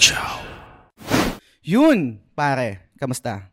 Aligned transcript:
Chow. 0.00 0.40
Yun, 1.60 2.18
pare. 2.32 2.88
Kamusta? 2.96 3.52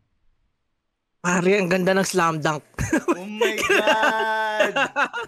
Pare, 1.20 1.60
ang 1.60 1.68
ganda 1.68 1.92
ng 1.92 2.08
slam 2.08 2.40
dunk. 2.40 2.64
Oh 3.12 3.28
my 3.28 3.56
God! 3.60 4.74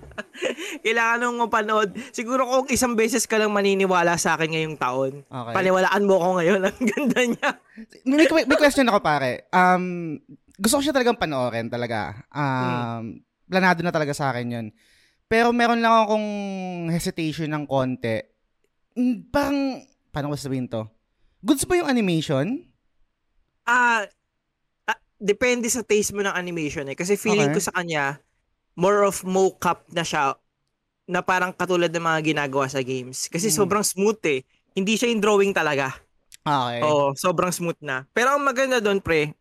Kailangan 0.86 1.18
nung 1.20 1.44
mapanood. 1.44 1.92
Siguro 2.16 2.48
kung 2.48 2.72
isang 2.72 2.96
beses 2.96 3.28
ka 3.28 3.36
lang 3.36 3.52
maniniwala 3.52 4.16
sa 4.16 4.40
akin 4.40 4.48
ngayong 4.48 4.78
taon, 4.80 5.14
Okay. 5.28 5.54
paniwalaan 5.54 6.08
mo 6.08 6.16
ko 6.16 6.28
ngayon. 6.40 6.62
Ang 6.72 6.88
ganda 6.88 7.20
niya. 7.28 7.50
may, 8.08 8.24
may, 8.24 8.44
may 8.48 8.58
question 8.58 8.88
ako, 8.88 9.04
pare. 9.04 9.52
Um, 9.52 10.16
gusto 10.56 10.80
ko 10.80 10.88
siya 10.88 10.96
talagang 10.96 11.20
panoorin 11.20 11.68
talaga. 11.68 12.24
Um, 12.32 13.20
Planado 13.44 13.82
na 13.82 13.92
talaga 13.92 14.16
sa 14.16 14.32
akin 14.32 14.48
yun. 14.48 14.68
Pero 15.28 15.52
meron 15.52 15.84
lang 15.84 16.06
akong 16.06 16.28
hesitation 16.90 17.50
ng 17.50 17.66
konti. 17.66 18.24
Mm, 18.96 19.28
Parang, 19.28 19.84
paano 20.10 20.32
ko 20.32 20.38
sabihin 20.38 20.70
to? 20.70 20.88
Goods 21.40 21.64
ba 21.64 21.80
yung 21.80 21.88
animation? 21.88 22.68
Ah, 23.64 24.04
ah, 24.86 25.00
depende 25.18 25.72
sa 25.72 25.82
taste 25.82 26.12
mo 26.12 26.20
ng 26.20 26.36
animation 26.36 26.84
eh. 26.88 26.98
Kasi 26.98 27.16
feeling 27.16 27.52
Okay. 27.52 27.56
ko 27.56 27.62
sa 27.64 27.76
kanya, 27.76 28.20
more 28.76 29.08
of 29.08 29.24
mocap 29.24 29.88
na 29.92 30.04
siya 30.04 30.36
na 31.08 31.24
parang 31.24 31.56
katulad 31.56 31.90
ng 31.90 32.04
mga 32.04 32.20
ginagawa 32.36 32.68
sa 32.68 32.84
games. 32.84 33.32
Kasi 33.32 33.50
Mm. 33.50 33.56
sobrang 33.56 33.86
smooth 33.86 34.20
eh. 34.28 34.44
Hindi 34.76 34.96
siya 34.96 35.10
yung 35.10 35.24
drawing 35.24 35.54
talaga. 35.56 35.96
Okay. 36.44 36.80
Oo, 36.84 37.16
sobrang 37.16 37.52
smooth 37.52 37.80
na. 37.82 38.06
Pero 38.12 38.36
ang 38.36 38.44
maganda 38.44 38.80
doon, 38.80 39.00
pre, 39.00 39.34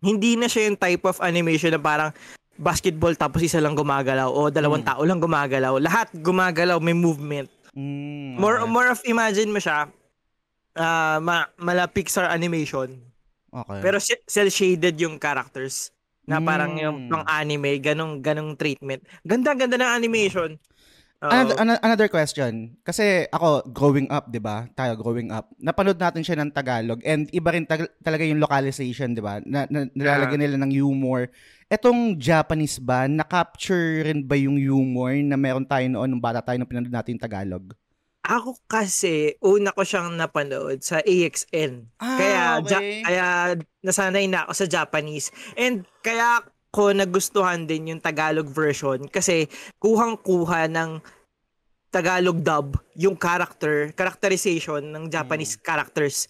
hindi 0.00 0.36
na 0.36 0.46
siya 0.46 0.68
yung 0.68 0.78
type 0.78 1.04
of 1.04 1.20
animation 1.20 1.72
na 1.72 1.80
parang 1.80 2.10
basketball 2.56 3.12
tapos 3.12 3.44
isa 3.44 3.60
lang 3.60 3.76
gumagalaw 3.76 4.28
o 4.28 4.48
dalawang 4.48 4.82
Mm. 4.82 4.88
tao 4.88 5.02
lang 5.04 5.20
gumagalaw. 5.20 5.76
Lahat 5.78 6.08
gumagalaw, 6.14 6.80
may 6.80 6.96
movement. 6.96 7.48
Mm, 7.76 8.40
More 8.40 8.64
okay. 8.64 8.70
more 8.70 8.88
of 8.88 9.00
imagine 9.04 9.52
mo 9.52 9.60
siya 9.60 9.88
ah 10.76 11.18
ma, 11.18 11.48
mala 11.56 11.88
Pixar 11.88 12.28
animation. 12.28 13.00
Okay. 13.50 13.80
Pero 13.80 13.96
cel 14.00 14.48
shaded 14.52 15.00
yung 15.00 15.16
characters 15.16 15.90
na 16.28 16.42
parang 16.42 16.76
Mm. 16.76 16.82
yung 16.82 16.98
pang 17.08 17.24
anime, 17.24 17.80
ganong 17.80 18.20
ganong 18.20 18.58
treatment. 18.58 19.00
Ganda-ganda 19.24 19.80
ng 19.80 19.92
animation. 19.96 20.50
Another, 21.16 21.56
ano- 21.56 21.80
another 21.80 22.08
question. 22.12 22.76
Kasi 22.84 23.24
ako, 23.32 23.72
growing 23.72 24.04
up, 24.12 24.28
di 24.28 24.36
ba? 24.36 24.68
Tayo, 24.76 25.00
growing 25.00 25.32
up. 25.32 25.48
Napanood 25.56 25.96
natin 25.96 26.20
siya 26.20 26.36
ng 26.36 26.52
Tagalog. 26.52 27.00
And 27.08 27.24
iba 27.32 27.56
rin 27.56 27.64
tag- 27.64 27.88
talaga 28.04 28.20
yung 28.20 28.36
localization, 28.36 29.16
di 29.16 29.24
ba? 29.24 29.40
Na, 29.40 29.64
na, 29.64 29.88
nilalagyan 29.96 30.40
nila 30.44 30.56
ng 30.60 30.76
humor. 30.76 31.32
Etong 31.72 32.20
Japanese 32.20 32.76
ba, 32.76 33.08
na-capture 33.08 34.04
rin 34.04 34.20
ba 34.22 34.36
yung 34.36 34.60
humor 34.60 35.16
na 35.24 35.40
meron 35.40 35.64
tayo 35.64 35.88
noon 35.88 36.06
nung 36.06 36.22
bata 36.22 36.44
tayo 36.44 36.60
nung 36.60 36.68
pinanood 36.68 36.92
natin 36.92 37.16
yung 37.16 37.24
Tagalog? 37.24 37.64
Ako 38.26 38.58
kasi 38.66 39.38
una 39.38 39.70
ko 39.70 39.86
siyang 39.86 40.18
napanood 40.18 40.82
sa 40.82 40.98
AXN. 40.98 41.86
Ah, 42.02 42.18
kaya 42.18 42.42
ja- 42.66 42.82
okay. 42.82 43.02
kaya 43.06 43.26
nasanay 43.86 44.26
na 44.26 44.42
ako 44.44 44.52
sa 44.52 44.66
Japanese. 44.66 45.30
And 45.54 45.86
kaya 46.02 46.42
ko 46.74 46.90
nagustuhan 46.90 47.64
din 47.64 47.94
yung 47.94 48.02
Tagalog 48.02 48.50
version 48.50 49.06
kasi 49.08 49.46
kuhang-kuha 49.78 50.66
ng 50.68 51.00
Tagalog 51.88 52.42
dub 52.42 52.76
yung 52.98 53.16
character, 53.16 53.94
characterization 53.94 54.84
ng 54.84 55.08
Japanese 55.08 55.56
characters. 55.56 56.28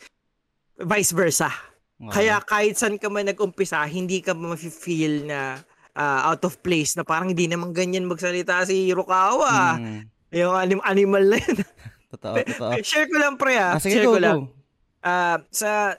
Vice 0.77 1.17
versa. 1.17 1.49
Okay. 1.97 2.29
Kaya 2.29 2.45
kahit 2.45 2.77
saan 2.77 3.01
ka 3.01 3.09
man 3.09 3.25
nag-umpisa, 3.25 3.81
hindi 3.89 4.21
ka 4.21 4.37
ma-feel 4.37 5.25
na 5.25 5.65
ah, 5.97 6.29
out 6.31 6.45
of 6.45 6.61
place 6.61 6.93
na 6.95 7.03
parang 7.03 7.33
hindi 7.33 7.49
naman 7.49 7.73
ganyan 7.73 8.05
magsalita 8.05 8.63
si 8.69 8.93
Hirokawa. 8.93 9.81
Mm, 9.81 10.05
Yung 10.37 10.53
anim- 10.53 10.85
animal 10.85 11.25
na 11.25 11.39
yun. 11.41 11.57
totoo, 12.13 12.37
totoo. 12.45 12.71
Share 12.85 13.09
ko 13.09 13.17
lang 13.17 13.41
pre 13.41 13.57
ah. 13.57 13.75
Ah, 13.77 13.81
sige, 13.81 13.97
Share 13.97 14.07
go, 14.07 14.15
ko 14.15 14.21
lang. 14.21 14.39
go. 14.45 14.53
Ah, 15.01 15.41
sa 15.49 15.97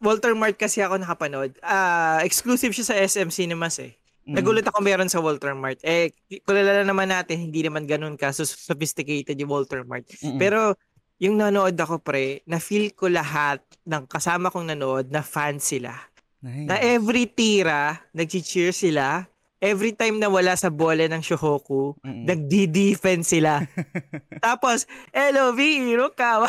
Walter 0.00 0.32
Mart 0.36 0.56
kasi 0.56 0.84
ako 0.84 1.00
nakapanood. 1.00 1.56
Ah, 1.64 2.20
exclusive 2.20 2.72
siya 2.72 2.86
sa 2.92 2.96
SM 2.96 3.32
Cinemas 3.32 3.80
eh. 3.80 3.96
Mm. 4.28 4.36
Nagulat 4.36 4.66
ako 4.68 4.78
meron 4.84 5.08
sa 5.08 5.18
Walter 5.18 5.56
Mart. 5.56 5.80
Eh, 5.80 6.12
kulala 6.44 6.84
naman 6.84 7.08
natin, 7.08 7.40
hindi 7.40 7.64
naman 7.64 7.88
ganun 7.88 8.20
ka 8.20 8.30
so 8.30 8.44
sophisticated 8.44 9.34
yung 9.34 9.48
Walter 9.48 9.80
Mart. 9.82 10.04
Mm-mm. 10.20 10.36
Pero, 10.36 10.76
yung 11.20 11.36
nanood 11.36 11.76
ako 11.76 12.00
pre, 12.00 12.40
na-feel 12.48 12.96
ko 12.96 13.08
lahat 13.12 13.60
ng 13.84 14.08
kasama 14.08 14.48
kong 14.48 14.72
nanood 14.72 15.12
na 15.12 15.20
fan 15.20 15.60
sila. 15.60 15.92
Nice. 16.40 16.64
Na 16.64 16.80
every 16.80 17.28
tira, 17.28 18.00
nag-cheer 18.16 18.72
sila. 18.72 19.28
Every 19.60 19.92
time 19.92 20.16
na 20.16 20.32
wala 20.32 20.56
sa 20.56 20.72
bola 20.72 21.04
ng 21.04 21.20
Shohoku, 21.20 21.92
Mm-mm. 22.00 22.24
nagdi-defense 22.24 23.28
sila. 23.28 23.60
Tapos, 24.44 24.88
LOV, 25.12 25.60
Hirokawa. 25.84 26.48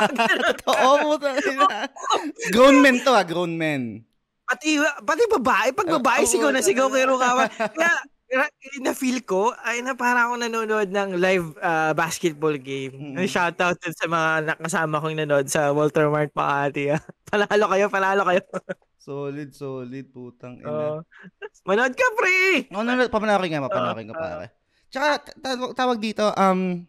Totoo 0.56 0.90
mo 1.04 1.20
talaga. 1.20 1.92
grown 2.56 2.80
men 2.80 3.04
to 3.04 3.12
ah, 3.12 3.20
grown 3.28 3.60
men. 3.60 4.00
Pati, 4.48 4.80
pati 4.80 5.22
babae, 5.28 5.68
pag 5.76 6.00
babae, 6.00 6.24
Oo, 6.24 6.30
sigaw 6.32 6.48
na 6.48 6.64
sigaw 6.64 6.88
kay. 6.88 7.04
Hirokawa. 7.04 7.44
Kaya, 7.52 7.92
na- 8.32 8.52
na-feel 8.88 9.20
ko, 9.22 9.52
ay 9.60 9.84
na 9.84 9.92
parang 9.92 10.32
ako 10.32 10.34
nanonood 10.48 10.88
ng 10.88 11.20
live 11.20 11.52
ah, 11.60 11.92
basketball 11.92 12.56
game. 12.56 13.20
Mm. 13.20 13.28
Shoutout 13.28 13.76
dun 13.84 13.92
sa 13.92 14.08
mga 14.08 14.28
nakasama 14.56 15.04
kong 15.04 15.16
nanood 15.20 15.46
sa 15.52 15.76
Walter 15.76 16.08
Mart 16.08 16.32
Makati. 16.32 16.88
ah. 16.96 17.04
Panalo 17.28 17.68
kayo, 17.68 17.86
panalo 17.92 18.22
kayo. 18.24 18.40
Solid, 19.06 19.54
solid, 19.54 20.10
putang 20.10 20.58
ina. 20.58 20.66
Oo. 20.66 20.98
Manood 21.62 21.94
ka, 21.94 22.06
pre! 22.18 22.66
Oh, 22.74 22.82
no, 22.82 22.98
no, 22.98 23.06
papanoorin 23.06 23.54
nga, 23.54 23.62
papanoorin 23.70 24.10
ko 24.10 24.18
pare. 24.18 24.50
Tsaka, 24.90 25.22
tawag, 25.78 26.02
dito, 26.02 26.26
um, 26.34 26.82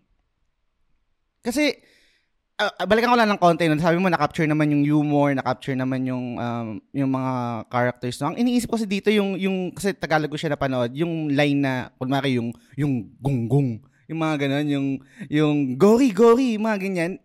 kasi, 1.46 1.78
ah, 2.58 2.74
balikan 2.90 3.14
ko 3.14 3.18
lang 3.22 3.30
ng 3.30 3.38
konti, 3.38 3.70
no? 3.70 3.78
sabi 3.78 4.02
mo, 4.02 4.10
na-capture 4.10 4.50
naman 4.50 4.74
yung 4.74 4.82
humor, 4.82 5.30
na-capture 5.38 5.78
naman 5.78 6.10
yung, 6.10 6.42
um, 6.42 6.82
yung 6.90 7.14
mga 7.14 7.34
characters. 7.70 8.18
No? 8.18 8.34
Ang 8.34 8.42
iniisip 8.42 8.66
ko 8.66 8.82
kasi 8.82 8.90
dito, 8.90 9.14
yung, 9.14 9.38
yung, 9.38 9.70
kasi 9.70 9.94
Tagalog 9.94 10.34
ko 10.34 10.42
siya 10.42 10.58
napanood, 10.58 10.98
yung 10.98 11.30
line 11.30 11.62
na, 11.62 11.94
kunwari, 12.02 12.42
yung, 12.42 12.50
yung 12.74 13.14
gunggong, 13.22 13.78
yung 14.10 14.20
mga 14.26 14.42
ganon, 14.42 14.66
yung, 14.66 14.88
yung 15.30 15.58
gori-gori, 15.78 16.58
mga 16.58 16.78
ganyan. 16.82 17.22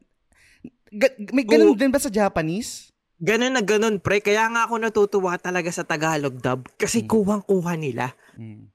Ga- 0.93 1.17
may 1.33 1.49
ganun 1.49 1.73
Oo. 1.73 1.81
din 1.81 1.89
ba 1.89 1.97
sa 1.97 2.13
Japanese? 2.13 2.92
Ganun 3.23 3.55
na 3.55 3.63
ganun, 3.63 4.03
pre. 4.03 4.19
Kaya 4.19 4.51
nga 4.51 4.67
ako 4.67 4.83
natutuwa 4.83 5.39
talaga 5.39 5.71
sa 5.71 5.87
Tagalog 5.87 6.43
dub. 6.43 6.67
Kasi 6.75 7.07
Mm. 7.07 7.09
kuwang-kuha 7.09 7.79
nila. 7.79 8.11
Mm. 8.35 8.67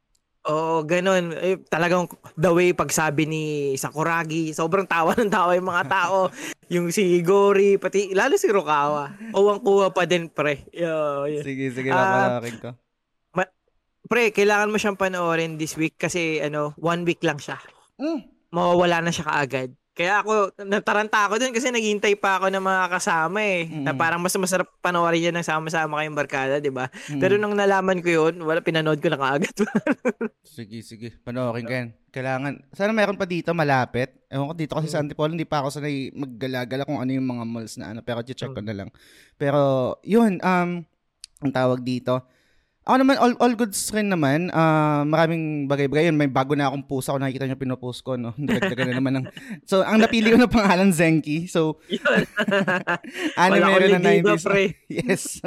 Oo, 0.48 0.88
ganun. 0.88 1.36
Eh, 1.36 1.60
talagang 1.68 2.08
the 2.40 2.48
way 2.48 2.72
pagsabi 2.72 3.28
ni 3.28 3.44
Sakuragi, 3.76 4.56
sobrang 4.56 4.88
tawa 4.88 5.12
ng 5.12 5.28
tawa 5.28 5.52
yung 5.52 5.68
mga 5.68 5.86
tao. 5.92 6.32
yung 6.74 6.88
si 6.96 7.20
Gori, 7.20 7.76
pati 7.76 8.16
lalo 8.16 8.40
si 8.40 8.48
Rukawa. 8.48 9.12
Uwang-kuha 9.36 9.92
pa 9.92 10.08
din, 10.08 10.32
pre. 10.32 10.64
Yo, 10.72 11.28
yun. 11.28 11.44
Sige, 11.44 11.76
sige, 11.76 11.92
papanoorin 11.92 12.58
ko. 12.64 12.72
Pre, 14.08 14.32
kailangan 14.32 14.72
mo 14.72 14.80
siyang 14.80 14.96
panoorin 14.96 15.60
this 15.60 15.76
week 15.76 16.00
kasi 16.00 16.40
ano, 16.40 16.72
one 16.80 17.04
week 17.04 17.20
lang 17.28 17.36
siya. 17.36 17.60
Mm. 18.00 18.24
Mawawala 18.56 19.04
na 19.04 19.12
siya 19.12 19.28
kaagad. 19.28 19.76
Kaya 19.98 20.22
ako, 20.22 20.54
nataranta 20.62 21.26
ako 21.26 21.42
dun 21.42 21.50
kasi 21.50 21.74
naghihintay 21.74 22.14
pa 22.22 22.38
ako 22.38 22.54
ng 22.54 22.62
mga 22.62 22.86
kasama 22.94 23.42
eh. 23.42 23.66
Na 23.82 23.92
Mm. 23.92 23.98
parang 23.98 24.22
mas 24.22 24.38
masarap 24.38 24.70
panoorin 24.78 25.34
yan 25.34 25.36
ng 25.36 25.42
sama-sama 25.42 25.98
kayong 25.98 26.14
barkada, 26.14 26.62
di 26.62 26.70
ba? 26.70 26.86
Mm. 27.10 27.18
Pero 27.18 27.42
nung 27.42 27.58
nalaman 27.58 27.98
ko 28.06 28.30
yun, 28.30 28.46
wala, 28.46 28.62
pinanood 28.62 29.02
ko 29.02 29.10
na 29.10 29.18
kaagad. 29.18 29.58
Sige, 30.58 30.82
sige. 30.82 31.14
Panoorin 31.22 31.66
ko 31.66 31.74
yan. 31.74 31.90
Kailangan. 32.10 32.66
Sana 32.74 32.90
meron 32.90 33.18
pa 33.18 33.26
dito 33.26 33.54
malapit. 33.54 34.10
Ewan 34.26 34.50
ko 34.50 34.56
dito 34.58 34.74
kasi 34.74 34.90
sa 34.90 35.02
Antipolo, 35.02 35.30
hindi 35.30 35.46
pa 35.46 35.62
ako 35.62 35.70
sanay 35.70 36.10
maggalagala 36.14 36.86
kung 36.86 36.98
ano 36.98 37.14
yung 37.14 37.26
mga 37.26 37.44
malls 37.46 37.78
na 37.78 37.94
ano. 37.94 38.02
Pero 38.02 38.22
check 38.22 38.54
ko 38.54 38.62
na 38.62 38.74
lang. 38.74 38.90
Pero, 39.38 39.94
yun, 40.02 40.42
um, 40.42 40.82
ang 41.38 41.52
tawag 41.54 41.82
dito. 41.82 42.26
Ako 42.88 43.04
naman, 43.04 43.20
all, 43.20 43.36
all 43.44 43.52
goods 43.52 43.92
rin 43.92 44.08
naman. 44.08 44.48
Ah, 44.56 45.04
maraming 45.04 45.68
bagay-bagay. 45.68 46.08
Yun, 46.08 46.16
may 46.16 46.32
bago 46.32 46.56
na 46.56 46.72
akong 46.72 46.88
post 46.88 47.12
ako. 47.12 47.20
Nakikita 47.20 47.44
niyo 47.44 47.60
pinupost 47.60 48.00
ko, 48.00 48.16
no? 48.16 48.32
Dagdagan 48.40 48.96
na 48.96 49.00
naman 49.04 49.14
ng... 49.20 49.26
So, 49.68 49.84
ang 49.84 50.00
napili 50.00 50.32
ko 50.32 50.40
na 50.40 50.48
pangalan, 50.48 50.96
Zenki. 50.96 51.52
So, 51.52 51.84
yun. 51.92 52.24
anime 53.44 53.76
rin 53.76 53.92
na 53.92 54.00
lidiba, 54.00 54.40
90s. 54.40 54.48
pre. 54.48 54.64
yes. 55.04 55.44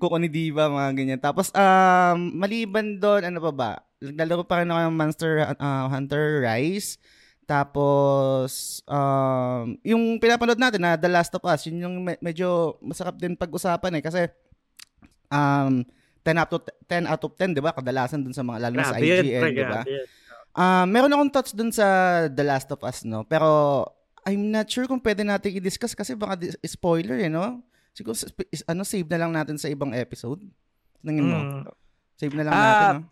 Kuko 0.00 0.16
ni 0.16 0.32
Diva, 0.32 0.72
mga 0.72 0.90
ganyan. 0.96 1.20
Tapos, 1.20 1.52
um, 1.52 2.32
maliban 2.40 2.96
doon, 2.96 3.28
ano 3.28 3.44
pa 3.44 3.52
ba? 3.52 3.70
Naglalaro 4.00 4.48
pa 4.48 4.64
rin 4.64 4.72
ako 4.72 4.80
ng 4.80 4.96
Monster 4.96 5.32
uh, 5.60 5.84
Hunter 5.92 6.40
Rise. 6.48 6.96
Tapos, 7.44 8.80
um, 8.88 9.76
yung 9.84 10.16
pinapanood 10.16 10.56
natin 10.56 10.80
na 10.80 10.96
The 10.96 11.12
Last 11.12 11.36
of 11.36 11.44
Us, 11.44 11.68
yun 11.68 11.84
yung 11.84 11.96
me- 12.00 12.20
medyo 12.24 12.80
masarap 12.80 13.20
din 13.20 13.36
pag-usapan 13.36 14.00
eh. 14.00 14.02
Kasi, 14.06 14.32
um, 15.28 15.84
10 16.20 16.36
out 16.36 16.52
of 16.52 16.60
10 16.84 17.04
out 17.06 17.22
of 17.22 17.32
10, 17.34 17.52
'di 17.52 17.60
ba? 17.60 17.72
Kadalasan 17.72 18.20
dun 18.20 18.32
sa 18.32 18.42
mga 18.42 18.68
lalo 18.68 18.74
na 18.76 18.86
sa 18.86 18.96
IGN, 18.96 19.50
'di 19.50 19.64
ba? 19.64 19.80
Ah, 20.50 20.82
meron 20.84 21.08
akong 21.08 21.30
thoughts 21.30 21.54
dun 21.54 21.70
sa 21.70 21.86
The 22.26 22.42
Last 22.42 22.68
of 22.68 22.82
Us, 22.82 23.06
no? 23.06 23.22
Pero 23.22 23.82
I'm 24.22 24.50
not 24.50 24.66
sure 24.66 24.84
kung 24.84 25.00
pwede 25.00 25.22
natin 25.22 25.56
i-discuss 25.56 25.94
kasi 25.94 26.12
baka 26.12 26.36
di- 26.36 26.52
spoiler, 26.62 27.16
eh, 27.16 27.30
no? 27.30 27.62
Siguro 27.90 28.18
ano 28.66 28.82
save 28.82 29.08
na 29.08 29.18
lang 29.18 29.32
natin 29.32 29.56
sa 29.56 29.66
ibang 29.66 29.90
episode. 29.90 30.42
Tingin 31.00 31.24
mo. 31.24 31.38
Mm. 31.38 31.62
Save 32.14 32.34
na 32.34 32.44
lang 32.44 32.52
Ah, 32.52 32.60
natin, 32.60 32.88
no? 32.98 33.08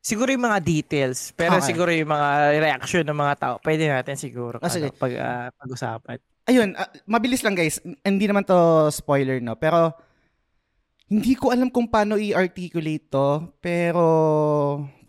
Siguro 0.00 0.32
yung 0.32 0.46
mga 0.48 0.64
details, 0.64 1.28
pero 1.36 1.60
Okay. 1.60 1.76
siguro 1.76 1.92
yung 1.92 2.08
mga 2.08 2.28
reaction 2.56 3.04
ng 3.04 3.18
mga 3.18 3.34
tao, 3.36 3.54
pwede 3.60 3.84
natin 3.84 4.16
siguro 4.16 4.56
Ah, 4.56 4.72
ano, 4.72 4.88
pag, 4.96 5.12
ah, 5.12 5.48
pag-usapan. 5.52 6.16
ayun, 6.48 6.72
uh, 6.72 6.88
mabilis 7.04 7.44
lang 7.44 7.52
guys. 7.52 7.76
Hindi 8.00 8.24
naman 8.24 8.48
to 8.48 8.56
spoiler, 8.88 9.44
no? 9.44 9.60
Pero, 9.60 9.92
hindi 11.10 11.34
ko 11.34 11.50
alam 11.50 11.74
kung 11.74 11.90
paano 11.90 12.14
i-articulate 12.14 13.10
to. 13.10 13.50
Pero, 13.58 14.04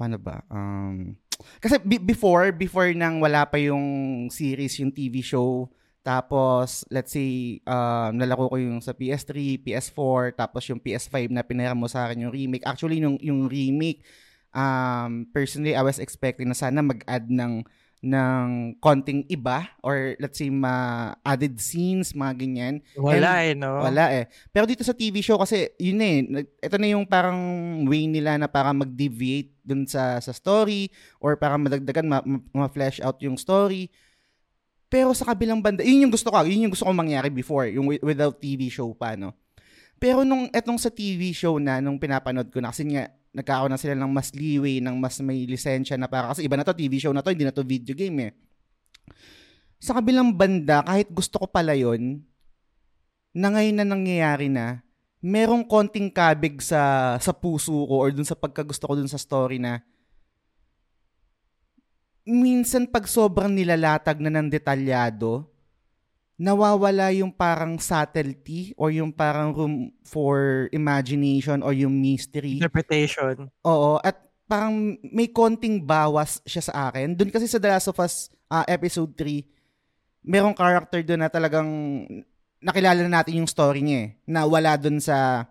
paano 0.02 0.18
ba? 0.18 0.42
Um, 0.50 1.14
kasi 1.62 1.78
b- 1.78 2.02
before, 2.02 2.50
before 2.50 2.90
nang 2.98 3.22
wala 3.22 3.46
pa 3.46 3.62
yung 3.62 4.28
series, 4.34 4.82
yung 4.82 4.90
TV 4.90 5.22
show, 5.22 5.70
tapos, 6.02 6.82
let's 6.90 7.14
say, 7.14 7.62
uh, 7.70 8.10
nalaro 8.10 8.50
ko 8.50 8.58
yung 8.58 8.82
sa 8.82 8.98
PS3, 8.98 9.62
PS4, 9.62 10.34
tapos 10.34 10.66
yung 10.66 10.82
PS5 10.82 11.30
na 11.30 11.46
pinira 11.46 11.78
mo 11.78 11.86
sa 11.86 12.10
akin 12.10 12.26
yung 12.26 12.34
remake. 12.34 12.66
Actually, 12.66 12.98
yung, 12.98 13.22
yung 13.22 13.46
remake, 13.46 14.02
um, 14.50 15.30
personally, 15.30 15.78
I 15.78 15.86
was 15.86 16.02
expecting 16.02 16.50
na 16.50 16.58
sana 16.58 16.82
mag-add 16.82 17.30
ng 17.30 17.62
ng 18.02 18.82
konting 18.82 19.30
iba 19.30 19.70
or 19.86 20.18
let's 20.18 20.42
say 20.42 20.50
ma 20.50 21.14
added 21.22 21.62
scenes, 21.62 22.18
mga 22.18 22.34
ganyan. 22.34 22.76
Wala 22.98 23.46
And, 23.46 23.46
eh, 23.46 23.54
no? 23.54 23.78
Wala 23.78 24.06
eh. 24.10 24.26
Pero 24.50 24.66
dito 24.66 24.82
sa 24.82 24.98
TV 24.98 25.22
show 25.22 25.38
kasi 25.38 25.70
yun 25.78 26.02
eh, 26.02 26.18
ito 26.42 26.76
na 26.82 26.90
yung 26.90 27.06
parang 27.06 27.38
way 27.86 28.10
nila 28.10 28.42
na 28.42 28.50
para 28.50 28.74
mag-deviate 28.74 29.54
dun 29.62 29.86
sa 29.86 30.18
sa 30.18 30.34
story 30.34 30.90
or 31.22 31.38
para 31.38 31.62
madagdagan 31.62 32.10
ma, 32.10 32.26
ma, 32.26 32.66
flesh 32.66 32.98
out 33.06 33.22
yung 33.22 33.38
story. 33.38 33.94
Pero 34.92 35.14
sa 35.14 35.30
kabilang 35.32 35.62
banda, 35.62 35.86
yun 35.86 36.10
yung 36.10 36.14
gusto 36.14 36.34
ko, 36.34 36.42
yun 36.44 36.68
yung 36.68 36.74
gusto 36.74 36.84
ko 36.84 36.92
mangyari 36.92 37.30
before, 37.32 37.70
yung 37.70 37.88
without 38.02 38.36
TV 38.42 38.68
show 38.68 38.92
pa, 38.92 39.16
no? 39.16 39.32
Pero 40.02 40.26
nung 40.26 40.50
etong 40.50 40.82
sa 40.82 40.90
TV 40.90 41.32
show 41.32 41.62
na, 41.62 41.78
nung 41.80 42.02
pinapanood 42.02 42.50
ko 42.50 42.60
na, 42.60 42.74
kasi 42.74 42.84
nga, 42.90 43.08
nagkakaroon 43.32 43.72
na 43.72 43.80
sila 43.80 43.96
ng 43.96 44.12
mas 44.12 44.36
leeway, 44.36 44.84
ng 44.84 44.96
mas 45.00 45.20
may 45.24 45.48
lisensya 45.48 45.96
na 45.96 46.12
para, 46.12 46.32
kasi 46.36 46.44
iba 46.44 46.60
na 46.60 46.68
to, 46.68 46.76
TV 46.76 47.00
show 47.00 47.16
na 47.16 47.24
to, 47.24 47.32
hindi 47.32 47.48
na 47.48 47.56
to 47.56 47.64
video 47.64 47.96
game 47.96 48.18
eh. 48.28 48.32
Sa 49.82 49.98
kabilang 49.98 50.36
banda, 50.36 50.84
kahit 50.84 51.10
gusto 51.10 51.42
ko 51.42 51.48
pala 51.48 51.74
yon 51.74 52.22
na 53.32 53.48
ngayon 53.56 53.76
na 53.80 53.86
nangyayari 53.88 54.52
na, 54.52 54.84
merong 55.24 55.64
konting 55.64 56.10
kabig 56.12 56.60
sa 56.60 57.16
sa 57.22 57.32
puso 57.32 57.72
ko 57.86 58.02
or 58.02 58.10
dun 58.10 58.26
sa 58.26 58.34
pagkagusto 58.34 58.90
ko 58.90 58.98
dun 58.98 59.08
sa 59.08 59.22
story 59.22 59.62
na 59.62 59.86
minsan 62.26 62.90
pag 62.90 63.06
sobrang 63.10 63.50
nilalatag 63.50 64.22
na 64.22 64.30
ng 64.30 64.50
detalyado, 64.50 65.50
nawawala 66.42 67.14
yung 67.14 67.30
parang 67.30 67.78
subtlety 67.78 68.74
or 68.74 68.90
yung 68.90 69.14
parang 69.14 69.54
room 69.54 69.94
for 70.02 70.66
imagination 70.74 71.62
or 71.62 71.70
yung 71.70 71.94
mystery. 71.94 72.58
Interpretation. 72.58 73.46
Oo, 73.62 74.02
at 74.02 74.18
parang 74.50 74.98
may 75.06 75.30
konting 75.30 75.86
bawas 75.86 76.42
siya 76.50 76.66
sa 76.66 76.90
akin. 76.90 77.14
Doon 77.14 77.30
kasi 77.30 77.46
sa 77.46 77.62
The 77.62 77.70
Last 77.70 77.94
of 77.94 78.02
Us 78.02 78.34
uh, 78.50 78.66
episode 78.66 79.14
3, 79.14 80.26
merong 80.26 80.58
character 80.58 81.06
doon 81.06 81.22
na 81.22 81.30
talagang 81.30 81.70
nakilala 82.58 83.06
na 83.06 83.22
natin 83.22 83.46
yung 83.46 83.50
story 83.50 83.86
niya 83.86 84.00
eh, 84.02 84.10
na 84.26 84.42
wala 84.50 84.82
doon 84.82 84.98
sa 84.98 85.46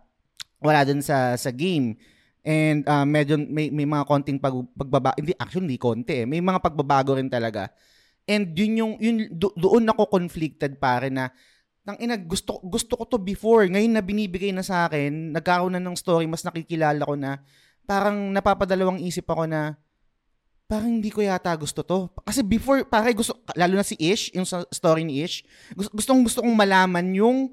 wala 0.59 0.83
doon 0.83 1.07
sa 1.07 1.39
sa 1.39 1.55
game. 1.55 1.95
And 2.43 2.83
uh, 2.91 3.07
medyo 3.07 3.39
may, 3.39 3.71
may 3.71 3.87
mga 3.87 4.11
konting 4.11 4.43
pag, 4.43 4.59
pagbaba, 4.75 5.15
hindi 5.15 5.39
actually 5.39 5.71
hindi 5.71 5.79
konti 5.79 6.25
eh. 6.25 6.27
May 6.27 6.43
mga 6.43 6.59
pagbabago 6.59 7.15
rin 7.15 7.31
talaga 7.31 7.71
And 8.31 8.55
yun 8.55 8.79
yung 8.79 8.93
yun 9.03 9.17
do, 9.35 9.51
doon 9.59 9.91
ako 9.91 10.07
conflicted 10.07 10.79
pare 10.79 11.11
na 11.11 11.35
nang 11.83 11.99
ina 11.99 12.15
gusto 12.15 12.63
gusto 12.63 12.95
ko 12.95 13.03
to 13.11 13.19
before. 13.19 13.67
Ngayon 13.67 13.91
na 13.91 14.05
binibigay 14.05 14.55
na 14.55 14.63
sa 14.63 14.87
akin 14.87 15.35
nagkaroon 15.35 15.75
na 15.75 15.83
ng 15.83 15.99
story 15.99 16.31
mas 16.31 16.47
nakikilala 16.47 17.03
ko 17.03 17.19
na 17.19 17.43
parang 17.83 18.31
napapadalawang 18.31 19.03
isip 19.03 19.27
ako 19.27 19.51
na 19.51 19.75
parang 20.71 21.03
hindi 21.03 21.11
ko 21.11 21.27
yata 21.27 21.51
gusto 21.59 21.83
to. 21.83 22.07
Kasi 22.23 22.47
before 22.47 22.87
pare 22.87 23.11
gusto 23.11 23.35
lalo 23.59 23.75
na 23.75 23.83
si 23.83 23.99
Ish 23.99 24.31
yung 24.31 24.47
story 24.71 25.03
ni 25.03 25.27
Ish 25.27 25.43
gusto 25.75 25.91
gustong 25.99 26.23
gusto 26.23 26.39
kong 26.47 26.55
malaman 26.55 27.11
yung 27.11 27.51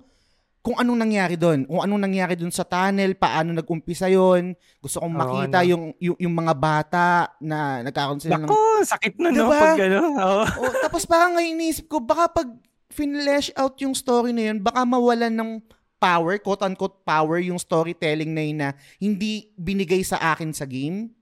kung 0.68 0.76
anong 0.84 1.00
nangyari 1.00 1.40
doon, 1.40 1.64
kung 1.64 1.80
anong 1.80 2.04
nangyari 2.04 2.36
doon 2.36 2.52
sa 2.52 2.68
tunnel, 2.68 3.16
paano 3.16 3.56
nag-umpisa 3.56 4.12
yon. 4.12 4.52
Gusto 4.84 5.00
kong 5.00 5.16
makita 5.16 5.64
oh, 5.64 5.70
yung, 5.72 5.84
yung 5.96 6.18
yung 6.20 6.36
mga 6.36 6.54
bata 6.60 7.32
na 7.40 7.80
nagkakaroon 7.88 8.20
sila 8.20 8.36
Naku, 8.36 8.52
ng 8.52 8.84
sakit 8.84 9.16
na 9.16 9.32
diba? 9.32 9.48
no 9.48 9.56
pag 9.56 9.80
ano. 9.80 10.02
Oh. 10.20 10.44
oh, 10.44 10.74
tapos 10.84 11.08
parang 11.08 11.40
ngayon 11.40 11.56
inisip 11.56 11.88
ko 11.88 12.04
baka 12.04 12.44
pag 12.44 12.50
finlesh 12.92 13.48
out 13.56 13.80
yung 13.80 13.96
story 13.96 14.36
na 14.36 14.52
yun, 14.52 14.60
baka 14.60 14.84
mawalan 14.84 15.32
ng 15.32 15.64
power, 16.04 16.36
quote-unquote 16.44 17.00
power, 17.08 17.40
yung 17.40 17.56
storytelling 17.56 18.36
na 18.36 18.44
yun 18.44 18.58
na 18.60 18.70
hindi 19.00 19.56
binigay 19.56 20.04
sa 20.04 20.20
akin 20.36 20.52
sa 20.52 20.68
game. 20.68 21.16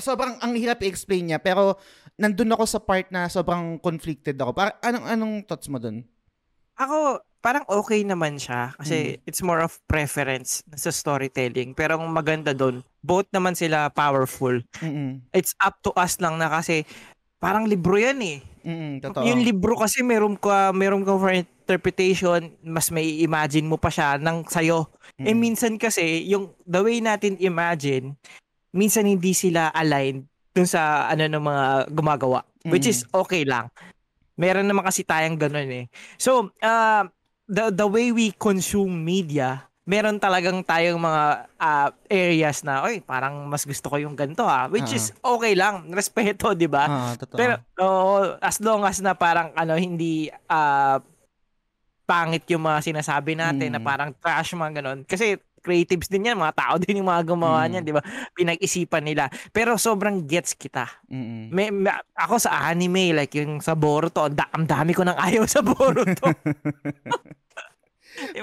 Sobrang 0.00 0.40
ang 0.40 0.56
hirap 0.56 0.80
i-explain 0.80 1.28
niya, 1.28 1.38
pero 1.44 1.76
nandun 2.16 2.56
ako 2.56 2.64
sa 2.64 2.80
part 2.80 3.04
na 3.12 3.28
sobrang 3.28 3.76
conflicted 3.84 4.40
ako. 4.40 4.56
Para, 4.56 4.80
anong, 4.80 5.06
anong 5.12 5.34
thoughts 5.44 5.68
mo 5.68 5.76
dun? 5.76 6.08
Ako, 6.80 7.20
parang 7.40 7.64
okay 7.66 8.04
naman 8.04 8.36
siya 8.36 8.76
kasi 8.76 9.16
mm. 9.16 9.28
it's 9.28 9.40
more 9.40 9.64
of 9.64 9.80
preference 9.88 10.60
sa 10.76 10.92
storytelling. 10.92 11.72
Pero 11.72 11.96
ang 11.96 12.12
maganda 12.12 12.52
doon, 12.52 12.84
both 13.00 13.26
naman 13.32 13.56
sila 13.56 13.88
powerful. 13.88 14.60
Mm-mm. 14.84 15.24
It's 15.32 15.56
up 15.60 15.80
to 15.88 15.90
us 15.96 16.20
lang 16.20 16.36
na 16.36 16.52
kasi 16.52 16.84
parang 17.40 17.64
libro 17.64 17.96
yan 17.96 18.20
eh. 18.20 18.38
Mm, 18.60 19.00
totoo. 19.00 19.24
Yung 19.24 19.40
libro 19.40 19.72
kasi 19.72 20.04
meron 20.04 20.36
ka 20.36 20.76
meron 20.76 21.00
ka 21.00 21.16
for 21.16 21.32
interpretation, 21.32 22.52
mas 22.60 22.92
may 22.92 23.24
imagine 23.24 23.64
mo 23.64 23.80
pa 23.80 23.88
siya 23.88 24.20
ng 24.20 24.44
sayo. 24.52 24.92
Mm. 25.16 25.26
Eh 25.26 25.34
minsan 25.34 25.72
kasi 25.80 26.28
yung 26.28 26.52
the 26.68 26.80
way 26.84 27.00
natin 27.00 27.40
imagine, 27.40 28.12
minsan 28.76 29.08
hindi 29.08 29.32
sila 29.32 29.72
aligned 29.72 30.28
dun 30.52 30.68
sa 30.68 31.08
ano 31.08 31.24
ng 31.24 31.40
mga 31.40 31.64
gumagawa, 31.88 32.44
mm. 32.68 32.70
which 32.70 32.84
is 32.84 33.08
okay 33.16 33.48
lang. 33.48 33.72
Meron 34.36 34.68
naman 34.68 34.84
kasi 34.84 35.04
tayong 35.04 35.36
ganun 35.36 35.68
eh. 35.68 35.86
So, 36.16 36.52
uh, 36.64 37.04
the 37.50 37.74
the 37.74 37.88
way 37.90 38.14
we 38.14 38.30
consume 38.30 39.02
media, 39.02 39.66
meron 39.82 40.22
talagang 40.22 40.62
tayong 40.62 41.02
mga 41.02 41.50
uh, 41.58 41.88
areas 42.06 42.62
na, 42.62 42.86
oy, 42.86 43.02
parang 43.02 43.50
mas 43.50 43.66
gusto 43.66 43.90
ko 43.90 43.98
yung 43.98 44.14
ganito 44.14 44.46
ah, 44.46 44.70
which 44.70 44.94
uh-huh. 44.94 45.02
is 45.02 45.10
okay 45.18 45.58
lang, 45.58 45.82
respeto, 45.98 46.54
'di 46.54 46.70
ba? 46.70 46.86
Uh, 46.86 47.14
Pero 47.34 47.58
oh, 47.82 48.38
as 48.38 48.62
long 48.62 48.86
as 48.86 49.02
na 49.02 49.18
parang 49.18 49.50
ano 49.58 49.74
hindi 49.74 50.30
uh, 50.46 51.02
pangit 52.06 52.42
yung 52.50 52.66
mga 52.66 52.82
sinasabi 52.82 53.38
natin 53.38 53.70
mm. 53.70 53.74
na 53.78 53.80
parang 53.82 54.10
trash 54.18 54.54
mga 54.58 54.82
ganun. 54.82 55.06
Kasi 55.06 55.38
creatives 55.60 56.08
din 56.08 56.26
yan, 56.26 56.40
mga 56.40 56.56
tao 56.56 56.74
din 56.82 57.00
yung 57.00 57.08
mga 57.08 57.24
gumawa 57.24 57.64
mm. 57.64 57.68
niyan, 57.70 57.84
di 57.84 57.94
ba? 57.94 58.02
Pinag-isipan 58.34 59.04
nila. 59.04 59.28
Pero 59.52 59.76
sobrang 59.76 60.24
gets 60.24 60.56
kita. 60.56 60.88
Mm-mm. 61.06 61.52
May, 61.52 61.68
may, 61.70 61.92
ako 62.16 62.40
sa 62.40 62.72
anime, 62.72 63.14
like 63.14 63.32
yung 63.36 63.60
sa 63.60 63.76
Boruto, 63.76 64.26
ang 64.26 64.66
dami 64.66 64.96
ko 64.96 65.04
nang 65.04 65.20
ayaw 65.20 65.44
sa 65.44 65.60
Boruto. 65.60 66.32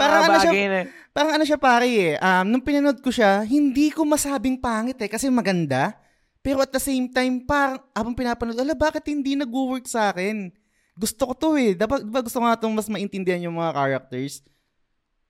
parang 0.01 0.31
ano 0.31 0.37
siya, 0.41 0.51
na. 0.53 0.81
parang 1.11 1.33
ano 1.37 1.43
siya 1.43 1.59
pare 1.59 1.89
eh. 1.89 2.15
Um, 2.17 2.45
nung 2.49 2.63
pinanood 2.63 3.03
ko 3.03 3.11
siya, 3.11 3.43
hindi 3.43 3.91
ko 3.91 4.07
masabing 4.07 4.57
pangit 4.57 4.97
eh 5.01 5.09
kasi 5.09 5.27
maganda. 5.29 5.97
Pero 6.41 6.63
at 6.63 6.71
the 6.71 6.79
same 6.79 7.11
time, 7.11 7.43
parang 7.43 7.83
habang 7.91 8.15
pinapanood, 8.15 8.55
ala 8.55 8.77
bakit 8.77 9.03
hindi 9.11 9.35
nag-work 9.35 9.83
sa 9.83 10.15
akin? 10.15 10.53
Gusto 10.97 11.29
ko 11.29 11.33
to 11.37 11.49
eh. 11.59 11.77
Dapat 11.77 12.07
diba 12.07 12.25
gusto 12.25 12.41
ko 12.41 12.43
nga 12.47 12.57
itong 12.57 12.73
mas 12.73 12.89
maintindihan 12.89 13.45
yung 13.45 13.59
mga 13.59 13.75
characters. 13.75 14.41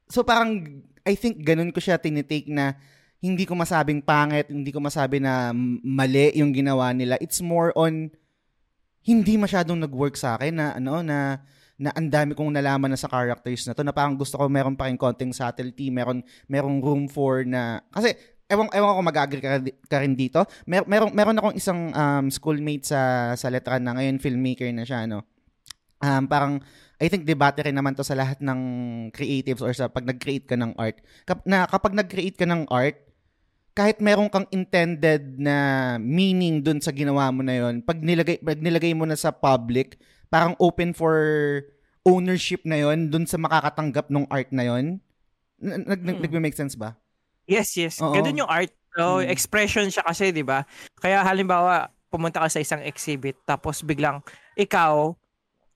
So 0.08 0.24
parang 0.24 0.64
I 1.08 1.16
think 1.16 1.40
ganun 1.48 1.72
ko 1.72 1.80
siya 1.80 1.96
tinitake 1.96 2.52
na 2.52 2.76
hindi 3.18 3.48
ko 3.48 3.58
masabing 3.58 4.04
pangit, 4.04 4.52
hindi 4.52 4.70
ko 4.70 4.84
masabi 4.84 5.18
na 5.18 5.56
mali 5.82 6.36
yung 6.38 6.54
ginawa 6.54 6.92
nila. 6.94 7.18
It's 7.24 7.42
more 7.42 7.72
on 7.74 8.12
hindi 9.08 9.40
masyadong 9.40 9.80
nag-work 9.80 10.20
sa 10.20 10.36
akin 10.36 10.54
na 10.54 10.68
ano 10.76 11.00
na 11.00 11.42
na 11.78 11.94
ang 11.94 12.10
dami 12.10 12.34
kong 12.34 12.52
nalaman 12.52 12.90
na 12.90 13.00
sa 13.00 13.08
characters 13.08 13.70
na 13.70 13.74
to 13.78 13.86
na 13.86 13.94
parang 13.94 14.18
gusto 14.18 14.36
ko 14.36 14.50
meron 14.50 14.74
pa 14.74 14.90
rin 14.90 14.98
konting 14.98 15.32
subtlety, 15.32 15.94
meron 15.94 16.26
merong 16.50 16.82
room 16.82 17.06
for 17.08 17.46
na 17.46 17.80
kasi 17.94 18.18
ewan 18.50 18.68
ewan 18.74 18.98
ko 18.98 19.02
mag-agree 19.06 19.44
ka, 19.44 19.62
ka 19.64 19.98
rin 20.02 20.18
dito. 20.18 20.44
Mer, 20.66 20.84
meron 20.90 21.14
meron 21.14 21.38
akong 21.38 21.56
isang 21.56 21.94
um, 21.94 22.26
schoolmate 22.34 22.90
sa 22.90 23.32
sa 23.38 23.48
Letran 23.48 23.86
na 23.86 23.96
ngayon 23.96 24.18
filmmaker 24.20 24.68
na 24.74 24.84
siya 24.84 25.06
no. 25.06 25.24
Um, 25.98 26.30
parang 26.30 26.62
I 26.98 27.10
think 27.10 27.30
debate 27.30 27.62
rin 27.62 27.78
naman 27.78 27.94
to 27.94 28.06
sa 28.06 28.18
lahat 28.18 28.42
ng 28.42 28.60
creatives 29.14 29.62
or 29.62 29.70
sa 29.74 29.86
pag 29.86 30.06
nag-create 30.06 30.50
ka 30.50 30.58
ng 30.58 30.74
art. 30.78 30.98
Kap- 31.30 31.46
na 31.46 31.70
kapag 31.70 31.94
nag-create 31.94 32.38
ka 32.38 32.50
ng 32.50 32.66
art, 32.74 32.98
kahit 33.78 34.02
meron 34.02 34.34
kang 34.34 34.50
intended 34.50 35.38
na 35.38 35.98
meaning 36.02 36.66
dun 36.66 36.82
sa 36.82 36.90
ginawa 36.90 37.30
mo 37.30 37.46
na 37.46 37.62
yon, 37.62 37.86
pag 37.86 38.02
nilagay 38.02 38.42
pag 38.42 38.58
nilagay 38.58 38.98
mo 38.98 39.06
na 39.06 39.14
sa 39.14 39.30
public, 39.30 40.02
parang 40.34 40.58
open 40.58 40.98
for 40.98 41.14
ownership 42.02 42.66
na 42.66 42.82
yon 42.82 43.14
dun 43.14 43.30
sa 43.30 43.38
makakatanggap 43.38 44.10
ng 44.10 44.26
art 44.34 44.50
na 44.50 44.66
yon. 44.66 44.98
Nag 45.62 46.02
hmm. 46.02 46.26
nag-make 46.26 46.58
sense 46.58 46.74
ba? 46.74 46.98
Yes, 47.46 47.78
yes. 47.78 48.02
Oo. 48.02 48.18
Ganun 48.18 48.42
yung 48.42 48.50
art. 48.50 48.74
So, 48.98 49.22
hmm. 49.22 49.30
expression 49.30 49.86
siya 49.94 50.02
kasi, 50.02 50.34
'di 50.34 50.42
ba? 50.42 50.66
Kaya 50.98 51.22
halimbawa, 51.22 51.94
pumunta 52.10 52.42
ka 52.42 52.50
sa 52.50 52.58
isang 52.58 52.82
exhibit 52.82 53.38
tapos 53.46 53.86
biglang 53.86 54.26
ikaw 54.58 55.14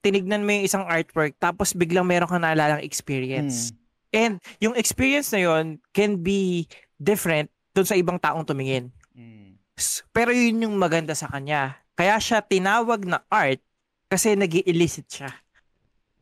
tinignan 0.02 0.42
mo 0.42 0.50
yung 0.50 0.66
isang 0.66 0.84
artwork 0.84 1.38
tapos 1.38 1.72
biglang 1.72 2.04
meron 2.04 2.26
kang 2.26 2.42
naalalang 2.42 2.82
experience. 2.82 3.70
Hmm. 3.70 3.78
And 4.12 4.34
yung 4.60 4.76
experience 4.76 5.32
na 5.32 5.40
yon 5.40 5.80
can 5.94 6.20
be 6.20 6.68
different 6.98 7.48
doon 7.72 7.88
sa 7.88 7.96
ibang 7.96 8.20
taong 8.20 8.44
tumingin. 8.44 8.92
Hmm. 9.16 9.56
Pero 10.12 10.34
yun 10.34 10.68
yung 10.68 10.76
maganda 10.76 11.16
sa 11.16 11.30
kanya. 11.30 11.80
Kaya 11.94 12.20
siya 12.20 12.42
tinawag 12.42 13.06
na 13.06 13.24
art 13.30 13.62
kasi 14.06 14.36
nag 14.36 14.52
elicit 14.66 15.08
siya. 15.08 15.32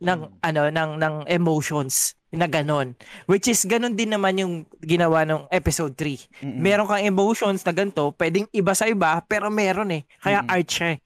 ng 0.01 0.33
Mm. 0.33 0.33
ano 0.41 0.61
ng 0.73 0.91
ng 0.97 1.15
emotions 1.29 2.17
na 2.33 2.49
ganon. 2.49 2.97
Which 3.29 3.45
is 3.45 3.61
ganon 3.69 3.93
din 3.93 4.09
naman 4.09 4.33
yung 4.33 4.53
ginawa 4.81 5.21
ng 5.29 5.45
episode 5.53 5.93
3. 5.93 6.25
Mm-mm. 6.41 6.57
Meron 6.57 6.89
kang 6.89 7.05
emotions 7.05 7.61
na 7.61 7.69
ganito, 7.69 8.09
pwedeng 8.17 8.49
iba 8.49 8.73
sa 8.73 8.89
iba, 8.89 9.21
pero 9.21 9.53
meron 9.53 9.93
eh. 9.93 10.01
Kaya 10.17 10.41
Mm-mm. 10.41 10.53
art 10.57 10.65
siya 10.65 10.97
eh. 10.97 10.99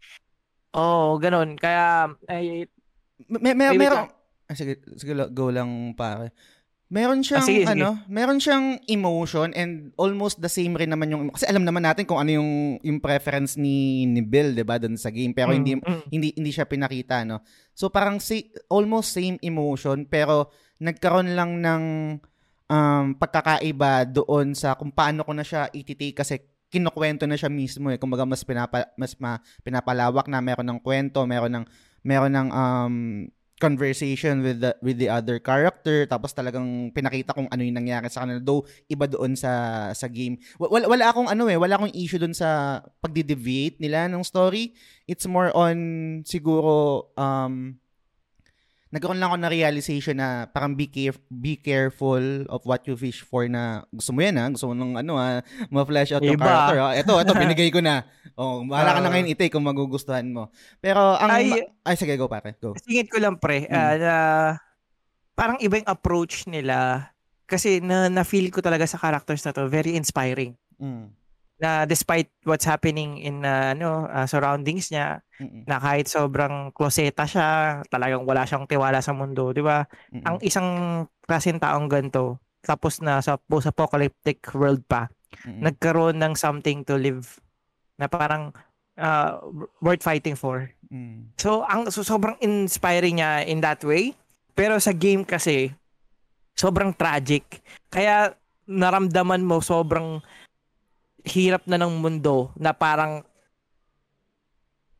Oo, 0.75 1.17
ganon. 1.17 1.55
Kaya, 1.55 2.11
ay, 2.27 2.67
May, 3.31 3.55
may, 3.55 3.71
meron, 3.79 4.11
ah, 4.45 4.55
sige, 4.55 4.83
sige, 4.99 5.15
go 5.31 5.47
lang 5.47 5.95
pare. 5.95 6.35
Meron 6.85 7.25
siyang, 7.25 7.41
Ah, 7.41 7.49
sige, 7.49 7.63
sige. 7.65 7.73
ano, 7.79 7.97
meron 8.05 8.37
siyang 8.37 8.77
emotion 8.85 9.49
and 9.57 9.89
almost 9.97 10.37
the 10.37 10.51
same 10.51 10.77
rin 10.77 10.91
naman 10.91 11.09
yung, 11.09 11.33
kasi 11.33 11.49
alam 11.49 11.65
naman 11.65 11.81
natin 11.81 12.05
kung 12.05 12.21
ano 12.21 12.29
yung, 12.29 12.77
yung 12.83 12.99
preference 13.01 13.57
ni, 13.57 14.05
ni 14.05 14.21
Bill, 14.21 14.53
di 14.53 14.61
ba, 14.61 14.77
doon 14.77 14.99
sa 14.99 15.09
game. 15.09 15.33
Pero 15.33 15.49
mm, 15.49 15.57
hindi, 15.57 15.71
mm, 15.79 16.01
hindi 16.13 16.29
hindi 16.37 16.51
siya 16.53 16.69
pinakita 16.69 17.25
no. 17.25 17.41
So 17.73 17.89
parang 17.89 18.21
si, 18.21 18.53
almost 18.69 19.17
same 19.17 19.41
emotion 19.41 20.05
pero 20.05 20.53
nagkaroon 20.77 21.33
lang 21.33 21.57
ng 21.63 21.83
um, 22.69 23.05
pagkakaiba 23.17 24.05
doon 24.05 24.53
sa 24.53 24.77
kung 24.77 24.93
paano 24.93 25.25
ko 25.25 25.33
na 25.33 25.41
siya 25.41 25.71
ititake 25.73 26.13
kasi 26.21 26.37
kinukwento 26.75 27.23
na 27.23 27.39
siya 27.39 27.47
mismo 27.47 27.87
eh. 27.87 27.95
Kumbaga 27.95 28.27
mas 28.27 28.43
pinapa, 28.43 28.91
mas 28.99 29.15
ma, 29.15 29.39
pinapalawak 29.63 30.27
na 30.27 30.43
meron 30.43 30.67
ng 30.67 30.79
kwento, 30.83 31.23
meron 31.23 31.63
ng 31.63 31.65
meron 32.03 32.33
ng 32.35 32.49
um, 32.51 32.95
conversation 33.55 34.43
with 34.43 34.59
the 34.59 34.75
with 34.83 34.99
the 34.99 35.07
other 35.07 35.39
character. 35.39 36.03
Tapos 36.05 36.35
talagang 36.35 36.91
pinakita 36.91 37.31
kung 37.31 37.47
ano 37.47 37.63
yung 37.63 37.79
nangyari 37.79 38.11
sa 38.11 38.27
kanila. 38.27 38.43
Though 38.43 38.67
iba 38.91 39.07
doon 39.07 39.39
sa 39.39 39.89
sa 39.95 40.11
game. 40.11 40.35
Wa- 40.59 40.71
wala, 40.71 40.85
wala 40.91 41.05
akong 41.09 41.29
ano 41.31 41.47
eh 41.47 41.55
wala 41.55 41.79
akong 41.79 41.95
issue 41.95 42.19
doon 42.19 42.35
sa 42.35 42.83
pagdi-deviate 42.99 43.79
nila 43.79 44.11
ng 44.11 44.23
story. 44.27 44.75
It's 45.07 45.23
more 45.25 45.55
on 45.55 45.77
siguro 46.27 47.07
um 47.15 47.79
nagkaroon 48.95 49.19
lang 49.19 49.27
ako 49.27 49.37
na 49.37 49.51
realization 49.51 50.15
na 50.15 50.47
parang 50.47 50.71
be, 50.71 50.87
caref- 50.87 51.19
be 51.27 51.59
careful 51.59 52.23
of 52.47 52.63
what 52.63 52.79
you 52.87 52.95
wish 52.95 53.19
for 53.19 53.43
na 53.45 53.83
gusto 53.91 54.15
mo 54.15 54.23
yan 54.23 54.39
ha 54.39 54.47
gusto 54.47 54.71
mo 54.71 54.73
nung 54.73 54.95
ano 54.95 55.19
ha 55.19 55.43
ma-flash 55.67 56.15
out 56.15 56.23
yung 56.23 56.39
character 56.39 56.79
ha 56.79 56.95
ito 56.95 57.11
ito 57.11 57.31
binigay 57.35 57.67
ko 57.69 57.83
na. 57.83 58.07
Oh 58.33 58.63
bahala 58.63 58.95
ka 58.95 58.99
na 59.03 59.07
Ah. 59.07 59.11
ngayon 59.11 59.31
i-take 59.35 59.51
kung 59.51 59.67
magugustuhan 59.67 60.23
mo. 60.25 60.47
Pero 60.79 61.19
ang 61.19 61.27
Ay- 61.27 61.67
ay 61.83 61.95
sige 61.95 62.15
go 62.15 62.31
pare. 62.31 62.55
Go. 62.57 62.71
Singit 62.79 63.11
ko 63.11 63.19
lang 63.19 63.35
pre, 63.35 63.67
ah, 63.67 63.93
na 63.99 64.13
parang 65.35 65.59
iba 65.59 65.75
yung 65.75 65.91
approach 65.91 66.47
nila 66.47 67.11
kasi 67.45 67.83
na 67.83 68.07
na-feel 68.07 68.47
ko 68.49 68.63
talaga 68.63 68.87
sa 68.87 68.95
characters 68.97 69.43
na 69.43 69.51
to, 69.51 69.67
very 69.67 69.93
inspiring. 69.93 70.55
mm. 70.79 71.24
Na 71.55 71.87
despite 71.87 72.31
what's 72.43 72.67
happening 72.67 73.23
in 73.23 73.43
ah, 73.47 73.71
ano 73.71 74.09
ah, 74.11 74.27
surroundings 74.27 74.91
niya, 74.91 75.23
Mm-mm. 75.39 75.63
na 75.63 75.79
kahit 75.79 76.11
sobrang 76.11 76.75
kloseta 76.75 77.23
siya, 77.23 77.81
talagang 77.87 78.27
wala 78.27 78.43
siyang 78.43 78.67
tiwala 78.67 78.99
sa 78.99 79.15
mundo, 79.15 79.55
'di 79.55 79.63
ba? 79.63 79.87
Ang 80.27 80.43
isang 80.43 80.67
klaseng 81.23 81.59
taong 81.59 81.87
ganito, 81.87 82.43
tapos 82.59 82.99
na 82.99 83.23
sa 83.23 83.39
post-apocalyptic 83.39 84.43
world 84.51 84.83
pa, 84.83 85.07
Mm-mm. 85.47 85.63
nagkaroon 85.63 86.19
ng 86.19 86.33
something 86.35 86.83
to 86.83 86.99
live 86.99 87.39
na 87.95 88.11
parang 88.11 88.51
ah, 88.99 89.39
worth 89.79 90.03
fighting 90.03 90.35
for. 90.35 90.71
Mm. 90.91 91.31
So, 91.39 91.63
ang 91.67 91.91
so, 91.91 92.03
sobrang 92.03 92.39
inspiring 92.39 93.19
niya 93.19 93.43
in 93.47 93.59
that 93.63 93.83
way. 93.83 94.15
Pero 94.55 94.79
sa 94.79 94.95
game 94.95 95.27
kasi, 95.27 95.71
sobrang 96.55 96.95
tragic. 96.95 97.43
Kaya 97.91 98.31
naramdaman 98.65 99.43
mo 99.43 99.59
sobrang 99.59 100.23
hirap 101.25 101.65
na 101.65 101.81
ng 101.81 101.99
mundo 101.99 102.53
na 102.55 102.71
parang 102.71 103.25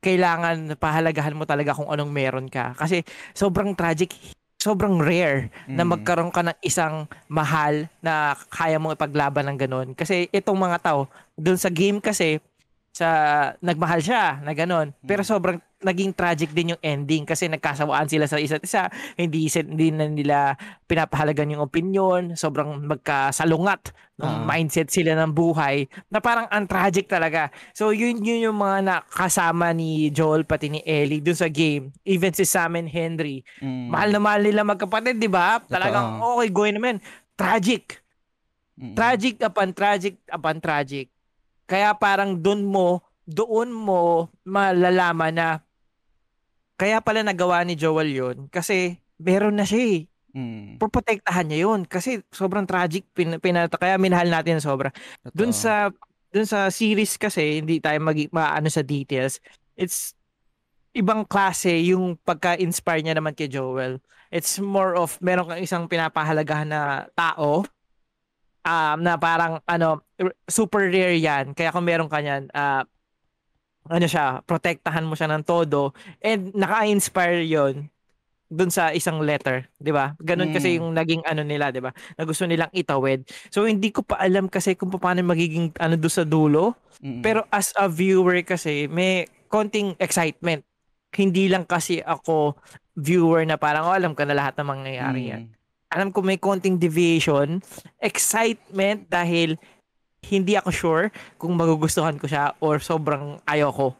kailangan 0.01 0.77
pahalagahan 0.77 1.34
mo 1.34 1.50
talaga 1.50 1.74
kung 1.74 1.89
anong 1.89 2.12
meron 2.13 2.48
ka. 2.50 2.77
Kasi 2.77 3.01
sobrang 3.34 3.74
tragic, 3.74 4.13
sobrang 4.62 5.01
rare 5.01 5.50
na 5.65 5.82
Mm. 5.82 5.89
magkaroon 5.98 6.29
ka 6.29 6.46
ng 6.46 6.58
isang 6.62 7.10
mahal 7.25 7.89
na 8.01 8.38
kaya 8.50 8.77
mong 8.77 8.98
ipaglaban 8.98 9.50
ng 9.50 9.58
ganun. 9.58 9.88
Kasi 9.98 10.29
itong 10.29 10.58
mga 10.58 10.77
tao, 10.82 11.10
dun 11.34 11.58
sa 11.58 11.74
game 11.74 11.98
kasi, 11.98 12.38
sa 12.96 13.10
nagmahal 13.60 14.00
siya 14.00 14.39
na 14.39 14.53
ganun. 14.53 14.94
Pero 15.03 15.25
Mm. 15.25 15.27
sobrang 15.27 15.58
naging 15.86 16.18
tragic 16.18 16.50
din 16.50 16.74
yung 16.74 16.82
ending 16.82 17.24
kasi 17.24 17.46
nagkasawaan 17.46 18.10
sila 18.10 18.25
sa 18.25 18.42
isa't 18.42 18.65
isa. 18.65 18.89
Hindi, 19.13 19.46
hindi 19.46 19.94
na 19.94 20.10
nila 20.10 20.38
pinapahalagan 20.89 21.54
yung 21.54 21.62
opinion. 21.62 22.34
Sobrang 22.34 22.82
magkasalungat 22.82 23.94
ng 24.15 24.25
Ah. 24.25 24.48
mindset 24.48 24.89
sila 24.89 25.12
ng 25.13 25.36
buhay 25.36 25.86
na 26.08 26.18
parang 26.18 26.48
ang 26.48 26.65
tragic 26.65 27.06
talaga. 27.06 27.51
So 27.75 27.92
yun, 27.92 28.24
yun 28.24 28.50
yung 28.50 28.58
mga 28.58 28.82
nakasama 28.82 29.75
ni 29.75 30.10
Joel 30.10 30.48
pati 30.48 30.72
ni 30.72 30.82
Ellie 30.82 31.22
dun 31.22 31.36
sa 31.36 31.51
game. 31.51 31.94
Even 32.01 32.34
si 32.34 32.48
Sam 32.48 32.80
and 32.80 32.89
Henry. 32.89 33.44
Mm. 33.60 33.92
Mahal 33.92 34.10
na 34.15 34.20
mahal 34.24 34.42
nila 34.42 34.65
magkapatid, 34.65 35.20
di 35.20 35.27
ba? 35.27 35.62
Talagang 35.68 36.24
okay, 36.24 36.50
going 36.50 36.75
naman. 36.80 36.98
Tragic. 37.36 38.00
Mm-mm. 38.75 38.96
Tragic 38.96 39.39
upon 39.44 39.72
tragic 39.72 40.15
upon 40.32 40.60
tragic. 40.60 41.12
Kaya 41.68 41.92
parang 41.96 42.39
doon 42.39 42.63
mo, 42.63 43.04
doon 43.25 43.72
mo 43.72 44.32
malalaman 44.48 45.34
na 45.34 45.48
kaya 46.75 47.00
pala 47.00 47.24
nagawa 47.24 47.63
ni 47.63 47.79
Joel 47.79 48.12
yun 48.12 48.38
kasi 48.51 49.00
meron 49.20 49.55
na 49.55 49.63
siya 49.63 49.82
eh. 49.82 50.01
Mm. 50.36 50.84
Protektahan 50.84 51.48
niya 51.48 51.72
yun 51.72 51.88
kasi 51.88 52.20
sobrang 52.27 52.67
tragic 52.67 53.08
pin, 53.15 53.39
pinata 53.39 53.79
kaya 53.79 53.96
minahal 53.96 54.27
natin 54.27 54.60
sobra. 54.60 54.91
Doon 55.32 55.55
Totoo. 55.55 55.63
sa 55.63 55.74
doon 56.36 56.44
sa 56.44 56.67
series 56.67 57.15
kasi 57.15 57.63
hindi 57.63 57.79
tayo 57.79 57.96
mag 58.03 58.20
maano 58.36 58.67
sa 58.67 58.84
details. 58.84 59.39
It's 59.79 60.12
ibang 60.91 61.24
klase 61.24 61.72
yung 61.88 62.20
pagka-inspire 62.27 63.03
niya 63.03 63.15
naman 63.15 63.36
kay 63.36 63.48
Joel. 63.48 64.03
It's 64.27 64.60
more 64.60 65.00
of 65.00 65.15
meron 65.24 65.48
kang 65.48 65.63
isang 65.63 65.84
pinapahalagahan 65.88 66.67
na 66.67 67.08
tao 67.15 67.63
um, 68.65 68.98
na 69.00 69.15
parang 69.15 69.63
ano 69.63 70.03
super 70.50 70.91
rare 70.91 71.15
yan. 71.15 71.55
Kaya 71.55 71.72
kung 71.72 71.88
meron 71.88 72.12
ka 72.12 72.20
yan, 72.20 72.51
ah, 72.51 72.84
ano 73.89 74.06
siya, 74.10 74.42
protektahan 74.44 75.06
mo 75.06 75.13
siya 75.13 75.30
ng 75.30 75.44
todo 75.46 75.94
and 76.22 76.54
naka-inspire 76.58 77.46
yon 77.46 77.89
dun 78.46 78.70
sa 78.70 78.94
isang 78.94 79.25
letter, 79.25 79.65
'di 79.82 79.89
ba? 79.89 80.13
Ganun 80.22 80.54
kasi 80.54 80.74
Mm. 80.74 80.77
yung 80.77 80.89
naging 80.94 81.24
ano 81.25 81.42
nila, 81.42 81.74
'di 81.74 81.82
ba? 81.82 81.89
Na 82.13 82.24
gusto 82.30 82.46
nilang 82.46 82.70
itawid. 82.72 83.25
So 83.50 83.65
hindi 83.65 83.89
ko 83.89 84.06
pa 84.06 84.22
alam 84.22 84.46
kasi 84.46 84.77
kung 84.77 84.94
paano 84.94 85.25
magiging 85.25 85.74
ano 85.82 85.98
do 85.98 86.06
sa 86.06 86.22
dulo, 86.22 86.77
Mm-mm. 87.01 87.25
pero 87.25 87.42
as 87.50 87.74
a 87.74 87.89
viewer 87.89 88.46
kasi 88.46 88.86
may 88.86 89.25
konting 89.50 89.98
excitement. 89.98 90.62
Hindi 91.15 91.50
lang 91.50 91.65
kasi 91.65 92.06
ako 92.06 92.54
viewer 92.94 93.48
na 93.50 93.58
parang 93.58 93.89
oh, 93.89 93.98
alam 93.98 94.13
ka 94.13 94.24
na 94.30 94.38
lahat 94.38 94.54
ng 94.62 94.68
mangyayari 94.68 95.22
yan. 95.34 95.44
Mm. 95.50 95.54
Alam 95.96 96.10
ko 96.13 96.20
may 96.22 96.38
konting 96.38 96.77
deviation, 96.77 97.63
excitement 98.04 99.08
dahil 99.10 99.56
hindi 100.29 100.58
ako 100.58 100.70
sure 100.74 101.05
kung 101.38 101.53
magugustuhan 101.53 102.17
ko 102.17 102.25
siya 102.25 102.58
or 102.62 102.82
sobrang 102.82 103.38
ayoko. 103.46 103.94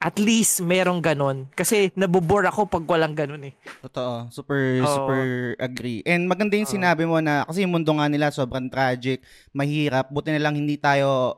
At 0.00 0.16
least 0.16 0.64
merong 0.64 1.04
ganun. 1.04 1.52
Kasi 1.52 1.92
nabobore 1.92 2.48
ako 2.48 2.72
pag 2.72 2.88
walang 2.88 3.12
ganun 3.12 3.52
eh. 3.52 3.54
Totoo. 3.84 4.32
Super, 4.32 4.80
Oo. 4.80 4.88
super 4.88 5.24
agree. 5.60 6.00
And 6.08 6.24
maganda 6.24 6.56
yung 6.56 6.64
Oo. 6.64 6.76
sinabi 6.80 7.04
mo 7.04 7.20
na, 7.20 7.44
kasi 7.44 7.68
yung 7.68 7.76
mundo 7.76 7.92
nga 7.92 8.08
nila 8.08 8.32
sobrang 8.32 8.72
tragic, 8.72 9.20
mahirap, 9.52 10.08
buti 10.08 10.32
na 10.32 10.40
lang 10.40 10.56
hindi 10.56 10.80
tayo 10.80 11.36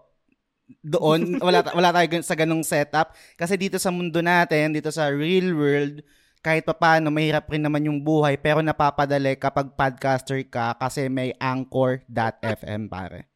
doon, 0.78 1.34
wala, 1.46 1.66
wala 1.74 1.90
tayo 1.90 2.22
sa 2.22 2.38
ganong 2.38 2.62
setup. 2.62 3.18
Kasi 3.34 3.58
dito 3.58 3.82
sa 3.82 3.90
mundo 3.90 4.22
natin, 4.22 4.70
dito 4.70 4.94
sa 4.94 5.10
real 5.10 5.58
world, 5.58 6.06
kahit 6.38 6.62
pa 6.62 6.74
paano, 6.74 7.10
mahirap 7.10 7.50
rin 7.50 7.66
naman 7.66 7.86
yung 7.86 7.98
buhay, 7.98 8.38
pero 8.38 8.62
napapadali 8.62 9.38
kapag 9.38 9.74
podcaster 9.74 10.38
ka 10.46 10.78
kasi 10.78 11.10
may 11.10 11.34
anchor.fm 11.38 12.86
pare. 12.86 13.31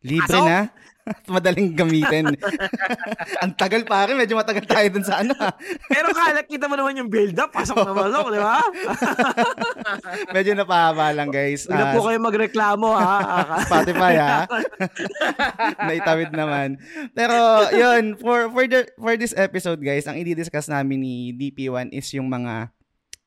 Libre 0.00 0.26
Pasok! 0.26 0.44
na. 0.44 0.60
Madaling 1.32 1.74
gamitin. 1.74 2.28
Ang 3.42 3.52
tagal 3.54 3.82
pare, 3.82 4.12
medyo 4.12 4.36
matagal 4.36 4.62
tayo 4.62 4.86
dun 4.92 5.02
sa 5.02 5.24
ano. 5.24 5.32
ah. 5.34 5.50
Pero 5.88 6.12
kala 6.12 6.44
kita 6.44 6.68
mo 6.68 6.76
naman 6.76 6.94
yung 6.94 7.10
build-up, 7.10 7.50
pasok 7.50 7.82
na 7.82 7.90
pasok, 7.90 8.26
di 8.30 8.38
ba? 8.38 8.56
Medyo 10.36 10.52
napahaba 10.54 11.10
lang 11.10 11.32
guys. 11.32 11.66
Na 11.66 11.90
Ah, 11.90 11.92
po 11.92 12.04
kayo 12.04 12.20
magreklamo 12.20 12.88
ha. 12.94 13.16
Spotify 13.64 14.14
ha. 14.16 14.36
Naitawid 15.82 16.30
naman. 16.30 16.78
Pero 17.10 17.34
yun, 17.72 18.14
for 18.14 18.52
for 18.52 18.64
the 18.64 18.86
for 18.94 19.14
this 19.16 19.34
episode 19.34 19.80
guys, 19.80 20.06
ang 20.06 20.14
i-discuss 20.14 20.68
namin 20.68 21.00
ni 21.00 21.14
DP1 21.32 21.90
is 21.90 22.06
yung 22.12 22.28
mga 22.28 22.70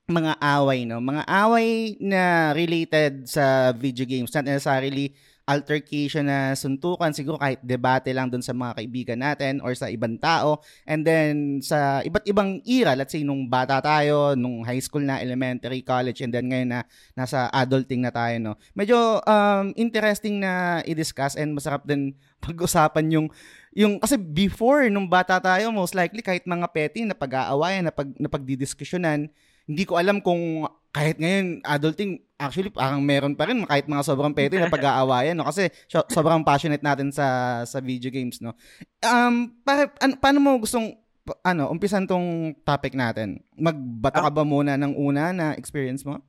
mga 0.03 0.33
away, 0.39 0.83
no? 0.83 0.99
Mga 0.99 1.23
away 1.27 1.69
na 1.99 2.21
related 2.51 3.23
sa 3.25 3.71
video 3.71 4.03
games, 4.03 4.31
not 4.31 4.45
necessarily 4.45 5.15
altercation 5.43 6.23
na 6.31 6.55
suntukan, 6.55 7.11
siguro 7.11 7.35
kahit 7.35 7.59
debate 7.59 8.15
lang 8.15 8.31
dun 8.31 8.39
sa 8.39 8.55
mga 8.55 8.79
kaibigan 8.79 9.19
natin 9.19 9.59
or 9.59 9.75
sa 9.75 9.91
ibang 9.91 10.15
tao. 10.15 10.63
And 10.87 11.03
then 11.03 11.59
sa 11.59 11.99
iba't 11.99 12.23
ibang 12.31 12.63
era, 12.63 12.95
let's 12.95 13.11
say 13.11 13.27
nung 13.27 13.51
bata 13.51 13.83
tayo, 13.83 14.39
nung 14.39 14.63
high 14.63 14.79
school 14.79 15.03
na, 15.03 15.19
elementary, 15.19 15.83
college, 15.83 16.23
and 16.23 16.31
then 16.31 16.47
ngayon 16.47 16.69
na 16.71 16.79
nasa 17.11 17.51
adulting 17.51 18.07
na 18.07 18.11
tayo, 18.15 18.39
no? 18.39 18.53
Medyo 18.71 19.19
um, 19.27 19.75
interesting 19.75 20.39
na 20.39 20.79
i-discuss 20.87 21.35
and 21.35 21.51
masarap 21.51 21.83
din 21.83 22.15
pag-usapan 22.43 23.07
yung 23.11 23.27
yung 23.73 23.97
kasi 23.97 24.15
before 24.21 24.85
nung 24.87 25.09
bata 25.09 25.41
tayo 25.41 25.73
most 25.73 25.97
likely 25.97 26.21
kahit 26.21 26.45
mga 26.45 26.69
petty 26.69 27.03
na 27.09 27.17
pag-aawayan 27.17 27.89
na 27.89 27.93
pag 27.95 28.05
na 28.21 28.29
pagdidiskusyonan 28.29 29.33
hindi 29.63 29.83
ko 29.87 29.95
alam 29.95 30.19
kung 30.19 30.67
kahit 30.93 31.17
ngayon, 31.17 31.65
adulting, 31.65 32.21
actually, 32.43 32.69
parang 32.69 32.99
meron 32.99 33.33
pa 33.33 33.47
rin 33.47 33.63
kahit 33.63 33.85
mga 33.85 34.03
sobrang 34.03 34.31
petty 34.31 34.55
na 34.55 34.67
pag-aawayan, 34.67 35.33
no? 35.33 35.45
Kasi 35.45 35.71
so, 35.87 36.03
sobrang 36.07 36.43
passionate 36.43 36.81
natin 36.81 37.09
sa 37.09 37.25
sa 37.63 37.79
video 37.79 38.09
games, 38.09 38.39
no? 38.39 38.53
Um, 39.01 39.55
para, 39.61 39.87
an, 39.99 40.15
paano 40.15 40.39
mo 40.39 40.59
gustong, 40.59 40.93
ano, 41.41 41.67
umpisan 41.67 42.03
tong 42.03 42.51
topic 42.61 42.93
natin? 42.93 43.39
Magbato 43.53 44.19
ka 44.19 44.29
ba 44.29 44.43
muna 44.43 44.75
ng 44.75 44.93
una 44.93 45.31
na 45.31 45.55
experience 45.55 46.03
mo? 46.03 46.19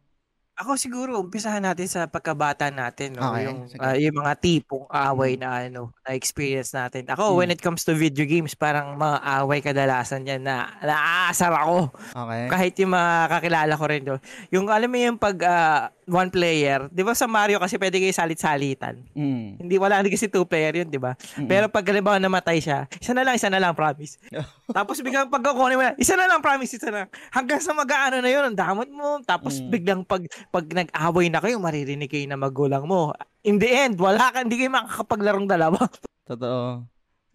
Ako 0.54 0.78
siguro 0.78 1.18
umpisahan 1.18 1.66
natin 1.66 1.90
sa 1.90 2.06
pagkabata 2.06 2.70
natin 2.70 3.18
'no, 3.18 3.26
Okay, 3.34 3.42
yung, 3.42 3.58
sige. 3.66 3.82
ah, 3.82 3.98
yung 3.98 4.22
mga 4.22 4.38
tipong 4.38 4.86
away 4.86 5.34
Mm. 5.34 5.40
na 5.42 5.48
ano, 5.66 5.82
na 6.06 6.14
experience 6.14 6.70
natin. 6.70 7.10
Ako 7.10 7.34
when 7.34 7.50
Mm. 7.50 7.58
it 7.58 7.62
comes 7.62 7.82
to 7.82 7.90
video 7.90 8.22
games 8.22 8.54
parang 8.54 8.94
mga 8.94 9.18
away 9.42 9.58
kadalasan 9.58 10.22
yan 10.22 10.46
na 10.46 10.70
naaasar 10.78 11.50
ako. 11.58 11.90
Okay. 12.06 12.42
Kahit 12.46 12.74
yung 12.78 12.94
mga 12.94 13.12
kakilala 13.34 13.74
ko 13.74 13.84
rin 13.90 14.02
do. 14.06 14.14
Yung 14.54 14.70
alam 14.70 14.86
mo 14.86 14.94
yung 14.94 15.18
pag 15.18 15.34
ah, 15.42 15.90
one 16.06 16.28
player, 16.28 16.88
'di 16.88 17.00
ba 17.00 17.12
sa 17.12 17.24
Mario 17.24 17.56
kasi 17.56 17.74
pwede 17.74 17.96
kayo 17.96 18.10
salit-salitan. 18.10 19.00
Mm. 19.12 19.58
Hindi 19.58 19.74
wala 19.76 19.98
hindi 19.98 20.08
kasi 20.08 20.26
two 20.26 20.44
player 20.44 20.72
yun, 20.76 20.88
'di 20.88 20.96
ba? 20.96 21.12
Mm-mm. 21.14 21.46
Pero 21.46 21.66
pag 21.66 21.84
halimbawa 21.84 22.16
namatay 22.16 22.58
siya, 22.58 22.84
isa 22.94 23.10
na 23.10 23.22
lang, 23.22 23.34
isa 23.34 23.48
na 23.48 23.56
lang, 23.56 23.72
promise. 23.72 24.20
Tapos 24.76 24.98
biglang 24.98 25.28
pag 25.28 25.40
kukunin 25.40 25.76
mo 25.76 25.82
na, 25.82 25.92
isa 25.94 26.14
na 26.14 26.24
lang, 26.24 26.38
promise, 26.38 26.72
isa 26.72 26.88
na 26.88 27.04
lang. 27.04 27.10
Hanggang 27.30 27.58
sa 27.58 27.72
mag-aano 27.72 28.18
na 28.18 28.28
yun, 28.28 28.44
ang 28.44 28.56
damot 28.56 28.88
mo. 28.88 29.20
Tapos 29.20 29.56
Mm. 29.56 29.68
biglang 29.68 30.00
pag, 30.02 30.22
pag 30.48 30.64
nag-away 30.66 31.28
na 31.28 31.38
kayo, 31.38 31.56
maririnig 31.56 32.06
kayo 32.06 32.24
na 32.24 32.36
magulang 32.36 32.84
mo. 32.84 33.12
In 33.42 33.56
the 33.56 33.68
end, 33.68 33.96
wala 33.96 34.28
ka, 34.28 34.40
hindi 34.40 34.56
kayo 34.56 34.70
makakapaglarong 34.70 35.46
dalawa. 35.46 35.78
Totoo. 36.24 36.84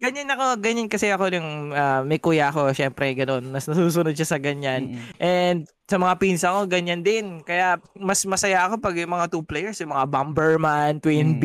ganyan 0.00 0.32
ako, 0.32 0.56
ganyan 0.58 0.88
kasi 0.88 1.12
ako 1.12 1.28
yung 1.28 1.70
ah, 1.70 2.00
may 2.00 2.16
kuya 2.16 2.48
ako, 2.48 2.72
syempre, 2.72 3.12
ganun. 3.12 3.52
Nas 3.52 3.68
nasusunod 3.68 4.16
siya 4.16 4.24
sa 4.26 4.40
ganyan. 4.40 4.96
Mm-mm. 4.96 5.12
And 5.20 5.68
sa 5.90 5.98
mga 5.98 6.14
pinsa 6.22 6.54
ko, 6.54 6.70
ganyan 6.70 7.02
din. 7.02 7.42
Kaya 7.42 7.82
mas 7.98 8.22
masaya 8.22 8.70
ako 8.70 8.78
pag 8.78 8.94
yung 8.94 9.10
mga 9.10 9.26
two 9.26 9.42
players, 9.42 9.82
yung 9.82 9.90
mga 9.90 10.06
Bomberman, 10.06 11.02
Twin 11.02 11.34
Mm. 11.34 11.40
B. 11.42 11.44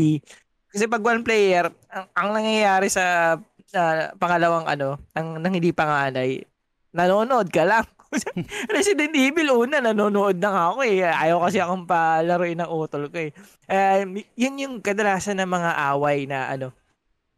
Kasi 0.69 0.85
pag 0.85 1.01
one 1.01 1.25
player, 1.25 1.73
ang, 1.89 2.05
ang 2.13 2.29
nangyayari 2.37 2.85
sa 2.85 3.35
sa 3.65 4.13
pangalawang 4.21 4.69
ano, 4.69 5.01
ang 5.17 5.41
nang 5.41 5.57
hindi 5.57 5.73
panganay, 5.73 6.45
nanonood 6.93 7.49
ka 7.49 7.65
lang. 7.65 7.89
Resident 8.75 9.11
Evil 9.17 9.49
una, 9.51 9.81
nanonood 9.81 10.37
na 10.37 10.49
nga 10.53 10.63
ako 10.71 10.79
eh. 10.85 11.03
Ayaw 11.03 11.41
kasi 11.41 11.57
akong 11.57 11.89
palaruin 11.89 12.61
ng 12.61 12.69
utol 12.69 13.09
ko 13.09 13.17
eh. 13.17 13.31
Eh, 13.65 14.05
yun 14.37 14.61
yung 14.61 14.75
kadalasan 14.79 15.41
ng 15.41 15.49
mga 15.49 15.71
away 15.91 16.29
na 16.29 16.53
ano, 16.53 16.69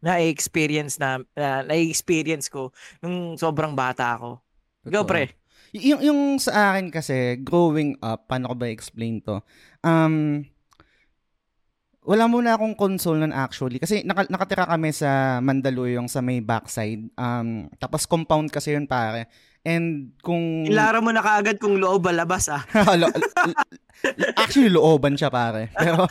na-experience 0.04 1.02
na, 1.02 1.24
na 1.34 1.66
na-experience 1.66 2.52
ko 2.52 2.70
nung 3.02 3.40
sobrang 3.40 3.74
bata 3.74 4.20
ako. 4.20 4.44
Ikaw, 4.86 5.04
pre. 5.08 5.34
Yung, 5.82 6.02
yung 6.02 6.22
sa 6.42 6.74
akin 6.74 6.90
kasi, 6.90 7.40
growing 7.42 7.98
up, 8.02 8.26
paano 8.26 8.52
ko 8.52 8.56
ba 8.58 8.68
explain 8.70 9.22
to? 9.22 9.42
Um, 9.86 10.46
wala 12.08 12.24
muna 12.32 12.56
akong 12.56 12.80
console 12.80 13.20
nun 13.20 13.36
actually. 13.36 13.84
Kasi 13.84 14.02
naka, 14.08 14.26
nakatira 14.32 14.64
kami 14.64 14.96
sa 14.96 15.44
Mandaluyong 15.44 16.08
sa 16.08 16.24
may 16.24 16.40
backside. 16.40 17.12
Um, 17.20 17.68
tapos 17.78 18.08
compound 18.08 18.48
kasi 18.48 18.74
yun 18.74 18.88
pare. 18.88 19.28
And 19.68 20.16
kung... 20.24 20.64
Ilara 20.64 21.04
mo 21.04 21.12
na 21.12 21.20
kaagad 21.20 21.60
kung 21.60 21.76
loob 21.76 22.08
ba 22.08 22.16
labas 22.16 22.48
ah. 22.48 22.64
Actually, 24.40 24.72
looban 24.72 25.20
siya 25.20 25.28
pare. 25.28 25.74
Pero, 25.84 26.06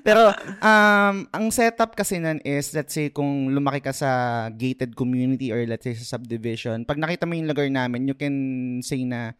pero 0.00 0.22
um, 0.58 1.16
ang 1.28 1.46
setup 1.52 1.92
kasi 1.92 2.16
nun 2.16 2.40
is, 2.42 2.72
let's 2.72 2.96
say, 2.96 3.12
kung 3.12 3.52
lumaki 3.52 3.84
ka 3.84 3.92
sa 3.92 4.10
gated 4.50 4.96
community 4.96 5.52
or 5.52 5.62
let's 5.68 5.84
say 5.84 5.92
sa 5.92 6.16
subdivision, 6.16 6.82
pag 6.88 6.96
nakita 6.96 7.28
mo 7.28 7.36
yung 7.36 7.46
lugar 7.46 7.68
namin, 7.68 8.08
you 8.08 8.16
can 8.16 8.34
say 8.80 9.04
na 9.04 9.36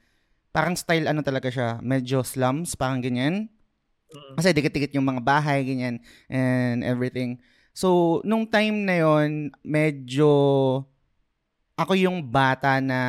parang 0.52 0.76
style 0.76 1.08
ano 1.08 1.24
talaga 1.24 1.48
siya, 1.48 1.80
medyo 1.80 2.20
slums, 2.20 2.76
parang 2.76 3.00
ganyan. 3.00 3.48
Kasi 4.38 4.54
dikit-dikit 4.54 4.94
yung 4.94 5.08
mga 5.08 5.24
bahay, 5.26 5.66
ganyan, 5.66 5.98
and 6.30 6.86
everything. 6.86 7.42
So, 7.74 8.20
nung 8.22 8.46
time 8.46 8.86
na 8.86 9.02
yon 9.02 9.50
medyo 9.66 10.30
ako 11.74 11.92
yung 11.98 12.22
bata 12.22 12.78
na 12.78 13.00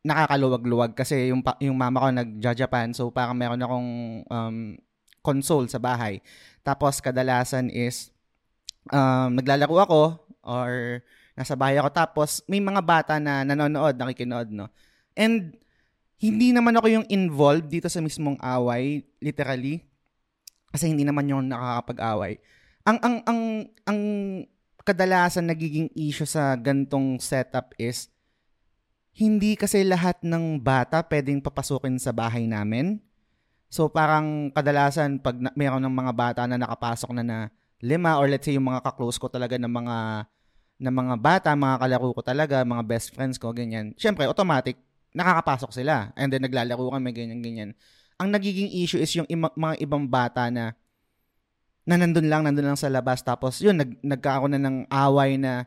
nakakaluwag-luwag 0.00 0.96
kasi 0.96 1.28
yung, 1.28 1.44
yung 1.60 1.76
mama 1.76 2.00
ko 2.00 2.08
nag-Japan, 2.08 2.96
so 2.96 3.12
parang 3.12 3.36
meron 3.36 3.60
akong 3.60 3.90
um, 4.32 4.56
console 5.20 5.68
sa 5.68 5.76
bahay. 5.76 6.24
Tapos, 6.64 7.04
kadalasan 7.04 7.68
is, 7.68 8.08
um, 8.88 9.36
naglalaro 9.36 9.76
ako 9.84 10.02
or 10.40 11.04
nasa 11.36 11.52
bahay 11.52 11.76
ako. 11.76 11.92
Tapos, 11.92 12.40
may 12.48 12.64
mga 12.64 12.80
bata 12.80 13.14
na 13.20 13.44
nanonood, 13.44 13.96
nakikinood, 14.00 14.48
no? 14.48 14.72
And, 15.12 15.52
hindi 16.20 16.52
naman 16.52 16.76
ako 16.76 16.86
yung 16.92 17.06
involved 17.08 17.72
dito 17.72 17.88
sa 17.88 18.04
mismong 18.04 18.36
away, 18.44 19.08
literally. 19.24 19.84
Kasi 20.68 20.92
hindi 20.92 21.04
naman 21.04 21.28
yung 21.32 21.48
nakakapag-away. 21.48 22.36
Ang 22.84 22.98
ang 23.00 23.16
ang 23.24 23.40
ang 23.88 24.00
kadalasan 24.90 25.46
nagiging 25.46 25.88
issue 25.94 26.26
sa 26.26 26.58
gantong 26.58 27.22
setup 27.22 27.70
is 27.78 28.10
hindi 29.14 29.54
kasi 29.54 29.86
lahat 29.86 30.18
ng 30.26 30.58
bata 30.58 31.06
pwedeng 31.06 31.38
papasukin 31.38 31.98
sa 32.02 32.10
bahay 32.10 32.50
namin. 32.50 32.98
So 33.70 33.86
parang 33.86 34.50
kadalasan 34.50 35.22
pag 35.22 35.38
na, 35.38 35.54
mayroon 35.54 35.86
ng 35.86 35.94
mga 35.94 36.12
bata 36.14 36.42
na 36.50 36.58
nakapasok 36.58 37.14
na 37.14 37.22
na 37.22 37.38
lima 37.78 38.18
or 38.18 38.26
let's 38.26 38.42
say 38.42 38.58
yung 38.58 38.66
mga 38.66 38.82
kaklose 38.82 39.16
ko 39.22 39.30
talaga 39.30 39.54
ng 39.54 39.70
mga 39.70 40.26
ng 40.80 40.94
mga 40.96 41.14
bata, 41.20 41.48
mga 41.52 41.76
kalaro 41.76 42.10
ko 42.16 42.22
talaga, 42.24 42.64
mga 42.64 42.82
best 42.88 43.12
friends 43.12 43.36
ko, 43.36 43.52
ganyan. 43.52 43.92
Siyempre, 44.00 44.24
automatic, 44.24 44.80
nakakapasok 45.12 45.76
sila. 45.76 46.08
And 46.16 46.32
then 46.32 46.40
naglalaro 46.40 46.88
kami, 46.88 47.12
ganyan, 47.12 47.44
ganyan. 47.44 47.70
Ang 48.16 48.32
nagiging 48.32 48.72
issue 48.80 48.96
is 48.96 49.12
yung 49.12 49.28
ima- 49.28 49.52
mga 49.52 49.76
ibang 49.84 50.08
bata 50.08 50.48
na 50.48 50.72
na 51.90 51.98
nandun 51.98 52.30
lang, 52.30 52.46
nandun 52.46 52.70
lang 52.70 52.78
sa 52.78 52.86
labas. 52.86 53.26
Tapos 53.26 53.58
yun, 53.58 53.74
nag, 53.74 53.98
nagkakaroon 53.98 54.54
na 54.54 54.62
ng 54.62 54.86
away 54.86 55.34
na 55.34 55.66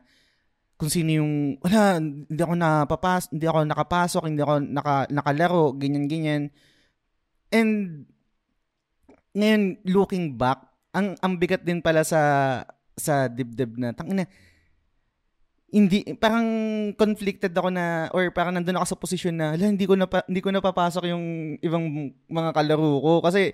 kung 0.80 0.88
sino 0.88 1.20
yung, 1.20 1.60
wala, 1.60 2.00
hindi 2.00 2.40
ako 2.40 2.54
napapas, 2.56 3.28
hindi 3.28 3.44
ako 3.44 3.58
nakapasok, 3.68 4.22
hindi 4.24 4.40
ako 4.40 4.54
naka, 4.64 4.96
nakalaro, 5.12 5.76
ganyan, 5.76 6.08
ganyan. 6.08 6.42
And 7.52 8.04
ngayon, 9.36 9.84
looking 9.84 10.40
back, 10.40 10.64
ang 10.94 11.18
ang 11.20 11.36
bigat 11.36 11.66
din 11.66 11.82
pala 11.82 12.06
sa 12.06 12.22
sa 12.94 13.26
dibdib 13.26 13.74
na 13.74 13.90
tangina 13.90 14.30
hindi 15.74 16.06
parang 16.14 16.46
conflicted 16.94 17.50
ako 17.50 17.74
na 17.74 18.06
or 18.14 18.30
parang 18.30 18.54
nandun 18.54 18.78
ako 18.78 18.94
sa 18.94 19.00
posisyon 19.02 19.34
na 19.34 19.58
hindi 19.58 19.90
ko 19.90 19.98
na 19.98 20.06
hindi 20.06 20.38
ko 20.38 20.54
napapasok 20.54 21.10
yung 21.10 21.58
ibang 21.58 22.14
mga 22.30 22.50
kalaro 22.54 23.02
ko 23.02 23.12
kasi 23.26 23.50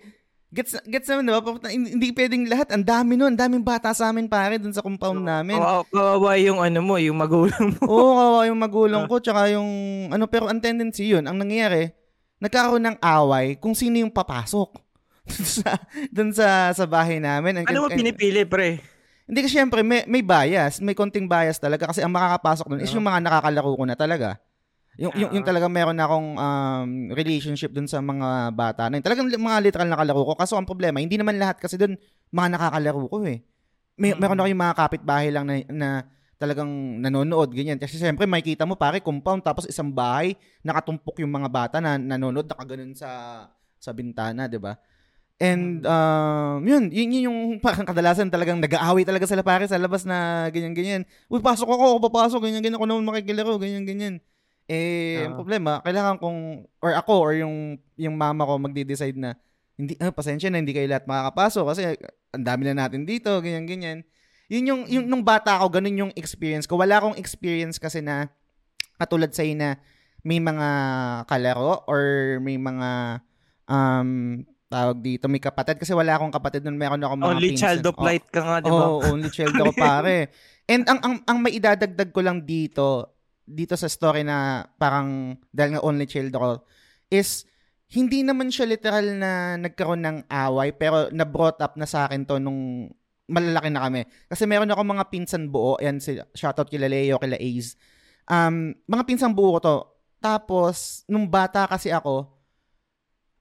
gets 0.50 0.74
gets 0.84 1.06
naman 1.06 1.30
diba 1.30 1.40
Papunta- 1.40 1.70
hindi, 1.70 2.10
pwedeng 2.10 2.50
lahat 2.50 2.74
ang 2.74 2.82
dami 2.82 3.14
nun 3.14 3.32
ang 3.32 3.38
daming 3.38 3.62
bata 3.62 3.94
sa 3.94 4.10
amin 4.10 4.26
pare 4.26 4.58
dun 4.58 4.74
sa 4.74 4.82
compound 4.82 5.22
namin 5.22 5.54
Kawawa, 5.56 5.86
kawawa 5.86 6.30
yung 6.36 6.58
ano 6.58 6.78
mo, 6.82 6.98
yung 6.98 7.18
magulang 7.18 7.78
mo. 7.78 7.82
Oo, 7.86 8.10
kawawa 8.18 8.40
yung 8.50 8.60
magulang 8.60 9.02
ko, 9.06 9.22
tsaka 9.22 9.46
yung, 9.50 9.70
ano, 10.10 10.26
pero 10.26 10.50
ang 10.50 10.58
tendency 10.58 11.06
yun, 11.06 11.22
ang 11.24 11.38
nangyayari, 11.38 11.94
nagkakaroon 12.42 12.82
ng 12.82 12.98
away 12.98 13.54
kung 13.56 13.72
sino 13.72 14.02
yung 14.02 14.10
papasok. 14.10 14.74
dun 15.30 15.46
sa, 15.46 15.70
dun 16.10 16.30
sa, 16.34 16.48
sa 16.74 16.84
bahay 16.88 17.22
namin. 17.22 17.62
And- 17.62 17.68
Ano 17.70 17.86
mo 17.86 17.88
pinipili, 17.88 18.42
pre? 18.42 18.82
Hindi 19.30 19.46
kasi 19.46 19.62
syempre, 19.62 19.86
may, 19.86 20.02
may 20.10 20.26
bias, 20.26 20.82
may 20.82 20.90
konting 20.90 21.30
bias 21.30 21.62
talaga 21.62 21.86
kasi 21.86 22.02
ang 22.02 22.10
makakapasok 22.10 22.66
dun 22.66 22.82
is 22.82 22.90
yung 22.90 23.06
mga 23.06 23.22
nakakalaro 23.22 23.78
ko 23.78 23.84
na 23.86 23.94
talaga. 23.94 24.42
Yung, 25.00 25.12
yung, 25.16 25.30
yung 25.40 25.46
talagang 25.48 25.72
meron 25.72 25.96
na 25.96 26.04
akong 26.04 26.36
um, 26.36 26.90
relationship 27.16 27.72
dun 27.72 27.88
sa 27.88 28.04
mga 28.04 28.52
bata 28.52 28.92
na 28.92 29.00
yun. 29.00 29.04
Talagang 29.04 29.32
mga 29.32 29.58
literal 29.64 29.88
na 29.88 29.96
kalaro 29.96 30.28
ko. 30.28 30.32
Kaso 30.36 30.60
ang 30.60 30.68
problema, 30.68 31.00
hindi 31.00 31.16
naman 31.16 31.40
lahat 31.40 31.56
kasi 31.56 31.80
dun 31.80 31.96
mga 32.28 32.48
nakakalaro 32.60 33.08
ko 33.08 33.24
eh. 33.24 33.40
May, 33.96 34.12
Mm. 34.12 34.20
Meron 34.20 34.40
ako 34.44 34.48
yung 34.52 34.62
mga 34.64 34.76
kapitbahay 34.76 35.28
lang 35.32 35.44
na, 35.48 35.54
na 35.72 35.88
talagang 36.40 36.68
nanonood, 37.00 37.52
ganyan. 37.52 37.76
Kasi 37.76 38.00
siyempre, 38.00 38.24
makikita 38.24 38.64
mo 38.64 38.76
pare, 38.76 39.00
compound, 39.00 39.44
tapos 39.44 39.68
isang 39.68 39.92
bahay, 39.92 40.36
nakatumpok 40.64 41.20
yung 41.20 41.32
mga 41.32 41.48
bata 41.52 41.76
na 41.80 42.00
nanonood, 42.00 42.48
nakaganon 42.48 42.96
sa 42.96 43.44
sa 43.80 43.92
bintana, 43.96 44.48
di 44.48 44.60
ba? 44.60 44.76
And 45.40 45.80
um, 45.88 46.60
yun, 46.68 46.92
yun, 46.92 47.08
yun 47.08 47.22
yung 47.32 47.38
parang 47.64 47.88
kadalasan 47.88 48.28
talagang 48.28 48.60
nag-aaway 48.60 49.08
talaga 49.08 49.24
sila 49.24 49.40
pare 49.40 49.64
sa 49.64 49.80
labas 49.80 50.04
na 50.04 50.48
ganyan-ganyan. 50.52 51.08
Uy, 51.32 51.40
pasok 51.40 51.64
ako, 51.64 51.96
ako 51.96 51.98
papasok, 52.12 52.40
ganyan-ganyan, 52.44 52.76
ako 52.76 52.84
naman 52.84 53.08
makikilaro, 53.08 53.56
ganyan-ganyan. 53.56 54.20
Eh, 54.70 55.26
ang 55.26 55.34
Ah. 55.34 55.38
problema, 55.42 55.70
kailangan 55.82 56.16
kong, 56.16 56.40
or 56.78 56.92
ako, 56.94 57.14
or 57.18 57.32
yung, 57.34 57.56
yung 57.98 58.14
mama 58.14 58.46
ko 58.46 58.54
magde-decide 58.56 59.18
na, 59.18 59.34
hindi, 59.74 59.98
ah, 59.98 60.14
pasensya 60.14 60.46
na, 60.46 60.62
hindi 60.62 60.70
kayo 60.70 60.86
lahat 60.86 61.10
makakapasok 61.10 61.64
kasi 61.66 61.82
ang 62.30 62.44
dami 62.46 62.70
na 62.70 62.86
natin 62.86 63.02
dito, 63.02 63.34
ganyan-ganyan. 63.42 64.06
Yun 64.46 64.64
yung, 64.64 64.82
yung, 64.86 65.04
nung 65.06 65.24
bata 65.24 65.58
ako, 65.58 65.74
ganun 65.74 66.06
yung 66.06 66.12
experience 66.14 66.70
ko. 66.70 66.78
Wala 66.78 67.02
akong 67.02 67.18
experience 67.18 67.82
kasi 67.82 67.98
na, 67.98 68.30
katulad 68.94 69.34
sa'yo 69.34 69.58
na, 69.58 69.74
may 70.22 70.38
mga 70.38 70.68
kalaro 71.26 71.82
or 71.88 72.02
may 72.38 72.54
mga, 72.54 73.18
um, 73.66 74.42
tawag 74.70 75.02
dito, 75.02 75.26
may 75.26 75.42
kapatid. 75.42 75.80
Kasi 75.80 75.90
wala 75.90 76.14
akong 76.14 76.30
kapatid 76.30 76.62
nun, 76.62 76.78
meron 76.78 77.02
ako 77.02 77.14
mga 77.16 77.26
Only 77.32 77.48
pinsan. 77.50 77.62
child 77.74 77.84
of 77.88 77.96
Oh, 77.98 78.06
light 78.06 78.26
ka 78.28 78.38
nga, 78.38 78.56
di 78.60 78.70
ba? 78.70 78.84
Oo, 78.86 79.02
only 79.08 79.30
child 79.32 79.56
ako 79.56 79.72
pare. 79.82 80.30
And 80.70 80.86
ang 80.86 81.00
ang 81.02 81.14
ang 81.26 81.38
maidadagdag 81.42 82.14
ko 82.14 82.20
lang 82.22 82.46
dito 82.46 83.10
dito 83.46 83.74
sa 83.74 83.90
story 83.90 84.22
na 84.22 84.68
parang 84.78 85.38
dahil 85.50 85.76
nga 85.76 85.84
only 85.84 86.06
child 86.06 86.30
ako 86.34 86.64
is 87.10 87.44
hindi 87.90 88.22
naman 88.22 88.54
siya 88.54 88.70
literal 88.70 89.06
na 89.18 89.58
nagkaroon 89.58 90.02
ng 90.06 90.18
away 90.30 90.70
pero 90.70 91.10
na 91.10 91.26
brought 91.26 91.58
up 91.58 91.74
na 91.74 91.86
sa 91.90 92.06
akin 92.06 92.22
to 92.22 92.38
nung 92.38 92.86
malalaki 93.30 93.70
na 93.70 93.86
kami. 93.86 94.02
Kasi 94.26 94.42
meron 94.44 94.70
ako 94.70 94.82
mga 94.82 95.06
pinsan 95.08 95.46
buo, 95.46 95.78
yan 95.78 96.02
si 96.02 96.18
shoutout 96.34 96.66
kila 96.66 96.90
Leo, 96.90 97.16
kila 97.22 97.38
Ace. 97.38 97.78
Um, 98.26 98.74
mga 98.90 99.06
pinsan 99.06 99.32
buo 99.32 99.56
ko 99.56 99.60
to. 99.62 99.78
Tapos, 100.20 101.06
nung 101.08 101.24
bata 101.30 101.64
kasi 101.64 101.94
ako, 101.94 102.28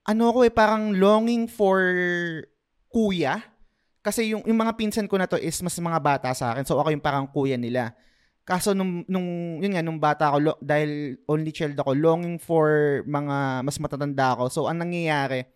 ano 0.06 0.22
ako 0.32 0.48
eh, 0.48 0.52
parang 0.54 0.96
longing 0.96 1.44
for 1.50 1.82
kuya. 2.88 3.42
Kasi 4.00 4.32
yung, 4.32 4.40
yung 4.48 4.56
mga 4.56 4.80
pinsan 4.80 5.04
ko 5.04 5.20
na 5.20 5.28
to 5.28 5.36
is 5.36 5.60
mas 5.60 5.76
mga 5.76 6.00
bata 6.00 6.30
sa 6.32 6.56
akin. 6.56 6.64
So, 6.64 6.80
ako 6.80 6.88
yung 6.94 7.04
parang 7.04 7.28
kuya 7.28 7.60
nila. 7.60 7.92
Kaso 8.50 8.74
nung, 8.74 9.06
nung 9.06 9.62
yun 9.62 9.78
nga, 9.78 9.86
nung 9.86 10.02
bata 10.02 10.34
ako, 10.34 10.38
lo, 10.42 10.52
dahil 10.58 11.14
only 11.30 11.54
child 11.54 11.78
ako, 11.78 11.94
longing 11.94 12.34
for 12.34 12.98
mga 13.06 13.62
mas 13.62 13.78
matatanda 13.78 14.34
ako. 14.34 14.50
So, 14.50 14.60
ang 14.66 14.82
nangyayari, 14.82 15.46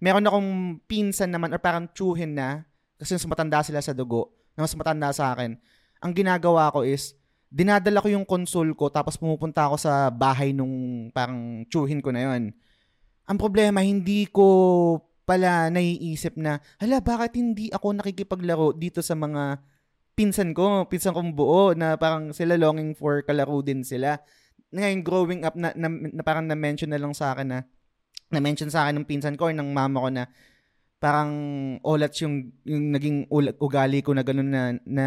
meron 0.00 0.24
akong 0.24 0.80
pinsan 0.88 1.28
naman 1.28 1.52
or 1.52 1.60
parang 1.60 1.84
tsuhin 1.92 2.32
na, 2.32 2.64
kasi 2.96 3.20
mas 3.20 3.28
matanda 3.28 3.60
sila 3.60 3.84
sa 3.84 3.92
dugo, 3.92 4.32
na 4.56 4.64
mas 4.64 4.72
matanda 4.72 5.12
sa 5.12 5.36
akin. 5.36 5.60
Ang 6.00 6.12
ginagawa 6.16 6.72
ko 6.72 6.88
is, 6.88 7.12
dinadala 7.52 8.00
ko 8.00 8.08
yung 8.08 8.24
console 8.24 8.72
ko, 8.72 8.88
tapos 8.88 9.20
pumupunta 9.20 9.68
ako 9.68 9.76
sa 9.76 10.08
bahay 10.08 10.56
nung 10.56 11.12
parang 11.12 11.68
tsuhin 11.68 12.00
ko 12.00 12.16
na 12.16 12.32
yon. 12.32 12.56
Ang 13.28 13.36
problema, 13.36 13.84
hindi 13.84 14.24
ko 14.24 14.96
pala 15.28 15.68
naiisip 15.68 16.40
na, 16.40 16.64
hala, 16.80 17.04
bakit 17.04 17.36
hindi 17.36 17.68
ako 17.68 18.00
nakikipaglaro 18.00 18.72
dito 18.72 19.04
sa 19.04 19.12
mga 19.12 19.60
pinsan 20.18 20.50
ko, 20.50 20.90
pinsan 20.90 21.14
kong 21.14 21.38
buo, 21.38 21.78
na 21.78 21.94
parang 21.94 22.34
sila 22.34 22.58
longing 22.58 22.98
for 22.98 23.22
kalaro 23.22 23.62
din 23.62 23.86
sila. 23.86 24.18
Ngayon, 24.74 25.06
growing 25.06 25.46
up, 25.46 25.54
na, 25.54 25.70
na, 25.78 25.86
na 25.86 26.22
parang 26.26 26.42
na-mention 26.42 26.90
na 26.90 26.98
lang 26.98 27.14
sa 27.14 27.38
akin 27.38 27.46
na, 27.46 27.58
na-mention 28.34 28.66
sa 28.66 28.84
akin 28.84 28.98
ng 28.98 29.06
pinsan 29.06 29.38
ko 29.38 29.46
or 29.46 29.54
ng 29.54 29.70
mama 29.70 30.02
ko 30.02 30.10
na, 30.10 30.26
parang 30.98 31.30
olats 31.86 32.18
yung, 32.26 32.50
yung 32.66 32.90
naging 32.90 33.30
ugali 33.62 34.02
ko 34.02 34.10
na 34.10 34.26
gano'n 34.26 34.50
na, 34.50 34.62
na 34.82 35.06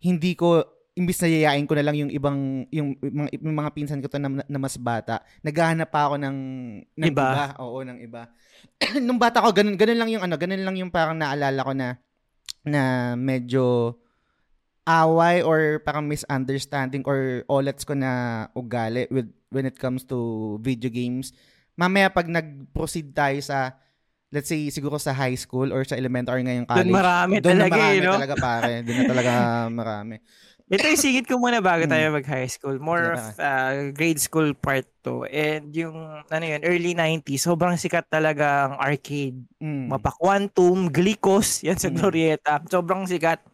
hindi 0.00 0.32
ko 0.32 0.64
imbis 0.96 1.20
na 1.20 1.28
yayain 1.28 1.66
ko 1.66 1.74
na 1.74 1.84
lang 1.84 1.96
yung 1.98 2.12
ibang 2.14 2.70
yung 2.70 2.94
mga, 3.02 3.28
yung 3.34 3.56
mga 3.58 3.70
pinsan 3.74 3.98
ko 3.98 4.06
to 4.06 4.16
na, 4.16 4.30
na 4.46 4.58
mas 4.62 4.78
bata, 4.78 5.20
naghahanap 5.44 5.90
pa 5.90 6.08
ako 6.08 6.16
ng, 6.22 6.36
ng 6.96 7.06
Iba? 7.10 7.28
iba. 7.34 7.44
Oo, 7.60 7.82
ng 7.82 7.98
iba. 8.00 8.30
Nung 9.04 9.20
bata 9.20 9.42
ko, 9.42 9.50
ganun, 9.52 9.76
ganun 9.76 9.98
lang 10.00 10.10
yung 10.14 10.24
ano, 10.24 10.38
ganun 10.38 10.64
lang 10.64 10.76
yung 10.78 10.88
parang 10.94 11.18
naalala 11.18 11.60
ko 11.60 11.72
na 11.76 11.88
na 12.64 13.12
medyo 13.18 13.98
away 14.84 15.40
or 15.40 15.80
parang 15.80 16.04
misunderstanding 16.04 17.02
or 17.04 17.42
olets 17.48 17.82
ko 17.82 17.96
na 17.96 18.46
ugali 18.52 19.08
with 19.08 19.28
when 19.48 19.64
it 19.64 19.76
comes 19.76 20.04
to 20.04 20.16
video 20.60 20.92
games. 20.92 21.32
Mamaya 21.74 22.12
pag 22.12 22.28
nag-proceed 22.28 23.10
tayo 23.10 23.40
sa 23.40 23.74
let's 24.28 24.50
say 24.50 24.66
siguro 24.68 24.98
sa 24.98 25.14
high 25.14 25.38
school 25.38 25.70
or 25.70 25.86
sa 25.86 25.94
elementary 25.94 26.42
ngayong 26.42 26.66
college. 26.66 26.90
Doon 26.90 26.98
marami 26.98 27.34
doon 27.38 27.54
talaga 27.56 27.74
marami 27.78 27.94
eh, 27.94 28.02
no? 28.02 28.12
talaga 28.18 28.34
pare. 28.36 28.72
Doon 28.82 28.96
na 28.96 29.04
talaga 29.06 29.32
marami. 29.82 30.16
Ito 30.64 30.84
yung 30.90 31.02
singit 31.04 31.26
ko 31.28 31.36
muna 31.36 31.60
bago 31.60 31.84
Mm. 31.84 31.92
tayo 31.92 32.04
mag-high 32.16 32.48
school. 32.48 32.80
More 32.80 33.14
of 33.14 33.20
uh, 33.36 33.92
grade 33.92 34.16
school 34.16 34.56
part 34.56 34.88
to. 35.04 35.28
And 35.28 35.68
yung, 35.76 35.92
ano 36.24 36.40
yun, 36.44 36.64
early 36.64 36.96
90s, 36.96 37.44
sobrang 37.44 37.76
sikat 37.76 38.08
talaga 38.08 38.72
ang 38.72 38.74
arcade. 38.80 39.44
Mm. 39.60 39.92
Mapa 39.92 40.16
Quantum, 40.16 40.88
Glicos, 40.88 41.60
yan 41.62 41.76
sa 41.76 41.92
Mm. 41.92 41.96
Glorieta. 42.00 42.64
Sobrang 42.64 43.04
sikat. 43.04 43.44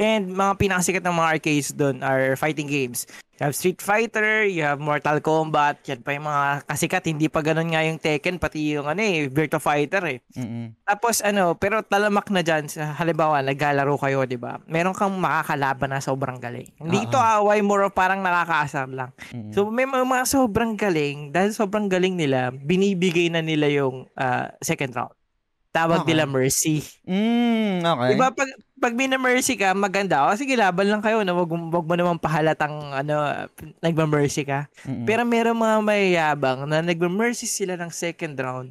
And 0.00 0.32
mga 0.32 0.56
pinakasikat 0.56 1.04
ng 1.04 1.16
mga 1.16 1.30
arcades 1.36 1.70
doon 1.76 2.00
are 2.00 2.32
fighting 2.40 2.66
games. 2.66 3.04
You 3.36 3.48
have 3.50 3.56
Street 3.56 3.80
Fighter, 3.82 4.46
you 4.46 4.62
have 4.62 4.78
Mortal 4.78 5.18
Kombat, 5.18 5.82
yan 5.88 6.00
pa 6.00 6.14
yung 6.14 6.28
mga 6.28 6.62
kasikat. 6.68 7.02
Hindi 7.10 7.26
pa 7.26 7.42
ganun 7.42 7.74
nga 7.74 7.82
yung 7.82 7.98
Tekken, 7.98 8.38
pati 8.38 8.76
yung 8.76 8.86
ano 8.86 9.02
eh, 9.02 9.26
Virtua 9.26 9.58
Fighter 9.58 10.04
eh. 10.06 10.18
Mm-mm. 10.36 10.78
Tapos 10.84 11.24
ano, 11.24 11.56
pero 11.58 11.82
talamak 11.82 12.30
na 12.30 12.44
dyan, 12.44 12.70
sa 12.70 12.94
halimbawa, 12.96 13.42
naglalaro 13.42 13.98
kayo, 13.98 14.24
di 14.28 14.38
ba? 14.38 14.62
Meron 14.70 14.94
kang 14.94 15.16
makakalaban 15.16 15.90
na 15.90 16.00
sobrang 16.00 16.38
galing. 16.38 16.70
Hindi 16.78 17.02
Oo. 17.02 17.06
ito 17.08 17.18
away, 17.18 17.60
more 17.64 17.88
of 17.88 17.96
parang 17.96 18.22
nakakaasar 18.22 18.88
lang. 18.92 19.10
Mm-mm. 19.32 19.50
So 19.52 19.66
may 19.68 19.88
mga, 19.90 20.28
sobrang 20.28 20.76
galing, 20.78 21.34
dahil 21.34 21.50
sobrang 21.50 21.90
galing 21.90 22.14
nila, 22.14 22.52
binibigay 22.52 23.26
na 23.32 23.42
nila 23.42 23.66
yung 23.68 24.06
ah, 24.14 24.54
second 24.62 24.92
round. 24.94 25.14
Tawag 25.72 26.04
Okay. 26.04 26.12
nila 26.12 26.28
mercy. 26.28 26.84
Mm, 27.08 27.80
okay. 27.80 28.08
Diba 28.12 28.28
pag 28.28 28.50
pag 28.76 28.92
mina-mercy 28.92 29.56
ka, 29.56 29.72
maganda. 29.72 30.28
O 30.28 30.36
sige, 30.36 30.52
laban 30.52 30.84
lang 30.84 31.00
kayo 31.00 31.24
na 31.24 31.32
wag, 31.32 31.48
wag 31.48 31.86
mo 31.86 31.94
naman 31.96 32.20
pahalatang 32.20 32.92
ano, 32.92 33.48
nagma-mercy 33.80 34.44
ka. 34.44 34.68
Mm-mm. 34.84 35.08
Pero 35.08 35.24
meron 35.24 35.56
mga 35.56 35.78
mayayabang 35.80 36.66
na 36.66 36.84
nagma-mercy 36.84 37.48
sila 37.48 37.78
ng 37.78 37.88
second 37.88 38.36
round. 38.36 38.68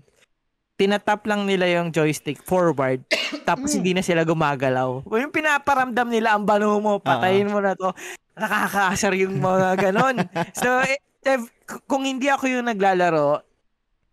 Tinatap 0.76 1.26
lang 1.26 1.46
nila 1.46 1.66
yung 1.72 1.90
joystick 1.90 2.42
forward 2.42 3.02
tapos 3.50 3.74
hindi 3.74 3.98
na 3.98 4.06
sila 4.06 4.22
gumagalaw. 4.22 5.02
O 5.02 5.18
yung 5.18 5.34
pinaparamdam 5.34 6.06
nila 6.06 6.38
ang 6.38 6.46
bano 6.46 6.78
mo, 6.78 7.02
patayin 7.02 7.50
mo 7.50 7.58
na 7.58 7.74
to. 7.74 7.90
Nakakaasar 8.38 9.18
yung 9.18 9.42
mga 9.42 9.90
ganon. 9.90 10.22
so, 10.62 10.70
eh, 10.86 11.02
if- 11.24 11.50
kung 11.88 12.04
hindi 12.04 12.28
ako 12.28 12.46
yung 12.46 12.68
naglalaro, 12.68 13.42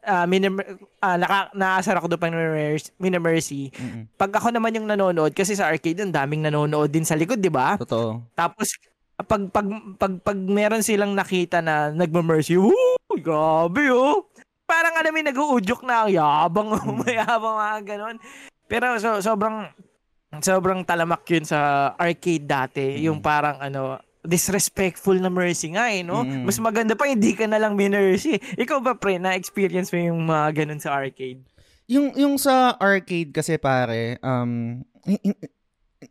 ah 0.09 0.25
minim- 0.25 0.65
ah, 0.99 1.21
naka, 1.21 1.53
naasar 1.53 2.01
ako 2.01 2.09
doon 2.09 2.21
pag 2.21 2.33
minamercy- 2.33 2.93
minamercy. 2.97 3.63
Mm-mm. 3.77 4.09
Pag 4.17 4.33
ako 4.33 4.49
naman 4.49 4.73
yung 4.73 4.89
nanonood, 4.89 5.37
kasi 5.37 5.53
sa 5.53 5.69
arcade, 5.69 6.01
ang 6.01 6.11
daming 6.11 6.41
nanonood 6.41 6.89
din 6.89 7.05
sa 7.05 7.13
likod, 7.15 7.39
di 7.39 7.53
ba? 7.53 7.77
Totoo. 7.77 8.25
Tapos, 8.33 8.73
pag, 9.19 9.43
pag, 9.53 9.67
pag, 10.01 10.13
pag 10.25 10.39
meron 10.39 10.81
silang 10.81 11.13
nakita 11.13 11.61
na 11.61 11.93
nagmamercy, 11.93 12.57
woo, 12.57 12.73
grabe 13.21 13.93
oh. 13.93 14.25
Parang 14.65 14.97
alam 14.97 15.13
mo, 15.13 15.21
nag-uudyok 15.21 15.81
na 15.85 15.95
ang 16.05 16.11
yabang, 16.11 16.69
Mm. 16.73 16.97
mayabang 17.05 17.57
mga 17.57 17.79
ganon. 17.85 18.17
Pero 18.69 18.97
so, 19.01 19.21
sobrang, 19.21 19.69
sobrang 20.41 20.85
talamak 20.85 21.25
yun 21.29 21.45
sa 21.45 21.93
arcade 21.97 22.45
dati. 22.45 22.97
Mm. 22.97 23.03
Yung 23.13 23.19
parang 23.21 23.61
ano, 23.61 23.97
disrespectful 24.29 25.17
na 25.17 25.33
mercy 25.33 25.73
nga 25.73 25.89
eh, 25.89 26.05
no? 26.05 26.21
Mm. 26.21 26.45
Mas 26.45 26.61
maganda 26.61 26.93
pa, 26.93 27.09
hindi 27.09 27.33
ka 27.33 27.49
na 27.49 27.57
lang 27.57 27.73
minercy. 27.73 28.37
Ikaw 28.61 28.85
ba, 28.85 28.93
pre, 29.01 29.17
na-experience 29.17 29.89
mo 29.89 29.99
yung 30.05 30.29
mga 30.29 30.63
ganon 30.63 30.81
sa 30.85 30.93
arcade? 30.93 31.41
Yung 31.89 32.13
yung 32.13 32.37
sa 32.37 32.77
arcade 32.77 33.33
kasi 33.33 33.57
pare, 33.57 34.21
um 34.21 34.85
hi- 35.09 35.25
hi- 35.25 35.41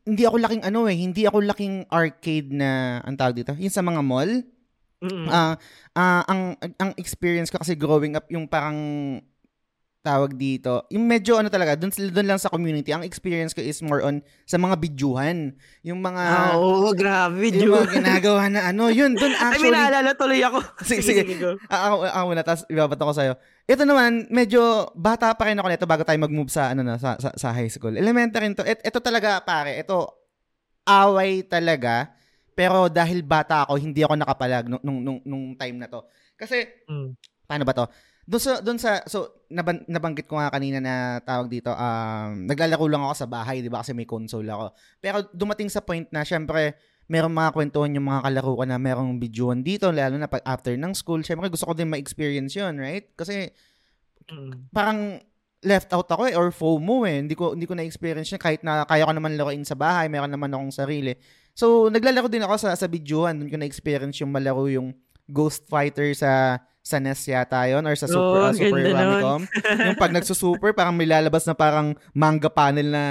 hindi 0.09 0.25
ako 0.25 0.41
laking 0.41 0.63
ano 0.65 0.89
eh, 0.89 0.97
hindi 0.97 1.23
ako 1.29 1.37
laking 1.45 1.85
arcade 1.93 2.49
na 2.49 2.99
ang 3.05 3.13
tawag 3.13 3.37
dito, 3.37 3.53
yung 3.53 3.69
sa 3.69 3.85
mga 3.85 4.01
mall. 4.01 4.41
Ah, 5.29 5.53
ah, 5.93 6.25
ang 6.25 6.57
ang 6.81 6.91
experience 6.97 7.53
ko 7.53 7.61
kasi 7.61 7.77
growing 7.77 8.17
up 8.17 8.25
yung 8.33 8.49
parang 8.49 8.77
tawag 10.07 10.39
dito, 10.39 10.87
yung 10.87 11.03
medyo 11.03 11.35
ano 11.35 11.51
talaga, 11.51 11.75
doon 11.75 11.91
doon 11.91 12.27
lang 12.31 12.39
sa 12.39 12.47
community. 12.47 12.95
Ang 12.95 13.03
experience 13.03 13.51
ko 13.51 13.59
is 13.59 13.83
more 13.83 13.99
on 13.99 14.23
sa 14.47 14.55
mga 14.55 14.79
bidyuhan, 14.79 15.51
yung 15.83 15.99
mga 15.99 16.55
oo, 16.55 16.95
grabe, 16.95 17.51
yung 17.51 17.75
mga 17.75 17.99
ginagawa 17.99 18.47
na 18.47 18.71
ano, 18.71 18.87
yun 18.87 19.19
Ay, 19.19 19.35
actually. 19.35 19.67
may 19.67 19.75
naalala 19.75 20.15
tuloy 20.15 20.39
ako. 20.39 20.63
Sige, 20.87 21.03
sige. 21.03 21.35
go. 21.35 21.59
Ah, 21.67 21.91
ako, 21.91 21.95
ako 22.07 22.23
muna, 22.31 22.43
tapos 22.47 22.63
ibabato 22.71 23.03
ko 23.03 23.13
sa'yo. 23.13 23.33
Ito 23.67 23.83
naman, 23.83 24.31
medyo 24.31 24.87
bata 24.95 25.35
pa 25.35 25.51
rin 25.51 25.59
ako 25.59 25.67
nito 25.67 25.83
bago 25.83 26.07
tayo 26.07 26.15
mag-move 26.23 26.47
sa, 26.47 26.71
ano 26.71 26.87
na, 26.87 26.95
sa, 26.95 27.19
sa, 27.19 27.35
sa 27.35 27.51
high 27.51 27.67
school. 27.67 27.91
Elementary 27.91 28.47
to. 28.55 28.63
Et, 28.63 28.79
ito 28.79 29.03
talaga, 29.03 29.43
pare, 29.43 29.75
ito, 29.75 30.07
away 30.87 31.43
talaga. 31.43 32.15
Pero 32.55 32.89
dahil 32.89 33.21
bata 33.21 33.67
ako, 33.67 33.77
hindi 33.77 34.01
ako 34.01 34.17
nakapalag 34.17 34.65
nung, 34.65 34.81
nung, 34.81 34.99
nung, 35.03 35.19
nung 35.21 35.45
time 35.53 35.77
na 35.77 35.91
to. 35.91 36.01
Kasi, 36.33 36.65
Mm. 36.89 37.13
paano 37.45 37.63
ba 37.67 37.73
to? 37.75 37.85
Doon 38.27 38.43
sa, 38.43 38.53
doon 38.59 38.75
sa, 38.75 38.99
so, 39.07 39.39
naban, 39.47 39.87
nabanggit 39.87 40.27
ko 40.27 40.35
nga 40.35 40.51
kanina 40.51 40.83
na 40.83 41.23
tawag 41.23 41.47
dito, 41.47 41.71
um, 41.71 42.43
naglalaro 42.43 42.85
lang 42.91 42.99
ako 43.07 43.15
sa 43.23 43.27
bahay, 43.31 43.63
di 43.63 43.71
ba? 43.71 43.79
Kasi 43.79 43.95
may 43.95 44.03
console 44.03 44.51
ako. 44.51 44.75
Pero 44.99 45.23
dumating 45.31 45.71
sa 45.71 45.79
point 45.79 46.03
na, 46.11 46.27
syempre, 46.27 46.75
merong 47.07 47.31
mga 47.31 47.55
kwentuhan 47.55 47.95
yung 47.95 48.11
mga 48.11 48.27
kalaro 48.27 48.51
ko 48.59 48.63
na 48.67 48.75
merong 48.75 49.15
videoan 49.15 49.63
dito, 49.63 49.87
lalo 49.95 50.19
na 50.19 50.27
pag 50.27 50.43
after 50.43 50.75
ng 50.75 50.91
school. 50.91 51.23
Syempre, 51.23 51.47
gusto 51.47 51.63
ko 51.63 51.71
din 51.71 51.87
ma-experience 51.87 52.51
yun, 52.59 52.75
right? 52.75 53.15
Kasi, 53.15 53.47
Mm. 54.27 54.75
parang 54.75 55.23
left 55.63 55.87
out 55.95 56.03
ako 56.11 56.27
eh, 56.27 56.35
or 56.35 56.51
FOMO 56.51 57.07
eh. 57.07 57.23
Hindi 57.23 57.31
ko, 57.31 57.55
hindi 57.55 57.63
ko 57.63 57.79
na-experience 57.79 58.27
yun 58.35 58.43
kahit 58.43 58.59
na 58.59 58.83
kaya 58.83 59.07
ko 59.07 59.15
naman 59.15 59.39
laruin 59.39 59.63
sa 59.63 59.79
bahay, 59.79 60.11
meron 60.11 60.27
naman 60.27 60.51
akong 60.51 60.75
sarili. 60.75 61.15
So, 61.55 61.87
naglalaro 61.87 62.27
din 62.27 62.43
ako 62.43 62.59
sa, 62.59 62.75
sa 62.75 62.91
videoan. 62.91 63.39
Doon 63.39 63.49
ko 63.49 63.57
na-experience 63.57 64.19
yung 64.19 64.35
malaro 64.35 64.67
yung 64.67 64.91
Ghost 65.31 65.63
Fighter 65.71 66.11
sa 66.11 66.59
sa 66.87 66.97
NES 66.97 67.27
yata 67.27 67.67
yun 67.67 67.83
or 67.83 67.93
sa 67.93 68.07
Super, 68.07 68.39
Oo, 68.39 68.47
uh, 68.47 68.55
Super. 68.55 68.79
Famicom. 68.87 69.41
yung 69.83 69.99
pag 69.99 70.09
nagsusuper, 70.09 70.71
parang 70.71 70.95
may 70.95 71.03
lalabas 71.03 71.43
na 71.43 71.51
parang 71.51 71.91
manga 72.11 72.47
panel 72.47 72.87
na 72.87 73.03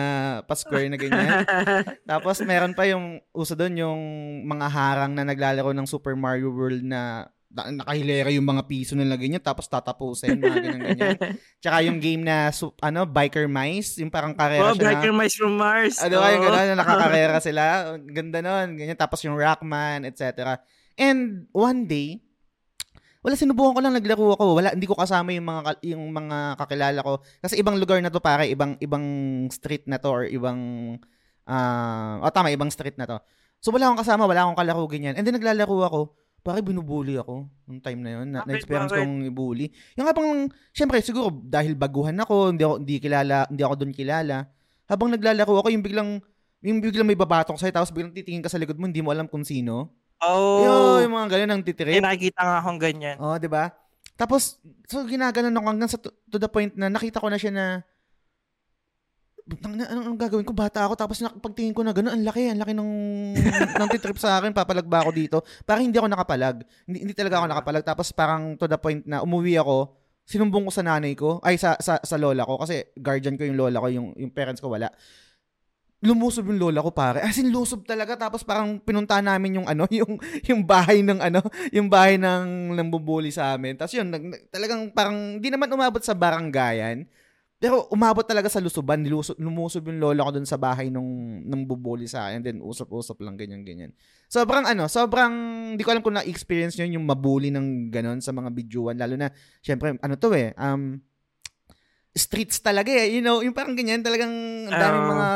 pa-square 0.42 0.88
na 0.88 0.96
ganyan. 0.96 1.44
Tapos 2.10 2.40
meron 2.40 2.72
pa 2.72 2.88
yung 2.88 3.04
uso 3.30 3.52
doon 3.52 3.76
yung 3.76 4.00
mga 4.44 4.66
harang 4.66 5.12
na 5.12 5.22
naglalaro 5.22 5.70
ng 5.70 5.84
Super 5.84 6.16
Mario 6.16 6.48
World 6.48 6.80
na 6.80 7.28
na- 7.46 7.72
nakahilera 7.74 8.28
yung 8.28 8.44
mga 8.44 8.66
piso 8.66 8.92
nila 8.92 9.16
ganyan 9.16 9.40
tapos 9.40 9.64
tatapusin 9.64 10.36
mga 10.36 10.56
ganyan 10.56 10.82
ganyan. 10.82 11.16
Tsaka 11.62 11.78
yung 11.80 11.98
game 11.98 12.20
na 12.20 12.50
su- 12.50 12.74
ano 12.78 13.04
Biker 13.04 13.48
Mice, 13.48 13.96
yung 13.96 14.12
parang 14.12 14.36
karera 14.36 14.60
Oh, 14.60 14.74
siya 14.74 14.92
Biker 14.92 15.08
na 15.08 15.16
Mice 15.16 15.36
from 15.36 15.54
Mars. 15.56 15.96
ano 15.96 16.20
yung 16.20 16.36
Oo. 16.36 16.44
gano'n, 16.44 16.66
na 16.68 16.76
nakakarera 16.76 17.38
sila. 17.46 17.62
Ganda 18.02 18.38
nun. 18.40 18.76
Ganyan. 18.76 18.96
Tapos 18.96 19.24
yung 19.24 19.36
Rockman, 19.36 20.04
etc. 20.04 20.60
And 20.96 21.48
one 21.48 21.84
day, 21.84 22.20
Wala, 23.26 23.34
sinubukan 23.34 23.74
ko 23.74 23.80
lang, 23.82 23.98
naglaro 23.98 24.38
ako. 24.38 24.44
Wala, 24.62 24.70
hindi 24.70 24.86
ko 24.86 24.94
kasama 24.94 25.34
yung 25.34 25.50
mga, 25.50 25.82
yung 25.82 26.14
mga 26.14 26.38
kakilala 26.62 27.00
ko. 27.02 27.18
Kasi 27.42 27.58
ibang 27.58 27.74
lugar 27.74 27.98
na 27.98 28.06
to, 28.06 28.22
pare. 28.22 28.46
Ibang, 28.46 28.78
ibang 28.78 29.02
street 29.50 29.90
na 29.90 29.98
to 29.98 30.14
or 30.14 30.22
ibang, 30.30 30.60
uh, 31.42 32.22
oh, 32.22 32.30
tama, 32.30 32.54
ibang 32.54 32.70
street 32.70 32.94
na 32.94 33.02
to. 33.10 33.18
So, 33.58 33.74
wala 33.74 33.90
akong 33.90 34.06
kasama, 34.06 34.30
wala 34.30 34.46
akong 34.46 34.54
kalaro 34.54 34.86
ganyan. 34.86 35.18
And 35.18 35.26
then, 35.26 35.42
naglalaro 35.42 35.74
ako. 35.90 36.00
Pare, 36.46 36.62
binubuli 36.62 37.18
ako 37.18 37.50
nung 37.66 37.82
time 37.82 37.98
na 38.06 38.10
yun. 38.14 38.30
Na, 38.30 38.46
na-experience 38.46 38.94
kong 38.94 39.26
ibuli. 39.26 39.74
Yung 39.98 40.06
habang, 40.06 40.46
syempre, 40.70 41.02
siguro, 41.02 41.34
dahil 41.34 41.74
baguhan 41.74 42.14
ako, 42.22 42.54
hindi 42.54 42.62
ako, 42.62 42.74
hindi 42.78 42.96
kilala, 43.02 43.50
hindi 43.50 43.62
ako 43.66 43.74
doon 43.74 43.90
kilala. 43.90 44.46
Habang 44.86 45.10
naglalaro 45.18 45.66
ako, 45.66 45.74
yung 45.74 45.82
biglang, 45.82 46.22
yung 46.62 46.78
biglang 46.78 47.02
may 47.02 47.18
babatok 47.18 47.58
sa'yo, 47.58 47.74
tapos 47.74 47.90
biglang 47.90 48.14
titingin 48.14 48.38
ka 48.38 48.46
sa 48.46 48.62
likod 48.62 48.78
mo, 48.78 48.86
hindi 48.86 49.02
mo 49.02 49.10
alam 49.10 49.26
kung 49.26 49.42
sino. 49.42 49.90
Oh. 50.24 50.64
Yung, 50.64 51.08
yung 51.08 51.14
mga 51.14 51.28
ganun 51.36 51.52
ang 51.52 51.62
titirip. 51.64 51.92
Eh, 51.92 52.00
nakikita 52.00 52.40
nga 52.40 52.56
akong 52.64 52.80
ganyan. 52.80 53.16
Oh, 53.20 53.36
di 53.36 53.50
ba? 53.50 53.72
Tapos, 54.16 54.56
so 54.88 55.04
ginaganon 55.04 55.52
ako 55.52 55.66
hanggang 55.68 55.90
sa 55.92 56.00
to, 56.00 56.08
to 56.32 56.40
the 56.40 56.48
point 56.48 56.72
na 56.72 56.88
nakita 56.88 57.20
ko 57.20 57.28
na 57.28 57.36
siya 57.36 57.52
na 57.52 57.64
ano, 59.46 59.84
ano, 59.86 60.00
ano 60.10 60.16
gagawin 60.18 60.42
ko? 60.48 60.56
Bata 60.56 60.88
ako. 60.88 60.98
Tapos 60.98 61.22
pagtingin 61.22 61.76
ko 61.76 61.86
na 61.86 61.94
gano'n, 61.94 62.18
ang 62.18 62.24
laki. 62.26 62.50
Ang 62.50 62.60
laki 62.64 62.72
ng, 62.74 62.92
ng 63.78 63.88
titrip 63.94 64.18
sa 64.18 64.40
akin. 64.40 64.50
Papalag 64.50 64.88
ba 64.88 65.06
ako 65.06 65.10
dito? 65.14 65.38
Parang 65.62 65.86
hindi 65.86 66.00
ako 66.00 66.08
nakapalag. 66.10 66.66
Hindi, 66.88 66.98
hindi 67.06 67.14
talaga 67.14 67.44
ako 67.44 67.46
nakapalag. 67.52 67.84
Tapos 67.86 68.10
parang 68.10 68.58
to 68.58 68.66
the 68.66 68.80
point 68.80 69.06
na 69.06 69.22
umuwi 69.22 69.54
ako, 69.60 69.94
sinumbong 70.26 70.66
ko 70.66 70.72
sa 70.74 70.82
nanay 70.82 71.14
ko, 71.14 71.38
ay 71.46 71.54
sa, 71.60 71.78
sa, 71.78 72.02
sa 72.02 72.16
lola 72.18 72.42
ko. 72.42 72.58
Kasi 72.58 72.90
guardian 72.98 73.38
ko 73.38 73.46
yung 73.46 73.54
lola 73.60 73.78
ko, 73.78 73.86
yung, 73.92 74.08
yung 74.18 74.32
parents 74.34 74.58
ko 74.58 74.72
wala 74.72 74.90
lumusob 76.06 76.46
yung 76.46 76.62
lola 76.62 76.80
ko 76.80 76.94
pare. 76.94 77.18
As 77.26 77.36
in 77.42 77.50
lusob 77.50 77.82
talaga 77.82 78.14
tapos 78.14 78.46
parang 78.46 78.78
pinunta 78.78 79.18
namin 79.18 79.60
yung 79.60 79.66
ano, 79.66 79.84
yung 79.98 80.16
yung 80.46 80.62
bahay 80.62 81.02
ng 81.02 81.18
ano, 81.18 81.42
yung 81.74 81.90
bahay 81.90 82.16
ng 82.16 82.72
nambubuli 82.78 83.34
sa 83.34 83.58
amin. 83.58 83.74
Tapos 83.74 83.98
yun, 83.98 84.06
nag, 84.06 84.48
talagang 84.54 84.94
parang 84.94 85.42
hindi 85.42 85.50
naman 85.50 85.66
umabot 85.68 86.00
sa 86.00 86.14
barangayan. 86.14 87.10
Pero 87.56 87.88
umabot 87.88 88.20
talaga 88.20 88.52
sa 88.52 88.60
lusuban, 88.60 89.00
nilusob, 89.00 89.40
lumusob 89.40 89.88
yung 89.88 89.96
lola 89.96 90.28
ko 90.28 90.36
dun 90.36 90.44
sa 90.44 90.60
bahay 90.60 90.92
nung 90.92 91.40
nang 91.42 91.64
bubuli 91.64 92.04
sa 92.04 92.28
akin. 92.28 92.44
Then 92.44 92.56
usap-usap 92.60 93.16
lang 93.24 93.40
ganyan 93.40 93.64
ganyan. 93.64 93.90
Sobrang 94.28 94.68
ano, 94.68 94.86
sobrang 94.92 95.32
hindi 95.72 95.80
ko 95.80 95.96
alam 95.96 96.04
kung 96.04 96.20
na-experience 96.20 96.76
niyo 96.76 97.00
yung 97.00 97.08
mabuli 97.08 97.48
ng 97.48 97.88
ganon 97.88 98.20
sa 98.20 98.36
mga 98.36 98.52
bidyuan 98.52 99.00
lalo 99.00 99.16
na 99.16 99.32
syempre 99.64 99.96
ano 99.96 100.14
to 100.20 100.36
eh, 100.36 100.52
um 100.60 101.00
streets 102.16 102.64
talaga 102.64 102.88
eh. 102.90 103.12
You 103.12 103.20
know, 103.20 103.44
yung 103.44 103.52
parang 103.52 103.76
ganyan 103.76 104.00
talagang 104.00 104.32
ang 104.72 104.76
daming 104.76 105.04
uh, 105.04 105.12
mga 105.12 105.28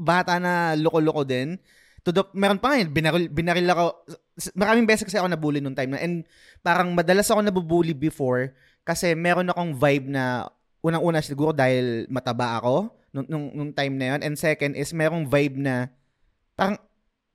bata 0.00 0.40
na 0.40 0.72
loko-loko 0.80 1.28
din. 1.28 1.60
To 2.00 2.16
the, 2.16 2.24
meron 2.32 2.56
pa 2.56 2.72
nga 2.72 2.80
yun, 2.80 2.90
binaril, 2.96 3.28
binaril 3.28 3.68
ako, 3.68 4.08
maraming 4.56 4.88
beses 4.88 5.04
kasi 5.04 5.20
ako 5.20 5.28
nabully 5.28 5.60
nung 5.60 5.76
time 5.76 5.92
na, 5.92 6.00
and 6.00 6.24
parang 6.64 6.96
madalas 6.96 7.28
ako 7.28 7.44
nabubully 7.44 7.92
before, 7.92 8.56
kasi 8.88 9.12
meron 9.12 9.52
akong 9.52 9.76
vibe 9.76 10.08
na, 10.08 10.48
unang-una 10.80 11.20
siguro 11.20 11.52
dahil 11.52 12.08
mataba 12.08 12.56
ako, 12.56 12.88
nung, 13.12 13.28
nung, 13.28 13.46
nung 13.52 13.72
time 13.76 14.00
na 14.00 14.16
yun, 14.16 14.20
and 14.24 14.40
second 14.40 14.72
is 14.80 14.96
merong 14.96 15.28
vibe 15.28 15.60
na, 15.60 15.92
parang, 16.56 16.80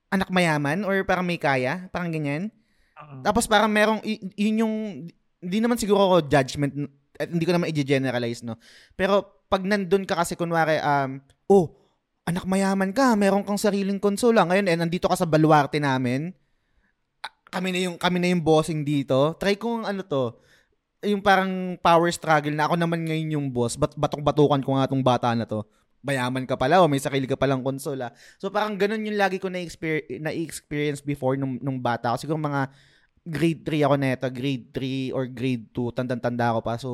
anak 0.10 0.34
mayaman, 0.34 0.82
or 0.82 1.06
parang 1.06 1.30
may 1.30 1.38
kaya, 1.38 1.86
parang 1.94 2.10
ganyan. 2.10 2.50
Uh-huh. 2.98 3.22
Tapos 3.22 3.46
parang 3.46 3.70
merong, 3.70 4.02
y- 4.02 4.34
yun 4.34 4.66
yung, 4.66 4.76
hindi 5.46 5.58
naman 5.62 5.78
siguro 5.78 6.10
ako 6.10 6.26
judgment, 6.26 6.74
at 7.22 7.30
hindi 7.30 7.46
ko 7.46 7.54
naman 7.54 7.70
i-generalize, 7.70 8.42
no? 8.42 8.58
Pero, 8.98 9.46
pag 9.46 9.62
nandun 9.62 10.10
ka 10.10 10.18
kasi, 10.18 10.34
kunwari, 10.34 10.82
um, 10.82 11.22
oh, 11.54 11.85
anak 12.26 12.44
mayaman 12.50 12.90
ka, 12.90 13.14
meron 13.14 13.46
kang 13.46 13.62
sariling 13.62 14.02
konsola. 14.02 14.44
Ngayon, 14.50 14.66
eh, 14.66 14.78
nandito 14.78 15.06
ka 15.06 15.14
sa 15.14 15.30
baluarte 15.30 15.78
namin. 15.78 16.34
Kami 17.54 17.70
na 17.70 17.80
yung, 17.86 17.98
kami 18.02 18.18
na 18.18 18.34
yung 18.34 18.42
bossing 18.42 18.82
dito. 18.82 19.38
Try 19.38 19.56
ko 19.56 19.86
ano 19.86 20.02
to, 20.02 20.42
yung 21.06 21.22
parang 21.22 21.78
power 21.80 22.10
struggle 22.10 22.52
na 22.52 22.66
ako 22.66 22.76
naman 22.82 23.06
ngayon 23.06 23.38
yung 23.38 23.48
boss. 23.54 23.78
Bat 23.78 23.94
batok-batukan 23.94 24.66
ko 24.66 24.76
nga 24.76 24.90
tong 24.90 25.06
bata 25.06 25.32
na 25.38 25.46
to. 25.46 25.62
Mayaman 26.06 26.50
ka 26.50 26.58
pala 26.58 26.82
o 26.82 26.90
may 26.90 27.02
sarili 27.02 27.30
ka 27.30 27.38
palang 27.38 27.62
konsola. 27.62 28.10
So 28.42 28.50
parang 28.50 28.78
ganun 28.78 29.06
yung 29.06 29.18
lagi 29.18 29.38
ko 29.38 29.50
na-experience, 29.50 30.22
na-experience 30.22 31.02
before 31.06 31.38
nung, 31.38 31.62
nung 31.62 31.78
bata 31.78 32.14
ako. 32.14 32.18
Siguro 32.26 32.42
mga 32.42 32.74
grade 33.26 33.62
3 33.66 33.86
ako 33.86 33.96
neto, 33.98 34.28
grade 34.30 34.70
3 34.70 35.18
or 35.18 35.26
grade 35.30 35.66
2, 35.74 35.98
tandang-tanda 35.98 36.54
ako 36.54 36.60
pa. 36.62 36.74
So, 36.78 36.90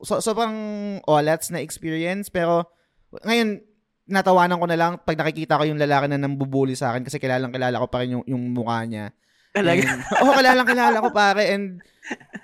so, 0.00 0.20
so 0.20 0.32
parang 0.32 0.56
olats 1.04 1.52
na 1.52 1.60
experience. 1.60 2.32
Pero, 2.32 2.64
ngayon, 3.20 3.60
natawanan 4.04 4.60
ko 4.60 4.66
na 4.68 4.76
lang 4.76 4.92
pag 5.00 5.16
nakikita 5.16 5.56
ko 5.56 5.64
yung 5.64 5.80
lalaki 5.80 6.12
na 6.12 6.20
nambubuli 6.20 6.76
sa 6.76 6.92
akin 6.92 7.08
kasi 7.08 7.16
kilalang 7.16 7.52
kilala 7.52 7.80
ko 7.80 7.88
pa 7.88 8.04
rin 8.04 8.20
yung, 8.20 8.24
yung 8.28 8.52
mukha 8.52 8.84
niya. 8.84 9.16
Talaga? 9.54 9.86
Oo, 10.20 10.28
oh, 10.28 10.34
kilalang 10.36 10.68
kilala 10.68 10.96
ko 11.00 11.08
pare 11.14 11.54
and 11.54 11.80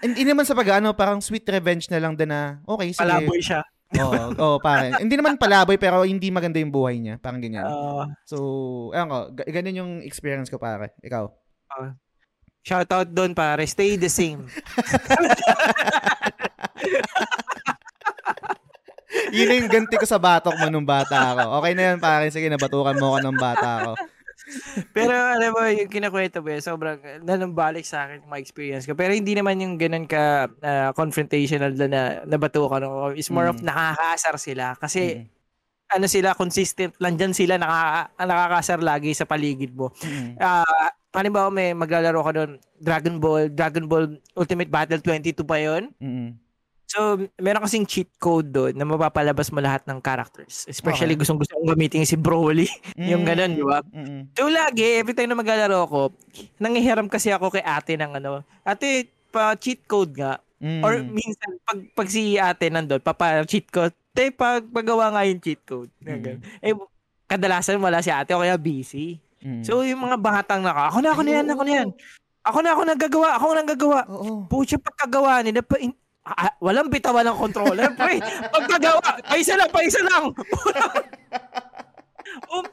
and 0.01 0.17
hindi 0.17 0.33
naman 0.33 0.49
sa 0.49 0.57
pag-ano, 0.57 0.97
parang 0.97 1.21
sweet 1.21 1.45
revenge 1.51 1.91
na 1.93 2.01
lang 2.01 2.17
din 2.17 2.33
na 2.33 2.65
okay, 2.65 2.97
sige. 2.97 3.05
Palaboy 3.05 3.41
siya. 3.43 3.61
Oo, 3.99 4.31
oh, 4.39 4.39
oh, 4.39 4.57
pare. 4.63 4.95
hindi 5.03 5.19
naman 5.19 5.35
palaboy 5.35 5.75
pero 5.75 6.07
hindi 6.07 6.31
maganda 6.31 6.63
yung 6.63 6.71
buhay 6.71 7.03
niya. 7.03 7.19
Parang 7.19 7.43
ganyan. 7.43 7.67
Uh, 7.67 8.07
so, 8.23 8.39
ayun 8.95 9.11
ko, 9.11 9.19
g- 9.35 9.51
ganun 9.51 9.81
yung 9.83 9.93
experience 10.07 10.47
ko 10.47 10.63
pare. 10.63 10.95
Ikaw? 11.03 11.27
Uh, 11.75 11.91
shout 12.63 12.87
out 12.95 13.11
doon 13.11 13.35
pare. 13.35 13.67
Stay 13.67 13.99
the 13.99 14.07
same. 14.07 14.47
Yun 19.31 19.65
yung 19.65 19.71
ganti 19.71 19.95
ko 19.97 20.07
sa 20.07 20.19
batok 20.19 20.57
mo 20.59 20.67
nung 20.69 20.87
bata 20.87 21.35
ako. 21.35 21.63
Okay 21.63 21.73
na 21.75 21.83
yan, 21.93 21.99
pare. 22.03 22.27
Sige, 22.29 22.47
nabatukan 22.51 22.97
mo 22.99 23.15
ako 23.15 23.19
ng 23.25 23.39
bata 23.39 23.69
ako. 23.83 23.93
Pero 24.97 25.15
alam 25.15 25.51
mo, 25.55 25.63
yung 25.71 25.91
kinakwento 25.91 26.43
mo, 26.43 26.51
sobrang 26.59 26.99
nanumbalik 27.23 27.87
sa 27.87 28.07
akin 28.09 28.27
yung 28.27 28.41
experience 28.41 28.85
ko. 28.89 28.99
Pero 28.99 29.15
hindi 29.15 29.37
naman 29.37 29.63
yung 29.63 29.79
ganun 29.79 30.07
ka 30.09 30.51
uh, 30.51 30.91
confrontational 30.97 31.71
na, 31.77 31.87
na 31.87 32.03
nabatukan 32.27 32.83
ako. 32.83 32.97
It's 33.15 33.31
more 33.31 33.47
mm. 33.47 33.53
of 33.55 33.59
nakakasar 33.63 34.35
sila. 34.41 34.75
Kasi 34.75 35.23
mm. 35.23 35.95
ano 35.95 36.07
sila, 36.11 36.35
consistent 36.35 36.97
lang 36.99 37.15
dyan 37.15 37.35
sila, 37.37 37.61
nakaka, 37.61 38.11
nakakasar 38.19 38.79
lagi 38.83 39.15
sa 39.15 39.29
paligid 39.29 39.71
mo. 39.77 39.95
Mm. 40.03 40.35
Uh, 40.41 40.89
Halimbawa 41.11 41.51
may 41.51 41.75
maglalaro 41.75 42.23
ka 42.23 42.31
doon, 42.31 42.51
Dragon 42.79 43.19
Ball, 43.19 43.51
Dragon 43.51 43.91
Ball 43.91 44.15
Ultimate 44.39 44.71
Battle 44.71 45.03
22 45.03 45.43
pa 45.43 45.59
yon 45.59 45.91
mm 45.99 46.50
So, 46.91 47.23
meron 47.39 47.63
kasing 47.63 47.87
cheat 47.87 48.11
code 48.19 48.51
doon 48.51 48.75
na 48.75 48.83
mapapalabas 48.83 49.55
mo 49.55 49.63
lahat 49.63 49.87
ng 49.87 50.03
characters. 50.03 50.67
Especially 50.67 51.15
okay. 51.15 51.23
gustong 51.23 51.39
gusto 51.39 51.55
kong 51.55 51.71
gamitin 51.79 52.03
si 52.03 52.19
Broly. 52.19 52.67
Mm. 53.01 53.09
yung 53.17 53.25
ganun, 53.25 53.53
di 53.57 53.65
ba? 53.65 53.81
Mm-hmm. 53.81 54.21
So, 54.37 54.51
lagi, 54.51 54.85
every 55.01 55.17
time 55.17 55.33
na 55.33 55.39
maglalaro 55.39 55.89
ako, 55.89 56.01
nangihiram 56.61 57.09
kasi 57.09 57.33
ako 57.33 57.49
kay 57.49 57.65
ate 57.65 57.97
ng 57.97 58.19
ano, 58.21 58.45
ate, 58.67 59.09
pa 59.31 59.57
cheat 59.57 59.87
code 59.87 60.13
nga. 60.19 60.37
Mm. 60.61 60.83
Or 60.85 61.01
minsan, 61.01 61.57
pag, 61.65 61.79
pag 61.97 62.09
si 62.11 62.37
ate 62.37 62.69
nandun, 62.69 63.01
papa 63.01 63.47
cheat 63.49 63.71
code, 63.73 63.95
te, 64.13 64.29
pag 64.35 64.67
pagawa 64.69 65.15
nga 65.15 65.23
yung 65.25 65.41
cheat 65.41 65.63
code. 65.65 65.89
Mm. 66.05 66.43
Eh, 66.61 66.77
kadalasan 67.31 67.81
wala 67.81 68.05
si 68.05 68.13
ate 68.13 68.37
o 68.37 68.43
kaya 68.43 68.61
busy. 68.61 69.17
Mm. 69.41 69.65
So, 69.65 69.81
yung 69.87 70.05
mga 70.05 70.21
batang 70.21 70.61
naka, 70.61 70.93
ako 70.93 70.99
na, 71.01 71.09
ako 71.15 71.23
na 71.25 71.33
yan, 71.41 71.47
ako 71.49 71.63
na 71.65 71.73
yan. 71.73 71.89
Ako 72.41 72.59
na 72.61 72.71
ako 72.77 72.83
nagagawa, 72.85 73.29
ako 73.37 73.45
na 73.49 73.61
nagagawa. 73.65 74.01
Oo. 74.11 74.33
Pucha 74.45 74.77
pagkagawa 74.77 75.41
nila, 75.41 75.65
pa, 75.65 75.81
Ah, 76.21 76.53
walang 76.61 76.93
bitawan 76.93 77.25
ng 77.25 77.39
controller, 77.39 77.89
pre. 77.99 78.21
Pagkagawa, 78.53 79.01
paisa 79.25 79.57
lang, 79.57 79.71
paisa 79.73 80.01
lang. 80.05 80.25
um, 82.53 82.65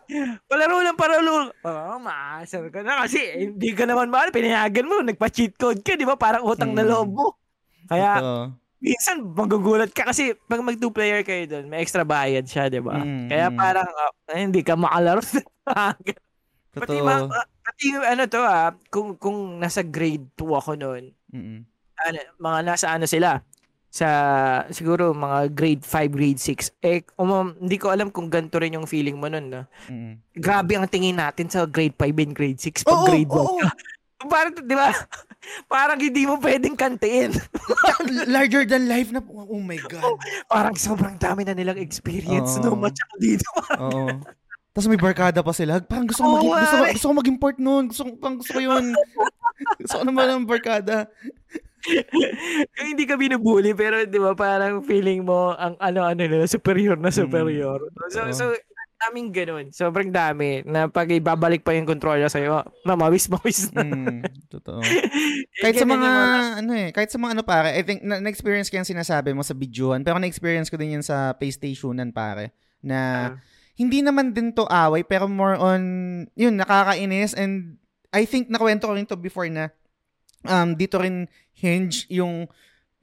palaro 0.52 0.84
lang, 0.84 0.98
palaro. 1.00 1.56
Oh, 1.64 1.98
maasar 2.04 2.68
ka 2.68 2.84
na 2.84 3.08
kasi 3.08 3.24
eh, 3.24 3.48
hindi 3.48 3.72
ka 3.72 3.88
naman 3.88 4.12
mahal. 4.12 4.36
Pinayagan 4.36 4.88
mo, 4.88 5.00
nagpa-cheat 5.00 5.56
code 5.56 5.80
ka, 5.80 5.96
di 5.96 6.04
ba? 6.04 6.20
Parang 6.20 6.44
utang 6.44 6.76
hmm. 6.76 6.78
na 6.78 6.84
loob 6.84 7.10
mo. 7.16 7.28
Kaya, 7.88 8.20
Ito. 8.20 8.32
minsan 8.84 9.24
magugulat 9.24 9.96
ka 9.96 10.12
kasi 10.12 10.36
pag 10.52 10.60
mag 10.60 10.76
two-player 10.76 11.24
kayo 11.24 11.48
doon, 11.48 11.72
may 11.72 11.80
extra 11.80 12.04
bayad 12.04 12.44
siya, 12.44 12.68
di 12.68 12.84
ba? 12.84 13.00
Mm, 13.00 13.32
Kaya 13.32 13.48
parang, 13.56 13.88
uh, 13.88 14.36
eh, 14.36 14.44
hindi 14.44 14.60
ka 14.60 14.76
makalaro. 14.76 15.24
pati, 16.78 17.00
ma, 17.00 17.26
uh, 17.26 17.48
pati 17.64 17.96
ano 17.96 18.28
to 18.28 18.44
ah, 18.44 18.76
kung, 18.92 19.16
kung 19.16 19.56
nasa 19.56 19.88
grade 19.88 20.28
2 20.36 20.52
ako 20.52 20.72
noon, 20.76 21.16
mm 21.32 21.77
ano, 22.06 22.20
mga 22.38 22.60
nasa 22.66 22.88
ano 22.94 23.06
sila 23.10 23.42
sa 23.88 24.08
siguro 24.70 25.16
mga 25.16 25.50
grade 25.56 25.84
5, 25.84 26.12
grade 26.14 26.42
6. 26.42 26.86
Eh, 26.86 27.02
um, 27.18 27.56
hindi 27.58 27.78
ko 27.80 27.90
alam 27.90 28.12
kung 28.14 28.30
ganito 28.30 28.60
rin 28.62 28.78
yung 28.78 28.86
feeling 28.86 29.18
mo 29.18 29.32
nun. 29.32 29.50
No? 29.50 29.64
Mm. 29.90 30.22
Grabe 30.38 30.78
ang 30.78 30.86
tingin 30.86 31.18
natin 31.18 31.50
sa 31.50 31.66
grade 31.66 31.96
5 31.96 32.24
and 32.24 32.34
grade 32.36 32.60
6 32.62 32.86
pag 32.86 32.94
oh, 32.94 33.08
grade 33.08 33.32
1. 33.32 33.34
Oh, 33.34 33.58
oh. 33.64 33.72
Parang, 34.28 34.54
di 34.54 34.76
ba? 34.76 34.90
Parang 35.72 36.00
hindi 36.02 36.26
mo 36.26 36.42
pwedeng 36.42 36.74
kantiin. 36.74 37.38
Larger 38.34 38.66
than 38.66 38.90
life 38.90 39.14
na, 39.14 39.22
oh 39.22 39.62
my 39.62 39.78
God. 39.86 40.04
Oh, 40.04 40.18
parang 40.52 40.74
sobrang 40.74 41.16
dami 41.22 41.46
na 41.46 41.54
nilang 41.54 41.78
experience, 41.78 42.58
oh. 42.60 42.74
no? 42.74 42.76
Match 42.76 42.98
ako 42.98 43.16
dito. 43.22 43.48
Oo. 43.78 44.10
Oh. 44.10 44.14
Tapos 44.74 44.90
may 44.90 45.00
barkada 45.00 45.42
pa 45.42 45.54
sila. 45.54 45.82
Parang 45.82 46.10
gusto 46.10 46.22
ko, 46.22 46.30
oh, 46.30 46.34
maging, 46.38 46.54
gusto, 46.54 46.76
gusto 46.98 47.06
ko 47.06 47.14
mag-import 47.14 47.58
noon. 47.58 47.84
Gusto, 47.90 48.02
parang 48.18 48.38
gusto 48.42 48.52
ko 48.54 48.62
yun. 48.62 48.86
gusto 49.82 49.96
ko 50.02 50.04
naman 50.06 50.26
ng 50.34 50.46
barkada. 50.50 51.10
Hindi 52.90 53.04
ka 53.08 53.16
binubuli 53.16 53.72
pero 53.72 54.04
'di 54.04 54.20
ba 54.20 54.34
parang 54.36 54.84
feeling 54.84 55.24
mo 55.24 55.56
ang 55.56 55.80
ano-ano 55.80 56.24
nila 56.28 56.46
superior 56.46 57.00
na 57.00 57.12
superior. 57.14 57.80
Mm. 57.80 58.12
So 58.12 58.20
so 58.32 58.46
daming 58.98 59.30
ganun. 59.30 59.70
Sobrang 59.70 60.10
dami. 60.10 60.66
Na 60.66 60.90
pag 60.90 61.08
ibabalik 61.10 61.62
pa 61.62 61.74
yung 61.78 61.86
controller 61.86 62.28
sa'yo, 62.28 62.66
mamawis, 62.84 63.30
mawis 63.30 63.70
na. 63.72 63.86
Mm, 63.86 64.26
totoo. 64.50 64.82
kahit 65.64 65.78
sa 65.78 65.88
mga, 65.88 66.10
ano 66.66 66.72
eh, 66.74 66.90
kahit 66.90 67.10
sa 67.14 67.22
mga 67.22 67.38
ano 67.38 67.44
pare, 67.46 67.78
I 67.78 67.86
think, 67.86 68.02
na- 68.02 68.20
na-experience 68.20 68.74
ko 68.74 68.82
yung 68.82 68.90
sinasabi 68.90 69.38
mo 69.38 69.46
sa 69.46 69.54
videoan, 69.54 70.02
pero 70.02 70.18
na-experience 70.18 70.74
ko 70.74 70.82
din 70.82 70.98
yun 71.00 71.06
sa 71.06 71.38
PlayStationan 71.38 72.10
pare, 72.10 72.58
na, 72.82 72.98
uh, 72.98 73.32
hindi 73.78 74.02
naman 74.02 74.34
din 74.34 74.50
to 74.58 74.66
away, 74.66 75.06
pero 75.06 75.30
more 75.30 75.58
on, 75.62 75.82
yun, 76.34 76.58
nakakainis, 76.58 77.38
and 77.38 77.78
I 78.10 78.26
think 78.26 78.50
nakwento 78.50 78.90
ko 78.90 78.98
rin 78.98 79.06
to 79.06 79.18
before 79.20 79.46
na, 79.46 79.70
um, 80.48 80.70
dito 80.74 80.98
rin 80.98 81.28
hinge 81.54 82.08
yung, 82.10 82.48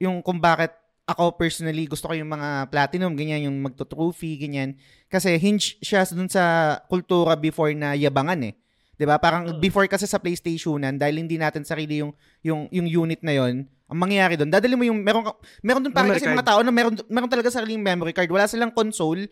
yung 0.01 0.19
kung 0.25 0.41
bakit 0.41 0.73
ako 1.05 1.37
personally 1.37 1.85
gusto 1.85 2.09
ko 2.09 2.13
yung 2.17 2.33
mga 2.33 2.73
platinum, 2.73 3.13
ganyan, 3.13 3.45
yung 3.45 3.57
magto-trophy, 3.61 4.41
ganyan. 4.41 4.73
Kasi 5.05 5.37
hinge 5.37 5.77
siya 5.79 6.01
dun 6.09 6.27
sa 6.29 6.77
kultura 6.89 7.37
before 7.37 7.71
na 7.77 7.93
yabangan 7.93 8.41
eh. 8.41 8.53
'Di 8.97 9.05
ba? 9.05 9.21
Parang 9.21 9.45
hmm. 9.45 9.61
before 9.61 9.85
kasi 9.85 10.09
sa 10.09 10.17
PlayStationan 10.17 10.97
dahil 10.97 11.21
hindi 11.21 11.37
natin 11.37 11.61
sarili 11.61 12.01
yung 12.01 12.11
yung 12.41 12.67
yung 12.73 12.87
unit 12.87 13.21
na 13.21 13.37
yon, 13.37 13.69
ang 13.85 13.99
mangyayari 14.01 14.33
doon, 14.39 14.49
dadali 14.49 14.73
mo 14.73 14.83
yung 14.87 14.99
meron 15.03 15.29
meron 15.61 15.81
doon 15.85 15.93
para 15.93 16.09
kasi 16.09 16.25
mga 16.25 16.47
tao 16.47 16.59
na 16.65 16.73
meron 16.73 16.97
meron 17.05 17.29
talaga 17.29 17.53
sariling 17.53 17.83
memory 17.83 18.15
card. 18.15 18.31
Wala 18.31 18.49
silang 18.49 18.73
console. 18.73 19.29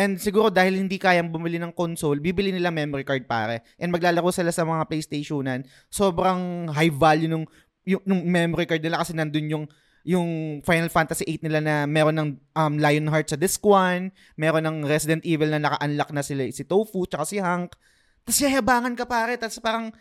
And 0.00 0.16
siguro 0.16 0.48
dahil 0.48 0.80
hindi 0.80 0.96
kayang 0.96 1.28
bumili 1.28 1.60
ng 1.60 1.76
console, 1.76 2.24
bibili 2.24 2.48
nila 2.48 2.72
memory 2.72 3.04
card 3.04 3.28
pare. 3.28 3.60
And 3.76 3.92
maglalaro 3.92 4.32
sila 4.32 4.48
sa 4.48 4.64
mga 4.64 4.88
PlayStationan. 4.88 5.68
Sobrang 5.92 6.72
high 6.72 6.88
value 6.88 7.28
nung 7.28 7.44
yung, 7.84 8.00
nung 8.08 8.24
memory 8.24 8.64
card 8.64 8.80
nila 8.80 9.04
kasi 9.04 9.12
nandun 9.12 9.52
yung 9.52 9.64
yung 10.00 10.60
Final 10.64 10.88
Fantasy 10.88 11.28
8 11.28 11.44
nila 11.44 11.60
na 11.60 11.74
meron 11.84 12.16
ng 12.16 12.28
um, 12.56 12.74
Lionheart 12.80 13.28
sa 13.28 13.36
disc 13.36 13.60
1, 13.60 14.08
meron 14.40 14.64
ng 14.64 14.88
Resident 14.88 15.20
Evil 15.28 15.52
na 15.52 15.60
naka-unlock 15.60 16.16
na 16.16 16.24
sila 16.24 16.48
si 16.48 16.64
Tofu 16.64 17.04
tsaka 17.04 17.28
si 17.28 17.36
Hank. 17.36 17.76
Tapos 18.24 18.40
yayabangan 18.40 18.96
ka 18.96 19.04
pare, 19.04 19.36
tapos 19.36 19.60
parang 19.60 19.92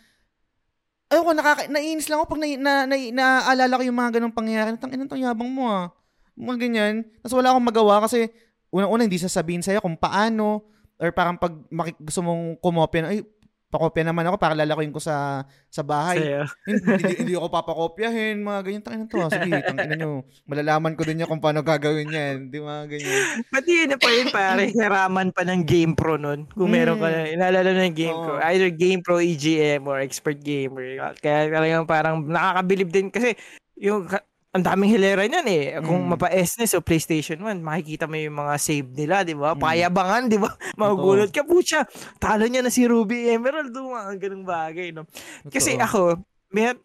ayoko 1.11 1.25
ko, 1.27 1.33
nakaka 1.35 1.61
naiinis 1.67 2.07
lang 2.07 2.23
ako 2.23 2.31
pag 2.31 2.39
na, 2.39 2.47
na, 2.55 2.73
na, 2.87 2.95
naaalala 3.11 3.75
ko 3.75 3.83
yung 3.83 3.99
mga 3.99 4.11
ganong 4.15 4.35
pangyayari. 4.35 4.79
Tang 4.79 4.95
inang 4.95 5.11
yabang 5.11 5.51
mo 5.51 5.67
ah. 5.67 5.91
Mga 6.39 6.57
ganyan. 6.63 6.95
Tapos 7.19 7.35
wala 7.35 7.51
akong 7.51 7.67
magawa 7.67 7.95
kasi 8.07 8.31
unang-una 8.69 9.05
hindi 9.05 9.21
sasabihin 9.21 9.65
sa'yo 9.65 9.81
kung 9.81 9.97
paano 9.97 10.65
or 10.99 11.09
parang 11.15 11.39
pag 11.39 11.55
makik- 11.71 12.01
gusto 12.01 12.19
mong 12.21 12.59
kumopya 12.59 13.07
ay, 13.07 13.23
pakopya 13.69 14.01
naman 14.01 14.25
ako 14.25 14.41
para 14.41 14.57
lalakuin 14.57 14.89
ko 14.89 14.97
sa 14.97 15.45
sa 15.69 15.85
bahay. 15.85 16.41
hindi, 16.65 16.89
hindi, 16.89 17.13
hindi 17.21 17.33
ako 17.37 17.47
papakopyahin, 17.53 18.41
mga 18.41 18.59
ganyan. 18.65 18.81
Tangina 18.81 19.05
to. 19.05 19.21
Ah. 19.21 19.29
Sige, 19.29 19.61
tangina 19.61 19.93
nyo. 19.93 20.25
Malalaman 20.49 20.97
ko 20.97 21.05
din 21.05 21.21
niya 21.21 21.29
kung 21.29 21.37
paano 21.37 21.61
gagawin 21.61 22.09
yan. 22.09 22.35
Di 22.49 22.57
mga 22.57 22.83
ganyan. 22.89 23.21
Pati 23.53 23.69
yun 23.69 23.89
na 23.93 23.97
pa 24.01 24.09
yun, 24.09 24.27
pare. 24.33 24.63
Hiraman 24.75 25.29
pa 25.29 25.45
ng 25.45 25.61
Game 25.61 25.93
Pro 25.93 26.17
nun. 26.17 26.49
Kung 26.49 26.73
meron 26.73 26.97
ka 26.97 27.13
na, 27.13 27.29
inalala 27.29 27.69
na 27.69 27.85
ng 27.85 27.95
Game 27.95 28.17
oh. 28.17 28.25
Pro. 28.25 28.35
Either 28.41 28.73
Game 28.73 29.01
Pro 29.05 29.21
EGM 29.21 29.85
or 29.85 30.01
Expert 30.01 30.41
Gamer. 30.41 31.13
Kaya 31.21 31.53
talagang 31.53 31.85
parang 31.85 32.25
nakakabilib 32.25 32.89
din. 32.89 33.13
Kasi 33.13 33.37
yung 33.77 34.09
ang 34.49 34.63
daming 34.65 34.89
hilera 34.89 35.29
niyan 35.29 35.47
eh. 35.47 35.63
Kung 35.85 36.09
mm. 36.09 36.17
mapa-SNES 36.17 36.73
o 36.73 36.81
PlayStation 36.81 37.37
1, 37.37 37.61
makikita 37.61 38.09
mo 38.09 38.17
yung 38.17 38.41
mga 38.41 38.55
save 38.57 38.89
nila, 38.97 39.21
di 39.21 39.37
ba? 39.37 39.53
Mm. 39.53 39.61
Payabangan, 39.61 40.23
di 40.25 40.37
ba? 40.41 40.49
Magugulat 40.81 41.29
ka, 41.29 41.45
putya. 41.45 41.85
Talo 42.17 42.49
niya 42.49 42.65
na 42.65 42.73
si 42.73 42.89
Ruby 42.89 43.29
Emerald, 43.29 43.69
do 43.69 43.93
mga 43.93 44.17
ganung 44.17 44.45
bagay, 44.49 44.89
no? 44.89 45.05
Kasi 45.53 45.77
ako, 45.77 46.17
mer 46.49 46.81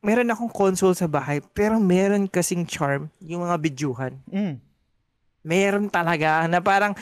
meron 0.00 0.32
akong 0.32 0.54
console 0.54 0.96
sa 0.96 1.10
bahay, 1.10 1.44
pero 1.52 1.76
meron 1.76 2.30
kasing 2.30 2.64
charm 2.64 3.12
yung 3.20 3.44
mga 3.44 3.56
bidyuhan. 3.58 4.14
Mm 4.30 4.69
meron 5.40 5.88
talaga 5.88 6.44
na 6.44 6.60
parang 6.60 6.92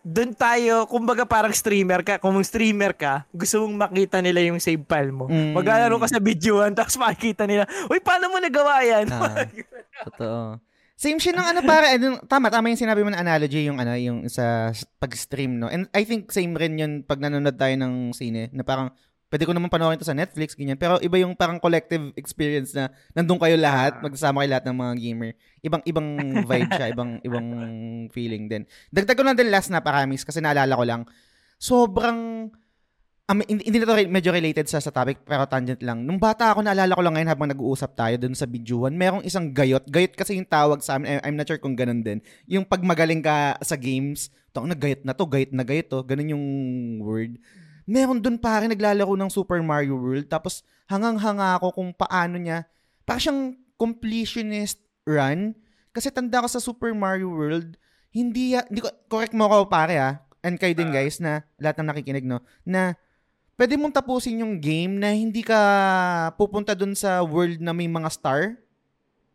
doon 0.00 0.32
tayo, 0.32 0.88
kumbaga 0.88 1.28
parang 1.28 1.52
streamer 1.52 2.00
ka, 2.00 2.16
kung 2.16 2.40
streamer 2.40 2.96
ka, 2.96 3.28
gusto 3.32 3.64
mong 3.64 3.88
makita 3.88 4.24
nila 4.24 4.40
yung 4.40 4.60
save 4.60 4.84
file 4.88 5.12
mo. 5.12 5.28
Mm. 5.28 5.52
Maglalaro 5.52 6.00
ka 6.00 6.08
sa 6.08 6.20
videoan, 6.20 6.72
tapos 6.72 6.96
makikita 6.96 7.44
nila, 7.44 7.68
uy, 7.92 8.00
paano 8.00 8.32
mo 8.32 8.40
nagawa 8.40 8.80
yan? 8.80 9.06
Ah, 9.12 9.44
totoo. 10.08 10.40
Same 11.02 11.18
siya 11.18 11.34
ng 11.34 11.48
ano 11.50 11.60
para 11.66 11.98
ano, 11.98 12.22
tama 12.30 12.46
tama 12.46 12.70
yung 12.70 12.78
sinabi 12.78 13.02
mo 13.02 13.10
na 13.10 13.18
analogy 13.18 13.66
yung 13.66 13.82
ano 13.82 13.90
yung 13.98 14.30
sa 14.30 14.70
pag-stream 15.02 15.58
no. 15.58 15.66
And 15.66 15.90
I 15.90 16.06
think 16.06 16.30
same 16.30 16.54
rin 16.54 16.78
yun 16.78 17.02
pag 17.02 17.18
nanonood 17.18 17.58
tayo 17.58 17.74
ng 17.74 18.14
sine 18.14 18.54
na 18.54 18.62
parang 18.62 18.94
pwede 19.32 19.48
ko 19.48 19.56
naman 19.56 19.72
panoorin 19.72 19.96
to 19.96 20.04
sa 20.04 20.12
Netflix, 20.12 20.52
ganyan. 20.52 20.76
Pero 20.76 21.00
iba 21.00 21.16
yung 21.16 21.32
parang 21.32 21.56
collective 21.56 22.12
experience 22.20 22.76
na 22.76 22.92
nandun 23.16 23.40
kayo 23.40 23.56
lahat, 23.56 23.96
ah. 23.96 24.04
magsasama 24.04 24.44
kayo 24.44 24.50
lahat 24.52 24.64
ng 24.68 24.76
mga 24.76 24.92
gamer. 25.00 25.30
Ibang 25.64 25.82
ibang 25.88 26.08
vibe 26.44 26.70
siya, 26.76 26.86
ibang 26.92 27.10
ibang 27.26 27.48
feeling 28.12 28.44
din. 28.52 28.68
Dagdag 28.92 29.16
ko 29.16 29.24
lang 29.24 29.40
din 29.40 29.48
last 29.48 29.72
na 29.72 29.80
paramis 29.80 30.20
kasi 30.28 30.44
naalala 30.44 30.76
ko 30.76 30.84
lang. 30.84 31.02
Sobrang 31.56 32.52
um, 33.24 33.40
hindi, 33.48 33.64
hindi 33.72 33.80
na 33.80 33.88
to 33.88 33.96
medyo 34.04 34.36
related 34.36 34.68
sa 34.68 34.84
sa 34.84 34.92
topic 34.92 35.24
pero 35.24 35.48
tangent 35.48 35.80
lang. 35.80 36.04
Nung 36.04 36.20
bata 36.20 36.52
ako 36.52 36.60
naalala 36.60 36.92
ko 36.92 37.00
lang 37.00 37.16
ngayon 37.16 37.30
habang 37.32 37.48
nag-uusap 37.56 37.96
tayo 37.96 38.20
dun 38.20 38.36
sa 38.36 38.44
videoan, 38.44 38.92
merong 39.00 39.24
isang 39.24 39.48
gayot. 39.48 39.88
Gayot 39.88 40.12
kasi 40.12 40.36
yung 40.36 40.44
tawag 40.44 40.84
sa 40.84 41.00
amin. 41.00 41.24
I'm 41.24 41.40
not 41.40 41.48
sure 41.48 41.56
kung 41.56 41.72
ganun 41.72 42.04
din. 42.04 42.20
Yung 42.52 42.68
pag 42.68 42.84
magaling 42.84 43.24
ka 43.24 43.56
sa 43.64 43.80
games, 43.80 44.28
tong 44.52 44.68
nagayot 44.68 45.08
na 45.08 45.16
to, 45.16 45.24
gayot 45.24 45.56
na 45.56 45.64
gayot 45.64 45.88
to, 45.88 46.04
ganun 46.04 46.36
yung 46.36 46.44
word 47.00 47.40
meron 47.84 48.22
dun 48.22 48.38
pare 48.38 48.66
naglalaro 48.70 49.14
ng 49.18 49.30
Super 49.30 49.60
Mario 49.60 49.98
World 49.98 50.30
tapos 50.30 50.62
hangang-hanga 50.86 51.58
ako 51.58 51.74
kung 51.76 51.90
paano 51.92 52.38
niya 52.38 52.66
para 53.02 53.18
siyang 53.18 53.58
completionist 53.74 54.78
run. 55.02 55.56
Kasi 55.92 56.08
tanda 56.08 56.40
ko 56.40 56.48
sa 56.48 56.62
Super 56.62 56.94
Mario 56.94 57.28
World 57.28 57.76
hindi 58.12 58.54
hindi 58.54 58.80
ko 58.84 58.92
correct 59.08 59.32
mo 59.32 59.48
ako 59.48 59.72
pare 59.72 59.96
ah. 59.96 60.14
And 60.44 60.60
kayo 60.60 60.76
din 60.76 60.92
ah. 60.92 60.94
guys 60.94 61.16
na 61.18 61.42
lahat 61.56 61.80
ng 61.80 61.88
nakikinig 61.88 62.26
no? 62.28 62.44
Na 62.62 62.94
pwede 63.56 63.74
mong 63.80 63.96
tapusin 63.96 64.44
yung 64.44 64.60
game 64.60 65.00
na 65.00 65.16
hindi 65.16 65.40
ka 65.40 65.58
pupunta 66.36 66.76
dun 66.76 66.92
sa 66.92 67.24
world 67.24 67.58
na 67.58 67.72
may 67.72 67.88
mga 67.88 68.08
star. 68.12 68.60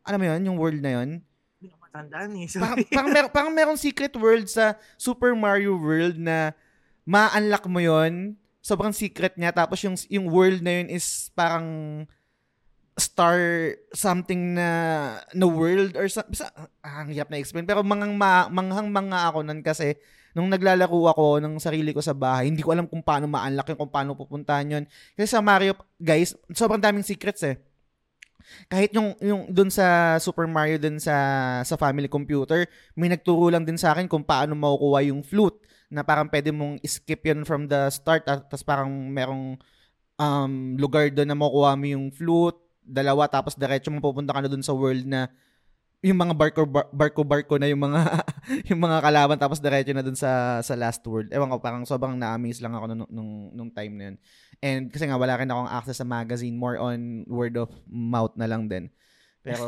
Alam 0.06 0.20
mo 0.24 0.26
yun? 0.30 0.42
Yung 0.48 0.58
world 0.62 0.80
na 0.80 0.92
yun? 1.02 1.10
Matandaan 1.88 2.32
eh. 2.38 2.48
parang, 2.62 2.78
parang, 2.94 3.10
mer- 3.10 3.32
parang 3.34 3.52
merong 3.52 3.80
secret 3.80 4.14
world 4.16 4.46
sa 4.46 4.78
Super 4.96 5.34
Mario 5.34 5.76
World 5.76 6.20
na 6.22 6.54
ma-unlock 7.08 7.66
mo 7.72 7.80
yon 7.80 8.36
sobrang 8.60 8.92
secret 8.92 9.40
niya. 9.40 9.56
Tapos 9.56 9.80
yung 9.88 9.96
yung 10.12 10.28
world 10.28 10.60
na 10.60 10.84
yun 10.84 10.92
is 10.92 11.32
parang 11.32 12.04
star 13.00 13.72
something 13.94 14.58
na 14.58 14.70
na 15.32 15.46
world 15.48 15.96
or 15.96 16.10
sa, 16.10 16.26
sa 16.34 16.52
ah, 16.84 17.06
ang 17.08 17.16
hirap 17.16 17.32
na 17.32 17.40
explain. 17.40 17.64
Pero 17.64 17.80
mangang 17.86 18.12
ma, 18.20 18.52
manghang 18.52 18.92
mga 18.92 19.32
ako 19.32 19.40
nun 19.48 19.62
kasi 19.64 19.96
nung 20.36 20.52
naglalaro 20.52 21.10
ako 21.16 21.40
ng 21.42 21.58
sarili 21.58 21.96
ko 21.96 22.02
sa 22.04 22.14
bahay 22.14 22.52
hindi 22.52 22.62
ko 22.62 22.70
alam 22.70 22.86
kung 22.86 23.02
paano 23.02 23.26
ma-unlock 23.26 23.74
yun 23.74 23.80
kung 23.80 23.94
paano 23.94 24.18
pupuntahan 24.18 24.68
yun. 24.68 24.84
Kasi 25.16 25.32
sa 25.32 25.40
Mario 25.40 25.78
guys 25.96 26.36
sobrang 26.52 26.82
daming 26.82 27.08
secrets 27.08 27.46
eh. 27.48 27.56
Kahit 28.68 28.92
yung 28.96 29.16
yung 29.22 29.48
doon 29.52 29.70
sa 29.72 30.18
Super 30.18 30.48
Mario 30.50 30.82
doon 30.82 31.00
sa 31.00 31.16
sa 31.64 31.76
family 31.78 32.10
computer 32.10 32.66
may 32.98 33.08
nagturo 33.08 33.54
lang 33.54 33.64
din 33.64 33.78
sa 33.78 33.94
akin 33.96 34.10
kung 34.10 34.26
paano 34.26 34.58
makukuha 34.58 35.08
yung 35.08 35.22
flute 35.22 35.68
na 35.88 36.04
parang 36.04 36.28
pwede 36.28 36.52
mong 36.52 36.84
skip 36.84 37.24
yun 37.24 37.48
from 37.48 37.68
the 37.68 37.88
start 37.88 38.28
at 38.28 38.44
tapos 38.52 38.64
parang 38.64 38.92
merong 38.92 39.56
um, 40.20 40.76
lugar 40.76 41.08
doon 41.14 41.30
na 41.30 41.38
makukuha 41.38 41.74
mo 41.80 41.86
yung 41.88 42.06
flute, 42.12 42.60
dalawa 42.84 43.28
tapos 43.32 43.56
diretso 43.56 43.88
mo 43.94 44.04
pupunta 44.04 44.36
ka 44.36 44.44
na 44.44 44.52
doon 44.52 44.66
sa 44.66 44.76
world 44.76 45.08
na 45.08 45.32
yung 46.06 46.20
mga 46.22 46.38
barko 46.38 46.62
barko 46.94 47.22
barko 47.26 47.56
na 47.58 47.68
yung 47.68 47.82
mga 47.82 48.02
yung 48.70 48.78
mga 48.78 49.02
kalaban 49.02 49.38
tapos 49.42 49.58
diretso 49.58 49.92
na 49.98 50.06
doon 50.06 50.18
sa 50.18 50.62
sa 50.62 50.78
last 50.78 51.02
world. 51.08 51.32
Ewan 51.34 51.50
ko 51.50 51.58
parang 51.58 51.84
sobrang 51.88 52.14
na-amaze 52.14 52.62
lang 52.62 52.78
ako 52.78 52.86
nung, 52.94 53.10
nung 53.10 53.32
nung 53.56 53.72
time 53.74 53.94
na 53.98 54.04
yun. 54.12 54.18
And 54.62 54.84
kasi 54.94 55.10
nga 55.10 55.18
wala 55.18 55.40
rin 55.40 55.50
akong 55.50 55.72
access 55.72 56.00
sa 56.02 56.08
magazine, 56.08 56.54
more 56.54 56.78
on 56.78 57.26
word 57.26 57.58
of 57.58 57.70
mouth 57.90 58.34
na 58.38 58.46
lang 58.46 58.70
din. 58.70 58.94
Pero, 59.48 59.68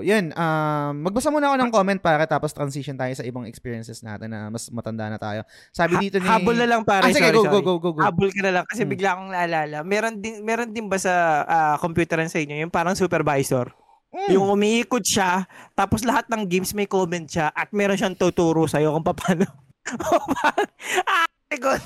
yun. 0.00 0.32
Um, 0.32 0.92
magbasa 1.04 1.28
muna 1.28 1.52
ako 1.52 1.56
ng 1.60 1.72
comment 1.72 2.00
para 2.00 2.24
tapos 2.24 2.56
transition 2.56 2.96
tayo 2.96 3.12
sa 3.12 3.24
ibang 3.28 3.44
experiences 3.44 4.00
natin 4.00 4.32
na 4.32 4.48
mas 4.48 4.72
matanda 4.72 5.12
na 5.12 5.20
tayo. 5.20 5.44
Sabi 5.68 6.00
dito 6.00 6.16
ni... 6.16 6.24
Habol 6.24 6.56
na 6.56 6.64
lang 6.64 6.82
pare. 6.82 7.08
Ah, 7.08 7.12
sige, 7.12 7.28
sorry, 7.28 7.36
go, 7.36 7.44
sorry. 7.44 7.54
go, 7.60 7.60
go, 7.60 7.74
go, 7.76 7.90
go. 7.96 8.00
Habol 8.00 8.32
ka 8.32 8.40
na 8.40 8.52
lang 8.56 8.64
kasi 8.64 8.88
hmm. 8.88 8.92
bigla 8.96 9.08
akong 9.12 9.30
naalala. 9.30 9.78
Meron 9.84 10.14
din, 10.18 10.40
meron 10.40 10.70
din 10.72 10.88
ba 10.88 10.96
sa 10.96 11.44
uh, 11.44 11.76
computer 11.76 12.16
sa 12.24 12.40
inyo 12.40 12.56
yung 12.64 12.72
parang 12.72 12.96
supervisor? 12.96 13.70
Mm. 14.12 14.28
Yung 14.36 14.46
umiikot 14.52 15.00
siya, 15.00 15.48
tapos 15.72 16.04
lahat 16.04 16.28
ng 16.28 16.44
games 16.44 16.76
may 16.76 16.84
comment 16.84 17.24
siya 17.24 17.48
at 17.48 17.72
meron 17.72 17.96
siyang 17.96 18.12
tuturo 18.12 18.68
sa'yo 18.68 18.92
kung 18.92 19.08
paano. 19.08 19.48
ah, 21.08 21.24
God. 21.56 21.80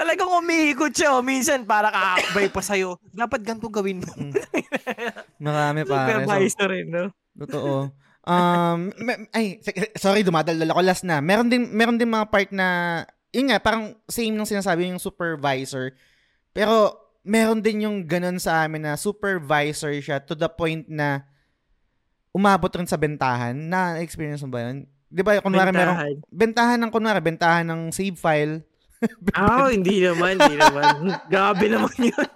Talagang 0.00 0.32
umiikot 0.32 0.96
siya. 0.96 1.20
Oh. 1.20 1.20
Minsan, 1.20 1.68
para 1.68 1.92
kakakbay 1.92 2.48
pa 2.48 2.62
sa'yo. 2.64 2.96
Dapat 3.12 3.44
ganito 3.44 3.68
gawin 3.68 4.00
mo. 4.00 4.08
Mm. 4.16 4.32
Marami 5.44 5.84
pa. 5.84 6.08
Supervisor 6.08 6.68
rin, 6.72 6.88
no? 6.88 7.12
Totoo. 7.36 7.92
Um, 8.24 8.88
ay, 9.36 9.60
sorry, 10.00 10.24
dumadaldal 10.24 10.72
ako. 10.72 10.80
Last 10.80 11.04
na. 11.04 11.20
Meron 11.20 11.52
din, 11.52 11.68
meron 11.68 12.00
din 12.00 12.08
mga 12.08 12.32
part 12.32 12.48
na, 12.48 13.04
yun 13.28 13.52
nga, 13.52 13.60
parang 13.60 13.92
same 14.08 14.32
nung 14.32 14.48
sinasabi 14.48 14.88
yung 14.88 14.96
supervisor. 14.96 15.92
Pero, 16.56 16.96
meron 17.20 17.60
din 17.60 17.84
yung 17.84 18.08
ganun 18.08 18.40
sa 18.40 18.64
amin 18.64 18.80
na 18.80 18.96
supervisor 18.96 19.92
siya 20.00 20.16
to 20.24 20.32
the 20.32 20.48
point 20.48 20.88
na 20.88 21.28
umabot 22.32 22.72
rin 22.72 22.88
sa 22.88 22.96
bentahan. 22.96 23.52
Na-experience 23.52 24.40
mo 24.48 24.56
ba 24.56 24.70
yun? 24.70 24.88
'Di 25.10 25.26
ba, 25.26 25.42
kunwari 25.42 25.74
Bentahan. 25.74 25.74
merong 25.74 26.00
bentahan 26.30 26.78
ng 26.78 26.92
kunwari, 26.94 27.18
bentahan 27.18 27.66
ng 27.66 27.90
save 27.90 28.14
file. 28.14 28.62
Ah, 29.32 29.68
hindi 29.68 30.00
naman, 30.00 30.36
hindi 30.36 30.56
naman. 30.56 30.94
Grabe 31.26 31.64
naman 31.66 31.94
yun. 31.96 32.28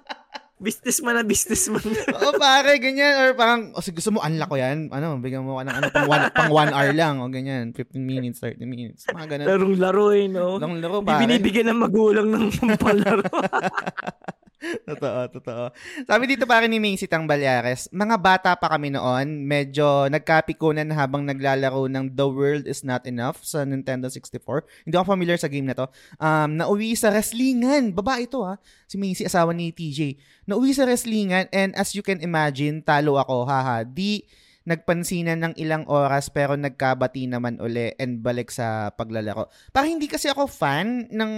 Business 0.55 1.05
man 1.05 1.19
na 1.19 1.27
business 1.27 1.69
man. 1.69 1.85
Oo, 1.85 2.31
pare, 2.41 2.81
ganyan. 2.81 3.13
Or 3.21 3.29
parang, 3.37 3.77
o 3.77 3.85
sige, 3.85 4.01
gusto 4.01 4.17
mo, 4.17 4.25
unlock 4.25 4.49
ko 4.49 4.57
yan. 4.57 4.89
Ano, 4.89 5.21
bigyan 5.21 5.45
mo 5.45 5.61
ka 5.61 5.69
ng 5.69 5.77
ano, 5.77 5.87
pang 5.93 6.09
one, 6.09 6.25
pang 6.33 6.49
one 6.49 6.73
hour 6.73 6.91
lang. 6.95 7.21
O 7.21 7.29
ganyan, 7.29 7.75
15 7.77 8.01
minutes, 8.01 8.41
30 8.41 8.65
minutes. 8.65 9.05
Mga 9.07 9.29
ganun. 9.29 9.47
Larong 9.51 9.77
laro 9.77 10.07
eh, 10.15 10.25
no? 10.25 10.57
Lang 10.57 10.81
laro, 10.81 11.05
Hindi 11.05 11.11
pare. 11.11 11.21
binibigyan 11.27 11.67
ng 11.69 11.81
magulang 11.85 12.27
ng 12.33 12.45
palaro. 12.81 13.29
totoo, 14.89 15.21
totoo. 15.39 15.65
Sabi 16.09 16.25
dito 16.31 16.45
pare 16.49 16.67
ni 16.67 16.81
Macy 16.81 17.05
Tang 17.05 17.29
Balyares, 17.29 17.89
mga 17.93 18.17
bata 18.17 18.51
pa 18.57 18.73
kami 18.73 18.95
noon, 18.95 19.45
medyo 19.45 20.09
nagkapikunan 20.09 20.89
habang 20.95 21.25
naglalaro 21.25 21.87
ng 21.91 22.13
The 22.13 22.27
World 22.27 22.65
Is 22.65 22.83
Not 22.83 23.05
Enough 23.05 23.45
sa 23.45 23.63
Nintendo 23.63 24.09
64. 24.09 24.87
Hindi 24.89 24.95
ako 24.97 25.07
familiar 25.07 25.39
sa 25.39 25.51
game 25.51 25.69
na 25.69 25.77
to. 25.77 25.87
Um, 26.17 26.57
nauwi 26.57 26.97
sa 26.97 27.13
wrestlingan. 27.13 27.93
Babae 27.93 28.27
ito 28.27 28.41
ha. 28.43 28.57
Si 28.89 28.97
Macy, 28.97 29.29
asawa 29.29 29.53
ni 29.53 29.71
TJ. 29.71 30.17
Nauwi 30.49 30.73
sa 30.73 30.89
wrestlingan 30.89 31.49
and 31.53 31.77
as 31.77 31.93
you 31.93 32.03
can 32.05 32.21
imagine, 32.25 32.81
talo 32.81 33.21
ako. 33.21 33.45
Haha. 33.45 33.85
Di 33.85 34.25
nagpansinan 34.65 35.45
ng 35.45 35.55
ilang 35.61 35.85
oras 35.93 36.33
pero 36.33 36.57
nagkabati 36.57 37.29
naman 37.29 37.61
uli 37.61 37.93
and 38.01 38.25
balik 38.25 38.49
sa 38.49 38.89
paglalaro. 38.97 39.53
Parang 39.77 40.01
hindi 40.01 40.09
kasi 40.09 40.33
ako 40.33 40.49
fan 40.49 41.09
ng 41.13 41.33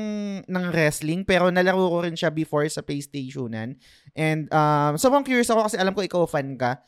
ng 0.47 0.65
wrestling 0.71 1.27
pero 1.27 1.51
nalaro 1.51 1.91
ko 1.91 2.07
rin 2.07 2.15
siya 2.15 2.31
before 2.31 2.63
sa 2.71 2.87
PlayStationan. 2.87 3.75
And 4.15 4.47
um, 4.55 4.95
sobrang 4.95 5.27
curious 5.27 5.51
ako 5.51 5.67
kasi 5.67 5.77
alam 5.77 5.91
ko 5.91 6.07
ikaw 6.07 6.23
fan 6.31 6.55
ka. 6.55 6.79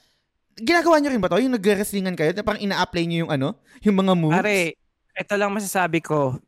Ginagawa 0.59 1.03
niyo 1.03 1.11
rin 1.11 1.23
ba 1.23 1.31
to? 1.31 1.43
Yung 1.43 1.55
nag-wrestlingan 1.55 2.19
kayo? 2.19 2.35
Parang 2.43 2.63
ina-apply 2.63 3.05
niyo 3.07 3.27
yung 3.27 3.33
ano? 3.35 3.59
Yung 3.83 3.99
mga 3.99 4.15
moves? 4.19 4.39
Pare, 4.39 4.75
ito 5.15 5.35
lang 5.39 5.55
masasabi 5.55 6.03
ko. 6.03 6.39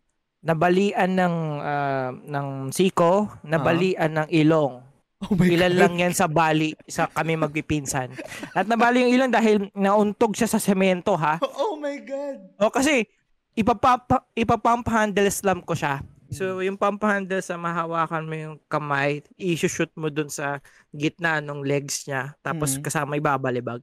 Nabalian 0.41 1.19
ng 1.19 1.37
ah, 1.63 2.11
ng 2.15 2.49
siko, 2.75 3.27
nabalian 3.43 4.23
ng 4.23 4.29
ilong. 4.31 4.90
Oh 5.21 5.33
my 5.33 5.47
Ilan 5.47 5.73
God. 5.73 5.79
lang 5.79 5.95
yan 5.99 6.13
sa 6.13 6.27
bali 6.27 6.73
sa 6.87 7.07
kami 7.07 7.37
magpipinsan. 7.37 8.13
At 8.53 8.65
nabali 8.65 9.05
yung 9.05 9.13
ilang 9.13 9.31
dahil 9.31 9.69
nauntog 9.73 10.33
siya 10.33 10.47
sa 10.47 10.57
semento 10.57 11.13
ha. 11.15 11.37
Oh 11.43 11.77
my 11.77 11.97
God. 12.01 12.39
O 12.59 12.69
kasi 12.69 13.05
ipapapa, 13.53 14.25
ipapump 14.33 14.89
handle 14.89 15.29
slam 15.29 15.61
ko 15.61 15.73
siya. 15.73 16.01
So 16.31 16.63
yung 16.63 16.79
pump 16.79 17.03
handle 17.03 17.43
sa 17.43 17.59
mahawakan 17.59 18.23
mo 18.23 18.35
yung 18.35 18.57
kamay, 18.65 19.19
i-shoot 19.35 19.91
mo 19.99 20.07
dun 20.09 20.31
sa 20.31 20.63
gitna 20.89 21.43
ng 21.43 21.67
legs 21.67 22.07
niya 22.07 22.39
tapos 22.39 22.79
Mhm. 22.79 22.83
kasama 22.83 23.19
ibabalibag. 23.19 23.83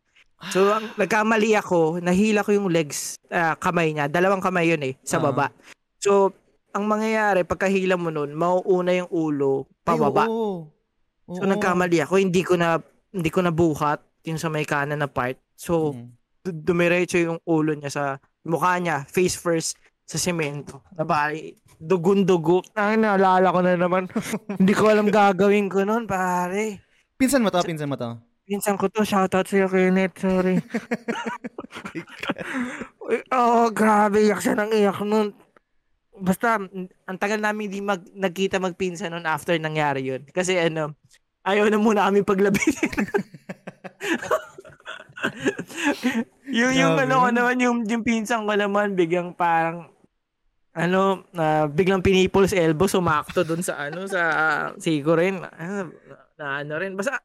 So 0.49 0.71
ang 0.71 0.95
nagkamali 0.95 1.59
ako, 1.59 1.99
nahila 1.99 2.47
ko 2.47 2.55
yung 2.55 2.71
legs 2.71 3.19
ah, 3.27 3.53
kamay 3.53 3.91
niya, 3.91 4.07
dalawang 4.07 4.39
kamay 4.39 4.71
yun 4.71 4.79
eh 4.79 4.95
sa 5.03 5.19
Ah. 5.19 5.27
baba. 5.27 5.51
So 5.99 6.31
ang 6.71 6.87
mangyayari 6.87 7.43
pagkahila 7.43 7.99
mo 7.99 8.07
nun, 8.07 8.31
mauuna 8.31 8.95
yung 8.95 9.11
ulo 9.11 9.67
pababa. 9.83 10.23
Ay, 10.23 10.31
oo. 10.31 10.71
So 11.27 11.43
Oo. 11.43 11.49
nagkamali 11.49 11.99
ako, 12.01 12.13
hindi 12.17 12.41
ko 12.41 12.55
na 12.55 12.79
hindi 13.11 13.27
ko 13.27 13.43
nabuhat 13.43 13.99
yung 14.23 14.39
sa 14.39 14.47
may 14.47 14.63
kanan 14.63 14.99
na 14.99 15.07
part. 15.07 15.35
So 15.53 15.91
Mm. 15.91 16.07
du- 16.43 16.59
dumiretso 16.71 17.19
yung 17.19 17.39
ulo 17.43 17.75
niya 17.75 17.91
sa 17.91 18.03
mukha 18.47 18.79
niya, 18.79 19.03
face 19.05 19.35
first 19.35 19.75
sa 20.07 20.15
semento. 20.15 20.79
Nabali, 20.95 21.51
dugun-dugo. 21.75 22.63
Ay, 22.71 22.95
naalala 22.95 23.51
ko 23.51 23.59
na 23.59 23.75
naman. 23.75 24.07
hindi 24.59 24.71
ko 24.71 24.87
alam 24.87 25.11
gagawin 25.11 25.67
ko 25.67 25.83
noon, 25.83 26.07
pare. 26.07 26.79
Pinsan 27.19 27.43
mo 27.43 27.51
to, 27.51 27.59
pinsan 27.59 27.91
mo 27.91 27.99
to. 27.99 28.15
Pinsan 28.47 28.79
ko 28.79 28.87
to, 28.87 29.03
shoutout 29.03 29.43
sa'yo, 29.43 29.67
Kenneth. 29.67 30.23
Sorry. 30.23 30.55
Oh, 33.31 33.71
grabe. 33.71 34.23
Iyak 34.23 34.41
siya 34.43 34.55
ng 34.57 34.71
iyak 34.73 34.99
nun. 35.03 35.31
Basta, 36.17 36.57
ang 37.05 37.17
tagal 37.21 37.37
namin 37.37 37.69
di 37.69 37.79
mag, 37.79 38.01
nagkita 38.11 38.57
magpinsan 38.57 39.13
nun 39.13 39.23
after 39.23 39.53
nangyari 39.55 40.01
yun. 40.03 40.25
Kasi 40.27 40.57
ano, 40.57 40.97
ayaw 41.47 41.71
na 41.71 41.79
muna 41.79 42.05
kami 42.11 42.27
paglabitin. 42.27 42.91
yung, 46.51 46.73
yung 46.75 46.93
Grabe. 46.99 47.07
ano 47.07 47.15
ko 47.23 47.27
naman, 47.31 47.55
yung, 47.63 47.77
yung 47.87 48.03
pinsan 48.03 48.43
ko 48.43 48.53
naman, 48.53 48.93
biglang 48.99 49.31
parang, 49.31 49.87
ano, 50.77 51.25
na 51.33 51.65
biglang 51.65 52.03
pinipulse 52.03 52.53
elbow, 52.53 52.85
sumakto 52.85 53.41
dun 53.41 53.65
sa 53.65 53.89
ano, 53.89 54.05
sa 54.05 54.21
uh, 54.21 54.65
sigo 54.77 55.17
rin. 55.17 55.41
Ah, 55.41 55.89
na, 56.37 56.45
ano 56.61 56.73
rin. 56.77 56.93
Basta, 56.93 57.17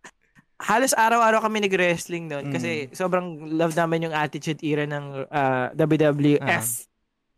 halos 0.63 0.95
araw-araw 0.95 1.43
kami 1.43 1.67
nag-wrestling 1.67 2.31
doon 2.31 2.55
kasi 2.55 2.87
sobrang 2.95 3.51
love 3.51 3.75
naman 3.75 4.07
yung 4.07 4.15
attitude 4.15 4.63
era 4.63 4.87
ng 4.87 5.27
ah, 5.29 5.69
WWF. 5.75 6.47
Ah. 6.47 6.92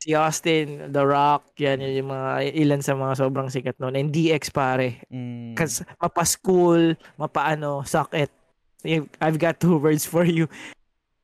Si 0.04 0.12
Austin, 0.12 0.92
The 0.92 1.00
Rock, 1.00 1.56
yan, 1.56 1.80
yan 1.80 2.04
yung 2.04 2.12
mga 2.12 2.52
ilan 2.52 2.84
sa 2.84 2.92
mga 2.92 3.24
sobrang 3.24 3.48
sikat 3.48 3.80
noon. 3.80 3.96
And 3.96 4.12
DX 4.12 4.52
pare. 4.52 5.00
Mm. 5.08 5.56
Kasi 5.56 5.80
mapa-school, 5.96 7.00
mapa-ano, 7.16 7.80
suck 7.88 8.12
it. 8.12 8.28
I've 9.16 9.40
got 9.40 9.56
two 9.56 9.80
words 9.80 10.04
for 10.04 10.28
you. 10.28 10.44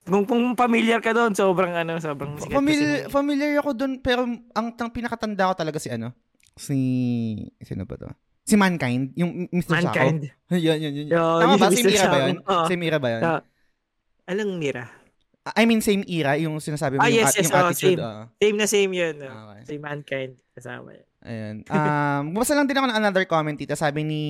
Kung, 0.09 0.25
kung 0.25 0.57
familiar 0.57 1.05
ka 1.05 1.13
doon, 1.13 1.37
sobrang 1.37 1.77
ano, 1.77 2.01
sobrang 2.01 2.41
sikat. 2.41 2.57
Familiar, 2.57 3.05
kasi- 3.05 3.13
familiar 3.13 3.53
ako 3.61 3.71
dun, 3.77 3.93
pero 4.01 4.25
ang 4.57 4.67
tang 4.73 4.89
pinakatanda 4.89 5.53
ko 5.53 5.55
talaga 5.61 5.77
si 5.77 5.93
ano? 5.93 6.17
Si, 6.57 6.79
sino 7.61 7.85
ba 7.85 8.01
to? 8.01 8.09
Si 8.49 8.57
Mankind, 8.57 9.13
yung 9.13 9.45
Mr. 9.53 9.77
Mankind. 9.77 10.25
Sako. 10.49 10.57
yan, 10.57 10.81
yan, 10.81 10.93
yan. 11.05 11.07
Yo, 11.13 11.21
Tama 11.37 11.61
ba? 11.61 11.69
Mr. 11.69 11.85
Same 11.85 11.93
era 11.93 12.09
ba 12.09 12.19
yun? 12.25 12.37
Same 12.65 12.83
era 12.89 12.97
ba 12.97 13.09
yun? 13.13 13.23
Anong 14.25 14.53
mira? 14.57 14.85
I 15.41 15.65
mean, 15.65 15.81
same 15.81 16.05
era, 16.05 16.37
yung 16.37 16.61
sinasabi 16.61 17.01
mo, 17.01 17.03
Ah, 17.03 17.09
yung, 17.09 17.25
yes, 17.25 17.33
yung 17.41 17.49
oo, 17.49 17.61
attitude. 17.65 17.97
same. 17.97 18.05
oo. 18.05 18.23
Same 18.37 18.57
na 18.61 18.67
same 18.69 18.93
yun. 18.93 19.15
no? 19.17 19.29
Okay. 19.29 19.61
Si 19.65 19.75
Mankind. 19.81 20.33
Kasama 20.53 20.93
yun. 20.93 21.07
Ayan. 21.21 21.57
Um, 21.71 22.33
bumasa 22.33 22.53
lang 22.53 22.65
din 22.65 22.77
ako 22.77 22.89
ng 22.89 22.99
another 23.01 23.25
comment 23.25 23.57
dito. 23.57 23.73
Sabi 23.73 24.05
ni 24.05 24.23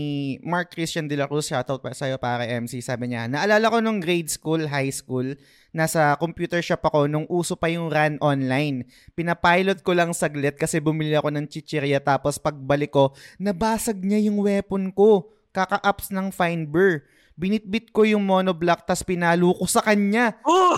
Mark 0.42 0.70
Christian 0.70 1.06
de 1.06 1.14
la 1.14 1.26
Cruz, 1.26 1.46
shoutout 1.46 1.78
pa 1.78 1.90
sa'yo 1.90 2.18
para 2.18 2.46
MC. 2.46 2.78
Sabi 2.78 3.10
niya, 3.10 3.26
naalala 3.26 3.66
ko 3.66 3.78
nung 3.78 3.98
grade 3.98 4.30
school, 4.30 4.62
high 4.66 4.90
school, 4.90 5.34
nasa 5.70 6.14
computer 6.18 6.58
shop 6.58 6.82
ako 6.82 7.06
nung 7.06 7.26
uso 7.26 7.54
pa 7.54 7.66
yung 7.66 7.90
run 7.90 8.14
online. 8.18 8.86
Pinapilot 9.14 9.82
ko 9.82 9.94
lang 9.94 10.10
saglit 10.10 10.54
kasi 10.54 10.78
bumili 10.78 11.14
ako 11.14 11.30
ng 11.30 11.46
chichirya 11.46 11.98
tapos 11.98 12.38
pagbalik 12.38 12.90
ko, 12.90 13.10
nabasag 13.38 13.98
niya 13.98 14.30
yung 14.30 14.38
weapon 14.42 14.90
ko. 14.90 15.30
Kaka-ups 15.50 16.10
ng 16.10 16.30
Finder. 16.30 17.02
Binitbit 17.40 17.88
ko 17.88 18.04
yung 18.04 18.20
monoblock 18.28 18.84
tas 18.84 19.00
pinalo 19.00 19.56
ko 19.56 19.64
sa 19.64 19.80
kanya. 19.80 20.36
Oh! 20.44 20.76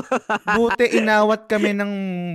Buti 0.60 1.00
inawat 1.00 1.48
kami 1.48 1.72
ng 1.72 1.92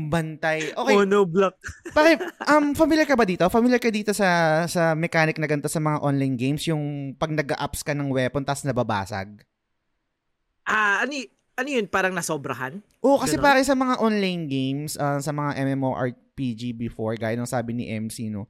bantay. 0.09 0.73
Okay, 0.73 0.95
Monoblock. 0.97 1.53
Pare, 1.93 2.17
um, 2.49 2.73
familiar 2.73 3.05
ka 3.05 3.13
ba 3.13 3.21
dito? 3.21 3.45
Familiar 3.53 3.78
ka 3.78 3.93
dito 3.93 4.17
sa 4.17 4.65
sa 4.65 4.97
mechanic 4.97 5.38
na 5.38 5.45
ganito 5.45 5.69
sa 5.69 5.78
mga 5.78 6.01
online 6.01 6.34
games? 6.34 6.65
Yung 6.65 7.13
pag 7.21 7.30
nag-ups 7.30 7.86
ka 7.86 7.93
ng 7.93 8.09
weapon 8.09 8.41
tapos 8.41 8.65
nababasag? 8.65 9.45
Ah, 10.65 11.05
ano, 11.05 11.13
y- 11.13 11.30
ano 11.53 11.69
yun? 11.69 11.86
Parang 11.86 12.17
nasobrahan? 12.17 12.82
Oo, 13.05 13.21
kasi 13.21 13.38
Ganon? 13.38 13.45
pare 13.45 13.61
sa 13.61 13.78
mga 13.78 14.01
online 14.01 14.43
games, 14.49 14.97
ah, 14.97 15.21
sa 15.21 15.30
mga 15.30 15.53
MMORPG 15.69 16.73
before, 16.73 17.13
gaya 17.13 17.38
ng 17.38 17.45
sabi 17.45 17.78
ni 17.78 17.86
MC, 17.93 18.34
no? 18.34 18.49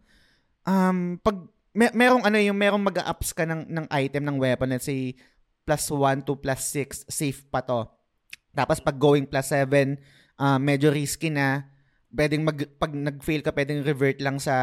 Um, 0.63 1.19
pag, 1.19 1.35
may, 1.77 1.93
merong 1.93 2.25
ano 2.25 2.41
yung, 2.41 2.57
merong 2.57 2.81
mag-ups 2.81 3.29
ka 3.37 3.45
ng, 3.45 3.69
ng 3.69 3.85
item, 3.93 4.25
ng 4.25 4.37
weapon, 4.41 4.73
let's 4.73 4.89
say, 4.89 5.13
plus 5.61 5.85
1 5.93 6.25
to 6.25 6.33
plus 6.33 6.73
6, 6.73 7.05
safe 7.05 7.45
pa 7.53 7.61
to. 7.61 7.85
Tapos 8.57 8.81
pag 8.81 8.97
going 8.97 9.29
plus 9.29 9.53
7, 9.53 9.93
ah, 10.41 10.57
medyo 10.57 10.89
risky 10.89 11.29
na. 11.29 11.69
Pwedeng 12.09 12.41
mag, 12.41 12.57
pag 12.81 12.89
nag-fail 12.89 13.45
ka, 13.45 13.53
pwedeng 13.53 13.85
revert 13.85 14.17
lang 14.17 14.41
sa 14.41 14.57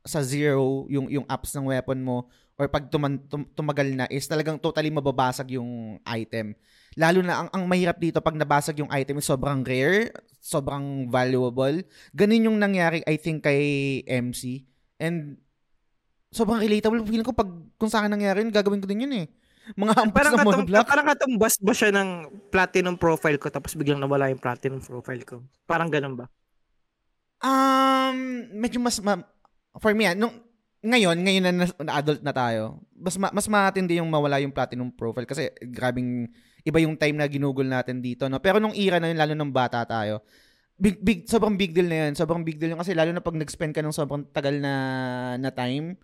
sa 0.00 0.24
zero 0.24 0.88
yung 0.88 1.12
yung 1.12 1.28
ups 1.28 1.52
ng 1.52 1.68
weapon 1.68 2.00
mo 2.00 2.24
or 2.56 2.68
pag 2.72 2.88
tuman, 2.92 3.20
tum- 3.28 3.48
tumagal 3.56 3.88
na 3.92 4.04
is 4.12 4.28
talagang 4.28 4.60
totally 4.60 4.92
mababasag 4.92 5.56
yung 5.56 5.96
item. 6.04 6.52
Lalo 6.92 7.24
na 7.24 7.44
ang, 7.44 7.48
ang 7.56 7.64
mahirap 7.64 7.96
dito 7.96 8.20
pag 8.20 8.36
nabasag 8.36 8.84
yung 8.84 8.92
item 8.92 9.16
is 9.16 9.28
sobrang 9.28 9.64
rare, 9.64 10.12
sobrang 10.44 11.08
valuable. 11.08 11.80
Ganun 12.12 12.52
yung 12.52 12.58
nangyari 12.60 13.00
I 13.08 13.16
think 13.16 13.48
kay 13.48 14.04
MC. 14.04 14.68
And 15.00 15.40
sobrang 16.30 16.62
relatable. 16.62 17.02
Feeling 17.04 17.26
ko 17.26 17.34
pag 17.34 17.50
kung 17.76 17.90
sa 17.90 18.02
akin 18.02 18.14
nangyari 18.14 18.42
yun, 18.42 18.54
gagawin 18.54 18.80
ko 18.80 18.86
din 18.86 19.04
yun 19.06 19.14
eh. 19.14 19.26
Mga 19.76 19.92
ampas 20.02 20.14
Parang 20.16 20.34
na 20.34 20.38
katum, 20.42 20.50
monoblock. 20.50 20.86
parang 20.88 21.06
katumbas 21.06 21.54
ba 21.62 21.72
siya 21.76 21.90
ng 21.94 22.08
platinum 22.50 22.96
profile 22.98 23.38
ko 23.38 23.52
tapos 23.52 23.76
biglang 23.78 24.02
nawala 24.02 24.30
yung 24.32 24.40
platinum 24.42 24.80
profile 24.82 25.22
ko? 25.22 25.44
Parang 25.62 25.86
ganun 25.86 26.18
ba? 26.18 26.26
Um, 27.40 28.16
medyo 28.52 28.82
mas 28.82 28.98
ma- 29.00 29.24
for 29.78 29.94
me, 29.94 30.04
ah, 30.04 30.16
nung 30.16 30.32
ngayon, 30.80 31.16
ngayon 31.20 31.42
na, 31.44 31.52
na- 31.54 31.80
na 31.86 31.92
adult 31.96 32.20
na 32.24 32.32
tayo, 32.32 32.80
mas 32.96 33.16
ma- 33.16 33.32
mas 33.32 33.46
matindi 33.46 34.00
yung 34.00 34.08
mawala 34.08 34.40
yung 34.40 34.52
platinum 34.52 34.88
profile 34.90 35.28
kasi 35.28 35.52
grabing 35.70 36.28
iba 36.64 36.78
yung 36.80 36.96
time 36.96 37.16
na 37.16 37.28
ginugol 37.28 37.64
natin 37.64 38.00
dito, 38.00 38.28
no. 38.28 38.40
Pero 38.40 38.60
nung 38.60 38.76
era 38.76 38.96
na 39.00 39.08
yun, 39.12 39.18
lalo 39.20 39.32
nung 39.32 39.52
bata 39.52 39.84
tayo, 39.84 40.20
big 40.76 41.00
big 41.00 41.18
sobrang 41.28 41.56
big 41.56 41.72
deal 41.72 41.88
na 41.88 42.08
yun. 42.08 42.12
Sobrang 42.16 42.42
big 42.42 42.56
deal 42.56 42.72
yun 42.72 42.80
kasi 42.80 42.92
lalo 42.92 43.12
na 43.12 43.24
pag 43.24 43.36
nag-spend 43.36 43.72
ka 43.72 43.80
ng 43.84 43.92
sobrang 43.92 44.24
tagal 44.32 44.56
na 44.56 44.74
na 45.36 45.52
time 45.52 45.96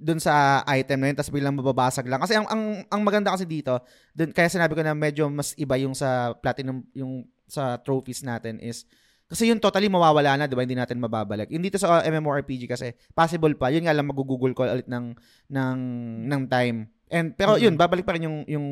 dun 0.00 0.16
sa 0.16 0.64
item 0.64 1.04
na 1.04 1.06
yun, 1.12 1.16
tapos 1.20 1.30
biglang 1.30 1.52
mababasag 1.52 2.08
lang. 2.08 2.24
Kasi 2.24 2.40
ang, 2.40 2.48
ang, 2.48 2.88
ang 2.88 3.00
maganda 3.04 3.36
kasi 3.36 3.44
dito, 3.44 3.84
dun, 4.16 4.32
kaya 4.32 4.48
sinabi 4.48 4.72
ko 4.72 4.80
na 4.80 4.96
medyo 4.96 5.28
mas 5.28 5.52
iba 5.60 5.76
yung 5.76 5.92
sa 5.92 6.32
platinum, 6.40 6.80
yung 6.96 7.28
sa 7.44 7.76
trophies 7.76 8.24
natin 8.24 8.56
is, 8.64 8.88
Kasi 9.30 9.46
yun 9.46 9.62
totally 9.62 9.86
mawawala 9.86 10.34
na, 10.34 10.50
'di 10.50 10.58
ba? 10.58 10.66
Hindi 10.66 10.74
natin 10.74 10.98
mababalik. 10.98 11.54
Yung 11.54 11.62
dito 11.62 11.78
sa 11.78 12.02
uh, 12.02 12.02
MMORPG 12.02 12.66
kasi 12.66 12.98
possible 13.14 13.54
pa. 13.54 13.70
Yun 13.70 13.86
nga 13.86 13.94
lang 13.94 14.10
mag-google 14.10 14.50
call 14.50 14.74
ulit 14.74 14.90
ng 14.90 15.14
ng 15.46 15.78
ng 16.26 16.42
time. 16.50 16.90
And 17.10 17.34
pero 17.34 17.58
mm-hmm. 17.58 17.66
yun, 17.66 17.74
babalik 17.74 18.06
pa 18.06 18.14
rin 18.14 18.30
yung 18.30 18.46
yung 18.46 18.66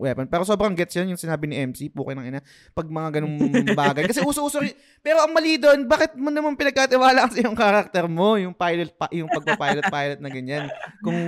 weapon. 0.00 0.24
Pero 0.24 0.48
sobrang 0.48 0.72
gets 0.72 0.96
yun 0.96 1.12
yung 1.12 1.20
sinabi 1.20 1.44
ni 1.44 1.60
MC, 1.60 1.92
pukin 1.92 2.16
ng 2.16 2.26
ina, 2.32 2.40
pag 2.72 2.88
mga 2.88 3.20
ganung 3.20 3.36
bagay. 3.84 4.08
Kasi 4.08 4.24
uso-uso 4.24 4.64
rin. 4.64 4.72
Pero 5.04 5.20
ang 5.20 5.36
mali 5.36 5.60
doon, 5.60 5.84
bakit 5.84 6.16
mo 6.16 6.32
naman 6.32 6.56
pinagkatiwala 6.56 7.24
kasi 7.28 7.44
yung 7.44 7.52
character 7.52 8.08
mo, 8.08 8.40
yung 8.40 8.56
pilot 8.56 8.96
pa, 8.96 9.12
yung 9.12 9.28
pagpa-pilot 9.28 9.86
pilot 9.92 10.18
na 10.24 10.30
ganyan. 10.32 10.64
Kung 11.04 11.18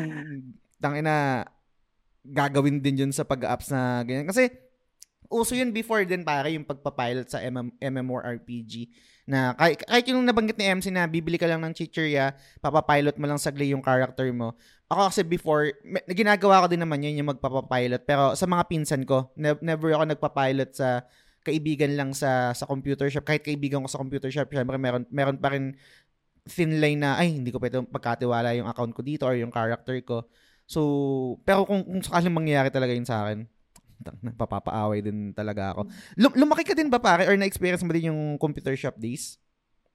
tangina 0.81 1.45
gagawin 2.25 2.81
din 2.81 3.05
yun 3.05 3.12
sa 3.12 3.29
pag-apps 3.29 3.69
na 3.69 4.01
ganyan. 4.01 4.25
Kasi 4.25 4.49
uso 5.29 5.53
yun 5.53 5.69
before 5.69 6.09
din 6.09 6.25
pare 6.25 6.57
yung 6.57 6.65
pagpapilot 6.65 7.29
sa 7.29 7.45
MM, 7.45 7.77
MMORPG 7.77 8.89
na 9.25 9.57
kahit, 9.57 9.81
kahit 9.89 10.05
yung 10.12 10.20
nabanggit 10.20 10.61
ni 10.61 10.68
MC 10.68 10.93
na 10.93 11.09
bibili 11.09 11.41
ka 11.41 11.49
lang 11.49 11.64
ng 11.64 11.72
chichirya, 11.72 12.37
papapilot 12.61 13.16
mo 13.16 13.25
lang 13.25 13.41
sagli 13.41 13.72
yung 13.72 13.81
character 13.81 14.29
mo. 14.37 14.53
Ako 14.93 15.09
kasi 15.09 15.20
before, 15.25 15.72
may, 15.81 16.05
ginagawa 16.12 16.64
ko 16.64 16.66
din 16.68 16.85
naman 16.85 17.01
yun 17.01 17.25
yung 17.25 17.33
magpapapilot. 17.33 18.05
Pero 18.05 18.37
sa 18.37 18.45
mga 18.45 18.68
pinsan 18.68 19.09
ko, 19.09 19.33
ne- 19.41 19.61
never 19.64 19.97
ako 19.97 20.05
nagpapilot 20.12 20.77
sa 20.77 21.09
kaibigan 21.45 21.97
lang 21.97 22.11
sa 22.12 22.53
sa 22.53 22.68
computer 22.68 23.09
shop. 23.09 23.25
Kahit 23.25 23.45
kaibigan 23.45 23.81
ko 23.85 23.89
sa 23.89 24.01
computer 24.01 24.29
shop, 24.29 24.53
syempre 24.53 24.77
meron, 24.77 25.09
meron 25.09 25.41
pa 25.41 25.57
rin 25.57 25.72
thin 26.45 26.77
line 26.77 27.01
na, 27.01 27.16
ay, 27.16 27.41
hindi 27.41 27.49
ko 27.49 27.57
pwede 27.57 27.81
pagkatiwala 27.89 28.53
yung 28.53 28.68
account 28.68 28.93
ko 28.93 29.01
dito 29.01 29.25
or 29.25 29.37
yung 29.37 29.53
character 29.53 29.97
ko. 30.05 30.29
So, 30.68 30.81
pero 31.45 31.64
kung, 31.64 31.85
kung 31.85 32.05
sakaling 32.05 32.33
mangyayari 32.33 32.68
talaga 32.68 32.93
yun 32.93 33.09
sa 33.09 33.25
akin, 33.25 33.49
Napapaaway 34.03 35.01
din 35.05 35.30
talaga 35.36 35.76
ako. 35.76 35.86
Lum- 36.18 36.36
lumaki 36.36 36.64
ka 36.66 36.74
din 36.74 36.90
ba 36.90 36.99
pare 36.99 37.28
or 37.28 37.36
na-experience 37.38 37.84
mo 37.86 37.92
din 37.95 38.11
yung 38.11 38.40
computer 38.40 38.74
shop 38.74 38.99
days? 38.99 39.38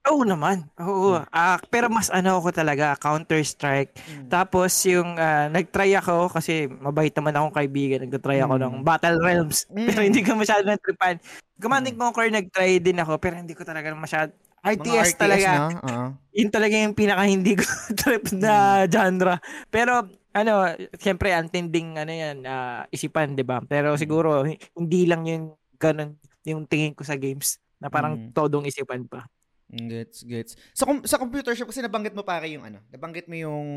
Oo 0.07 0.23
naman. 0.23 0.63
Oo. 0.79 1.19
Uh, 1.19 1.57
pero 1.67 1.91
mas 1.91 2.07
ano 2.07 2.39
ako 2.39 2.55
talaga, 2.55 2.95
Counter-Strike. 2.97 3.99
Mm. 3.99 4.27
Tapos 4.31 4.71
yung 4.87 5.19
uh, 5.19 5.51
nag-try 5.51 5.91
ako 5.99 6.31
kasi 6.31 6.71
mabait 6.71 7.11
naman 7.11 7.35
akong 7.35 7.55
kaibigan. 7.59 8.07
Nag-try 8.07 8.39
ako 8.39 8.55
mm. 8.55 8.63
ng 8.63 8.75
Battle 8.87 9.19
Realms. 9.19 9.67
Mm. 9.67 9.85
Pero 9.91 10.01
hindi 10.01 10.21
ko 10.23 10.39
masyado 10.39 10.63
na-tripan. 10.63 11.19
Command 11.59 11.83
mm. 11.83 11.99
Conquer 11.99 12.31
nag-try 12.31 12.79
din 12.79 13.03
ako 13.03 13.19
pero 13.19 13.35
hindi 13.35 13.51
ko 13.51 13.67
talaga 13.67 13.91
masyado 13.91 14.31
RTS, 14.63 15.15
RTS 15.15 15.19
talaga. 15.19 15.49
No? 15.55 15.67
Uh-huh. 15.83 16.09
Yun 16.35 16.49
talaga 16.51 16.75
yung 16.79 16.95
pinaka 16.95 17.23
hindi 17.27 17.53
ko 17.59 17.67
trip 17.99 18.31
na 18.35 18.83
mm. 18.83 18.91
genre. 18.91 19.35
Pero 19.67 20.07
ano, 20.39 20.71
siyempre 20.95 21.35
antinding 21.35 21.99
ano 21.99 22.11
yan, 22.11 22.37
uh, 22.47 22.87
isipan, 22.89 23.35
'di 23.35 23.43
ba? 23.43 23.59
Pero 23.67 23.93
mm. 23.93 23.99
siguro 23.99 24.47
hindi 24.47 25.01
lang 25.05 25.27
yun 25.27 25.43
ganun 25.79 26.19
yung 26.47 26.67
tingin 26.67 26.95
ko 26.95 27.03
sa 27.03 27.19
games 27.19 27.59
na 27.79 27.87
parang 27.91 28.15
mm. 28.15 28.31
todong 28.35 28.67
isipan 28.67 29.07
pa. 29.07 29.27
Gets, 29.69 30.25
gets. 30.25 30.51
Sa 30.73 30.89
sa 31.05 31.21
computer 31.21 31.53
shop 31.53 31.69
kasi 31.69 31.85
nabanggit 31.85 32.17
mo 32.17 32.25
pare 32.25 32.49
yung 32.49 32.65
ano, 32.65 32.81
nabanggit 32.89 33.29
mo 33.29 33.37
yung 33.37 33.67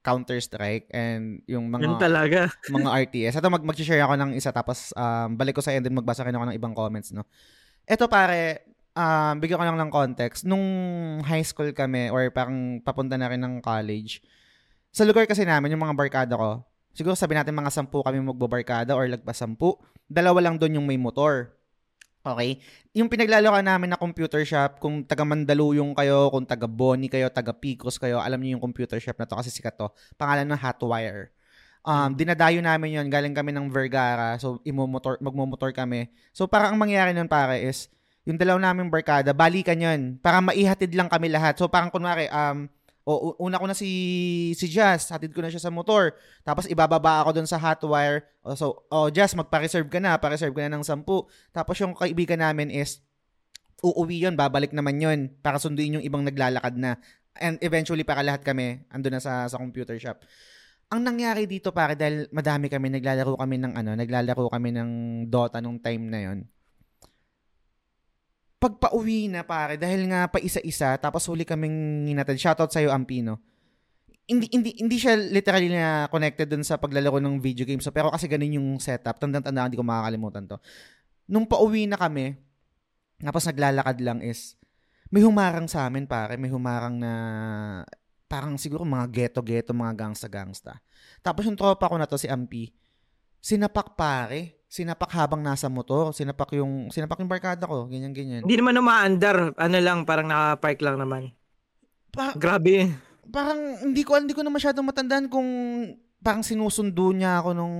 Counter-Strike 0.00 0.88
and 0.96 1.44
yung 1.44 1.68
mga 1.68 1.82
Yun 1.84 1.96
talaga. 2.00 2.40
mga 2.72 2.90
RTS. 3.10 3.36
Ito 3.36 3.52
mag 3.52 3.66
mag-share 3.66 4.00
ako 4.00 4.14
ng 4.16 4.32
isa 4.32 4.48
tapos 4.54 4.96
um, 4.96 5.36
balik 5.36 5.58
ko 5.58 5.62
sa 5.62 5.76
end 5.76 5.84
din 5.84 5.98
magbasa 5.98 6.24
rin 6.24 6.32
ako 6.32 6.44
ng 6.48 6.56
ibang 6.56 6.72
comments, 6.72 7.12
no. 7.12 7.28
Ito 7.84 8.08
pare, 8.08 8.70
um, 8.96 9.34
bigyan 9.42 9.60
ko 9.60 9.64
lang 9.66 9.80
ng 9.82 9.92
context. 9.92 10.48
Nung 10.48 10.64
high 11.26 11.44
school 11.44 11.74
kami 11.74 12.08
or 12.08 12.32
parang 12.32 12.80
papunta 12.80 13.18
na 13.20 13.28
rin 13.28 13.42
ng 13.42 13.60
college, 13.60 14.24
sa 14.90 15.06
lugar 15.06 15.26
kasi 15.26 15.46
namin, 15.46 15.74
yung 15.74 15.82
mga 15.86 15.94
barkada 15.94 16.34
ko, 16.34 16.66
siguro 16.90 17.14
sabi 17.14 17.38
natin 17.38 17.54
mga 17.54 17.70
sampu 17.70 18.02
kami 18.02 18.18
magbabarkada 18.20 18.94
or 18.98 19.06
lagpas 19.06 19.38
sampu, 19.38 19.78
dalawa 20.10 20.42
lang 20.42 20.58
doon 20.58 20.82
yung 20.82 20.86
may 20.86 20.98
motor. 20.98 21.54
Okay? 22.20 22.60
Yung 22.92 23.08
pinaglalaroan 23.08 23.64
namin 23.64 23.94
na 23.94 23.98
computer 23.98 24.44
shop, 24.44 24.76
kung 24.82 25.06
taga 25.06 25.24
Mandaluyong 25.24 25.96
kayo, 25.96 26.28
kung 26.28 26.44
taga 26.44 26.68
Boni 26.68 27.08
kayo, 27.08 27.32
taga 27.32 27.56
Picos 27.56 27.96
kayo, 27.96 28.20
alam 28.20 28.36
niyo 28.42 28.58
yung 28.58 28.64
computer 28.64 29.00
shop 29.00 29.16
na 29.16 29.24
to 29.24 29.38
kasi 29.40 29.48
sikat 29.48 29.78
to. 29.78 29.88
Pangalan 30.20 30.44
ng 30.50 30.60
Hotwire. 30.60 31.32
Um, 31.80 32.12
dinadayo 32.12 32.60
namin 32.60 32.92
yon 32.92 33.08
galing 33.08 33.32
kami 33.32 33.56
ng 33.56 33.72
Vergara, 33.72 34.36
so 34.36 34.60
imomotor, 34.68 35.16
magmomotor 35.24 35.72
kami. 35.72 36.12
So 36.36 36.44
parang 36.44 36.76
ang 36.76 36.80
mangyayari 36.82 37.16
nun 37.16 37.24
pare 37.24 37.56
is, 37.64 37.88
yung 38.28 38.36
dalaw 38.36 38.60
namin 38.60 38.92
barkada, 38.92 39.32
balikan 39.32 39.80
yon 39.80 40.20
para 40.20 40.44
maihatid 40.44 40.92
lang 40.92 41.08
kami 41.08 41.32
lahat. 41.32 41.56
So 41.56 41.72
parang 41.72 41.88
kunwari, 41.88 42.28
um, 42.28 42.68
o 43.12 43.26
una 43.42 43.58
ko 43.58 43.66
na 43.66 43.76
si 43.76 43.90
si 44.54 44.66
Jazz, 44.70 45.10
hatid 45.10 45.34
ko 45.34 45.40
na 45.42 45.50
siya 45.50 45.62
sa 45.62 45.72
motor. 45.72 46.14
Tapos 46.46 46.68
ibababa 46.70 47.24
ako 47.24 47.40
doon 47.40 47.48
sa 47.48 47.58
hotwire. 47.58 48.26
O, 48.44 48.54
so, 48.54 48.86
oh 48.92 49.08
Jazz, 49.08 49.34
magpa-reserve 49.34 49.88
ka 49.88 49.98
na, 49.98 50.20
pa-reserve 50.20 50.54
ka 50.54 50.66
na 50.66 50.78
ng 50.78 50.84
10. 50.84 51.02
Tapos 51.50 51.74
yung 51.80 51.96
kaibigan 51.96 52.38
namin 52.38 52.70
is 52.70 53.00
uuwi 53.80 54.28
yon 54.28 54.36
babalik 54.36 54.76
naman 54.76 55.00
yon 55.00 55.18
para 55.40 55.56
sunduin 55.56 56.00
yung 56.00 56.04
ibang 56.04 56.22
naglalakad 56.22 56.76
na. 56.76 57.00
And 57.40 57.56
eventually 57.64 58.04
para 58.04 58.20
lahat 58.20 58.44
kami 58.44 58.84
ando 58.92 59.08
na 59.08 59.22
sa 59.22 59.48
sa 59.48 59.56
computer 59.56 59.96
shop. 59.96 60.20
Ang 60.90 61.06
nangyari 61.06 61.46
dito 61.46 61.70
para 61.70 61.94
dahil 61.94 62.26
madami 62.34 62.66
kami 62.66 62.90
naglalaro 62.90 63.38
kami 63.38 63.56
ng 63.62 63.72
ano, 63.78 63.90
naglalaro 63.94 64.50
kami 64.50 64.74
ng 64.74 64.90
Dota 65.30 65.62
nung 65.62 65.78
time 65.78 66.04
na 66.10 66.20
yon 66.20 66.38
pagpa-uwi 68.60 69.32
na 69.32 69.40
pare 69.40 69.80
dahil 69.80 70.04
nga 70.12 70.28
pa 70.28 70.36
isa-isa 70.36 71.00
tapos 71.00 71.24
huli 71.32 71.48
kaming 71.48 72.04
hinatid. 72.12 72.36
Shoutout 72.36 72.68
sa 72.68 72.84
iyo 72.84 72.92
Ampino. 72.92 73.40
Hindi 74.28 74.46
hindi 74.52 74.70
hindi 74.76 74.96
siya 75.00 75.16
literally 75.16 75.72
na 75.72 76.06
connected 76.12 76.46
dun 76.46 76.62
sa 76.62 76.76
paglalaro 76.76 77.18
ng 77.18 77.40
video 77.40 77.64
games. 77.64 77.82
So, 77.82 77.90
pero 77.90 78.12
kasi 78.12 78.28
ganun 78.28 78.52
yung 78.60 78.68
setup. 78.78 79.16
Tandang-tanda 79.16 79.64
hindi 79.64 79.80
ko 79.80 79.82
makakalimutan 79.82 80.44
to. 80.46 80.60
Nung 81.26 81.48
pauwi 81.48 81.88
na 81.88 81.96
kami, 81.96 82.36
tapos 83.18 83.48
naglalakad 83.48 83.98
lang 84.04 84.20
is 84.20 84.60
may 85.10 85.24
humarang 85.24 85.66
sa 85.66 85.88
amin 85.88 86.06
pare, 86.06 86.38
may 86.38 86.52
humarang 86.52 87.00
na 87.00 87.12
parang 88.30 88.54
siguro 88.54 88.86
mga 88.86 89.10
ghetto-ghetto, 89.10 89.74
mga 89.74 90.06
gangsta-gangsta. 90.06 90.78
Tapos 91.18 91.42
yung 91.48 91.58
tropa 91.58 91.90
ko 91.90 91.98
na 91.98 92.06
to 92.06 92.14
si 92.14 92.30
Ampi, 92.30 92.70
sinapak 93.42 93.98
pare 93.98 94.59
sinapak 94.70 95.10
habang 95.10 95.42
nasa 95.42 95.66
motor, 95.66 96.14
sinapak 96.14 96.54
yung 96.54 96.94
sinapak 96.94 97.18
yung 97.18 97.26
barkada 97.26 97.66
ko, 97.66 97.90
ganyan 97.90 98.14
ganyan. 98.14 98.46
Hindi 98.46 98.54
naman 98.54 98.78
umaandar, 98.78 99.50
ano 99.58 99.76
lang, 99.82 100.06
parang 100.06 100.30
naka-park 100.30 100.78
lang 100.86 100.96
naman. 101.02 101.22
Pa- 102.14 102.38
Grabe. 102.38 102.94
Parang 103.34 103.82
hindi 103.82 104.06
ko 104.06 104.14
hindi 104.14 104.30
ko 104.30 104.46
na 104.46 104.54
masyadong 104.54 104.86
matandaan 104.86 105.26
kung 105.26 105.46
parang 106.22 106.46
sinusundo 106.46 107.10
niya 107.10 107.42
ako 107.42 107.50
nung 107.50 107.76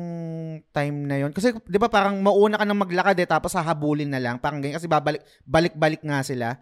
time 0.74 1.06
na 1.06 1.16
yon. 1.22 1.30
Kasi 1.30 1.54
'di 1.54 1.78
ba 1.78 1.86
parang 1.86 2.18
mauna 2.18 2.58
ka 2.58 2.66
nang 2.66 2.82
maglakad 2.82 3.14
eh 3.22 3.28
tapos 3.30 3.54
hahabulin 3.54 4.10
na 4.10 4.18
lang. 4.18 4.42
Parang 4.42 4.58
ganyan 4.58 4.82
kasi 4.82 4.90
babalik 4.90 5.22
balik-balik 5.46 6.02
nga 6.02 6.26
sila. 6.26 6.58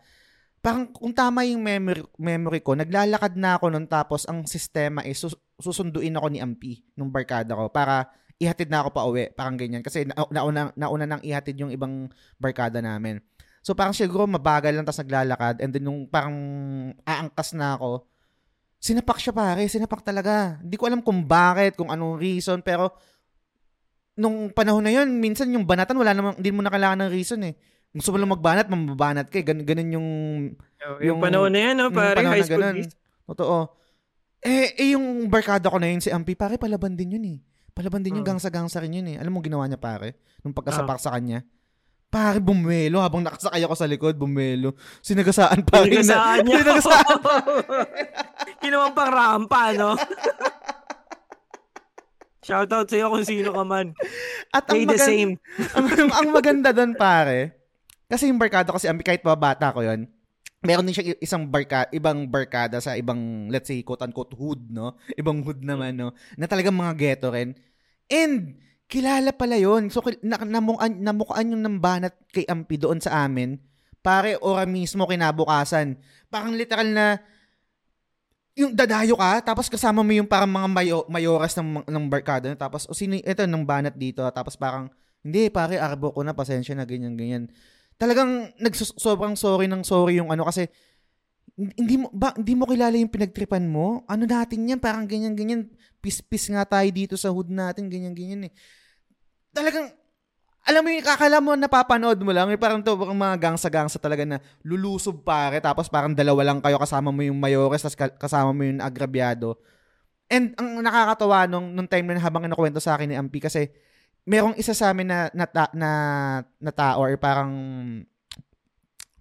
Parang 0.61 0.91
kung 0.91 1.15
tama 1.15 1.47
yung 1.47 1.63
memory, 1.63 2.03
memory 2.19 2.61
ko, 2.61 2.75
naglalakad 2.75 3.39
na 3.39 3.57
ako 3.57 3.73
nun 3.73 3.87
tapos 3.87 4.27
ang 4.27 4.45
sistema 4.45 5.07
is 5.07 5.17
sus- 5.23 5.39
susunduin 5.57 6.19
ako 6.19 6.27
ni 6.29 6.43
Ampi 6.43 6.83
nung 6.99 7.09
barkada 7.15 7.55
ko 7.55 7.71
para 7.73 8.11
ihatid 8.39 8.71
na 8.71 8.87
ako 8.87 8.91
pa 8.95 9.03
uwi. 9.07 9.31
Parang 9.35 9.59
ganyan. 9.59 9.83
Kasi 9.83 10.07
na, 10.07 10.15
nauna, 10.31 10.71
nauna 10.79 11.05
nang 11.05 11.23
ihatid 11.23 11.59
yung 11.59 11.75
ibang 11.75 12.07
barkada 12.39 12.79
namin. 12.79 13.19
So 13.63 13.75
parang 13.75 13.93
siguro 13.93 14.25
mabagal 14.25 14.73
lang 14.73 14.87
tapos 14.87 15.03
naglalakad 15.03 15.61
and 15.61 15.75
then 15.75 15.85
nung 15.85 16.07
parang 16.07 16.35
aangkas 17.03 17.53
na 17.59 17.75
ako, 17.75 18.07
sinapak 18.79 19.19
siya 19.19 19.35
pare, 19.35 19.67
sinapak 19.67 20.01
talaga. 20.07 20.63
Hindi 20.63 20.79
ko 20.79 20.87
alam 20.87 21.03
kung 21.03 21.27
bakit, 21.27 21.75
kung 21.75 21.91
anong 21.91 22.17
reason, 22.23 22.63
pero 22.63 22.95
nung 24.19 24.51
panahon 24.51 24.83
na 24.83 24.95
yun, 24.95 25.11
minsan 25.19 25.51
yung 25.51 25.67
banatan, 25.67 25.99
wala 25.99 26.15
namang, 26.15 26.35
hindi 26.39 26.51
mo 26.51 26.63
na 26.63 26.71
kailangan 26.71 27.07
ng 27.07 27.11
reason 27.15 27.39
eh. 27.47 27.55
Gusto 27.95 28.15
mo 28.15 28.19
lang 28.19 28.31
magbanat, 28.35 28.67
mamabanat 28.67 29.27
ka 29.31 29.39
eh. 29.43 29.45
Gan, 29.47 29.63
ganun 29.63 29.91
yung, 29.95 30.09
yung... 30.79 30.99
Yung 31.15 31.21
panahon 31.23 31.51
na 31.55 31.61
yan, 31.71 31.75
no? 31.79 31.91
Pare, 31.95 32.23
high 32.27 32.43
school 32.43 32.63
ganun. 32.63 32.87
Totoo. 33.31 33.57
Eh, 34.43 34.75
eh, 34.75 34.89
yung 34.95 35.27
barkada 35.31 35.71
ko 35.71 35.79
na 35.79 35.91
yun, 35.91 36.03
si 36.03 36.11
Ampi, 36.11 36.35
pare, 36.35 36.59
palaban 36.59 36.99
din 36.99 37.15
yun 37.15 37.27
eh. 37.27 37.39
Palaban 37.79 38.03
din 38.03 38.19
yung 38.19 38.27
uh. 38.27 38.31
gangsa-gangsa 38.35 38.83
rin 38.83 38.99
yun 38.99 39.07
eh. 39.15 39.17
Alam 39.23 39.39
mo 39.39 39.39
ginawa 39.39 39.63
niya 39.71 39.79
pare? 39.79 40.19
Nung 40.43 40.51
pagkasapak 40.51 40.99
uh. 40.99 41.03
sa 41.07 41.15
kanya? 41.15 41.47
Pare, 42.11 42.43
bumelo. 42.43 42.99
Habang 42.99 43.23
nakasakay 43.23 43.63
ako 43.63 43.75
sa 43.79 43.87
likod, 43.87 44.19
bumelo. 44.19 44.75
Sinagasaan 44.99 45.63
pa 45.63 45.87
rin. 45.87 46.03
Sinagasaan 46.03 46.43
niya. 46.43 46.67
Sinagasaan. 46.67 47.19
Kinawang 48.67 48.95
pang 48.99 49.13
rampa, 49.15 49.63
no? 49.79 49.95
Shoutout 52.49 52.91
sa'yo 52.91 53.15
kung 53.15 53.29
sino 53.29 53.55
ka 53.55 53.63
man. 53.63 53.95
At 54.51 54.67
ang, 54.73 54.83
magan- 54.83 54.91
the 54.91 54.99
same. 54.99 55.33
ang, 55.77 55.87
ang 56.11 56.29
maganda 56.35 56.75
doon, 56.75 56.99
pare, 56.99 57.55
kasi 58.09 58.27
yung 58.27 58.41
barkada 58.41 58.73
kasi 58.73 58.89
kahit 59.05 59.23
bata 59.23 59.71
ko 59.71 59.85
yon 59.85 60.09
meron 60.59 60.87
din 60.87 60.95
siya 60.95 61.15
isang 61.23 61.47
barka, 61.47 61.87
ibang 61.95 62.27
barkada 62.27 62.83
sa 62.83 62.99
ibang, 62.99 63.47
let's 63.47 63.71
say, 63.71 63.79
quote-unquote 63.87 64.35
hood, 64.35 64.59
no? 64.75 64.99
Ibang 65.15 65.47
hood 65.47 65.63
naman, 65.63 65.95
no? 65.95 66.11
Na 66.35 66.51
talagang 66.51 66.75
mga 66.75 66.99
ghetto 66.99 67.31
rin. 67.31 67.55
And, 68.09 68.57
kilala 68.89 69.37
pala 69.37 69.61
yon 69.61 69.93
So, 69.93 70.01
na, 70.25 70.41
namukaan, 70.41 71.01
namukaan 71.01 71.53
yung 71.53 71.63
nambanat 71.65 72.17
kay 72.33 72.49
Ampi 72.49 72.81
doon 72.81 72.99
sa 73.05 73.29
amin. 73.29 73.61
Pare, 74.01 74.41
ora 74.41 74.65
mismo 74.65 75.05
kinabukasan. 75.05 76.01
Parang 76.33 76.57
literal 76.57 76.89
na, 76.89 77.07
yung 78.59 78.75
dadayo 78.75 79.15
ka, 79.15 79.55
tapos 79.55 79.71
kasama 79.71 80.03
mo 80.03 80.11
yung 80.11 80.27
parang 80.27 80.51
mga 80.51 80.69
mayo, 80.73 80.99
mayoras 81.07 81.55
ng, 81.55 81.87
ng 81.87 82.07
barkada. 82.11 82.51
Tapos, 82.59 82.91
o 82.91 82.97
sino, 82.97 83.15
ito, 83.21 83.45
ng 83.45 83.65
banat 83.65 83.95
dito. 83.95 84.25
Tapos 84.35 84.59
parang, 84.59 84.91
hindi, 85.23 85.47
pare, 85.53 85.79
arbo 85.79 86.11
ko 86.11 86.25
na, 86.25 86.35
pasensya 86.35 86.75
na, 86.75 86.89
ganyan, 86.89 87.15
ganyan. 87.15 87.47
talagang 87.99 88.55
nagsus- 88.63 88.95
sobrang 88.95 89.35
sorry 89.35 89.67
ng 89.67 89.83
sorry 89.83 90.23
yung 90.23 90.31
ano 90.31 90.47
kasi 90.47 90.71
hindi 91.59 91.99
mo 91.99 92.07
ba 92.15 92.31
hindi 92.39 92.55
mo 92.55 92.65
kilala 92.71 92.95
yung 92.95 93.11
pinagtripan 93.11 93.67
mo? 93.67 94.07
Ano 94.07 94.31
natin 94.31 94.63
yan? 94.63 94.79
Parang 94.79 95.11
ganyan 95.11 95.35
ganyan. 95.35 95.67
Pis-pis 95.99 96.47
nga 96.55 96.63
tayo 96.63 96.87
dito 96.95 97.19
sa 97.19 97.35
hood 97.35 97.51
natin, 97.51 97.91
ganyan 97.91 98.15
ganyan 98.15 98.47
eh. 98.47 98.53
Talagang 99.51 99.91
alam 100.69 100.85
mo 100.85 100.89
yung 100.95 101.03
kakala 101.03 101.39
mo 101.43 101.57
napapanood 101.59 102.21
mo 102.23 102.31
lang, 102.31 102.47
yung 102.53 102.63
parang 102.63 102.79
to 102.85 102.95
parang 102.95 103.19
mga 103.19 103.37
gangsa-gangsa 103.41 103.99
talaga 103.99 104.23
na 104.23 104.39
lulusob 104.63 105.25
pare 105.27 105.59
tapos 105.59 105.91
parang 105.91 106.15
dalawa 106.15 106.53
lang 106.53 106.63
kayo 106.63 106.79
kasama 106.79 107.11
mo 107.11 107.25
yung 107.25 107.41
mayores 107.41 107.83
tapos 107.83 107.99
kasama 108.21 108.55
mo 108.55 108.63
yung 108.63 108.79
agrabyado. 108.79 109.59
And 110.29 110.53
ang 110.61 110.85
nakakatawa 110.85 111.49
nung, 111.49 111.73
nung 111.73 111.89
time 111.89 112.13
na 112.13 112.21
habang 112.21 112.45
kinukwento 112.45 112.79
sa 112.79 112.95
akin 112.95 113.09
ni 113.11 113.17
Ampi 113.17 113.41
kasi 113.41 113.73
merong 114.29 114.55
isa 114.61 114.77
sa 114.77 114.93
amin 114.93 115.09
na 115.09 115.33
na, 115.33 115.49
na, 115.73 115.91
na 116.61 116.73
tao 116.73 117.01
or 117.01 117.17
parang 117.17 117.51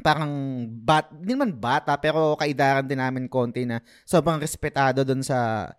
parang 0.02 0.32
bat, 0.84 1.10
hindi 1.12 1.34
naman 1.34 1.58
bata, 1.58 1.98
pero 1.98 2.38
kaidaran 2.38 2.86
din 2.86 3.02
namin 3.02 3.26
konti 3.26 3.66
na 3.66 3.82
sobrang 4.06 4.38
respetado 4.38 5.02
doon 5.02 5.26
sa 5.26 5.72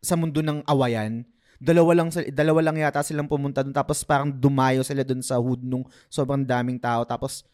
sa 0.00 0.14
mundo 0.16 0.40
ng 0.40 0.64
awayan. 0.66 1.22
Dalawa 1.60 1.92
lang 1.92 2.08
dalawa 2.32 2.60
lang 2.64 2.80
yata 2.80 3.04
silang 3.04 3.28
pumunta 3.28 3.60
doon 3.60 3.76
tapos 3.76 4.00
parang 4.00 4.32
dumayo 4.32 4.80
sila 4.80 5.04
doon 5.04 5.20
sa 5.20 5.36
hood 5.36 5.60
nung 5.60 5.84
sobrang 6.08 6.40
daming 6.40 6.80
tao 6.80 7.04
tapos 7.04 7.44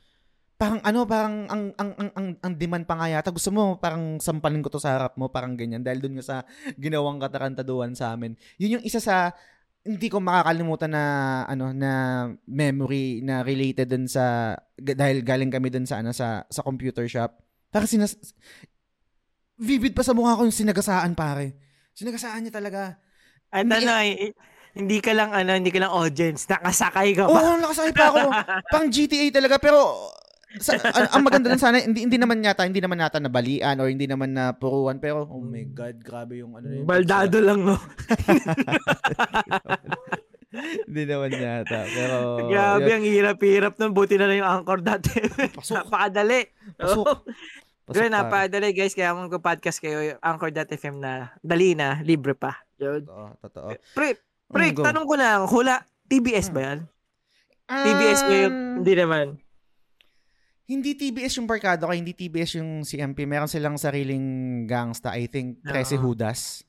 parang 0.56 0.78
ano 0.86 1.04
parang 1.04 1.44
ang 1.50 1.64
ang 1.76 1.90
ang 1.98 2.10
ang, 2.14 2.28
ang 2.38 2.54
demand 2.54 2.86
pa 2.86 2.96
nga 2.96 3.12
yata 3.12 3.28
gusto 3.34 3.50
mo 3.52 3.76
parang 3.76 4.16
sampalin 4.22 4.62
ko 4.64 4.70
to 4.72 4.80
sa 4.80 4.96
harap 4.96 5.18
mo 5.18 5.28
parang 5.28 5.52
ganyan 5.58 5.82
dahil 5.82 6.00
doon 6.00 6.22
nga 6.22 6.24
sa 6.24 6.36
ginawang 6.78 7.18
katarantaduhan 7.18 7.98
sa 7.98 8.14
amin. 8.14 8.38
Yun 8.62 8.78
yung 8.80 8.84
isa 8.86 9.02
sa 9.02 9.34
hindi 9.86 10.10
ko 10.10 10.18
makakalimutan 10.18 10.90
na 10.90 11.04
ano 11.46 11.70
na 11.70 12.26
memory 12.50 13.22
na 13.22 13.46
related 13.46 13.86
dun 13.86 14.10
sa 14.10 14.58
dahil 14.74 15.22
galing 15.22 15.48
kami 15.48 15.70
dun 15.70 15.86
sa 15.86 16.02
ano 16.02 16.10
sa 16.10 16.42
sa 16.50 16.66
computer 16.66 17.06
shop. 17.06 17.38
Para 17.70 17.86
sinas 17.86 18.18
vivid 19.56 19.94
pa 19.94 20.02
sa 20.02 20.12
mukha 20.12 20.36
ko 20.36 20.44
yung 20.44 20.54
sinagasaan 20.54 21.14
pare. 21.14 21.56
Sinagasaan 21.96 22.44
niya 22.44 22.54
talaga. 22.58 23.00
Ano, 23.54 23.78
eh, 23.78 24.34
hindi 24.76 24.98
ka 25.00 25.16
lang 25.16 25.32
ano, 25.32 25.56
hindi 25.56 25.72
ka 25.72 25.80
lang 25.80 25.94
audience, 25.94 26.44
nakasakay 26.50 27.16
ka 27.16 27.24
pa. 27.24 27.32
Oo, 27.32 27.40
oh, 27.40 27.56
nakasakay 27.56 27.92
pa 27.96 28.04
ako. 28.12 28.20
Pang 28.74 28.86
GTA 28.92 29.32
talaga 29.32 29.56
pero 29.56 30.12
sa, 30.60 30.78
ang, 30.80 31.08
ang 31.12 31.22
maganda 31.24 31.48
lang 31.52 31.60
sana, 31.60 31.82
hindi, 31.82 32.06
hindi 32.08 32.18
naman 32.18 32.40
yata, 32.40 32.64
hindi 32.64 32.80
naman 32.80 33.00
yata 33.00 33.20
nabalian 33.20 33.76
or 33.80 33.88
hindi 33.88 34.06
naman 34.08 34.32
na 34.32 34.52
puruan, 34.56 35.00
pero 35.00 35.28
oh 35.28 35.42
my 35.42 35.64
God, 35.72 35.96
grabe 36.00 36.40
yung 36.40 36.56
ano 36.56 36.66
yun. 36.70 36.84
Baldado 36.88 37.38
lang, 37.40 37.60
no? 37.64 37.76
hindi 40.88 41.02
naman 41.04 41.30
yata, 41.36 41.84
pero... 41.88 42.16
Grabe, 42.48 42.88
yun. 42.88 42.96
ang 42.96 43.06
hirap-hirap 43.06 43.72
nun. 43.76 43.92
Buti 43.92 44.16
na 44.16 44.26
lang 44.28 44.38
yung 44.40 44.50
anchor 44.50 44.80
dati. 44.80 45.12
Pasok. 45.56 45.84
Napakadali. 45.84 46.40
Pasok. 46.76 47.06
Pasok 47.86 47.94
Pero 47.94 48.06
napakadali, 48.10 48.68
guys. 48.72 48.94
Kaya 48.96 49.14
kung 49.14 49.28
podcast 49.40 49.78
kayo, 49.78 50.16
anchor.fm 50.20 50.96
na, 50.98 51.36
dali 51.44 51.76
na, 51.76 52.00
libre 52.02 52.32
pa. 52.32 52.64
Yun. 52.80 53.04
Totoo, 53.04 53.26
totoo. 53.44 53.68
Pre, 53.92 54.08
pre, 54.48 54.66
mm, 54.72 54.80
tanong 54.80 55.06
ko 55.06 55.14
lang, 55.16 55.40
hula, 55.48 55.84
TBS 56.08 56.50
ba 56.50 56.60
yan? 56.72 56.78
Um, 57.66 57.84
TBS 57.84 58.20
ba 58.24 58.34
yung, 58.46 58.56
hindi 58.82 58.94
naman 58.96 59.26
hindi 60.66 60.98
TBS 60.98 61.38
yung 61.38 61.46
Barkado 61.46 61.86
kaya 61.86 61.98
hindi 61.98 62.12
TBS 62.12 62.58
yung 62.58 62.82
CMP. 62.82 63.22
Meron 63.22 63.46
silang 63.46 63.78
sariling 63.78 64.66
gangsta. 64.66 65.14
I 65.14 65.30
think, 65.30 65.62
Trece 65.62 65.94
uh, 65.94 66.02
Judas. 66.02 66.66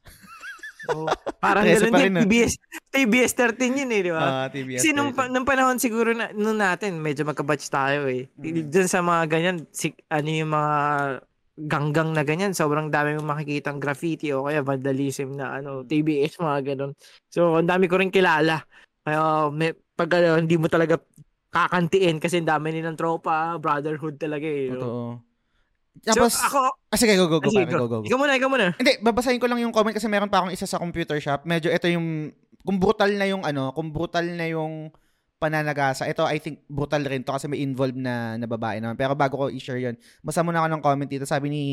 oh, 0.94 1.10
parang 1.42 1.66
gano'n 1.66 1.94
din. 1.98 2.14
No? 2.14 2.22
TBS, 2.22 2.54
TBS 2.94 3.34
13 3.34 3.82
yun 3.82 3.90
eh, 3.90 4.02
di 4.06 4.14
ba? 4.14 4.46
Uh, 4.46 4.48
TBS 4.54 4.86
Kasi 4.86 4.94
nung, 4.94 5.12
nung 5.34 5.48
panahon 5.50 5.82
siguro 5.82 6.14
na, 6.14 6.30
nung 6.38 6.62
natin, 6.62 7.02
medyo 7.02 7.26
magkabatch 7.26 7.66
tayo 7.74 8.06
eh. 8.06 8.30
Mm. 8.38 8.70
Diyan 8.70 8.90
sa 8.90 9.02
mga 9.02 9.24
ganyan, 9.34 9.58
si, 9.74 9.90
ano 10.14 10.30
yung 10.30 10.54
mga 10.54 10.76
ganggang 11.58 12.14
na 12.14 12.22
ganyan, 12.22 12.54
sobrang 12.54 12.94
dami 12.94 13.18
mong 13.18 13.34
makikitang 13.34 13.82
graffiti 13.82 14.30
o 14.30 14.46
kaya 14.46 14.62
vandalism 14.62 15.34
na 15.34 15.58
ano, 15.58 15.82
TBS, 15.82 16.38
mga 16.38 16.74
ganun. 16.74 16.94
So, 17.34 17.58
ang 17.58 17.66
dami 17.66 17.90
ko 17.90 17.98
rin 17.98 18.14
kilala. 18.14 18.62
Kaya, 19.02 19.50
may, 19.50 19.74
pag 19.74 20.22
ano, 20.22 20.38
hindi 20.38 20.54
mo 20.62 20.70
talaga 20.70 21.02
kakantiin 21.52 22.20
kasi 22.20 22.44
dami 22.44 22.76
nilang 22.76 23.00
tropa, 23.00 23.56
brotherhood 23.58 24.20
talaga 24.20 24.48
eh. 24.48 24.72
Totoo. 24.72 25.24
Tapos, 25.98 26.38
so, 26.38 26.46
ako, 26.46 26.62
ah, 26.94 26.98
sige, 27.00 27.18
go, 27.18 27.26
go, 27.26 27.42
go, 27.42 27.50
sige, 27.50 27.66
go, 27.66 27.90
go, 27.90 28.02
go. 28.02 28.06
Ikaw 28.06 28.18
muna, 28.22 28.38
ikaw 28.38 28.50
muna. 28.52 28.68
Hindi, 28.78 29.02
babasahin 29.02 29.42
ko 29.42 29.50
lang 29.50 29.66
yung 29.66 29.74
comment 29.74 29.98
kasi 29.98 30.06
meron 30.06 30.30
pa 30.30 30.46
akong 30.46 30.54
isa 30.54 30.70
sa 30.70 30.78
computer 30.78 31.18
shop. 31.18 31.50
Medyo 31.50 31.74
ito 31.74 31.90
yung, 31.90 32.30
kung 32.62 32.78
brutal 32.78 33.10
na 33.18 33.26
yung 33.26 33.42
ano, 33.42 33.74
kung 33.74 33.90
brutal 33.90 34.26
na 34.28 34.46
yung 34.46 34.94
pananagasa. 35.38 36.10
Ito, 36.10 36.26
I 36.26 36.42
think, 36.42 36.66
brutal 36.66 37.06
rin 37.06 37.22
to 37.22 37.30
kasi 37.30 37.46
may 37.46 37.62
involved 37.62 37.98
na, 37.98 38.36
na 38.42 38.50
babae 38.50 38.82
naman. 38.82 38.98
Pero 38.98 39.14
bago 39.14 39.38
ko 39.38 39.46
i-share 39.54 39.78
yun, 39.78 39.96
basta 40.26 40.42
muna 40.42 40.66
ako 40.66 40.68
ng 40.74 40.84
comment 40.84 41.10
dito. 41.10 41.30
Sabi 41.30 41.54
ni 41.54 41.64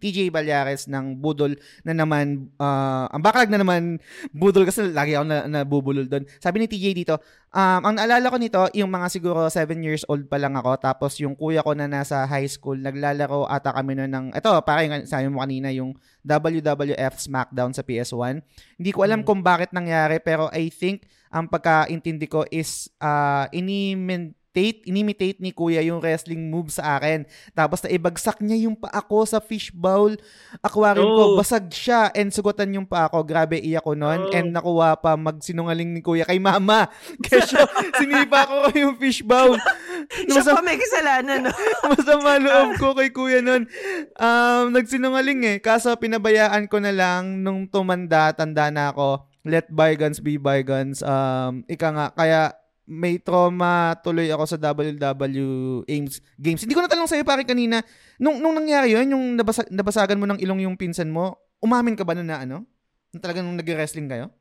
TJ 0.00 0.32
Balyares 0.32 0.88
ng 0.88 1.20
Budol 1.20 1.60
na 1.84 1.92
naman, 1.92 2.48
uh, 2.56 3.12
ang 3.12 3.20
backlog 3.20 3.52
na 3.52 3.60
naman, 3.60 4.00
Budol 4.32 4.64
kasi 4.64 4.88
lagi 4.88 5.12
ako 5.12 5.24
na, 5.28 5.44
nabubulol 5.44 6.08
doon. 6.08 6.24
Sabi 6.40 6.64
ni 6.64 6.66
TJ 6.66 6.96
dito, 6.96 7.20
um, 7.52 7.80
ang 7.84 7.94
naalala 8.00 8.32
ko 8.32 8.36
nito, 8.40 8.62
yung 8.72 8.88
mga 8.88 9.06
siguro 9.12 9.52
7 9.52 9.68
years 9.84 10.08
old 10.08 10.24
pa 10.24 10.40
lang 10.40 10.56
ako. 10.56 10.80
Tapos 10.80 11.20
yung 11.20 11.36
kuya 11.36 11.60
ko 11.60 11.76
na 11.76 11.84
nasa 11.84 12.24
high 12.24 12.48
school, 12.48 12.80
naglalaro 12.80 13.44
ata 13.52 13.76
kami 13.76 14.00
noon 14.00 14.10
ng, 14.10 14.26
ito, 14.32 14.50
parang 14.64 15.04
sabi 15.04 15.28
mo 15.28 15.44
kanina, 15.44 15.68
yung 15.68 15.92
WWF 16.24 17.20
SmackDown 17.20 17.76
sa 17.76 17.84
PS1. 17.84 18.40
Hindi 18.80 18.90
ko 18.96 19.04
alam 19.04 19.20
mm. 19.22 19.26
kung 19.28 19.40
bakit 19.44 19.76
nangyari, 19.76 20.24
pero 20.24 20.48
I 20.56 20.72
think 20.72 21.04
ang 21.30 21.46
pagkaintindi 21.46 22.26
ko 22.26 22.42
is 22.50 22.90
uh, 22.98 23.46
inimitate, 23.54 24.82
inimitate 24.82 25.38
ni 25.38 25.54
kuya 25.54 25.78
yung 25.78 26.02
wrestling 26.02 26.50
move 26.50 26.74
sa 26.74 26.98
akin. 26.98 27.22
Tapos 27.54 27.78
na 27.86 27.94
ibagsak 27.94 28.42
niya 28.42 28.66
yung 28.66 28.74
pa 28.74 28.90
ako 28.90 29.22
sa 29.30 29.38
fishbowl 29.38 30.18
aquarium 30.58 31.06
oh. 31.06 31.14
ko. 31.14 31.24
Basag 31.38 31.70
siya 31.70 32.10
and 32.18 32.34
sugutan 32.34 32.74
yung 32.74 32.82
pa 32.82 33.06
ako. 33.06 33.22
Grabe 33.22 33.62
iyak 33.62 33.86
ko 33.86 33.94
noon. 33.94 34.26
Oh. 34.26 34.34
And 34.34 34.50
nakuha 34.50 34.98
pa 34.98 35.14
magsinungaling 35.14 35.94
ni 35.94 36.02
kuya 36.02 36.26
kay 36.26 36.42
mama. 36.42 36.90
Kasi 37.24 37.62
sinipa 37.94 38.50
ko 38.50 38.74
yung 38.74 38.98
fishbowl. 38.98 39.54
Siya 40.10 40.42
pa 40.42 40.66
may 40.66 40.74
kasalanan. 40.74 41.46
No? 41.46 41.54
masama 41.94 42.42
loob 42.42 42.82
ko 42.82 42.98
kay 42.98 43.14
kuya 43.14 43.38
noon. 43.38 43.70
Um, 44.18 44.74
nagsinungaling 44.74 45.46
eh. 45.46 45.56
Kaso 45.62 45.94
pinabayaan 45.94 46.66
ko 46.66 46.82
na 46.82 46.90
lang 46.90 47.46
nung 47.46 47.70
tumanda, 47.70 48.34
tanda 48.34 48.74
na 48.74 48.90
ako 48.90 49.29
let 49.44 49.68
bygones 49.72 50.20
be 50.20 50.36
bygones. 50.36 51.00
Um, 51.00 51.64
ika 51.68 51.88
nga, 51.92 52.06
kaya 52.12 52.52
may 52.90 53.22
trauma 53.22 53.94
tuloy 54.02 54.26
ako 54.34 54.44
sa 54.50 54.58
WW 54.58 55.48
Games. 55.86 56.18
Games. 56.34 56.66
Hindi 56.66 56.74
ko 56.74 56.82
natanong 56.82 57.06
sa'yo 57.06 57.22
pare 57.22 57.46
kanina, 57.46 57.78
nung, 58.18 58.42
nung 58.42 58.58
nangyari 58.58 58.98
yun, 58.98 59.14
yung 59.14 59.24
nabasa, 59.38 59.62
nabasagan 59.70 60.18
mo 60.18 60.26
ng 60.26 60.42
ilong 60.42 60.66
yung 60.66 60.74
pinsan 60.74 61.06
mo, 61.06 61.38
umamin 61.62 61.94
ka 61.94 62.02
ba 62.02 62.18
na, 62.18 62.26
na 62.26 62.36
ano? 62.42 62.66
Na 63.14 63.22
talagang 63.22 63.46
nung 63.46 63.54
nag-wrestling 63.54 64.10
kayo? 64.10 64.34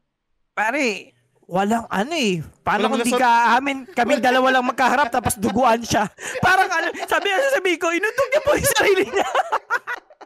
Pare, 0.58 1.14
walang 1.46 1.86
ano 1.90 2.14
eh. 2.18 2.42
Paano 2.66 2.90
kung 2.90 3.06
di 3.06 3.14
ka 3.14 3.58
amin, 3.58 3.90
kami 3.90 4.18
dalawa 4.18 4.54
lang 4.54 4.66
magkaharap 4.66 5.14
tapos 5.14 5.38
duguan 5.38 5.86
siya. 5.86 6.10
Parang 6.46 6.70
ano, 6.70 6.90
sabi 7.06 7.30
niya 7.30 7.54
sabi 7.54 7.78
ko, 7.78 7.94
inuntog 7.94 8.30
niya 8.34 8.42
po 8.42 8.52
yung 8.58 8.72
sarili 8.78 9.06
niya. 9.10 9.30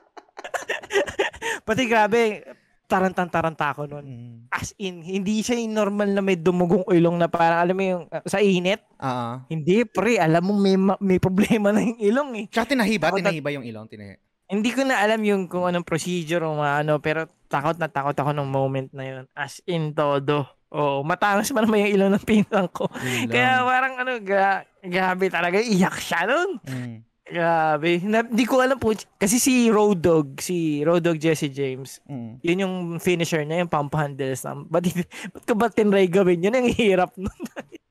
Pati 1.67 1.84
grabe, 1.88 2.43
tarantang-taranta 2.88 3.73
ako 3.73 3.81
noon. 3.89 4.05
Mm. 4.05 4.38
As 4.53 4.75
in, 4.77 5.01
hindi 5.01 5.41
siya 5.41 5.57
yung 5.57 5.73
normal 5.73 6.09
na 6.13 6.21
may 6.21 6.38
dumugong 6.38 6.86
ilong 6.91 7.17
na 7.17 7.31
parang, 7.31 7.63
alam 7.63 7.75
mo 7.75 7.84
yung 7.84 8.03
uh, 8.11 8.23
sa 8.27 8.43
init. 8.43 8.84
Uh-huh. 8.99 9.41
Hindi, 9.49 9.88
pre, 9.88 10.21
alam 10.21 10.43
mo 10.45 10.53
may, 10.53 10.77
may 10.99 11.17
problema 11.17 11.73
na 11.73 11.81
yung 11.81 11.99
ilong 11.99 12.29
eh. 12.39 12.45
Tsaka 12.51 12.75
tinahiba, 12.75 13.09
takot 13.09 13.19
tinahiba 13.23 13.49
yung 13.55 13.65
ilong, 13.65 13.88
tinahi. 13.89 14.15
Hindi 14.53 14.69
ko 14.69 14.86
na 14.86 15.01
alam 15.01 15.23
yung 15.25 15.49
kung 15.49 15.65
anong 15.65 15.88
procedure 15.88 16.45
o 16.45 16.61
ano, 16.61 17.01
pero 17.01 17.25
takot 17.49 17.79
na 17.79 17.89
takot 17.89 18.13
ako 18.13 18.31
ng 18.38 18.49
moment 18.49 18.89
na 18.93 19.03
yun. 19.03 19.23
As 19.34 19.63
in 19.65 19.95
todo. 19.97 20.45
Oh, 20.73 21.05
matangos 21.05 21.53
pa 21.53 21.61
naman 21.61 21.86
yung 21.86 21.93
ilong 21.97 22.11
ng 22.17 22.25
pinang 22.25 22.69
ko. 22.69 22.89
Kaya 23.29 23.61
parang 23.61 23.93
ano, 23.97 24.17
ga, 24.21 24.65
grabe 24.81 25.29
talaga, 25.29 25.61
iyak 25.61 25.97
siya 26.01 26.25
nun. 26.25 26.57
Mm. 26.65 26.97
Grabe. 27.24 28.03
Na, 28.03 28.19
di 28.19 28.43
ko 28.43 28.59
alam 28.59 28.76
po. 28.76 28.91
Kasi 29.15 29.39
si 29.39 29.71
Road 29.71 30.03
Dog, 30.03 30.43
si 30.43 30.84
Road 30.84 31.07
Dog 31.07 31.15
Jesse 31.15 31.47
James, 31.47 32.03
mm. 32.03 32.43
yun 32.43 32.63
yung 32.67 32.76
finisher 32.99 33.47
niya, 33.47 33.63
yung 33.63 33.71
pump 33.71 33.95
handles. 33.95 34.43
Na, 34.43 34.59
ba't, 34.59 34.84
ba't 35.32 35.43
ka 35.47 35.55
ba 35.55 35.71
tinry 35.71 36.11
gawin 36.11 36.43
yun? 36.43 36.55
Ang 36.55 36.69
hirap 36.76 37.15
nun. 37.15 37.32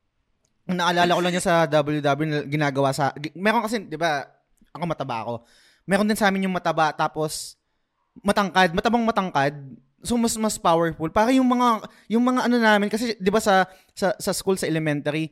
Naalala 0.69 1.17
ko 1.17 1.21
lang 1.25 1.33
niya 1.33 1.45
sa 1.45 1.55
WW 1.65 2.47
ginagawa 2.47 2.93
sa... 2.93 3.17
Meron 3.33 3.65
kasi, 3.65 3.81
di 3.89 3.97
ba, 3.97 4.25
ako 4.73 4.85
mataba 4.85 5.17
ako. 5.25 5.35
Meron 5.89 6.07
din 6.07 6.19
sa 6.19 6.29
amin 6.29 6.47
yung 6.47 6.55
mataba, 6.55 6.93
tapos 6.93 7.57
matangkad, 8.21 8.77
matabang 8.77 9.05
matangkad. 9.05 9.57
So 10.03 10.19
mas 10.19 10.35
mas 10.35 10.59
powerful. 10.59 11.09
Para 11.09 11.31
yung 11.31 11.47
mga 11.47 11.87
yung 12.11 12.25
mga 12.27 12.51
ano 12.51 12.57
namin 12.59 12.91
kasi 12.91 13.15
'di 13.23 13.31
ba 13.31 13.39
sa 13.39 13.71
sa 13.95 14.11
sa 14.19 14.35
school 14.35 14.59
sa 14.59 14.67
elementary, 14.67 15.31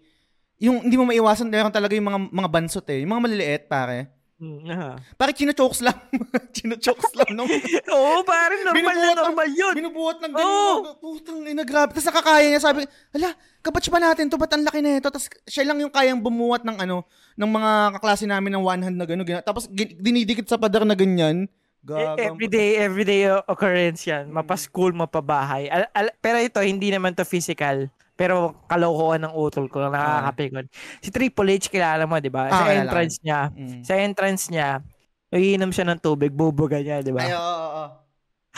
yung 0.60 0.84
hindi 0.84 0.94
mo 0.94 1.04
maiwasan 1.04 1.48
meron 1.48 1.72
talaga 1.72 1.96
yung 1.96 2.06
mga 2.06 2.20
mga 2.30 2.48
bansot 2.48 2.86
eh. 2.86 3.00
Yung 3.00 3.10
mga 3.10 3.24
maliliit, 3.24 3.62
pare. 3.66 4.12
Mm, 4.36 4.64
aha. 4.68 4.96
Parang 5.16 5.36
chino-chokes 5.36 5.80
lang. 5.80 5.96
chino-chokes 6.56 7.12
lang 7.12 7.28
nung 7.32 7.44
Oo, 7.92 8.24
parang 8.24 8.60
normal 8.62 8.72
na 8.72 8.88
Binubuhat 8.96 9.12
ang- 9.12 9.26
normal 9.28 9.48
yun. 9.52 9.74
binubuhat 9.74 10.16
ng 10.18 10.32
Oo. 10.32 10.40
ganyan. 10.40 10.96
Putang 10.96 11.38
ina, 11.44 11.60
grabe. 11.62 11.92
Tapos 11.92 12.08
nakakaya 12.08 12.46
niya, 12.46 12.56
sabi, 12.58 12.80
ala, 13.10 13.32
kabatch 13.60 13.88
pa 13.88 14.00
natin 14.00 14.28
to, 14.28 14.36
ba't 14.36 14.48
ang 14.50 14.64
laki 14.64 14.80
na 14.80 14.96
ito? 14.96 15.04
Tapos 15.06 15.28
siya 15.44 15.64
lang 15.64 15.76
yung 15.78 15.92
kayang 15.92 16.20
bumuhat 16.20 16.64
ng 16.64 16.72
ano, 16.78 17.04
ng 17.34 17.50
mga 17.50 17.70
kaklase 17.96 18.24
namin 18.24 18.48
ng 18.50 18.64
one 18.64 18.80
hand 18.80 18.96
na 18.96 19.04
gano'n. 19.04 19.26
gano'n. 19.26 19.44
Tapos 19.44 19.68
dinidikit 19.74 20.44
sa 20.44 20.56
pader 20.56 20.84
na 20.84 20.92
ganyan. 20.94 21.44
E- 21.44 21.48
Gagang. 21.82 22.16
Everyday, 22.32 22.70
everyday 22.78 23.20
occurrence 23.44 24.04
yan. 24.04 24.28
Mapa-school, 24.28 24.92
mapabahay. 24.94 25.68
Al- 25.68 25.88
al- 25.90 26.16
pero 26.16 26.36
ito, 26.36 26.60
hindi 26.60 26.88
naman 26.88 27.12
to 27.12 27.24
physical. 27.24 27.92
Pero 28.20 28.52
kalokohan 28.68 29.24
ng 29.24 29.32
utol 29.32 29.64
ko 29.72 29.80
na 29.80 29.88
nakakapikon. 29.88 30.68
Si 31.00 31.08
Triple 31.08 31.56
H, 31.56 31.72
kilala 31.72 32.04
mo, 32.04 32.20
di 32.20 32.28
ba? 32.28 32.52
Ah, 32.52 32.68
sa 32.68 32.72
entrance 32.76 33.16
niya, 33.24 33.40
Mm. 33.48 33.80
sa 33.80 33.92
entrance 33.96 34.44
niya, 34.52 34.68
iinom 35.32 35.72
siya 35.72 35.88
ng 35.88 36.00
tubig, 36.04 36.28
bubuga 36.28 36.84
niya, 36.84 37.00
di 37.00 37.16
ba? 37.16 37.24
Ay, 37.24 37.32
oo, 37.32 37.40
oo, 37.40 37.68
oo. 37.80 37.88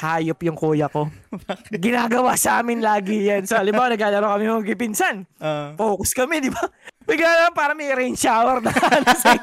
Hayop 0.03 0.41
yung 0.43 0.59
kuya 0.59 0.91
ko. 0.91 1.07
Ginagawa 1.79 2.35
sa 2.35 2.59
amin 2.59 2.83
lagi 2.83 3.31
yan. 3.31 3.47
So, 3.47 3.55
mo, 3.63 3.87
naglalaro 3.87 4.35
kami 4.35 4.51
ng 4.51 4.67
gipinsan. 4.67 5.31
Ah. 5.39 5.79
Focus 5.79 6.11
kami, 6.11 6.43
di 6.43 6.51
ba? 6.51 6.65
Bigla 7.03 7.31
lang 7.47 7.55
para 7.55 7.73
may 7.75 7.91
rain 7.91 8.15
shower 8.15 8.63
na 8.63 8.71
ano 8.99 9.11
sa 9.17 9.35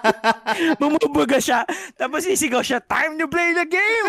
Bumubuga 0.79 1.37
siya. 1.37 1.67
Tapos 1.95 2.23
sisigaw 2.23 2.63
siya, 2.63 2.79
time 2.83 3.19
to 3.19 3.27
play 3.27 3.51
the 3.51 3.67
game! 3.67 4.07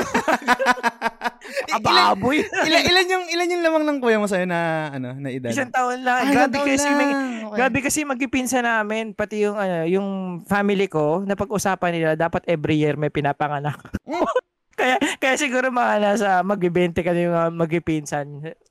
Ababoy. 1.76 2.46
ilan, 2.46 2.82
ilan 2.86 3.06
yung 3.10 3.24
ilan 3.26 3.52
yung 3.52 3.62
lamang 3.64 3.84
ng 3.86 3.98
kuya 3.98 4.18
mo 4.22 4.30
sa'yo 4.30 4.46
na 4.46 4.92
ano 4.94 5.18
na 5.18 5.28
edad? 5.32 5.50
Isang 5.50 5.72
taon 5.74 6.00
lang. 6.06 6.30
Ay, 6.30 6.34
taon 6.36 6.66
kasi, 6.66 6.88
may, 6.94 7.10
lang. 7.10 7.50
Okay. 7.50 7.56
grabe 7.58 7.78
kasi 7.82 7.98
magpipinsa 8.06 8.58
namin, 8.62 9.12
pati 9.16 9.42
yung, 9.46 9.56
ano, 9.58 9.86
yung 9.86 10.08
family 10.46 10.86
ko, 10.86 11.26
na 11.26 11.34
pag-usapan 11.34 11.90
nila, 11.90 12.08
dapat 12.14 12.46
every 12.46 12.78
year 12.78 12.94
may 12.94 13.10
pinapanganak. 13.10 13.78
Mm. 14.06 14.24
kaya, 14.80 14.96
kaya 15.20 15.34
siguro 15.36 15.68
mga 15.68 15.94
nasa 16.00 16.28
mag-20 16.40 16.96
ka 17.04 17.12
na 17.12 17.20
yung 17.20 17.36
uh, 17.36 17.50
magpipinsan. 17.52 18.26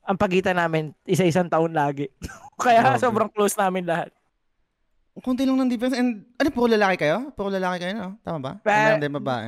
Ang 0.09 0.17
pagitan 0.17 0.57
namin, 0.57 0.95
isa-isang 1.05 1.51
taon 1.51 1.75
lagi. 1.75 2.09
kaya 2.57 2.81
Grabe. 2.81 3.01
sobrang 3.01 3.29
close 3.29 3.55
namin 3.59 3.85
lahat. 3.85 4.09
Kunti 5.15 5.43
lang 5.43 5.57
ng 5.57 5.67
difference. 5.67 5.95
And 5.95 6.23
ano, 6.35 6.49
puro 6.49 6.69
lalaki 6.69 7.01
kayo? 7.01 7.33
Puro 7.33 7.49
lalaki 7.49 7.77
kayo, 7.81 7.93
no? 7.93 8.09
Tama 8.21 8.37
ba? 8.39 8.51
Pa- 8.61 8.93
Meron 8.93 9.01
din 9.01 9.15
babae. 9.15 9.47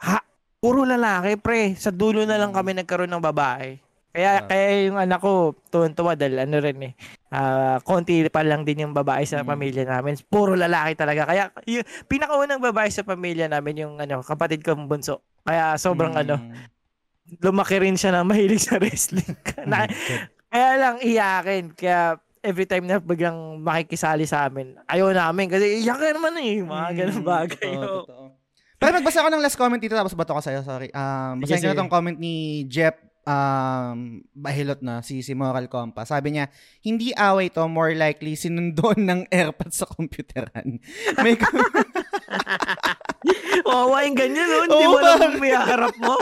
Ha, 0.00 0.18
puro 0.58 0.82
lalaki, 0.82 1.36
pre. 1.36 1.74
Sa 1.74 1.90
dulo 1.90 2.24
na 2.24 2.34
lang 2.34 2.50
kami 2.50 2.74
nagkaroon 2.74 3.08
ng 3.08 3.22
babae. 3.22 3.78
Kaya, 4.08 4.42
Ah. 4.42 4.46
kaya 4.48 4.88
yung 4.88 4.98
anak 4.98 5.20
ko, 5.20 5.54
tuwan-tuwa 5.68 6.16
dahil 6.16 6.42
ano 6.42 6.56
rin 6.58 6.78
eh, 6.82 6.92
ah, 7.30 7.78
konti 7.78 8.26
pa 8.26 8.42
lang 8.42 8.64
din 8.64 8.82
yung 8.82 8.94
babae 8.96 9.22
sa 9.22 9.44
Mm. 9.44 9.46
pamilya 9.46 9.84
namin. 9.86 10.18
Puro 10.24 10.56
lalaki 10.56 10.96
talaga. 10.96 11.22
Kaya, 11.24 11.52
yung 11.68 11.86
pinakaunang 12.08 12.58
babae 12.58 12.88
sa 12.88 13.04
pamilya 13.04 13.46
namin, 13.46 13.74
yung 13.78 13.94
ano, 13.96 14.18
kapatid 14.20 14.60
kong 14.60 14.88
bunso. 14.88 15.22
Kaya 15.42 15.76
sobrang 15.76 16.10
Mm. 16.10 16.22
ano, 16.24 16.34
lumaki 17.38 17.78
rin 17.78 17.94
siya 17.94 18.10
na 18.10 18.24
mahilig 18.24 18.64
sa 18.64 18.78
wrestling. 18.82 19.36
na, 19.62 19.86
kaya 20.48 20.70
lang 20.74 20.96
iyakin. 20.98 21.64
Kaya 21.70 22.18
every 22.40 22.64
time 22.64 22.84
na 22.84 22.98
biglang 22.98 23.60
makikisali 23.60 24.24
sa 24.24 24.46
amin, 24.46 24.78
ayaw 24.84 25.10
namin. 25.10 25.46
Kasi 25.46 25.82
iyakin 25.82 26.14
naman 26.16 26.34
eh. 26.38 26.60
Mga 26.60 26.88
ganun 26.94 27.20
Mm, 27.20 27.26
bagay. 27.26 27.72
totoo, 27.72 27.82
oh. 27.82 28.02
totoo. 28.04 28.24
Pero 28.78 28.90
nagbasa 28.94 29.18
ako 29.20 29.28
ng 29.28 29.42
last 29.42 29.58
comment 29.58 29.82
dito 29.82 29.98
tapos 29.98 30.14
bato 30.14 30.30
ko 30.30 30.38
sa'yo, 30.38 30.62
sorry. 30.62 30.88
Um, 30.94 31.42
basahin 31.42 31.66
ko 31.66 31.68
na 31.68 31.78
tong 31.78 31.90
comment 31.90 32.14
ni 32.14 32.62
Jeff 32.70 32.94
um, 33.26 34.22
Bahilot 34.32 34.80
na, 34.80 35.02
si, 35.02 35.20
si 35.20 35.34
Moral 35.34 35.66
Compass. 35.66 36.08
Sabi 36.08 36.38
niya, 36.38 36.46
hindi 36.80 37.10
away 37.12 37.50
to, 37.50 37.66
more 37.66 37.92
likely 37.92 38.38
sinundon 38.38 39.02
ng 39.02 39.20
airpods 39.28 39.82
sa 39.82 39.86
computeran. 39.86 40.78
May, 41.24 41.34
Wawa 43.68 44.06
yung 44.06 44.16
ganyan, 44.16 44.46
no? 44.46 44.56
Hindi 44.64 44.86
Oo, 44.86 44.94
mo 44.94 45.10
kung 45.18 45.36
may 45.42 45.52
harap 45.52 45.94
mo. 45.98 46.14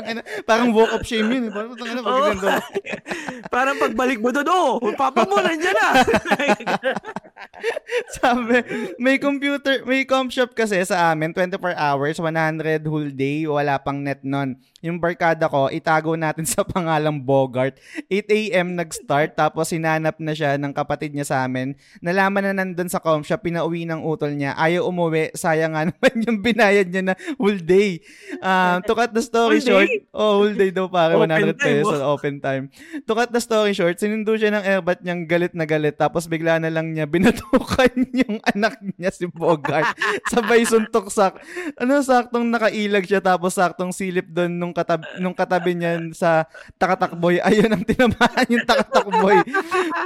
Tangina, 0.00 0.22
parang 0.42 0.70
walk 0.72 0.90
of 0.92 1.02
shame 1.04 1.28
yun. 1.28 1.48
eh. 1.48 1.52
Parang 1.52 1.72
tangina, 1.76 2.00
pag 2.00 2.14
sinundon. 2.16 2.62
Parang 3.54 3.76
pagbalik 3.76 4.18
mo 4.20 4.30
doon, 4.30 4.46
oh, 4.46 4.78
papa 4.94 5.26
mo 5.26 5.36
nandiyan 5.38 5.74
na. 5.74 5.88
Sabi, 8.20 8.60
may 9.00 9.16
computer, 9.16 9.82
may 9.84 10.04
comp 10.04 10.32
shop 10.32 10.52
kasi 10.52 10.80
sa 10.84 11.12
amin, 11.12 11.32
24 11.32 11.76
hours, 11.76 12.16
100 12.20 12.84
whole 12.86 13.10
day, 13.12 13.44
wala 13.48 13.80
pang 13.80 14.00
net 14.00 14.20
nun. 14.22 14.56
Yung 14.80 14.96
barkada 14.96 15.48
ko, 15.48 15.68
itago 15.68 16.16
natin 16.16 16.48
sa 16.48 16.64
pangalang 16.64 17.20
Bogart. 17.20 17.76
8 18.08 18.28
a.m. 18.32 18.76
nag-start, 18.76 19.36
tapos 19.36 19.72
sinanap 19.72 20.16
na 20.20 20.32
siya 20.32 20.56
ng 20.56 20.72
kapatid 20.72 21.12
niya 21.12 21.28
sa 21.28 21.36
amin. 21.44 21.76
Nalaman 22.00 22.52
na 22.52 22.64
nandun 22.64 22.88
sa 22.88 23.00
comp 23.00 23.24
shop, 23.24 23.44
pinauwi 23.44 23.84
ng 23.84 24.00
utol 24.04 24.32
niya. 24.32 24.56
Ayaw 24.56 24.88
umuwi, 24.88 25.32
sayang 25.36 25.76
nga 25.76 25.84
naman 25.88 26.14
yung 26.24 26.38
binayad 26.40 26.88
niya 26.88 27.12
na 27.12 27.14
whole 27.36 27.60
day. 27.60 28.00
Um, 28.40 28.80
to 28.84 28.92
cut 28.96 29.12
the 29.12 29.24
story 29.24 29.60
short, 29.60 29.88
oh, 30.16 30.44
whole 30.44 30.56
day 30.56 30.72
daw 30.72 30.88
pare, 30.88 31.16
Open 31.16 31.28
100 31.28 31.56
time, 31.56 31.60
pesos, 31.60 32.00
oh. 32.00 32.16
open 32.16 32.40
time. 32.40 32.72
To 33.04 33.12
cut 33.12 33.32
the 33.32 33.42
story 33.42 33.72
short, 33.76 34.00
sinundo 34.00 34.36
siya 34.36 34.52
ng 34.52 34.64
airbat 34.64 35.04
niyang 35.04 35.28
galit 35.28 35.52
na 35.52 35.68
galit, 35.68 35.96
tapos 35.96 36.24
bigla 36.24 36.56
na 36.56 36.72
lang 36.72 36.92
niya 36.92 37.04
binatukan 37.30 37.92
yung 38.26 38.36
anak 38.42 38.74
niya 38.98 39.10
si 39.14 39.26
Bogart. 39.30 39.94
Sabay 40.28 40.66
suntok 40.66 41.08
sak. 41.08 41.38
Ano, 41.78 42.02
saktong 42.02 42.50
nakailag 42.50 43.06
siya, 43.06 43.22
tapos 43.22 43.54
saktong 43.54 43.94
silip 43.94 44.26
doon 44.28 44.50
nung, 44.50 44.74
katab 44.74 45.06
nung 45.18 45.34
katabi 45.34 45.78
niya 45.78 46.02
sa 46.12 46.44
takatakboy. 46.76 47.38
Ayun 47.40 47.70
ang 47.70 47.84
tinamaan 47.86 48.46
yung 48.50 48.66
takatakboy. 48.66 49.38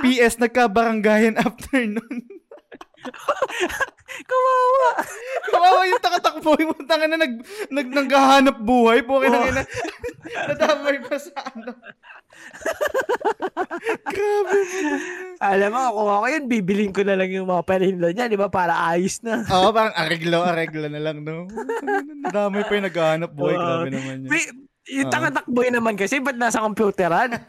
PS, 0.05 0.39
nagkabaranggayan 0.39 1.41
after 1.41 1.81
nun. 1.81 2.17
Kawawa. 4.25 4.91
Kawawa 5.45 5.81
yung 5.91 6.01
takatakboy 6.03 6.63
mo. 6.65 6.75
Tanga 6.87 7.05
na 7.05 7.19
nag, 7.19 7.35
nag, 7.69 7.89
naghahanap 7.91 8.57
buhay. 8.63 9.03
Pukin 9.05 9.33
Oh. 9.33 9.51
na. 9.51 9.63
Nadamay 10.49 11.05
pa 11.05 11.17
sa 11.19 11.35
ano. 11.53 11.73
Grabe. 14.05 14.59
Alam 15.41 15.71
mo, 15.75 15.83
kung 15.93 16.11
ako 16.11 16.27
yun, 16.31 16.45
bibiling 16.49 16.93
ko 16.95 17.03
na 17.05 17.17
lang 17.19 17.31
yung 17.31 17.49
mga 17.49 17.65
paninlo 17.67 18.09
niya, 18.11 18.31
di 18.31 18.39
ba? 18.39 18.49
Para 18.49 18.75
ayos 18.93 19.21
na. 19.21 19.45
Oo, 19.55 19.71
parang 19.75 19.95
areglo, 19.97 20.41
areglo 20.41 20.87
na 20.89 21.01
lang, 21.01 21.21
no? 21.21 21.49
Nadamay 22.25 22.65
pa 22.65 22.73
yung 22.77 22.87
naghahanap 22.89 23.31
buhay. 23.35 23.57
Grabe 23.57 23.89
naman 23.93 24.17
yun. 24.25 24.31
May, 24.31 24.43
yung 24.89 25.09
Oo. 25.09 25.13
takatakboy 25.13 25.69
naman 25.73 25.95
kasi, 25.97 26.21
ba't 26.21 26.37
nasa 26.37 26.63
computeran? 26.63 27.35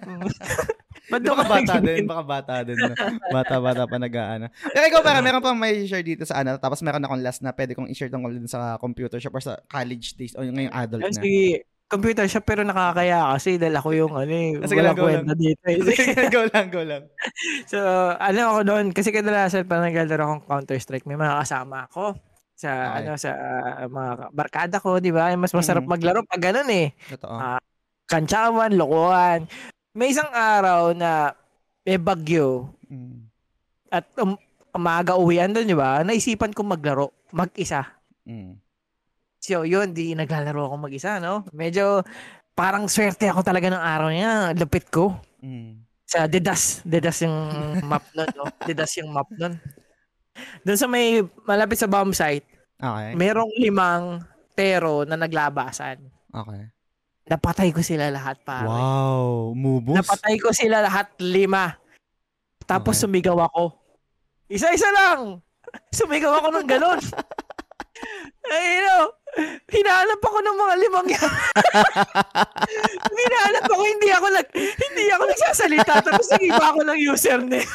ba't 1.12 1.22
Di 1.22 1.28
doon 1.30 1.38
baka 1.38 1.46
ka 1.46 1.54
bata 1.54 1.76
din, 1.86 2.04
baka 2.10 2.24
bata 2.26 2.54
din. 2.66 2.76
no? 2.82 2.96
Bata-bata 3.30 3.84
pa 3.86 3.98
nag-aano. 4.02 4.46
Pero 4.74 4.86
ikaw 4.90 5.02
para, 5.06 5.20
meron 5.22 5.44
pa 5.44 5.54
may 5.54 5.86
share 5.86 6.02
dito 6.02 6.26
sa 6.26 6.42
ano, 6.42 6.58
tapos 6.58 6.82
meron 6.82 7.04
akong 7.06 7.22
last 7.22 7.46
na 7.46 7.54
pwede 7.54 7.78
kong 7.78 7.92
i-share 7.94 8.10
tungkol 8.10 8.34
din 8.34 8.50
sa 8.50 8.82
computer 8.82 9.22
shop 9.22 9.38
or 9.38 9.44
sa 9.44 9.62
college 9.70 10.18
days 10.18 10.34
o 10.34 10.42
ngayong 10.42 10.74
adult 10.74 11.06
na. 11.06 11.14
Sige, 11.14 11.70
computer 11.86 12.26
shop 12.26 12.44
pero 12.44 12.62
nakakaya 12.62 13.30
kasi 13.32 13.56
dahil 13.56 13.78
ako 13.78 13.90
yung 13.94 14.14
ano 14.14 14.34
eh, 14.34 14.58
Ah, 14.58 14.66
sige 14.66 14.82
lang, 14.82 14.98
go 14.98 15.06
kwenta 15.06 15.34
dito 15.38 15.62
eh. 15.70 15.78
Go 16.34 16.42
lang, 16.50 16.68
go 16.74 16.82
lang. 16.82 17.04
so, 17.72 17.78
ano 18.12 18.40
ako 18.50 18.60
doon, 18.66 18.86
kasi 18.90 19.10
kadalasan 19.10 19.64
pa 19.64 19.78
naglalaro 19.78 20.24
akong 20.26 20.46
Counter-Strike, 20.46 21.06
may 21.06 21.16
mga 21.16 21.40
kasama 21.40 21.86
ako 21.86 22.18
sa 22.56 22.72
Okay. 22.72 22.98
ano 23.04 23.12
sa 23.16 23.30
uh, 23.36 23.86
mga 23.86 24.12
barkada 24.32 24.78
ko, 24.80 24.98
'di 24.98 25.12
ba? 25.12 25.30
Mas 25.36 25.52
masarap 25.52 25.84
Mm. 25.84 25.92
maglaro 25.92 26.20
pag 26.24 26.42
ganun 26.42 26.70
eh. 26.70 26.96
Totoo. 27.12 27.36
Ah, 27.36 27.60
Kantsawan, 28.06 28.72
lokohan. 28.74 29.44
May 29.92 30.10
isang 30.10 30.30
araw 30.30 30.92
na 30.92 31.36
may 31.84 32.00
bagyo 32.00 32.72
Mm. 32.88 33.28
at 33.90 34.08
um, 34.18 34.40
umaga 34.72 35.16
uwian 35.16 35.50
doon, 35.50 35.68
'di 35.68 35.76
ba? 35.76 36.00
Naisipan 36.02 36.50
kong 36.50 36.72
maglaro 36.72 37.12
mag-isa. 37.30 37.84
Mm. 38.24 38.56
So, 39.46 39.62
yun, 39.62 39.94
di 39.94 40.18
naglalaro 40.18 40.66
ako 40.66 40.90
mag-isa, 40.90 41.22
no? 41.22 41.46
Medyo 41.54 42.02
parang 42.58 42.90
swerte 42.90 43.30
ako 43.30 43.46
talaga 43.46 43.70
ng 43.70 43.78
araw 43.78 44.10
niya. 44.10 44.58
Lupit 44.58 44.90
ko. 44.90 45.14
Mm. 45.46 45.86
Sa 46.02 46.26
Dedas. 46.26 46.82
Dedas 46.82 47.22
yung 47.22 47.38
map 47.90 48.02
nun, 48.18 48.26
no? 48.34 48.50
Dedas 48.66 48.98
yung 48.98 49.14
map 49.14 49.30
nun. 49.38 49.62
Doon 50.66 50.80
sa 50.82 50.90
may 50.90 51.22
malapit 51.46 51.78
sa 51.78 51.86
bomb 51.86 52.10
site, 52.10 52.44
Okay. 52.76 53.16
merong 53.16 53.54
limang 53.56 54.20
tero 54.52 55.08
na 55.08 55.16
naglabasan. 55.16 55.96
Okay. 56.28 56.68
Napatay 57.26 57.72
ko 57.72 57.80
sila 57.80 58.12
lahat, 58.12 58.44
pare. 58.44 58.68
Wow, 58.68 59.56
mubos. 59.56 59.96
Napatay 59.96 60.36
ko 60.36 60.52
sila 60.52 60.84
lahat 60.84 61.16
lima. 61.24 61.80
Tapos 62.68 63.00
Okay. 63.00 63.08
sumigaw 63.08 63.48
ako. 63.48 63.78
Isa-isa 64.52 64.90
lang! 64.92 65.40
Sumigaw 65.96 66.36
ako 66.42 66.48
ng 66.52 66.68
ganon. 66.68 67.00
Ay, 68.46 68.78
you 68.78 68.82
know, 68.86 69.04
hinahanap 69.72 70.20
ako 70.22 70.38
ng 70.44 70.58
mga 70.60 70.74
limang 70.84 71.08
yan. 71.10 71.32
hinahanap 73.26 73.66
ako, 73.68 73.84
hindi 73.84 74.10
ako 74.12 74.28
nag, 74.32 74.48
hindi 74.56 75.04
ako 75.12 75.24
nagsasalita. 75.32 75.94
Tapos 76.04 76.28
nag-iba 76.32 76.66
ako 76.72 76.80
ng 76.84 77.00
username. 77.00 77.64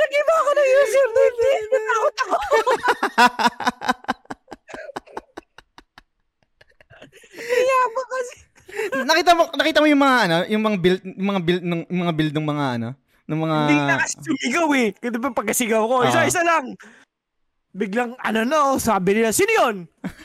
nag-iba 0.00 0.32
ako 0.38 0.50
ng 0.54 0.68
username. 0.70 1.34
Hindi, 1.36 1.50
natakot 1.74 2.16
ako. 2.22 2.36
Kaya 7.36 7.78
mo 7.92 8.02
kasi. 8.08 8.34
nakita 9.06 9.30
mo 9.32 9.46
nakita 9.54 9.78
mo 9.78 9.86
yung 9.86 10.02
mga 10.02 10.16
ano, 10.26 10.36
yung 10.50 10.62
mga 10.66 10.78
build 10.82 11.00
yung 11.06 11.28
mga 11.30 11.42
build 11.46 11.62
ng 11.64 11.80
yung 11.86 12.00
mga 12.02 12.14
build 12.16 12.34
ng 12.34 12.46
mga 12.48 12.64
ano, 12.76 12.88
ng 13.26 13.38
mga... 13.38 13.56
Hindi 13.66 13.76
na 13.82 13.94
kasi 13.98 14.14
sumigaw 14.22 14.68
eh. 14.74 14.88
Kasi 14.94 15.16
ba 15.18 15.30
pagkasigaw 15.30 15.82
ko, 15.82 15.94
Ah. 16.02 16.08
isa-isa 16.08 16.42
lang. 16.42 16.74
Biglang, 17.76 18.16
ano 18.16 18.40
no, 18.42 18.60
sabi 18.80 19.12
nila, 19.12 19.36
sino 19.36 19.52
yun? 19.52 19.76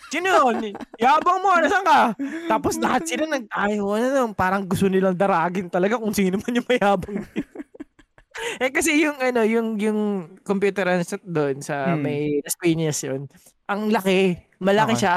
Sino 0.07 0.27
yun? 0.31 0.71
Yabang 0.95 1.43
mo, 1.43 1.51
nasan 1.59 1.83
ka? 1.83 2.15
Tapos 2.47 2.79
lahat 2.79 3.03
sila 3.03 3.27
nagtayo, 3.27 3.91
ano, 3.91 4.31
parang 4.31 4.63
gusto 4.63 4.87
nilang 4.87 5.19
daragin 5.19 5.67
talaga 5.67 5.99
kung 5.99 6.15
sino 6.15 6.39
man 6.39 6.55
yung 6.55 6.69
mayabang. 6.69 7.19
eh 8.63 8.71
kasi 8.71 9.03
yung 9.03 9.19
ano, 9.19 9.43
yung 9.43 9.75
yung 9.75 9.99
computer 10.41 10.87
doon 11.21 11.59
sa 11.59 11.91
Hmm. 11.91 11.99
may 11.99 12.39
Las 12.39 12.55
Piñas 12.55 13.03
yun. 13.03 13.27
Ang 13.67 13.91
laki, 13.91 14.39
malaki 14.57 14.95
Okay. 14.95 15.01
siya. 15.03 15.15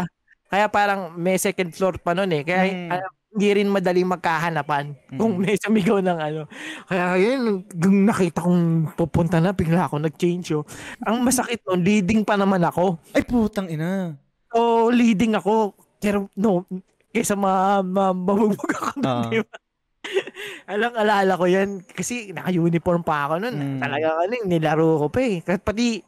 Kaya 0.51 0.67
parang 0.67 1.15
may 1.15 1.39
second 1.39 1.71
floor 1.71 2.03
pa 2.03 2.19
noon 2.19 2.35
eh. 2.35 2.43
Kaya 2.43 2.63
Hmm. 2.67 2.91
Hindi 3.35 3.49
rin 3.53 3.67
madaling 3.67 4.07
magkahanapan 4.07 4.85
kung 5.13 5.35
Mm. 5.35 5.41
may 5.43 5.59
sumigaw 5.59 5.99
ng 5.99 6.19
ano. 6.23 6.41
Kaya 6.87 7.19
yun, 7.19 7.67
nung 7.69 8.07
nakita 8.07 8.41
kong 8.41 8.63
pupunta 8.95 9.43
na, 9.43 9.51
bigla 9.51 9.85
ako 9.85 9.99
nag-change 9.99 10.55
oh. 10.55 10.63
Ang 11.03 11.27
masakit 11.27 11.59
nun, 11.67 11.83
leading 11.83 12.23
pa 12.23 12.39
naman 12.39 12.63
ako. 12.63 13.03
Ay, 13.11 13.27
putang 13.27 13.67
ina. 13.67 14.15
So, 14.49 14.89
leading 14.89 15.35
ako. 15.35 15.75
Pero 15.99 16.31
no, 16.33 16.63
kaysa 17.11 17.35
ma, 17.35 17.83
ma, 17.83 18.15
mabugbog 18.15 18.71
ako 18.71 18.89
nun, 18.97 19.05
Ah. 19.05 19.27
di 19.27 19.43
ba? 19.43 19.57
Alang 20.71 20.95
alala 20.95 21.33
ko 21.35 21.45
yan. 21.45 21.83
Kasi 21.83 22.31
naka-uniform 22.31 23.03
pa 23.03 23.27
ako 23.27 23.35
nun. 23.43 23.55
Mm. 23.57 23.81
Talaga 23.83 24.09
ano, 24.23 24.35
nilaro 24.47 24.89
ko 25.03 25.07
pa 25.11 25.21
eh. 25.21 25.43
Pati, 25.43 25.99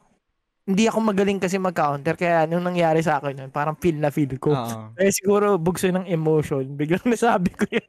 hindi 0.67 0.83
ako 0.83 0.99
magaling 1.01 1.39
kasi 1.39 1.55
mag-counter. 1.55 2.13
Kaya 2.13 2.43
nung 2.43 2.61
nangyari 2.61 2.99
sa 2.99 3.17
akin 3.17 3.33
nun, 3.33 3.49
parang 3.49 3.73
feel 3.73 3.95
na 3.95 4.11
feel 4.11 4.35
ko. 4.35 4.51
Oo. 4.51 4.91
Kaya 4.91 5.09
siguro 5.09 5.55
bugso 5.55 5.87
ng 5.87 6.03
emotion. 6.05 6.67
Biglang 6.69 7.07
nasabi 7.09 7.49
ko 7.49 7.63
yan. 7.65 7.87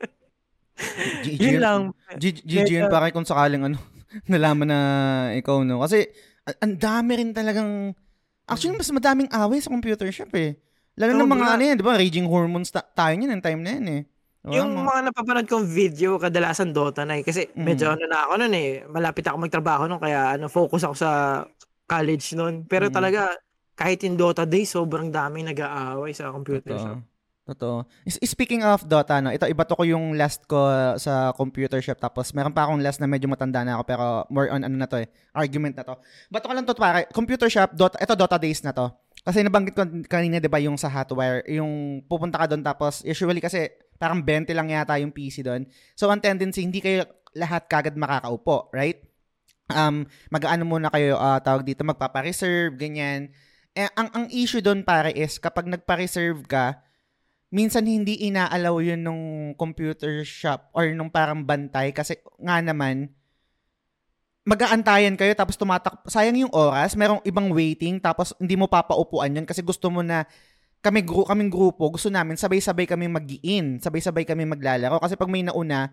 G- 1.26 1.39
Yun 1.43 1.59
lang. 1.59 1.81
GG 2.14 2.47
yun 2.70 2.87
pare 2.87 3.11
kung 3.11 3.26
sakaling 3.26 3.66
ano, 3.66 3.76
nalaman 4.31 4.68
na 4.68 4.81
ikaw, 5.35 5.66
no? 5.66 5.83
Kasi, 5.83 6.07
ang 6.62 6.79
dami 6.79 7.18
rin 7.18 7.31
talagang, 7.35 7.91
actually, 8.47 8.72
mas 8.72 8.89
madaming 8.89 9.26
away 9.29 9.59
sa 9.59 9.68
computer 9.68 10.07
shop 10.09 10.31
eh. 10.33 10.55
Lalo 10.95 11.12
na 11.12 11.22
Sobra. 11.22 11.35
mga 11.35 11.47
ano 11.51 11.62
yan, 11.64 11.76
di 11.76 11.85
ba? 11.85 11.95
Raging 11.95 12.26
hormones 12.26 12.70
ta- 12.70 12.87
tayo 12.87 13.11
niyan, 13.12 13.37
ng 13.37 13.43
time 13.43 13.61
na 13.61 13.70
yan 13.74 13.87
eh. 13.89 14.03
Diba? 14.39 14.55
Yung 14.55 14.70
mga 14.81 15.11
napapanood 15.11 15.47
kong 15.47 15.66
video, 15.66 16.14
kadalasan 16.16 16.70
Dota 16.70 17.03
na 17.03 17.18
eh. 17.18 17.26
Kasi 17.26 17.51
Mm. 17.53 17.59
medyo 17.59 17.91
ano 17.91 18.07
na 18.07 18.24
ako 18.24 18.33
nun 18.39 18.55
eh. 18.55 18.87
Malapit 18.87 19.26
ako 19.26 19.37
magtrabaho 19.37 19.85
nun. 19.85 19.99
Kaya 19.99 20.39
ano, 20.39 20.47
focus 20.47 20.83
ako 20.83 20.95
sa 20.95 21.11
college 21.89 22.36
nun. 22.36 22.68
Pero 22.68 22.86
Mm. 22.86 22.95
talaga, 22.95 23.32
kahit 23.72 24.05
in 24.05 24.14
Dota 24.14 24.45
day, 24.45 24.62
sobrang 24.62 25.09
daming 25.09 25.49
nag-aaway 25.49 26.12
sa 26.12 26.28
computer 26.28 26.76
Totoo. 26.76 26.84
shop. 26.84 27.01
Totoo. 27.49 27.76
Is- 28.05 28.20
Speaking 28.28 28.61
of 28.61 28.84
Dota, 28.84 29.24
no, 29.24 29.32
ito 29.32 29.49
iba 29.49 29.64
to 29.64 29.72
ko 29.72 29.80
yung 29.80 30.12
last 30.12 30.45
ko 30.45 30.68
sa 31.01 31.32
computer 31.32 31.80
shop 31.80 31.97
tapos 31.97 32.36
meron 32.36 32.53
pa 32.53 32.68
akong 32.68 32.84
last 32.84 33.01
na 33.01 33.09
medyo 33.09 33.24
matanda 33.24 33.64
na 33.64 33.80
ako 33.80 33.89
pero 33.89 34.05
more 34.28 34.53
on 34.53 34.61
ano 34.61 34.76
na 34.76 34.84
to 34.84 35.01
eh, 35.01 35.09
argument 35.32 35.72
na 35.72 35.80
to. 35.80 35.97
Bato 36.28 36.45
ko 36.45 36.53
lang 36.53 36.68
to 36.68 36.76
pare, 36.76 37.09
computer 37.09 37.49
shop, 37.49 37.72
Dota, 37.72 37.97
ito 37.97 38.12
Dota 38.12 38.36
days 38.36 38.61
na 38.61 38.76
to. 38.76 38.93
Kasi 39.24 39.41
nabanggit 39.41 39.72
ko 39.72 39.80
kanina 40.05 40.45
'di 40.45 40.53
ba 40.53 40.61
yung 40.61 40.76
sa 40.76 40.93
Hotwire, 40.93 41.41
yung 41.49 42.05
pupunta 42.05 42.36
ka 42.36 42.53
doon 42.53 42.61
tapos 42.61 43.01
usually 43.01 43.41
kasi 43.41 43.64
parang 43.97 44.20
20 44.20 44.53
lang 44.53 44.68
yata 44.68 45.01
yung 45.01 45.09
PC 45.09 45.41
doon. 45.41 45.64
So 45.97 46.12
ang 46.12 46.20
tendency 46.20 46.61
hindi 46.61 46.84
kayo 46.84 47.09
lahat 47.32 47.64
kagad 47.64 47.97
makakaupo, 47.97 48.68
right? 48.76 49.08
Um, 49.69 50.09
mag-ano 50.33 50.64
muna 50.64 50.89
kayo 50.89 51.21
ah, 51.21 51.41
tawag 51.45 51.64
dito, 51.64 51.85
magpapa-reserve, 51.85 52.77
ganyan. 52.81 53.33
Eh, 53.77 53.89
ang 53.95 54.09
ang 54.16 54.27
issue 54.33 54.64
doon 54.64 54.83
pare 54.83 55.12
is 55.12 55.37
kapag 55.37 55.69
nagpa-reserve 55.69 56.43
ka, 56.49 56.81
minsan 57.49 57.89
hindi 57.89 58.29
inaalaw 58.29 58.81
yun 58.85 59.01
nung 59.01 59.25
computer 59.57 60.21
shop 60.25 60.69
or 60.77 60.89
nung 60.93 61.09
parang 61.09 61.41
bantay 61.45 61.97
kasi 61.97 62.21
nga 62.37 62.61
naman 62.61 63.09
mag-aantayan 64.45 65.16
kayo 65.16 65.33
tapos 65.37 65.57
tumatak 65.57 66.01
sayang 66.09 66.49
yung 66.49 66.53
oras 66.53 66.97
merong 66.97 67.21
ibang 67.25 67.53
waiting 67.53 68.01
tapos 68.01 68.33
hindi 68.41 68.57
mo 68.57 68.69
papaupuan 68.69 69.33
yun 69.33 69.47
kasi 69.49 69.64
gusto 69.64 69.89
mo 69.89 70.05
na 70.05 70.29
kami 70.81 71.05
gru 71.05 71.25
kaming 71.25 71.53
grupo 71.53 71.89
gusto 71.93 72.09
namin 72.12 72.37
sabay-sabay 72.37 72.85
kami 72.85 73.09
mag-in 73.09 73.81
sabay-sabay 73.81 74.25
kami 74.29 74.45
maglalaro 74.45 75.01
kasi 75.01 75.16
pag 75.16 75.29
may 75.29 75.45
nauna 75.45 75.93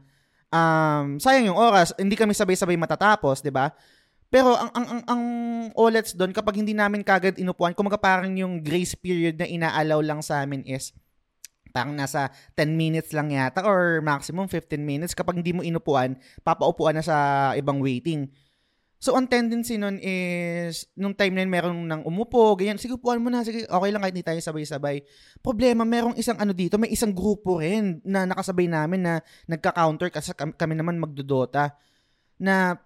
um 0.53 1.17
sayang 1.17 1.51
yung 1.53 1.59
oras 1.59 1.93
hindi 1.97 2.13
kami 2.13 2.33
sabay-sabay 2.33 2.77
matatapos 2.77 3.41
'di 3.41 3.53
ba? 3.53 3.73
Pero 4.29 4.57
ang 4.57 4.71
ang 4.73 4.85
ang, 4.85 5.01
ang 5.07 5.23
OLEDs 5.77 6.17
doon 6.17 6.35
kapag 6.35 6.59
hindi 6.59 6.75
namin 6.75 7.05
kagad 7.05 7.39
inupuan 7.39 7.71
kumaga 7.71 7.95
parang 7.95 8.35
yung 8.35 8.59
grace 8.59 8.97
period 8.97 9.39
na 9.39 9.47
inaalaw 9.47 10.01
lang 10.01 10.19
sa 10.19 10.43
amin 10.43 10.65
is 10.65 10.91
parang 11.75 11.91
nasa 11.91 12.31
10 12.55 12.71
minutes 12.71 13.11
lang 13.11 13.35
yata 13.35 13.67
or 13.67 13.99
maximum 13.99 14.47
15 14.47 14.79
minutes. 14.79 15.11
Kapag 15.11 15.39
hindi 15.39 15.51
mo 15.51 15.59
inupuan 15.59 16.15
papaupuan 16.43 16.95
na 16.95 17.03
sa 17.03 17.17
ibang 17.59 17.83
waiting 17.83 18.31
So, 18.95 19.13
ang 19.13 19.27
tendency 19.27 19.75
nun 19.75 19.99
is, 19.99 20.87
nung 20.95 21.13
time 21.13 21.35
na 21.35 21.43
yun, 21.43 21.51
meron 21.51 21.75
nang 21.83 22.01
umupo, 22.07 22.55
ganyan, 22.55 22.79
sige, 22.79 22.95
upuan 22.95 23.19
mo 23.19 23.27
na, 23.27 23.43
sige, 23.43 23.67
okay 23.67 23.89
lang 23.91 24.01
kahit 24.01 24.15
hindi 24.15 24.25
tayo 24.25 24.39
sabay-sabay. 24.39 25.03
Problema, 25.43 25.83
merong 25.83 26.15
isang 26.15 26.39
ano 26.39 26.55
dito, 26.55 26.79
may 26.79 26.89
isang 26.89 27.11
grupo 27.11 27.59
rin 27.59 27.99
na 28.07 28.23
nakasabay 28.23 28.71
namin 28.71 29.03
na 29.03 29.13
nagka-counter 29.51 30.09
kasi 30.09 30.31
kami, 30.33 30.73
naman 30.73 30.95
magdodota. 30.95 31.75
Na, 32.39 32.79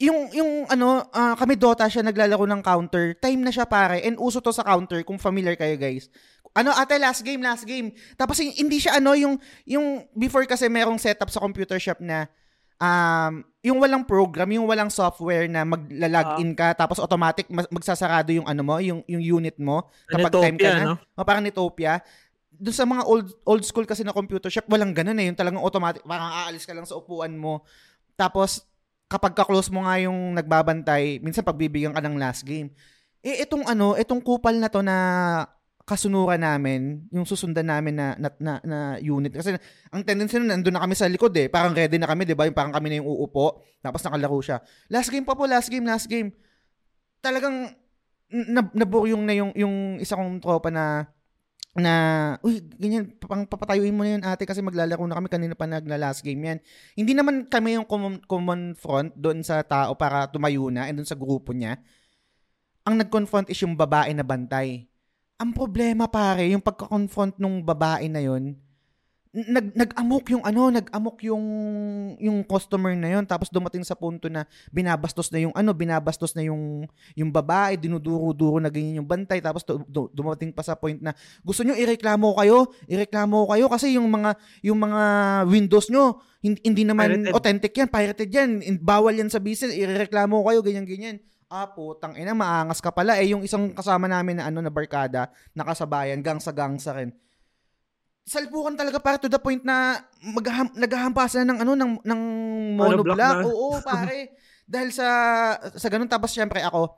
yung, 0.00 0.32
yung 0.32 0.64
ano, 0.72 1.04
ah, 1.12 1.36
kami 1.36 1.60
Dota 1.60 1.84
siya 1.84 2.00
naglalaro 2.00 2.48
ng 2.48 2.64
counter, 2.64 3.12
time 3.20 3.44
na 3.44 3.52
siya 3.52 3.68
pare, 3.68 4.00
and 4.00 4.16
uso 4.16 4.40
to 4.40 4.50
sa 4.50 4.64
counter, 4.64 5.04
kung 5.04 5.20
familiar 5.20 5.60
kayo 5.60 5.76
guys. 5.76 6.08
Ano, 6.56 6.72
ate, 6.72 6.96
last 6.96 7.20
game, 7.20 7.44
last 7.44 7.68
game. 7.68 7.92
Tapos, 8.16 8.40
hin- 8.40 8.56
hindi 8.56 8.80
siya 8.80 8.96
ano, 8.96 9.12
yung, 9.12 9.36
yung, 9.68 10.08
before 10.16 10.48
kasi 10.48 10.66
merong 10.72 10.96
setup 10.96 11.28
sa 11.28 11.38
computer 11.38 11.76
shop 11.76 12.00
na, 12.00 12.26
um, 12.80 13.44
yung 13.60 13.76
walang 13.76 14.08
program, 14.08 14.48
yung 14.56 14.64
walang 14.64 14.88
software 14.88 15.44
na 15.44 15.68
magla-login 15.68 16.56
ka 16.56 16.72
tapos 16.72 16.96
automatic 16.96 17.44
magsasarado 17.50 18.32
yung 18.32 18.48
ano 18.48 18.64
mo, 18.64 18.80
yung 18.80 19.04
yung 19.04 19.20
unit 19.20 19.56
mo 19.60 19.84
kapag 20.08 20.32
time 20.32 20.56
ka 20.56 20.70
na. 20.72 20.84
no? 20.84 20.94
O 21.12 21.24
parang 21.28 21.44
Netopia. 21.44 22.00
Doon 22.56 22.76
sa 22.76 22.88
mga 22.88 23.04
old 23.04 23.28
old 23.44 23.64
school 23.64 23.84
kasi 23.84 24.00
na 24.00 24.16
computer 24.16 24.48
shop, 24.48 24.68
walang 24.72 24.96
ganun 24.96 25.16
eh. 25.20 25.28
Yung 25.28 25.36
talagang 25.36 25.60
automatic, 25.60 26.00
parang 26.04 26.32
aalis 26.32 26.64
ka 26.64 26.72
lang 26.72 26.88
sa 26.88 26.96
upuan 26.96 27.36
mo. 27.36 27.64
Tapos, 28.16 28.64
kapag 29.08 29.36
ka-close 29.36 29.68
mo 29.72 29.84
nga 29.84 29.96
yung 30.00 30.36
nagbabantay, 30.36 31.20
minsan 31.20 31.44
pagbibigyan 31.44 31.92
ka 31.92 32.00
ng 32.04 32.16
last 32.20 32.44
game. 32.44 32.72
Eh, 33.20 33.44
itong 33.44 33.68
ano, 33.68 33.92
itong 33.96 34.24
kupal 34.24 34.56
na 34.56 34.72
to 34.72 34.80
na 34.80 34.96
kasunuran 35.84 36.38
namin, 36.40 37.08
yung 37.10 37.26
susundan 37.26 37.66
namin 37.66 37.98
na, 37.98 38.14
na, 38.14 38.28
na, 38.38 38.52
na 38.62 38.78
unit. 39.02 39.34
Kasi 39.34 39.56
ang 39.90 40.02
tendency 40.06 40.38
nun, 40.38 40.52
nandun 40.52 40.76
na 40.76 40.82
kami 40.84 40.94
sa 40.94 41.10
likod 41.10 41.34
eh. 41.34 41.50
Parang 41.50 41.74
ready 41.74 41.98
na 41.98 42.06
kami, 42.06 42.28
di 42.28 42.36
ba? 42.36 42.46
Yung 42.46 42.54
parang 42.54 42.70
kami 42.70 42.86
na 42.92 42.96
yung 43.02 43.08
uupo. 43.10 43.64
Tapos 43.82 44.00
nakalaro 44.06 44.38
siya. 44.38 44.62
Last 44.92 45.10
game 45.10 45.26
pa 45.26 45.34
po, 45.34 45.50
last 45.50 45.66
game, 45.66 45.82
last 45.82 46.06
game. 46.06 46.30
Talagang 47.18 47.74
na, 48.30 48.62
naburyong 48.70 49.24
na 49.26 49.34
yung, 49.34 49.50
yung 49.58 49.74
isa 49.98 50.14
kong 50.14 50.38
tropa 50.38 50.70
na 50.70 51.10
na, 51.70 51.94
uy, 52.42 52.58
ganyan, 52.82 53.14
pang 53.22 53.46
papatayuin 53.46 53.94
mo 53.94 54.02
na 54.02 54.18
yun 54.18 54.22
ate 54.26 54.42
kasi 54.42 54.58
maglalaro 54.58 55.06
na 55.06 55.14
kami 55.14 55.30
kanina 55.30 55.54
pa 55.54 55.70
nagla 55.70 56.02
last 56.02 56.26
game 56.26 56.42
yan. 56.42 56.58
Hindi 56.98 57.14
naman 57.14 57.46
kami 57.46 57.78
yung 57.78 57.86
common, 57.86 58.18
common 58.26 58.74
front 58.74 59.14
doon 59.14 59.46
sa 59.46 59.62
tao 59.62 59.94
para 59.94 60.26
tumayo 60.26 60.66
na 60.66 60.90
and 60.90 60.98
doon 60.98 61.06
sa 61.06 61.14
grupo 61.14 61.54
niya. 61.54 61.78
Ang 62.82 62.98
nag-confront 62.98 63.54
is 63.54 63.60
yung 63.62 63.78
babae 63.78 64.10
na 64.10 64.26
bantay. 64.26 64.89
Ang 65.40 65.56
problema 65.56 66.04
pare, 66.04 66.52
yung 66.52 66.60
pagka-confront 66.60 67.40
nung 67.40 67.64
babae 67.64 68.12
na 68.12 68.20
yun, 68.20 68.60
nag 69.30 69.78
nag-amok 69.78 70.34
yung 70.34 70.42
ano, 70.42 70.74
nag-amok 70.74 71.22
yung 71.30 71.44
yung 72.18 72.42
customer 72.42 72.98
na 72.98 73.14
yun. 73.14 73.22
Tapos 73.22 73.46
dumating 73.46 73.86
sa 73.86 73.94
punto 73.94 74.26
na 74.26 74.42
binabastos 74.74 75.30
na 75.30 75.38
yung 75.38 75.54
ano, 75.54 75.70
binabastos 75.70 76.34
na 76.34 76.42
yung 76.42 76.82
yung 77.14 77.30
babae, 77.30 77.78
dinuduro-duro 77.78 78.58
na 78.58 78.66
ganyan 78.66 79.00
yung 79.00 79.06
bantay. 79.06 79.38
Tapos 79.38 79.62
du- 79.62 79.86
du- 79.86 80.10
dumating 80.10 80.50
pa 80.50 80.66
sa 80.66 80.74
point 80.74 80.98
na 80.98 81.14
gusto 81.46 81.62
nyo 81.62 81.78
ireklamo 81.78 82.34
kayo, 82.42 82.74
ireklamo 82.90 83.46
kayo? 83.54 83.70
Kasi 83.70 83.94
yung 83.94 84.10
mga 84.10 84.34
yung 84.66 84.82
mga 84.82 85.02
windows 85.46 85.88
nyo 85.94 86.18
hindi, 86.42 86.58
hindi 86.66 86.82
naman 86.82 87.22
Pirated. 87.22 87.32
authentic 87.36 87.72
yan, 87.76 87.88
pirated 87.88 88.30
yan, 88.34 88.50
bawal 88.82 89.14
yan 89.14 89.30
sa 89.30 89.38
business, 89.38 89.76
ireklamo 89.76 90.42
kayo 90.42 90.58
ganyan 90.64 90.88
ganyan. 90.88 91.16
Ah, 91.50 91.66
putang 91.66 92.14
ina, 92.14 92.30
maangas 92.30 92.78
ka 92.78 92.94
pala. 92.94 93.18
Eh, 93.18 93.34
yung 93.34 93.42
isang 93.42 93.74
kasama 93.74 94.06
namin 94.06 94.38
na 94.38 94.46
ano 94.46 94.62
na 94.62 94.70
barkada, 94.70 95.34
nakasabayan, 95.50 96.22
gang 96.22 96.38
sa 96.38 96.54
gang 96.54 96.78
sa 96.78 96.94
rin 96.94 97.10
salpukan 98.30 98.78
talaga 98.78 99.02
para 99.02 99.18
to 99.18 99.26
the 99.26 99.42
point 99.42 99.66
na 99.66 100.06
maghaham, 100.22 100.70
naghahampasan 100.78 101.50
ng 101.50 101.58
ano 101.66 101.72
ng 101.74 101.92
ng 102.06 102.20
monoblock. 102.78 103.18
na. 103.18 103.42
Oo, 103.42 103.82
pare. 103.82 104.38
Dahil 104.70 104.94
sa 104.94 105.08
sa 105.74 105.88
ganun 105.90 106.06
tapos 106.06 106.30
syempre 106.30 106.62
ako 106.62 106.94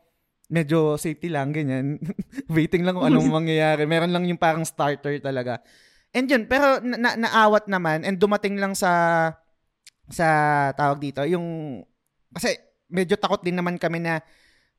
medyo 0.53 1.01
safety 1.01 1.33
lang 1.33 1.57
ganyan. 1.57 1.97
Waiting 2.53 2.85
lang 2.85 3.01
kung 3.01 3.09
anong 3.09 3.33
mangyayari. 3.33 3.89
Meron 3.89 4.13
lang 4.13 4.29
yung 4.29 4.37
parang 4.37 4.69
starter 4.69 5.17
talaga. 5.25 5.65
And 6.13 6.29
yun, 6.29 6.45
pero 6.45 6.85
na, 6.85 7.01
na- 7.01 7.17
naawat 7.17 7.73
naman 7.73 8.05
and 8.05 8.21
dumating 8.21 8.61
lang 8.61 8.77
sa 8.77 8.93
sa 10.13 10.29
tawag 10.77 11.01
dito 11.01 11.25
yung 11.25 11.81
kasi 12.37 12.61
medyo 12.93 13.17
takot 13.17 13.41
din 13.41 13.57
naman 13.57 13.81
kami 13.81 14.05
na 14.05 14.21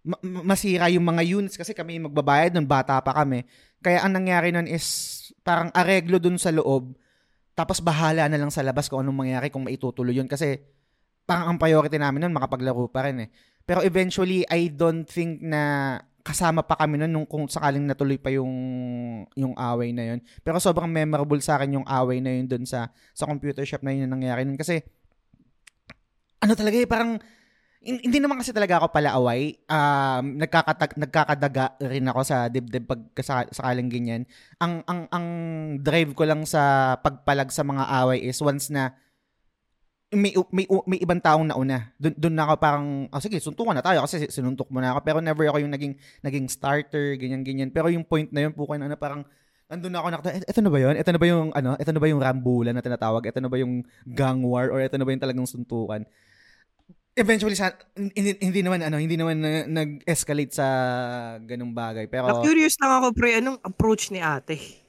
ma- 0.03 0.21
ma- 0.21 0.45
masira 0.53 0.91
yung 0.91 1.07
mga 1.07 1.23
units 1.23 1.55
kasi 1.55 1.71
kami 1.71 1.97
magbabayad 2.03 2.53
nun, 2.53 2.67
bata 2.67 2.99
pa 2.99 3.15
kami. 3.15 3.47
Kaya 3.79 4.03
ang 4.03 4.13
nangyari 4.15 4.51
nun 4.51 4.67
is 4.67 5.19
parang 5.43 5.71
areglo 5.71 6.19
dun 6.19 6.35
sa 6.35 6.51
loob, 6.51 6.95
tapos 7.55 7.79
bahala 7.79 8.27
na 8.27 8.37
lang 8.39 8.51
sa 8.51 8.63
labas 8.63 8.91
kung 8.91 9.03
anong 9.03 9.27
mangyari 9.27 9.47
kung 9.49 9.63
maitutuloy 9.63 10.15
yun. 10.15 10.27
Kasi 10.27 10.59
parang 11.23 11.55
ang 11.55 11.57
priority 11.59 11.95
namin 11.95 12.27
nun, 12.27 12.35
makapaglaro 12.35 12.91
pa 12.91 13.07
rin 13.07 13.27
eh. 13.27 13.29
Pero 13.63 13.79
eventually, 13.79 14.43
I 14.51 14.67
don't 14.67 15.07
think 15.07 15.39
na 15.39 15.95
kasama 16.23 16.63
pa 16.63 16.79
kami 16.79 17.03
nun 17.03 17.11
nung 17.11 17.27
kung 17.27 17.51
sakaling 17.51 17.83
natuloy 17.83 18.15
pa 18.15 18.31
yung 18.31 18.51
yung 19.35 19.53
away 19.59 19.91
na 19.91 20.15
yun. 20.15 20.19
Pero 20.39 20.55
sobrang 20.59 20.87
memorable 20.87 21.39
sa 21.43 21.59
akin 21.59 21.79
yung 21.79 21.87
away 21.87 22.23
na 22.23 22.31
yun 22.31 22.47
dun 22.47 22.63
sa 22.63 22.91
sa 23.11 23.27
computer 23.27 23.67
shop 23.67 23.83
na 23.83 23.91
yun 23.91 24.07
yung 24.07 24.15
nangyari 24.19 24.47
nun. 24.47 24.55
Kasi 24.55 24.79
ano 26.43 26.53
talaga 26.55 26.75
eh, 26.79 26.87
parang 26.87 27.19
hindi 27.83 28.17
naman 28.23 28.39
kasi 28.39 28.55
talaga 28.55 28.79
ako 28.79 28.95
pala 28.95 29.11
away. 29.19 29.59
Um, 29.67 30.39
nagkakatag, 30.39 30.95
nagkakadaga 30.95 31.75
rin 31.83 32.07
ako 32.07 32.21
sa 32.23 32.47
dibdib 32.47 32.87
pag 32.87 33.03
sakaling 33.51 33.91
ganyan. 33.91 34.23
Ang, 34.63 34.87
ang, 34.87 35.11
ang 35.11 35.27
drive 35.83 36.15
ko 36.15 36.23
lang 36.23 36.47
sa 36.47 36.95
pagpalag 37.03 37.51
sa 37.51 37.67
mga 37.67 37.83
away 38.03 38.23
is 38.23 38.39
once 38.39 38.71
na 38.71 38.95
may, 40.15 40.31
may, 40.53 40.65
may 40.87 40.99
ibang 41.03 41.19
taong 41.19 41.43
nauna. 41.49 41.91
Doon, 41.99 42.13
doon 42.15 42.35
na 42.37 42.43
ako 42.47 42.53
parang, 42.61 42.85
oh, 43.11 43.19
sige, 43.19 43.41
suntukan 43.43 43.75
na 43.75 43.83
tayo 43.83 44.05
kasi 44.05 44.31
sinuntok 44.31 44.69
mo 44.71 44.79
na 44.79 44.95
ako. 44.95 44.99
Pero 45.03 45.17
never 45.19 45.43
ako 45.49 45.59
yung 45.59 45.73
naging, 45.73 45.93
naging 46.23 46.45
starter, 46.47 47.19
ganyan-ganyan. 47.19 47.73
Pero 47.73 47.91
yung 47.91 48.07
point 48.07 48.29
na 48.31 48.47
yun, 48.47 48.53
pukin, 48.55 48.79
ano, 48.79 48.95
parang, 48.95 49.27
nandun 49.67 49.91
na 49.91 49.99
ako 49.99 50.07
nakita, 50.13 50.29
ito 50.45 50.61
na 50.61 50.71
ba 50.71 50.79
yun? 50.79 50.95
Ito 50.95 51.09
na 51.09 51.19
ba 51.19 51.27
yung, 51.27 51.49
ano, 51.51 51.71
ito 51.75 51.91
na 51.91 51.99
ba 51.99 52.07
yung 52.07 52.21
rambulan 52.21 52.73
na 52.77 52.85
tinatawag? 52.85 53.25
Ito 53.25 53.39
na 53.41 53.49
ba 53.49 53.57
yung 53.57 53.83
gang 54.05 54.39
war? 54.45 54.69
Or 54.69 54.79
ito 54.79 54.95
na 54.95 55.03
ba 55.03 55.11
yung 55.11 55.23
talagang 55.23 55.49
suntukan? 55.49 56.05
Eventually 57.13 57.53
sa 57.53 57.77
hindi, 57.93 58.33
hindi 58.41 58.61
naman 58.65 58.81
ano 58.81 58.97
hindi 58.97 59.17
naman 59.17 59.37
na, 59.37 59.65
nag-escalate 59.69 60.53
sa 60.53 60.67
ganung 61.45 61.73
bagay 61.73 62.09
pero 62.09 62.25
Na 62.25 62.41
curious 62.41 62.77
lang 62.81 63.01
ako 63.01 63.07
pre 63.13 63.37
anong 63.37 63.59
approach 63.61 64.09
ni 64.09 64.19
ate 64.21 64.83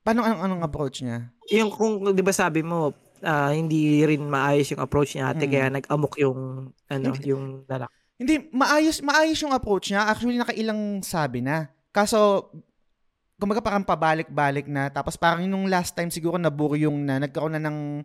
Paano 0.00 0.24
anong, 0.24 0.42
anong 0.48 0.62
approach 0.64 1.04
niya? 1.04 1.28
Yung 1.52 1.68
kung 1.68 2.00
'di 2.00 2.24
ba 2.24 2.32
sabi 2.32 2.64
mo 2.64 2.96
uh, 3.20 3.52
hindi 3.52 4.00
rin 4.08 4.24
maayos 4.24 4.72
yung 4.72 4.80
approach 4.80 5.16
ni 5.16 5.20
ate 5.20 5.44
hmm. 5.44 5.52
kaya 5.52 5.66
nag-amok 5.68 6.14
yung 6.24 6.72
ano 6.88 7.06
hindi, 7.12 7.28
yung 7.28 7.68
lalaki. 7.68 7.92
Hindi 8.16 8.34
maayos 8.52 9.04
maayos 9.04 9.38
yung 9.44 9.52
approach 9.52 9.92
niya. 9.92 10.08
Actually 10.08 10.40
nakailang 10.40 11.04
sabi 11.04 11.44
na. 11.44 11.68
Kaso 11.92 12.48
kumbaga 13.40 13.60
parang 13.64 13.84
pabalik-balik 13.84 14.68
na 14.68 14.88
tapos 14.92 15.16
parang 15.16 15.44
nung 15.48 15.68
last 15.68 15.96
time 15.96 16.12
siguro 16.12 16.36
naburo 16.36 16.76
yung 16.76 17.08
na 17.08 17.20
nagkaroon 17.20 17.56
na 17.56 17.64
ng 17.64 18.04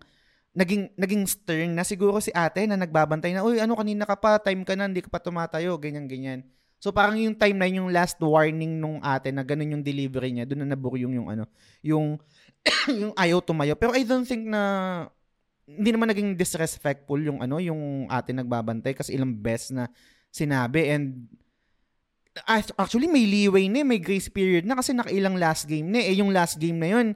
naging 0.56 0.88
naging 0.96 1.24
stern 1.28 1.76
na 1.76 1.84
siguro 1.84 2.24
si 2.24 2.32
ate 2.32 2.64
na 2.64 2.80
nagbabantay 2.80 3.36
na, 3.36 3.44
uy, 3.44 3.60
ano 3.60 3.76
kanina 3.76 4.08
ka 4.08 4.16
pa, 4.16 4.40
time 4.40 4.64
ka 4.64 4.74
na, 4.74 4.88
hindi 4.88 5.04
ka 5.04 5.12
pa 5.12 5.20
tumatayo, 5.20 5.76
ganyan 5.76 6.08
ganyan. 6.08 6.48
So 6.80 6.96
parang 6.96 7.20
yung 7.20 7.36
time 7.36 7.60
na 7.60 7.68
yung 7.68 7.92
last 7.92 8.16
warning 8.24 8.80
nung 8.80 9.04
ate 9.04 9.36
na 9.36 9.44
ganun 9.44 9.80
yung 9.80 9.84
delivery 9.84 10.32
niya, 10.32 10.48
doon 10.48 10.64
na 10.64 10.72
naburyong 10.72 11.14
yung 11.20 11.28
ano, 11.28 11.44
yung 11.84 12.16
yung 13.04 13.12
ayaw 13.20 13.44
tumayo. 13.44 13.76
Pero 13.76 13.92
I 13.92 14.08
don't 14.08 14.24
think 14.24 14.48
na 14.48 14.62
hindi 15.68 15.92
naman 15.92 16.08
naging 16.08 16.40
disrespectful 16.40 17.20
yung 17.20 17.44
ano, 17.44 17.60
yung 17.60 18.08
ate 18.08 18.32
nagbabantay 18.32 18.96
kasi 18.96 19.18
ilang 19.20 19.36
best 19.36 19.76
na 19.76 19.92
sinabi 20.32 20.88
and 20.88 21.28
actually 22.78 23.08
may 23.08 23.24
leeway 23.24 23.68
na, 23.72 23.84
eh, 23.84 23.88
may 23.88 24.00
grace 24.00 24.28
period 24.28 24.68
na 24.68 24.76
kasi 24.76 24.92
nakailang 24.92 25.40
last 25.40 25.68
game 25.68 25.88
na 25.88 26.04
eh. 26.04 26.12
eh 26.12 26.16
yung 26.20 26.36
last 26.36 26.60
game 26.60 26.76
na 26.76 26.92
yun, 26.92 27.16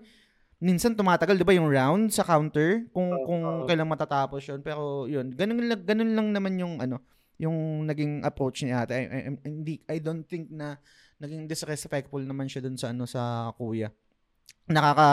minsan 0.59 0.91
tumatagal 0.93 1.39
'di 1.39 1.47
ba 1.47 1.55
yung 1.55 1.71
round 1.71 2.11
sa 2.11 2.27
counter 2.27 2.83
kung 2.91 3.09
uh, 3.09 3.23
kung 3.23 3.41
uh, 3.43 3.65
kailan 3.65 3.87
matatapos 3.87 4.43
'yun. 4.43 4.59
Pero 4.59 5.07
'yun 5.07 5.31
ganun 5.31 5.63
lang 5.65 5.81
ganun 5.83 6.11
lang 6.13 6.27
naman 6.35 6.53
yung 6.59 6.75
ano 6.83 6.99
yung 7.39 7.87
naging 7.87 8.21
approach 8.27 8.67
niya 8.67 8.83
ate. 8.83 8.99
I, 8.99 9.03
I, 9.07 9.19
I, 9.31 9.47
hindi 9.47 9.79
I 9.87 9.97
don't 10.03 10.27
think 10.27 10.51
na 10.51 10.75
naging 11.19 11.47
disrespectful 11.47 12.19
naman 12.19 12.51
siya 12.51 12.67
dun 12.67 12.75
sa 12.75 12.91
ano 12.91 13.07
sa 13.07 13.51
kuya. 13.55 13.91
Nakaka 14.67 15.09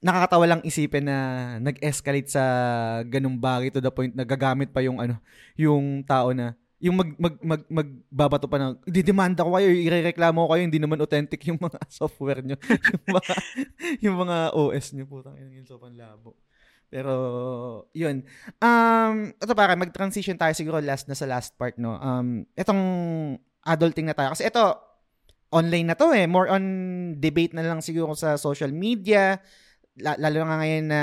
nakakatawa 0.00 0.44
lang 0.48 0.62
isipin 0.64 1.08
na 1.08 1.16
nag-escalate 1.60 2.28
sa 2.28 2.44
ganung 3.04 3.36
bagay 3.36 3.68
to 3.68 3.84
the 3.84 3.92
point 3.92 4.16
na 4.16 4.24
gagamit 4.24 4.72
pa 4.72 4.80
yung 4.80 4.96
ano 4.96 5.20
yung 5.60 6.00
tao 6.04 6.32
na 6.32 6.56
yung 6.80 6.96
mag, 6.96 7.10
mag, 7.20 7.36
mag, 7.44 7.62
magbabato 7.68 8.48
pa 8.48 8.56
ng, 8.56 8.80
didemanda 8.88 9.44
ko 9.44 9.52
kayo, 9.52 9.68
irereklamo 9.68 10.48
ko 10.48 10.48
kayo, 10.56 10.62
hindi 10.64 10.80
naman 10.80 10.96
authentic 11.04 11.44
yung 11.44 11.60
mga 11.60 11.76
software 12.00 12.40
nyo. 12.40 12.56
yung, 12.56 13.12
mga, 13.12 13.34
yung 14.08 14.16
mga 14.16 14.36
OS 14.56 14.86
nyo, 14.96 15.04
putang 15.04 15.36
ina 15.36 15.52
yun, 15.52 15.68
sopan 15.68 15.92
labo. 15.92 16.40
Pero, 16.90 17.12
yun. 17.92 18.24
Um, 18.58 19.30
ito 19.36 19.52
para, 19.52 19.76
mag-transition 19.76 20.40
tayo 20.40 20.56
siguro 20.56 20.80
last 20.80 21.06
na 21.06 21.14
sa 21.14 21.28
last 21.28 21.54
part, 21.60 21.76
no? 21.76 22.00
Um, 22.00 22.48
itong 22.56 22.82
adulting 23.62 24.08
na 24.08 24.16
tayo. 24.16 24.32
Kasi 24.32 24.48
ito, 24.48 24.64
online 25.52 25.92
na 25.92 25.96
to 26.00 26.10
eh. 26.16 26.24
More 26.24 26.48
on 26.48 26.64
debate 27.20 27.52
na 27.52 27.62
lang 27.62 27.84
siguro 27.84 28.16
sa 28.16 28.40
social 28.40 28.72
media. 28.72 29.38
Lalo 30.00 30.48
nga 30.48 30.56
ngayon 30.64 30.86
na 30.88 31.02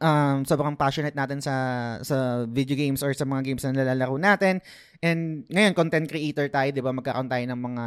um, 0.00 0.44
sobrang 0.44 0.76
passionate 0.76 1.16
natin 1.16 1.40
sa 1.40 1.54
sa 2.02 2.48
video 2.48 2.76
games 2.76 3.00
or 3.00 3.12
sa 3.12 3.24
mga 3.24 3.52
games 3.52 3.62
na 3.64 3.82
nalalaro 3.82 4.16
natin. 4.16 4.60
And 5.00 5.44
ngayon, 5.48 5.74
content 5.76 6.06
creator 6.08 6.48
tayo, 6.48 6.68
di 6.72 6.82
ba? 6.84 6.92
Magkakaroon 6.92 7.30
tayo 7.30 7.44
ng 7.44 7.60
mga 7.60 7.84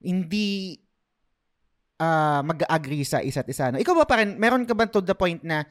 hindi 0.00 0.80
uh, 2.00 2.40
mag-agree 2.40 3.04
sa 3.04 3.20
isa't 3.20 3.48
isa. 3.48 3.68
No? 3.68 3.80
Ikaw 3.80 3.94
ba 3.94 4.06
pa 4.08 4.24
rin, 4.24 4.40
meron 4.40 4.64
ka 4.64 4.72
ba 4.72 4.88
to 4.88 5.04
the 5.04 5.12
point 5.12 5.44
na 5.44 5.68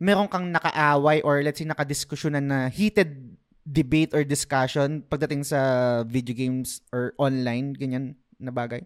meron 0.00 0.30
kang 0.30 0.48
nakaaway 0.48 1.20
or 1.20 1.44
let's 1.44 1.60
say 1.60 1.68
nakadiskusyonan 1.68 2.46
na 2.48 2.58
heated 2.72 3.36
debate 3.68 4.16
or 4.16 4.24
discussion 4.24 5.04
pagdating 5.04 5.44
sa 5.44 5.60
video 6.08 6.32
games 6.32 6.80
or 6.88 7.12
online, 7.20 7.76
ganyan 7.76 8.16
na 8.40 8.48
bagay? 8.48 8.80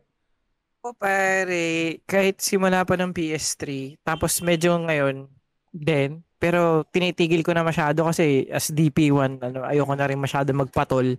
O 0.83 0.91
pare, 0.91 2.03
kahit 2.11 2.43
simula 2.43 2.83
pa 2.83 2.99
ng 2.99 3.15
PS3, 3.15 3.95
tapos 4.03 4.43
medyo 4.43 4.75
ngayon, 4.83 5.31
din. 5.73 6.21
Pero 6.37 6.85
tinitigil 6.93 7.41
ko 7.41 7.57
na 7.57 7.65
masyado 7.65 8.05
kasi 8.05 8.47
as 8.53 8.69
DP1, 8.69 9.41
ano, 9.41 9.65
ayoko 9.65 9.95
na 9.97 10.07
rin 10.07 10.21
masyado 10.21 10.53
magpatol. 10.53 11.17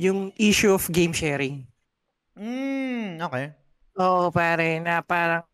Yung 0.00 0.32
issue 0.40 0.72
of 0.72 0.88
game 0.88 1.12
sharing. 1.12 1.66
Mm, 2.38 3.20
okay. 3.20 3.52
Oo, 4.00 4.32
pare, 4.32 4.80
na 4.80 5.04
parang, 5.04 5.44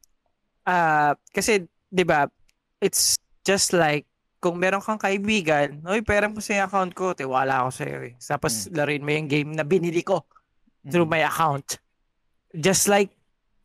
uh, 0.69 1.13
kasi, 1.35 1.67
di 1.91 2.05
ba, 2.07 2.31
it's 2.79 3.19
just 3.43 3.75
like, 3.75 4.07
kung 4.39 4.61
meron 4.61 4.85
kang 4.85 5.01
kaibigan, 5.01 5.83
oy, 5.83 5.99
pera 6.05 6.31
mo 6.31 6.39
sa 6.39 6.69
account 6.69 6.95
ko, 6.95 7.11
tiwala 7.11 7.67
ako 7.67 7.71
sa'yo 7.75 7.99
eh. 8.07 8.15
Tapos, 8.23 8.69
mm. 8.69 8.77
laruin 8.77 9.03
mo 9.03 9.11
yung 9.11 9.29
game 9.29 9.51
na 9.57 9.67
binili 9.67 10.05
ko 10.05 10.23
through 10.87 11.09
mm. 11.09 11.17
my 11.19 11.23
account. 11.27 11.81
Just 12.55 12.87
like, 12.87 13.11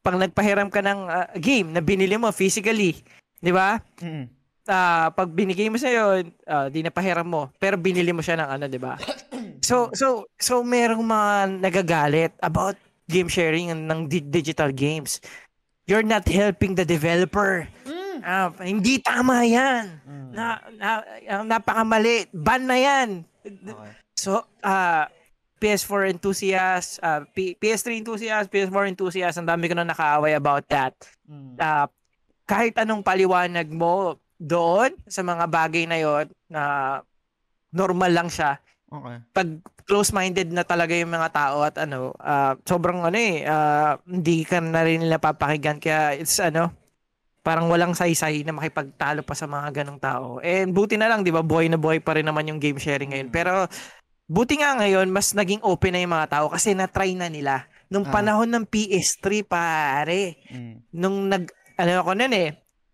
pag 0.02 0.18
nagpahiram 0.18 0.72
ka 0.72 0.80
ng 0.82 1.00
uh, 1.06 1.28
game 1.38 1.70
na 1.76 1.84
binili 1.84 2.16
mo 2.16 2.32
physically, 2.32 2.96
di 3.44 3.52
ba? 3.52 3.78
Mm 4.00 4.43
uh, 4.68 5.08
pag 5.12 5.30
binigay 5.32 5.68
mo 5.68 5.78
sa 5.80 5.90
iyo, 5.92 6.24
uh, 6.48 6.68
di 6.72 6.84
napahiram 6.84 7.28
mo, 7.28 7.52
pero 7.60 7.76
binili 7.76 8.12
mo 8.16 8.24
siya 8.24 8.40
ng 8.40 8.50
ano, 8.60 8.66
'di 8.68 8.80
ba? 8.82 8.96
So 9.64 9.96
so 9.96 10.28
so 10.36 10.60
merong 10.60 11.08
mga 11.08 11.64
nagagalit 11.64 12.36
about 12.44 12.76
game 13.08 13.32
sharing 13.32 13.72
ng 13.72 14.12
digital 14.12 14.76
games. 14.76 15.24
You're 15.88 16.04
not 16.04 16.28
helping 16.28 16.76
the 16.76 16.84
developer. 16.84 17.64
Mm. 17.88 18.28
Uh, 18.28 18.52
hindi 18.60 19.00
tama 19.00 19.48
'yan. 19.48 20.04
Mm. 20.04 20.30
Na, 20.36 20.60
na 20.76 20.90
uh, 21.00 21.44
napakamali. 21.48 22.28
Ban 22.36 22.68
na 22.68 22.76
'yan. 22.76 23.24
Okay. 23.48 23.92
So 24.20 24.44
uh 24.68 25.08
PS4 25.64 26.12
enthusiasts, 26.12 27.00
uh, 27.00 27.24
P- 27.32 27.56
PS3 27.56 28.04
enthusiasts, 28.04 28.52
PS4 28.52 28.84
enthusiasts, 28.92 29.40
ang 29.40 29.48
dami 29.48 29.72
ko 29.72 29.80
na 29.80 29.88
nakaaway 29.88 30.36
about 30.36 30.68
that. 30.68 30.92
Mm. 31.24 31.56
Uh, 31.56 31.88
kahit 32.44 32.76
anong 32.76 33.00
paliwanag 33.00 33.72
mo, 33.72 34.20
doon 34.38 34.94
sa 35.08 35.22
mga 35.22 35.46
bagay 35.48 35.86
na 35.86 35.98
yon 35.98 36.28
na 36.50 36.64
normal 37.74 38.12
lang 38.14 38.30
siya. 38.30 38.62
Okay. 38.94 39.18
Pag 39.34 39.48
close-minded 39.84 40.54
na 40.54 40.62
talaga 40.64 40.94
yung 40.94 41.12
mga 41.12 41.30
tao 41.34 41.66
at 41.66 41.76
ano, 41.82 42.14
uh, 42.22 42.54
sobrang 42.64 43.04
ano 43.04 43.18
eh, 43.18 43.44
uh, 43.44 43.98
hindi 44.06 44.46
ka 44.46 44.62
na 44.62 44.86
rin 44.86 45.02
nila 45.04 45.18
papakinggan 45.18 45.82
kaya 45.82 46.16
it's 46.16 46.38
ano, 46.40 46.70
parang 47.44 47.68
walang 47.68 47.92
saysay 47.92 48.46
na 48.48 48.56
makipagtalo 48.56 49.26
pa 49.26 49.36
sa 49.36 49.50
mga 49.50 49.84
ganong 49.84 50.00
tao. 50.00 50.40
And 50.40 50.72
buti 50.72 50.96
na 50.96 51.12
lang, 51.12 51.28
'di 51.28 51.36
ba, 51.36 51.44
boy 51.44 51.68
na 51.68 51.76
boy 51.76 52.00
pa 52.00 52.16
rin 52.16 52.24
naman 52.24 52.48
yung 52.48 52.62
game 52.62 52.80
sharing 52.80 53.12
ngayon. 53.12 53.30
Mm. 53.30 53.36
Pero 53.36 53.68
buti 54.32 54.64
nga 54.64 54.80
ngayon 54.80 55.12
mas 55.12 55.36
naging 55.36 55.60
open 55.68 55.92
na 55.92 56.00
yung 56.00 56.16
mga 56.16 56.32
tao 56.32 56.46
kasi 56.48 56.72
na-try 56.72 57.12
na 57.20 57.28
nila 57.28 57.68
nung 57.92 58.08
ah. 58.08 58.14
panahon 58.16 58.48
ng 58.48 58.66
PS3 58.66 59.44
pare. 59.44 60.40
Mm. 60.48 60.74
Nung 60.96 61.28
nag 61.28 61.52
ano 61.76 61.92
ako 62.00 62.12
noon 62.16 62.34
eh, 62.34 62.50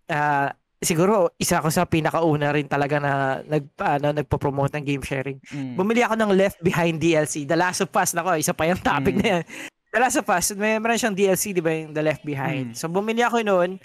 uh, 0.10 0.50
siguro 0.80 1.36
isa 1.36 1.60
ako 1.60 1.70
sa 1.70 1.84
pinakauna 1.84 2.56
rin 2.56 2.68
talaga 2.72 3.04
na 3.04 3.44
nag 3.44 3.64
ano 3.76 4.16
nagpo-promote 4.16 4.80
ng 4.80 4.86
game 4.88 5.04
sharing. 5.04 5.40
Mm. 5.52 5.76
Bumili 5.76 6.02
ako 6.04 6.16
ng 6.16 6.32
Left 6.32 6.60
Behind 6.64 6.96
DLC. 6.96 7.44
The 7.44 7.60
Last 7.60 7.84
of 7.84 7.92
Us 7.92 8.16
nako, 8.16 8.40
isa 8.40 8.56
pa 8.56 8.64
yung 8.68 8.80
topic 8.80 9.20
mm. 9.20 9.22
na 9.22 9.28
yan. 9.28 9.44
The 9.92 10.00
Last 10.00 10.18
of 10.24 10.30
Us, 10.32 10.56
may 10.56 10.80
meron 10.80 10.96
siyang 10.96 11.18
DLC, 11.18 11.52
'di 11.52 11.60
ba, 11.60 11.72
yung 11.76 11.92
The 11.92 12.04
Left 12.04 12.24
Behind. 12.24 12.72
Mm. 12.72 12.78
So 12.80 12.88
bumili 12.88 13.20
ako 13.26 13.44
noon. 13.44 13.76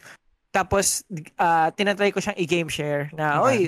Tapos 0.54 1.02
uh, 1.42 1.68
tinatry 1.74 2.14
ko 2.14 2.22
siyang 2.22 2.38
i-game 2.38 2.70
share 2.70 3.10
na, 3.10 3.42
okay. 3.42 3.42
oy, 3.42 3.58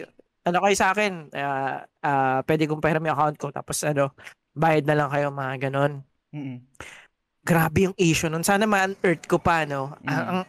ano 0.47 0.63
kayo 0.63 0.77
sa 0.79 0.95
akin? 0.95 1.13
Uh, 1.35 1.83
uh, 2.07 2.39
pwede 2.47 2.71
kong 2.71 2.79
pahiram 2.79 3.03
yung 3.03 3.19
account 3.19 3.37
ko. 3.43 3.51
Tapos 3.51 3.83
ano, 3.83 4.15
bayad 4.55 4.87
na 4.87 4.95
lang 4.95 5.11
kayo 5.11 5.35
mga 5.35 5.67
ganon. 5.67 6.07
Mm-mm. 6.31 6.63
Grabe 7.43 7.91
yung 7.91 7.97
issue 7.99 8.31
nun. 8.31 8.47
Sana 8.47 8.71
ma-unearth 8.71 9.27
ko 9.27 9.43
pa, 9.43 9.67
no? 9.67 9.99
Mm. 10.07 10.15
Ang, 10.15 10.41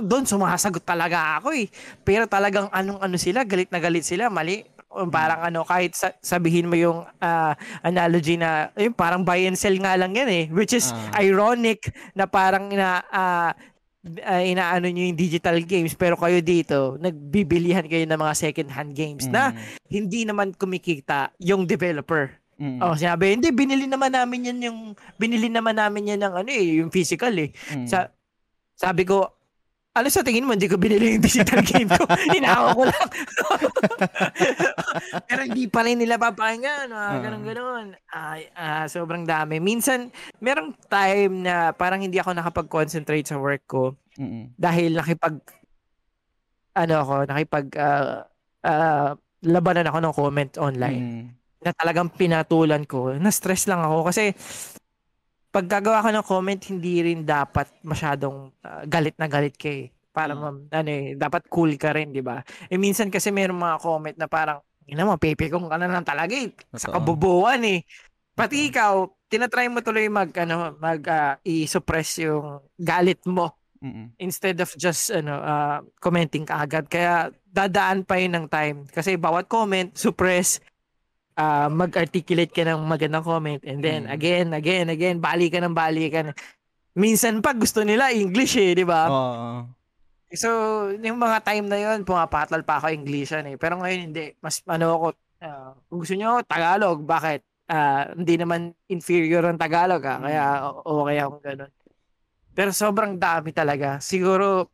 doon 0.00 0.24
sumasagot 0.24 0.80
talaga 0.80 1.38
ako 1.38 1.52
eh. 1.52 1.66
Pero 2.00 2.24
talagang 2.24 2.70
anong 2.70 3.00
ano 3.00 3.16
sila, 3.16 3.42
galit 3.42 3.68
na 3.68 3.78
galit 3.78 4.02
sila, 4.02 4.30
mali. 4.30 4.62
Parang 5.10 5.42
ano, 5.42 5.66
kahit 5.66 5.90
sa- 5.92 6.14
sabihin 6.22 6.70
mo 6.70 6.78
yung 6.78 7.02
ah, 7.18 7.52
analogy 7.80 8.38
na, 8.38 8.70
yung 8.78 8.94
parang 8.94 9.20
buy 9.20 9.42
and 9.42 9.58
sell 9.58 9.74
nga 9.74 9.98
lang 9.98 10.14
yan 10.14 10.30
eh. 10.30 10.44
Which 10.48 10.70
is 10.70 10.94
Ah. 10.94 11.18
ironic 11.18 11.90
na 12.14 12.30
parang 12.30 12.70
na 12.70 13.02
ah, 13.10 13.50
ah, 14.22 14.38
inaano 14.38 14.86
nyo 14.86 15.10
yung 15.10 15.18
digital 15.18 15.58
games 15.66 15.98
pero 15.98 16.14
kayo 16.14 16.38
dito, 16.38 16.94
nagbibilihan 17.00 17.82
kayo 17.82 18.06
ng 18.06 18.20
mga 18.20 18.34
second 18.38 18.70
hand 18.70 18.94
games 18.94 19.26
na 19.26 19.50
Mm. 19.50 19.58
hindi 19.90 20.20
naman 20.22 20.54
kumikita 20.54 21.34
yung 21.42 21.66
developer. 21.66 22.30
Mm. 22.54 22.78
Oh, 22.78 22.94
sinabi, 22.94 23.34
hindi, 23.34 23.50
binili 23.50 23.90
naman 23.90 24.14
namin 24.14 24.54
yan 24.54 24.58
yung, 24.62 24.78
binili 25.18 25.50
naman 25.50 25.74
namin 25.74 26.14
yan 26.14 26.22
ng 26.22 26.34
ano 26.38 26.50
eh, 26.54 26.78
yung 26.78 26.94
physical 26.94 27.34
eh. 27.34 27.50
Mm. 27.74 27.90
Sa, 27.90 28.06
sabi 28.78 29.02
ko, 29.02 29.33
ano 29.94 30.08
sa 30.10 30.20
tingin 30.20 30.42
mo, 30.42 30.52
hindi 30.52 30.66
ko 30.66 30.74
binili 30.74 31.14
yung 31.14 31.22
digital 31.22 31.62
game 31.70 31.86
ko. 31.86 32.02
Hinako 32.34 32.68
ko 32.74 32.82
lang. 32.84 33.08
Pero 35.30 35.40
hindi 35.44 35.64
pa 35.66 35.80
rin 35.82 35.96
nila 35.96 36.18
papakinggan. 36.18 36.90
Mga 36.90 37.08
Ah. 37.08 37.20
ganun 37.22 37.42
ganun. 37.42 37.86
Ay, 38.08 38.50
ah, 38.52 38.86
sobrang 38.86 39.22
dami. 39.22 39.58
Minsan, 39.58 40.10
merong 40.38 40.74
time 40.88 41.46
na 41.46 41.70
parang 41.70 42.02
hindi 42.02 42.18
ako 42.18 42.34
nakapag-concentrate 42.34 43.22
sa 43.24 43.38
work 43.38 43.62
ko 43.64 43.84
Mm-mm. 44.16 44.50
dahil 44.54 44.94
nakipag, 44.94 45.38
ano 46.74 46.94
ako, 46.98 47.14
nakipag, 47.24 47.66
ah, 47.78 48.26
ah, 48.60 49.10
labanan 49.40 49.86
ako 49.86 49.98
ng 50.00 50.14
comment 50.14 50.52
online 50.58 51.02
Mm. 51.04 51.24
na 51.60 51.70
talagang 51.70 52.10
pinatulan 52.10 52.82
ko. 52.82 53.14
Na-stress 53.14 53.70
lang 53.70 53.78
ako 53.78 54.10
kasi 54.10 54.34
pag 55.54 55.70
gagawa 55.70 56.02
ka 56.02 56.10
ng 56.10 56.26
comment, 56.26 56.58
hindi 56.66 56.98
rin 56.98 57.22
dapat 57.22 57.70
masyadong 57.86 58.50
ah, 58.66 58.82
galit 58.90 59.14
na 59.14 59.30
galit 59.30 59.54
ka 59.54 59.70
eh. 59.70 59.94
Para 60.10 60.34
Mm. 60.34 60.66
ano 60.70 60.90
eh, 60.90 61.14
dapat 61.14 61.46
cool 61.46 61.78
ka 61.78 61.94
rin, 61.94 62.10
di 62.10 62.22
ba? 62.22 62.42
Eh 62.66 62.74
minsan 62.74 63.06
kasi 63.06 63.30
mayroong 63.30 63.58
mga 63.58 63.78
comment 63.78 64.16
na 64.18 64.26
parang, 64.26 64.58
ina 64.86 65.06
mo, 65.06 65.14
pepe 65.14 65.46
kung 65.46 65.70
ka 65.70 65.78
na 65.78 65.86
lang 65.86 66.02
talaga 66.02 66.34
eh. 66.34 66.50
Sa 66.74 66.98
kabubuan 66.98 67.62
eh. 67.62 67.86
Pati 68.34 68.70
ikaw, 68.70 69.06
tinatry 69.30 69.70
mo 69.70 69.78
tuloy 69.78 70.10
mag, 70.10 70.30
ano, 70.38 70.74
mag 70.78 71.02
ah, 71.06 71.38
i-suppress 71.42 72.26
yung 72.26 72.58
galit 72.74 73.22
mo 73.26 73.54
Mm-mm. 73.78 74.14
instead 74.16 74.56
of 74.58 74.70
just 74.74 75.12
ano 75.12 75.34
ah, 75.36 75.78
commenting 76.00 76.46
ka 76.48 76.62
agad 76.62 76.88
kaya 76.88 77.28
dadaan 77.44 78.00
pa 78.02 78.16
yun 78.16 78.32
ng 78.32 78.46
time 78.48 78.88
kasi 78.88 79.20
bawat 79.20 79.44
comment 79.44 79.92
suppress 79.92 80.56
ah, 81.34 81.66
mag-articulate 81.66 82.50
ka 82.50 82.62
ng 82.62 82.80
magandang 82.82 83.22
comment 83.22 83.62
and 83.62 83.80
then 83.80 84.06
Mm. 84.06 84.14
again 84.14 84.46
again 84.52 84.86
again 84.88 85.16
balikan 85.18 85.62
ng 85.62 85.74
balikan 85.74 86.30
minsan 86.94 87.42
pa 87.42 87.50
gusto 87.52 87.82
nila 87.82 88.10
English 88.10 88.54
eh 88.54 88.72
di 88.72 88.86
ba? 88.86 89.10
Oo. 89.10 89.66
so 90.30 90.50
yung 90.98 91.14
mga 91.14 91.38
time 91.42 91.66
na 91.66 91.78
yun 91.78 92.02
pumapatol 92.02 92.62
pa 92.62 92.78
ako 92.78 92.90
English 92.90 93.30
eh. 93.30 93.54
Pero 93.54 93.78
ngayon 93.78 94.10
hindi. 94.10 94.34
Mas 94.38 94.62
ano 94.66 94.94
ako 94.94 95.06
ah, 95.40 95.74
kung 95.86 95.98
gusto 96.02 96.14
nyo 96.14 96.42
Tagalog. 96.42 97.02
Bakit? 97.02 97.40
Ah, 97.64 98.10
hindi 98.10 98.34
naman 98.34 98.60
inferior 98.86 99.46
ang 99.46 99.58
Tagalog 99.58 100.02
ah, 100.02 100.18
kaya 100.18 100.42
o- 100.66 101.06
okay 101.06 101.18
akong 101.18 101.38
ganun. 101.40 101.72
Pero 102.50 102.70
sobrang 102.70 103.14
dami 103.14 103.50
talaga. 103.50 103.98
Siguro, 103.98 104.73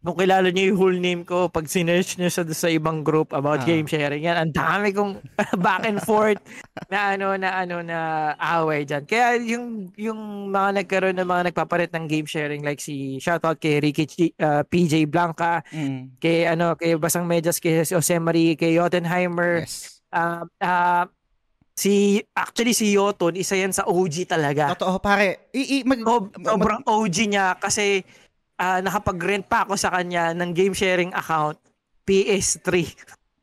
kung 0.00 0.16
kilala 0.16 0.48
niyo 0.48 0.72
yung 0.72 0.78
whole 0.78 0.96
name 0.98 1.22
ko, 1.22 1.46
pag 1.46 1.64
sinearch 1.64 2.16
niyo 2.16 2.26
sa, 2.26 2.40
sa 2.46 2.66
ibang 2.66 3.00
group 3.00 3.30
about 3.30 3.60
Ah. 3.60 3.66
game 3.66 3.84
sharing, 3.84 4.24
yan, 4.24 4.32
ang 4.34 4.48
dami 4.50 4.90
kong 4.90 5.20
back 5.60 5.84
and 5.84 6.00
forth 6.00 6.40
na 6.88 7.12
ano, 7.12 7.36
na 7.36 7.52
ano, 7.58 7.80
na 7.80 7.98
away 8.56 8.82
dyan. 8.82 9.04
Kaya 9.04 9.36
yung, 9.36 9.92
yung 9.94 10.18
mga 10.48 10.80
nagkaroon 10.80 11.14
ng 11.14 11.28
mga 11.28 11.42
nagpapalit 11.48 11.92
ng 11.92 12.06
game 12.06 12.24
sharing, 12.24 12.60
like 12.60 12.80
si, 12.80 13.16
shoutout 13.16 13.56
kay 13.56 13.76
Ricky 13.78 14.04
G- 14.04 14.36
ah, 14.36 14.62
PJ 14.62 15.04
Blanca, 15.04 15.60
Mm. 15.68 16.16
kay 16.16 16.44
ano, 16.44 16.72
kay 16.74 16.96
Basang 16.96 17.24
Medyas, 17.24 17.56
kay 17.56 17.80
Jose 17.80 18.16
Marie, 18.16 18.56
kay 18.56 18.74
Jotunheimer, 18.74 19.62
Yes. 19.62 20.00
ah 20.10 20.48
ah, 20.58 21.04
si, 21.72 22.16
actually 22.30 22.72
si 22.72 22.92
Yoton, 22.92 23.36
isa 23.36 23.52
yan 23.52 23.70
sa 23.70 23.84
OG 23.84 24.24
talaga. 24.24 24.72
Totoo, 24.72 24.96
pare. 24.96 25.48
I, 25.52 25.76
i, 25.76 25.84
mag, 25.84 26.00
So, 26.00 26.24
mag- 26.24 26.32
sobrang 26.40 26.82
OG 26.84 27.16
niya 27.26 27.56
kasi 27.56 28.04
ah, 28.60 28.84
nakapag-rent 28.84 29.48
pa 29.48 29.64
ako 29.64 29.80
sa 29.80 29.88
kanya 29.88 30.36
ng 30.36 30.52
game 30.52 30.76
sharing 30.76 31.16
account 31.16 31.56
PS3. 32.04 32.68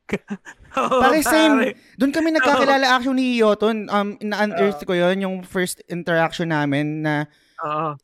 Oo, 0.78 1.00
Pare, 1.02 1.20
same. 1.20 1.74
Doon 1.98 2.12
kami 2.14 2.32
nagkakilala 2.32 2.86
actually 2.96 3.34
ni 3.34 3.42
Yoton. 3.42 3.90
Um, 3.90 4.14
na-unearth 4.22 4.84
ko 4.86 4.94
yon 4.94 5.20
yung 5.20 5.36
first 5.42 5.82
interaction 5.90 6.48
namin 6.54 7.02
na 7.02 7.26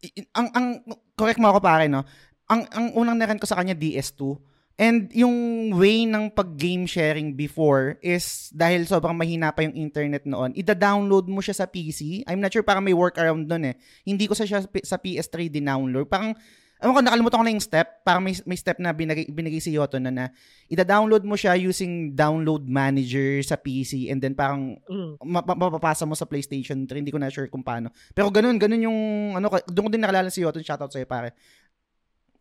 i- 0.03 0.13
i- 0.19 0.31
ang 0.35 0.51
ang 0.53 0.67
correct 1.15 1.39
mo 1.39 1.53
ako 1.53 1.61
pare 1.63 1.87
no. 1.87 2.03
Ang 2.51 2.67
ang 2.75 2.87
unang 2.99 3.17
naran 3.17 3.41
ko 3.41 3.47
sa 3.47 3.57
kanya 3.57 3.77
DS2. 3.77 4.37
And 4.75 5.07
yung 5.15 5.71
way 5.79 6.03
ng 6.03 6.35
pag-game 6.35 6.83
sharing 6.91 7.39
before 7.39 7.95
is 8.03 8.51
dahil 8.51 8.83
sobrang 8.91 9.15
mahina 9.15 9.55
pa 9.55 9.63
yung 9.63 9.79
internet 9.79 10.27
noon, 10.27 10.51
ida-download 10.51 11.31
mo 11.31 11.39
siya 11.39 11.55
sa 11.55 11.71
PC. 11.71 12.27
I'm 12.27 12.43
not 12.43 12.51
sure 12.51 12.67
parang 12.67 12.83
may 12.83 12.97
workaround 12.97 13.47
doon 13.47 13.71
eh. 13.71 13.75
Hindi 14.03 14.27
ko 14.27 14.35
sa 14.35 14.43
siya 14.43 14.67
sa 14.67 14.99
PS3 14.99 15.47
din-download. 15.47 16.11
Parang 16.11 16.35
Ewan 16.79 16.93
ko, 16.93 17.01
nakalimutan 17.01 17.39
ko 17.39 17.45
na 17.47 17.55
yung 17.55 17.63
step. 17.63 18.03
Parang 18.03 18.21
may, 18.21 18.35
may 18.45 18.59
step 18.59 18.77
na 18.77 18.91
binigay, 18.91 19.25
binigay 19.27 19.57
si 19.59 19.73
Yoto 19.73 19.97
na 19.97 20.11
na 20.11 20.25
ida-download 20.67 21.23
mo 21.23 21.33
siya 21.33 21.55
using 21.55 22.13
download 22.13 22.67
manager 22.67 23.41
sa 23.41 23.55
PC 23.55 24.11
and 24.11 24.19
then 24.19 24.35
parang 24.35 24.77
Mm. 24.85 25.17
ma- 25.23 25.45
ma- 25.45 25.57
mapapasa 25.57 26.03
mo 26.03 26.13
sa 26.13 26.27
PlayStation 26.27 26.85
3. 26.85 27.01
Hindi 27.01 27.15
ko 27.15 27.23
na 27.23 27.31
sure 27.31 27.49
kung 27.49 27.63
paano. 27.63 27.89
Pero 28.11 28.29
ganun, 28.29 28.59
ganun 28.59 28.85
yung, 28.85 28.99
ano, 29.33 29.49
ko- 29.49 29.65
doon 29.65 29.87
ko 29.87 29.93
din 29.93 30.03
nakalala 30.03 30.29
si 30.29 30.43
Yoto. 30.43 30.59
Shoutout 30.59 30.91
sa'yo, 30.91 31.07
pare. 31.07 31.33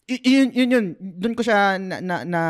Y- 0.03 0.19
yun, 0.19 0.49
yun, 0.51 0.69
yun. 0.69 0.85
Doon 0.99 1.33
ko 1.33 1.41
siya 1.41 1.79
na, 1.79 2.03
na, 2.03 2.15
na 2.27 2.41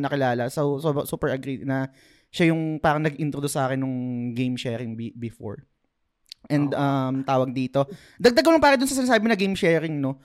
nakilala. 0.00 0.50
So, 0.50 0.82
so, 0.82 0.90
super 1.06 1.30
agree 1.30 1.62
na 1.62 1.86
siya 2.28 2.50
yung 2.50 2.82
parang 2.82 3.06
nag-introduce 3.06 3.54
sa 3.54 3.70
akin 3.70 3.78
nung 3.78 3.96
game 4.34 4.58
sharing 4.58 4.98
be- 4.98 5.14
before. 5.14 5.62
And 6.46 6.70
um 6.74 7.22
tawag 7.22 7.50
dito. 7.50 7.86
Dagdag 8.18 8.42
ko 8.42 8.54
lang 8.54 8.62
pare 8.62 8.78
dun 8.78 8.86
sa 8.86 8.94
sinasabi 8.94 9.26
na 9.26 9.34
game 9.34 9.54
sharing, 9.54 9.98
no. 9.98 10.18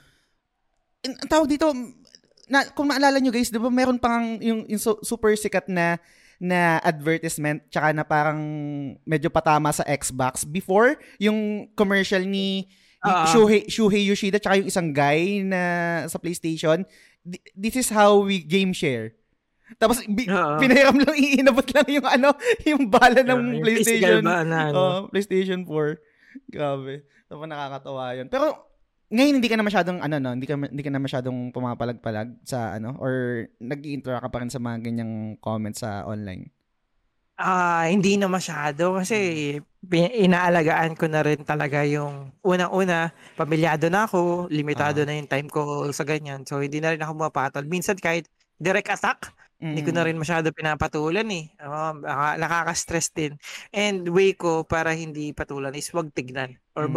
In- 1.02 1.18
Ang 1.18 1.30
tawag 1.30 1.48
dito, 1.48 1.68
na, 2.46 2.68
kung 2.70 2.88
maalala 2.88 3.18
nyo 3.18 3.30
guys, 3.30 3.48
di 3.48 3.58
ba 3.58 3.68
meron 3.68 3.98
pang 3.98 4.38
yung, 4.38 4.68
yung 4.68 4.78
su- 4.78 5.02
super 5.02 5.34
sikat 5.34 5.66
na 5.68 5.98
na 6.38 6.82
advertisement 6.82 7.62
tsaka 7.70 7.94
na 7.94 8.02
parang 8.02 8.42
medyo 9.04 9.30
patama 9.30 9.70
sa 9.70 9.86
Xbox 9.86 10.42
before 10.42 10.98
yung 11.18 11.70
commercial 11.76 12.22
ni 12.22 12.66
Ah. 12.98 13.26
Shuhei, 13.28 13.66
Shuhei 13.66 14.06
Yoshida 14.06 14.38
tsaka 14.38 14.58
yung 14.58 14.70
isang 14.70 14.90
guy 14.90 15.42
na 15.42 15.62
sa 16.06 16.18
PlayStation 16.18 16.86
Th- 17.24 17.42
this 17.52 17.74
is 17.76 17.90
how 17.90 18.22
we 18.22 18.38
game 18.38 18.74
share 18.74 19.18
tapos 19.78 20.02
bi- 20.06 20.26
Oo. 20.26 20.58
pinahiram 20.58 20.98
lang 20.98 21.14
iinabot 21.16 21.66
lang 21.68 21.88
yung 21.88 22.06
ano 22.06 22.30
yung 22.62 22.90
bala 22.90 23.22
ng 23.22 23.42
Yung 23.58 23.62
PlayStation 23.62 24.22
ba 24.22 24.42
na 24.42 24.70
ano? 24.70 24.78
oh, 24.78 25.00
PlayStation 25.10 25.66
4 25.66 25.98
grabe 26.50 27.02
so 27.26 27.38
nakakatawa 27.40 28.14
yun 28.14 28.26
pero 28.28 28.70
ngayon 29.12 29.36
hindi 29.38 29.50
ka 29.52 29.60
na 29.60 29.68
masyadong 29.68 30.00
ano 30.00 30.16
no 30.18 30.32
hindi 30.32 30.48
ka 30.48 30.56
hindi 30.56 30.82
ka 30.82 30.92
na 30.92 31.04
masyadong 31.04 31.52
pumapalag-palag 31.52 32.32
sa 32.42 32.74
ano 32.74 32.96
or 32.98 33.46
nag-interact 33.60 34.24
ka 34.24 34.30
pa 34.32 34.40
rin 34.40 34.50
sa 34.50 34.58
mga 34.58 34.78
ganyang 34.82 35.14
comments 35.38 35.84
sa 35.84 36.08
online 36.08 36.48
Ah, 37.36 37.90
hindi 37.90 38.22
na 38.22 38.30
masyado 38.30 38.94
kasi 38.94 39.18
pi- 39.82 40.14
inaalagaan 40.22 40.94
ko 40.94 41.10
na 41.10 41.26
rin 41.26 41.42
talaga 41.42 41.82
yung 41.82 42.30
unang-una, 42.46 43.10
pamilyado 43.34 43.90
na 43.90 44.06
ako, 44.06 44.46
limitado 44.46 45.02
Ah. 45.02 45.10
na 45.10 45.18
yung 45.18 45.26
time 45.26 45.50
ko 45.50 45.90
sa 45.90 46.06
ganyan. 46.06 46.46
So 46.46 46.62
hindi 46.62 46.78
na 46.78 46.94
rin 46.94 47.02
ako 47.02 47.18
mapatol. 47.18 47.66
Minsan 47.66 47.98
kahit 47.98 48.30
direct 48.62 48.94
attack, 48.94 49.34
hindi 49.58 49.82
ko 49.82 49.90
na 49.90 50.06
rin 50.06 50.22
masyado 50.22 50.54
pinapatulan 50.54 51.26
eh. 51.34 51.50
Oo, 51.66 51.90
baka 51.98 52.38
nakaka-stress 52.38 53.10
din. 53.10 53.34
And 53.74 54.06
way 54.06 54.38
ko 54.38 54.62
para 54.62 54.94
hindi 54.94 55.34
patulan 55.34 55.74
is 55.74 55.90
wag 55.98 56.14
tignan 56.14 56.62
or 56.78 56.86
Mm. 56.86 56.94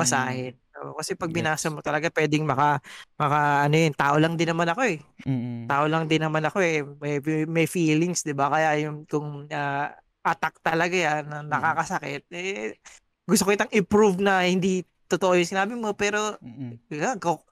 Oo, 0.85 0.95
kasi 1.01 1.17
pag 1.17 1.33
binasa 1.33 1.73
mo 1.73 1.81
talaga 1.81 2.13
pwedeng 2.13 2.45
maka, 2.45 2.79
maka 3.17 3.65
ano 3.65 3.75
yun, 3.81 3.95
tao 3.97 4.17
lang 4.21 4.37
din 4.37 4.53
naman 4.53 4.69
ako 4.69 4.83
eh. 4.85 5.01
Mm-mm. 5.25 5.65
Tao 5.65 5.89
lang 5.89 6.05
din 6.05 6.21
naman 6.21 6.45
ako 6.45 6.59
eh. 6.61 6.85
May, 7.01 7.17
may 7.49 7.65
feelings, 7.65 8.21
'di 8.21 8.37
ba? 8.37 8.53
Kaya 8.53 8.85
yung 8.85 9.09
kung 9.09 9.49
ah, 9.49 9.97
attack 10.25 10.61
talaga 10.61 10.93
yan, 10.93 11.25
na 11.29 11.41
nakakasakit, 11.45 12.29
eh, 12.33 12.77
gusto 13.25 13.49
ko 13.49 13.51
itang 13.57 13.73
i-prove 13.73 14.21
na 14.21 14.45
hindi 14.45 14.85
totoo 15.09 15.37
yung 15.37 15.49
sinabi 15.49 15.73
mo, 15.77 15.93
pero 15.97 16.37
Mm-mm. 16.45 16.77
yeah, 16.93 17.17
ku- 17.17 17.45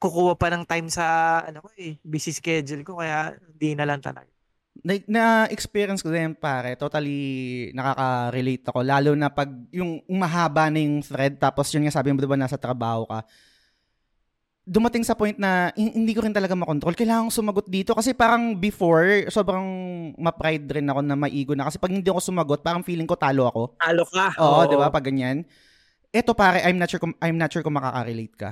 kukuha 0.00 0.36
pa 0.40 0.48
ng 0.52 0.64
time 0.64 0.88
sa 0.88 1.40
ano 1.44 1.60
ko 1.64 1.68
eh, 1.76 1.96
busy 2.04 2.32
schedule 2.32 2.84
ko, 2.84 3.00
kaya 3.00 3.36
hindi 3.36 3.76
na 3.76 3.84
lang 3.88 4.00
talaga. 4.00 4.28
Na, 4.82 4.92
na 5.10 5.24
experience 5.50 6.02
ko 6.02 6.10
din 6.10 6.38
pare, 6.38 6.78
totally 6.78 7.18
nakaka-relate 7.74 8.64
ako 8.70 8.80
lalo 8.86 9.10
na 9.18 9.26
pag 9.26 9.50
yung 9.74 10.02
mahaba 10.06 10.70
na 10.70 10.78
yung 10.78 11.02
thread 11.02 11.34
tapos 11.36 11.66
yun 11.74 11.86
nga 11.86 11.94
sabi 11.98 12.14
mo 12.14 12.22
'di 12.22 12.30
ba 12.30 12.38
nasa 12.38 12.54
trabaho 12.60 13.02
ka. 13.08 13.26
Dumating 14.68 15.00
sa 15.00 15.16
point 15.16 15.32
na 15.40 15.72
hin- 15.72 16.04
hindi 16.04 16.12
ko 16.12 16.20
rin 16.20 16.36
talaga 16.36 16.52
makontrol. 16.52 16.92
Kailangan 16.92 17.32
kong 17.32 17.38
sumagot 17.40 17.66
dito 17.72 17.96
kasi 17.96 18.12
parang 18.12 18.52
before 18.52 19.24
sobrang 19.32 19.64
ma-pride 20.20 20.68
rin 20.68 20.86
ako 20.92 21.00
na 21.00 21.16
maigo 21.16 21.56
na 21.56 21.64
kasi 21.66 21.80
pag 21.80 21.88
hindi 21.88 22.04
ako 22.04 22.20
sumagot 22.20 22.60
parang 22.60 22.84
feeling 22.84 23.08
ko 23.08 23.16
talo 23.16 23.48
ako. 23.48 23.62
Talo 23.80 24.04
ka. 24.04 24.36
Oo, 24.36 24.60
'di 24.68 24.76
ba 24.76 24.92
pag 24.92 25.08
ganyan. 25.08 25.48
Ito 26.12 26.32
pare, 26.32 26.64
I'm 26.64 26.76
not 26.76 26.88
sure 26.88 27.00
kung 27.00 27.16
I'm 27.20 27.36
not 27.40 27.48
sure 27.50 27.64
kung 27.64 27.76
makaka-relate 27.76 28.36
ka. 28.36 28.50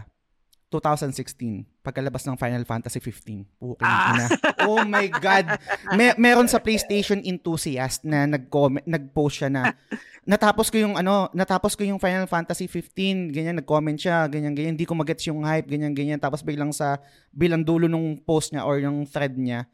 2016, 0.66 1.62
pagkalabas 1.80 2.26
ng 2.26 2.34
Final 2.34 2.66
Fantasy 2.66 2.98
15. 2.98 3.46
Puking 3.54 3.86
Ah. 3.86 4.10
ina. 4.18 4.26
Oh 4.66 4.82
my 4.82 5.06
God. 5.06 5.46
May, 5.94 6.10
meron 6.18 6.50
sa 6.50 6.58
PlayStation 6.58 7.22
enthusiast 7.22 8.02
na 8.02 8.26
nag-comment, 8.26 8.82
nag-post 8.82 9.40
siya 9.40 9.50
na 9.50 9.78
natapos 10.26 10.66
ko 10.68 10.82
yung 10.82 10.98
ano, 10.98 11.30
natapos 11.30 11.78
ko 11.78 11.86
yung 11.86 12.02
Final 12.02 12.26
Fantasy 12.26 12.66
15, 12.66 13.30
ganyan, 13.30 13.62
nag-comment 13.62 13.94
siya, 13.94 14.26
ganyan, 14.26 14.58
ganyan, 14.58 14.74
hindi 14.74 14.84
ko 14.84 14.98
magets 14.98 15.22
yung 15.30 15.46
hype, 15.46 15.70
ganyan, 15.70 15.94
ganyan. 15.94 16.18
Tapos 16.18 16.42
biglang 16.42 16.74
sa, 16.74 16.98
bilang 17.30 17.62
dulo 17.62 17.86
nung 17.86 18.18
post 18.18 18.50
niya 18.50 18.66
or 18.66 18.82
yung 18.82 19.06
thread 19.06 19.38
niya, 19.38 19.70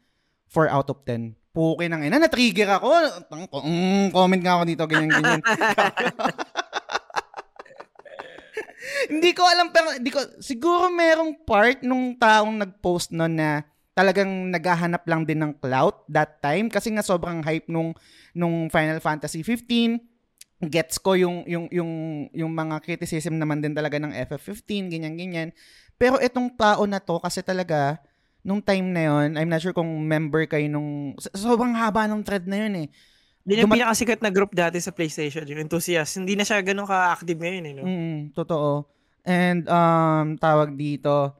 4 0.53 0.69
out 0.69 0.93
of 0.93 1.01
10. 1.09 1.33
Pukin 1.53 1.89
ng 1.89 2.01
ina, 2.05 2.21
na-trigger 2.21 2.69
ako. 2.77 2.89
Tang- 3.29 3.49
mm, 3.49 4.13
comment 4.13 4.41
nga 4.41 4.53
ako 4.57 4.63
dito, 4.69 4.83
ganyan, 4.85 5.09
ganyan. 5.09 5.41
hindi 9.07 9.31
ko 9.31 9.43
alam 9.47 9.71
pero 9.71 9.95
hindi 9.95 10.11
ko 10.11 10.19
siguro 10.43 10.91
merong 10.91 11.43
part 11.47 11.79
nung 11.83 12.15
taong 12.19 12.59
nag-post 12.59 13.15
no 13.15 13.27
na 13.31 13.63
talagang 13.93 14.49
naghahanap 14.49 15.05
lang 15.05 15.23
din 15.23 15.39
ng 15.39 15.53
clout 15.61 16.03
that 16.09 16.41
time 16.41 16.67
kasi 16.67 16.89
nga 16.91 17.05
sobrang 17.05 17.45
hype 17.45 17.69
nung 17.69 17.93
nung 18.33 18.67
Final 18.73 18.99
Fantasy 18.99 19.45
15 19.45 20.01
gets 20.67 20.99
ko 20.99 21.15
yung 21.15 21.43
yung 21.45 21.67
yung 21.69 21.91
yung 22.31 22.51
mga 22.51 22.79
criticism 22.83 23.35
naman 23.35 23.59
din 23.59 23.75
talaga 23.75 23.99
ng 23.99 24.15
FF15 24.29 24.91
ganyan 24.91 25.15
ganyan. 25.19 25.49
Pero 25.99 26.19
itong 26.19 26.55
tao 26.55 26.87
na 26.87 26.99
to 27.03 27.19
kasi 27.19 27.43
talaga 27.43 27.99
nung 28.43 28.59
time 28.59 28.91
na 28.91 29.01
yon 29.07 29.39
I'm 29.39 29.47
not 29.47 29.63
sure 29.63 29.75
kung 29.75 29.87
member 30.03 30.43
kayo 30.47 30.67
nung 30.67 31.15
so- 31.15 31.31
sobrang 31.35 31.75
haba 31.79 32.07
ng 32.11 32.23
thread 32.27 32.43
na 32.43 32.67
yun 32.67 32.75
eh 32.75 32.87
Yun 33.43 33.63
yung 33.63 33.67
Duma- 33.67 33.75
pinakasikat 33.75 34.19
na 34.23 34.31
group 34.31 34.55
dati 34.55 34.79
sa 34.79 34.95
PlayStation, 34.95 35.43
yung 35.43 35.67
enthusiast. 35.67 36.15
Hindi 36.15 36.39
na 36.39 36.47
siya 36.47 36.63
ganun 36.63 36.87
ka-active 36.87 37.35
ngayon, 37.35 37.63
eh, 37.67 37.73
no? 37.75 37.83
Mm, 37.83 38.19
totoo. 38.31 38.87
And 39.23 39.63
um 39.71 40.35
tawag 40.35 40.75
dito, 40.75 41.31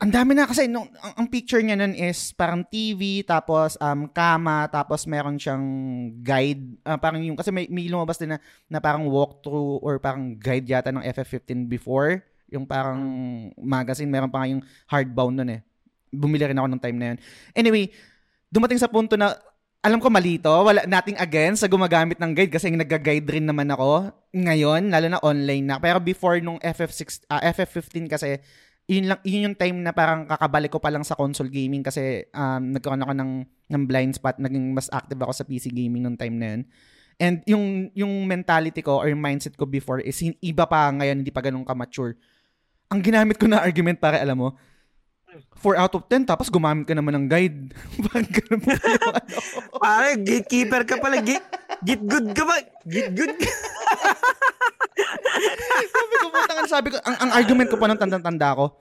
ang 0.00 0.08
dami 0.12 0.32
na 0.32 0.48
kasi 0.48 0.64
nung 0.64 0.88
ang, 1.00 1.24
ang 1.24 1.26
picture 1.28 1.60
niya 1.60 1.76
nun 1.76 1.92
is 1.92 2.32
parang 2.32 2.64
TV 2.64 3.20
tapos 3.24 3.76
um 3.80 4.08
kama 4.08 4.64
tapos 4.72 5.04
meron 5.04 5.36
siyang 5.36 5.64
guide 6.24 6.80
ah, 6.84 6.96
parang 6.96 7.20
yung 7.20 7.36
kasi 7.36 7.52
may, 7.52 7.68
may 7.68 7.88
lumabas 7.88 8.16
din 8.16 8.32
na, 8.32 8.38
na 8.68 8.80
parang 8.80 9.08
walkthrough 9.08 9.80
or 9.84 10.00
parang 10.00 10.36
guide 10.36 10.68
yata 10.68 10.92
ng 10.92 11.04
FF15 11.04 11.68
before 11.68 12.24
yung 12.48 12.64
parang 12.64 13.00
magazine 13.60 14.08
meron 14.08 14.32
pa 14.32 14.40
nga 14.40 14.52
yung 14.52 14.64
hardbound 14.88 15.36
nun 15.36 15.52
eh 15.56 15.60
bumili 16.08 16.48
rin 16.48 16.56
ako 16.56 16.68
ng 16.72 16.82
time 16.82 16.96
na 16.96 17.06
yun 17.12 17.18
anyway 17.52 17.84
dumating 18.48 18.80
sa 18.80 18.88
punto 18.88 19.20
na 19.20 19.36
alam 19.80 19.96
ko 19.96 20.12
mali 20.12 20.36
to, 20.36 20.52
wala 20.52 20.84
nating 20.84 21.16
again 21.16 21.56
sa 21.56 21.64
gumagamit 21.64 22.20
ng 22.20 22.36
guide 22.36 22.52
kasi 22.52 22.68
nagga-guide 22.68 23.24
rin 23.32 23.48
naman 23.48 23.72
ako 23.72 24.12
ngayon, 24.36 24.92
lalo 24.92 25.06
na 25.08 25.20
online 25.24 25.64
na. 25.64 25.76
Pero 25.80 25.96
before 25.96 26.36
nung 26.44 26.60
FF6 26.60 27.24
ah, 27.32 27.40
FF15 27.40 28.04
kasi 28.12 28.36
yun 28.84 29.08
lang 29.08 29.20
yun 29.24 29.50
yung 29.50 29.56
time 29.56 29.80
na 29.80 29.96
parang 29.96 30.28
kakabalik 30.28 30.68
ko 30.74 30.82
pa 30.82 30.92
lang 30.92 31.00
sa 31.00 31.16
console 31.16 31.48
gaming 31.48 31.80
kasi 31.80 32.28
um, 32.36 32.76
nagkaroon 32.76 33.00
ako 33.00 33.12
ng 33.16 33.32
ng 33.72 33.82
blind 33.88 34.12
spot, 34.20 34.36
naging 34.36 34.76
mas 34.76 34.92
active 34.92 35.20
ako 35.22 35.32
sa 35.32 35.46
PC 35.48 35.72
gaming 35.72 36.04
nung 36.04 36.18
time 36.20 36.36
na 36.36 36.46
yun. 36.52 36.62
And 37.20 37.36
yung 37.48 37.64
yung 37.96 38.12
mentality 38.28 38.84
ko 38.84 39.00
or 39.00 39.08
mindset 39.16 39.56
ko 39.56 39.64
before 39.64 40.04
is 40.04 40.20
iba 40.44 40.68
pa 40.68 40.92
ngayon, 40.92 41.24
hindi 41.24 41.32
pa 41.32 41.40
ganun 41.40 41.64
ka-mature. 41.64 42.20
Ang 42.92 43.00
ginamit 43.00 43.40
ko 43.40 43.48
na 43.48 43.64
argument 43.64 43.96
para 43.96 44.20
alam 44.20 44.36
mo, 44.36 44.48
4 45.60 45.76
out 45.76 45.92
of 45.94 46.02
10 46.08 46.26
tapos 46.26 46.48
gumamit 46.48 46.88
ka 46.88 46.94
naman 46.96 47.14
ng 47.14 47.26
guide. 47.28 47.58
Ano. 48.10 48.26
Pare, 49.78 50.18
gatekeeper 50.18 50.82
ka 50.82 50.98
pala. 50.98 51.22
Gate, 51.22 51.46
gate 51.86 52.04
good 52.04 52.26
ka 52.34 52.42
ba? 52.42 52.56
Gate 52.88 53.12
good 53.14 53.34
ka. 53.38 53.50
sabi 55.94 56.14
ko, 56.18 56.26
putang 56.32 56.70
sabi 56.70 56.88
ko, 56.90 56.96
ang, 57.06 57.16
ang 57.22 57.30
argument 57.38 57.68
ko 57.70 57.76
pa 57.78 57.86
nung 57.86 58.00
tanda-tanda 58.00 58.58
ko, 58.58 58.74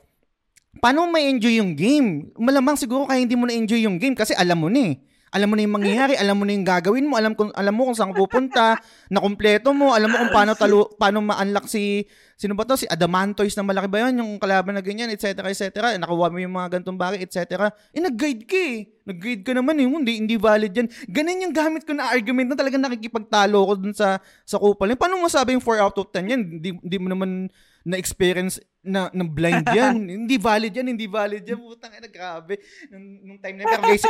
paano 0.82 1.06
mo 1.06 1.14
ma-enjoy 1.14 1.62
yung 1.62 1.78
game? 1.78 2.34
Malamang 2.40 2.80
siguro 2.80 3.06
kaya 3.06 3.22
hindi 3.22 3.38
mo 3.38 3.46
na-enjoy 3.46 3.86
yung 3.86 4.02
game 4.02 4.18
kasi 4.18 4.34
alam 4.34 4.58
mo 4.58 4.68
na 4.72 4.94
eh. 4.94 5.09
Alam 5.30 5.48
mo 5.52 5.56
na 5.58 5.62
yung 5.66 5.76
mangyayari, 5.78 6.14
alam 6.18 6.36
mo 6.38 6.44
na 6.44 6.54
yung 6.58 6.66
gagawin 6.66 7.06
mo, 7.06 7.16
alam 7.18 7.38
kung 7.38 7.54
alam 7.54 7.74
mo 7.74 7.90
kung 7.90 7.98
saan 7.98 8.14
pupunta, 8.14 8.78
na 9.14 9.20
kumpleto 9.22 9.74
mo, 9.74 9.94
alam 9.94 10.10
mo 10.10 10.18
kung 10.18 10.34
paano 10.34 10.58
talo, 10.58 10.90
paano 10.98 11.22
ma-unlock 11.22 11.70
si 11.70 12.06
sino 12.40 12.56
ba 12.56 12.64
to? 12.64 12.80
Si 12.80 12.88
Adamantois 12.88 13.54
na 13.54 13.68
malaki 13.68 13.88
ba 13.92 14.08
'yon, 14.08 14.24
yung 14.24 14.32
kalaban 14.40 14.74
na 14.74 14.82
ganyan, 14.82 15.12
etc. 15.12 15.44
etc. 15.52 15.94
Nakuha 16.00 16.32
mo 16.32 16.40
yung 16.40 16.56
mga 16.56 16.80
gantong 16.80 16.98
bagay, 16.98 17.20
etc. 17.22 17.70
Eh 17.94 18.02
nag-guide 18.02 18.44
ka 18.48 18.58
eh. 18.58 18.90
Nag-guide 19.10 19.44
ka 19.44 19.52
naman 19.58 19.76
eh, 19.82 19.86
hindi 19.90 20.14
hindi 20.22 20.36
valid 20.38 20.72
yan. 20.72 20.88
Ganun 21.10 21.44
yung 21.50 21.54
gamit 21.54 21.84
ko 21.84 21.98
na 21.98 22.10
argument 22.10 22.54
na 22.54 22.58
talagang 22.58 22.82
nakikipagtalo 22.82 23.58
ko 23.58 23.74
dun 23.78 23.94
sa 23.94 24.22
sa 24.46 24.58
kupal. 24.58 24.90
Eh, 24.94 24.98
Paano 24.98 25.18
mo 25.20 25.28
sabi 25.28 25.58
yung 25.58 25.66
4 25.66 25.82
out 25.82 25.98
of 25.98 26.10
10 26.14 26.32
yan? 26.32 26.42
Hindi, 26.46 26.70
hindi 26.78 26.98
mo 27.02 27.08
naman 27.10 27.50
na-experience 27.90 28.62
na, 28.84 29.10
na 29.12 29.26
blind 29.26 29.66
yan. 29.66 29.96
hindi 30.24 30.36
valid 30.38 30.74
yan, 30.74 30.88
hindi 30.94 31.08
valid 31.10 31.44
yan. 31.44 31.60
Putang 31.60 31.96
ina, 31.96 32.08
grabe. 32.08 32.60
Nung, 32.92 33.06
nung 33.26 33.40
time 33.42 33.56
na 33.60 33.64
yun. 33.66 33.72
Pero 33.74 33.84
guys, 33.84 34.06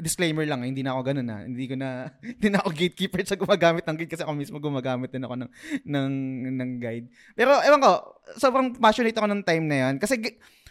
disclaimer 0.00 0.44
lang, 0.44 0.64
hindi 0.64 0.80
na 0.80 0.96
ako 0.96 1.00
ganun 1.06 1.28
na. 1.28 1.44
Hindi 1.44 1.64
ko 1.64 1.74
na 1.76 2.08
hindi 2.36 2.48
na 2.48 2.58
ako 2.60 2.68
gatekeeper 2.72 3.20
sa 3.22 3.36
gumagamit 3.36 3.84
ng 3.84 3.96
guide 3.96 4.10
kasi 4.10 4.22
ako 4.24 4.32
mismo 4.34 4.56
gumagamit 4.58 5.12
din 5.12 5.22
ako 5.22 5.34
ng 5.40 5.50
ng 5.84 6.10
ng 6.56 6.70
guide. 6.80 7.06
Pero 7.32 7.60
ewan 7.60 7.80
ko, 7.80 7.92
sobrang 8.34 8.74
passionate 8.74 9.14
ako 9.14 9.28
ng 9.28 9.42
time 9.44 9.64
na 9.64 9.76
'yon 9.76 9.94
kasi 10.00 10.18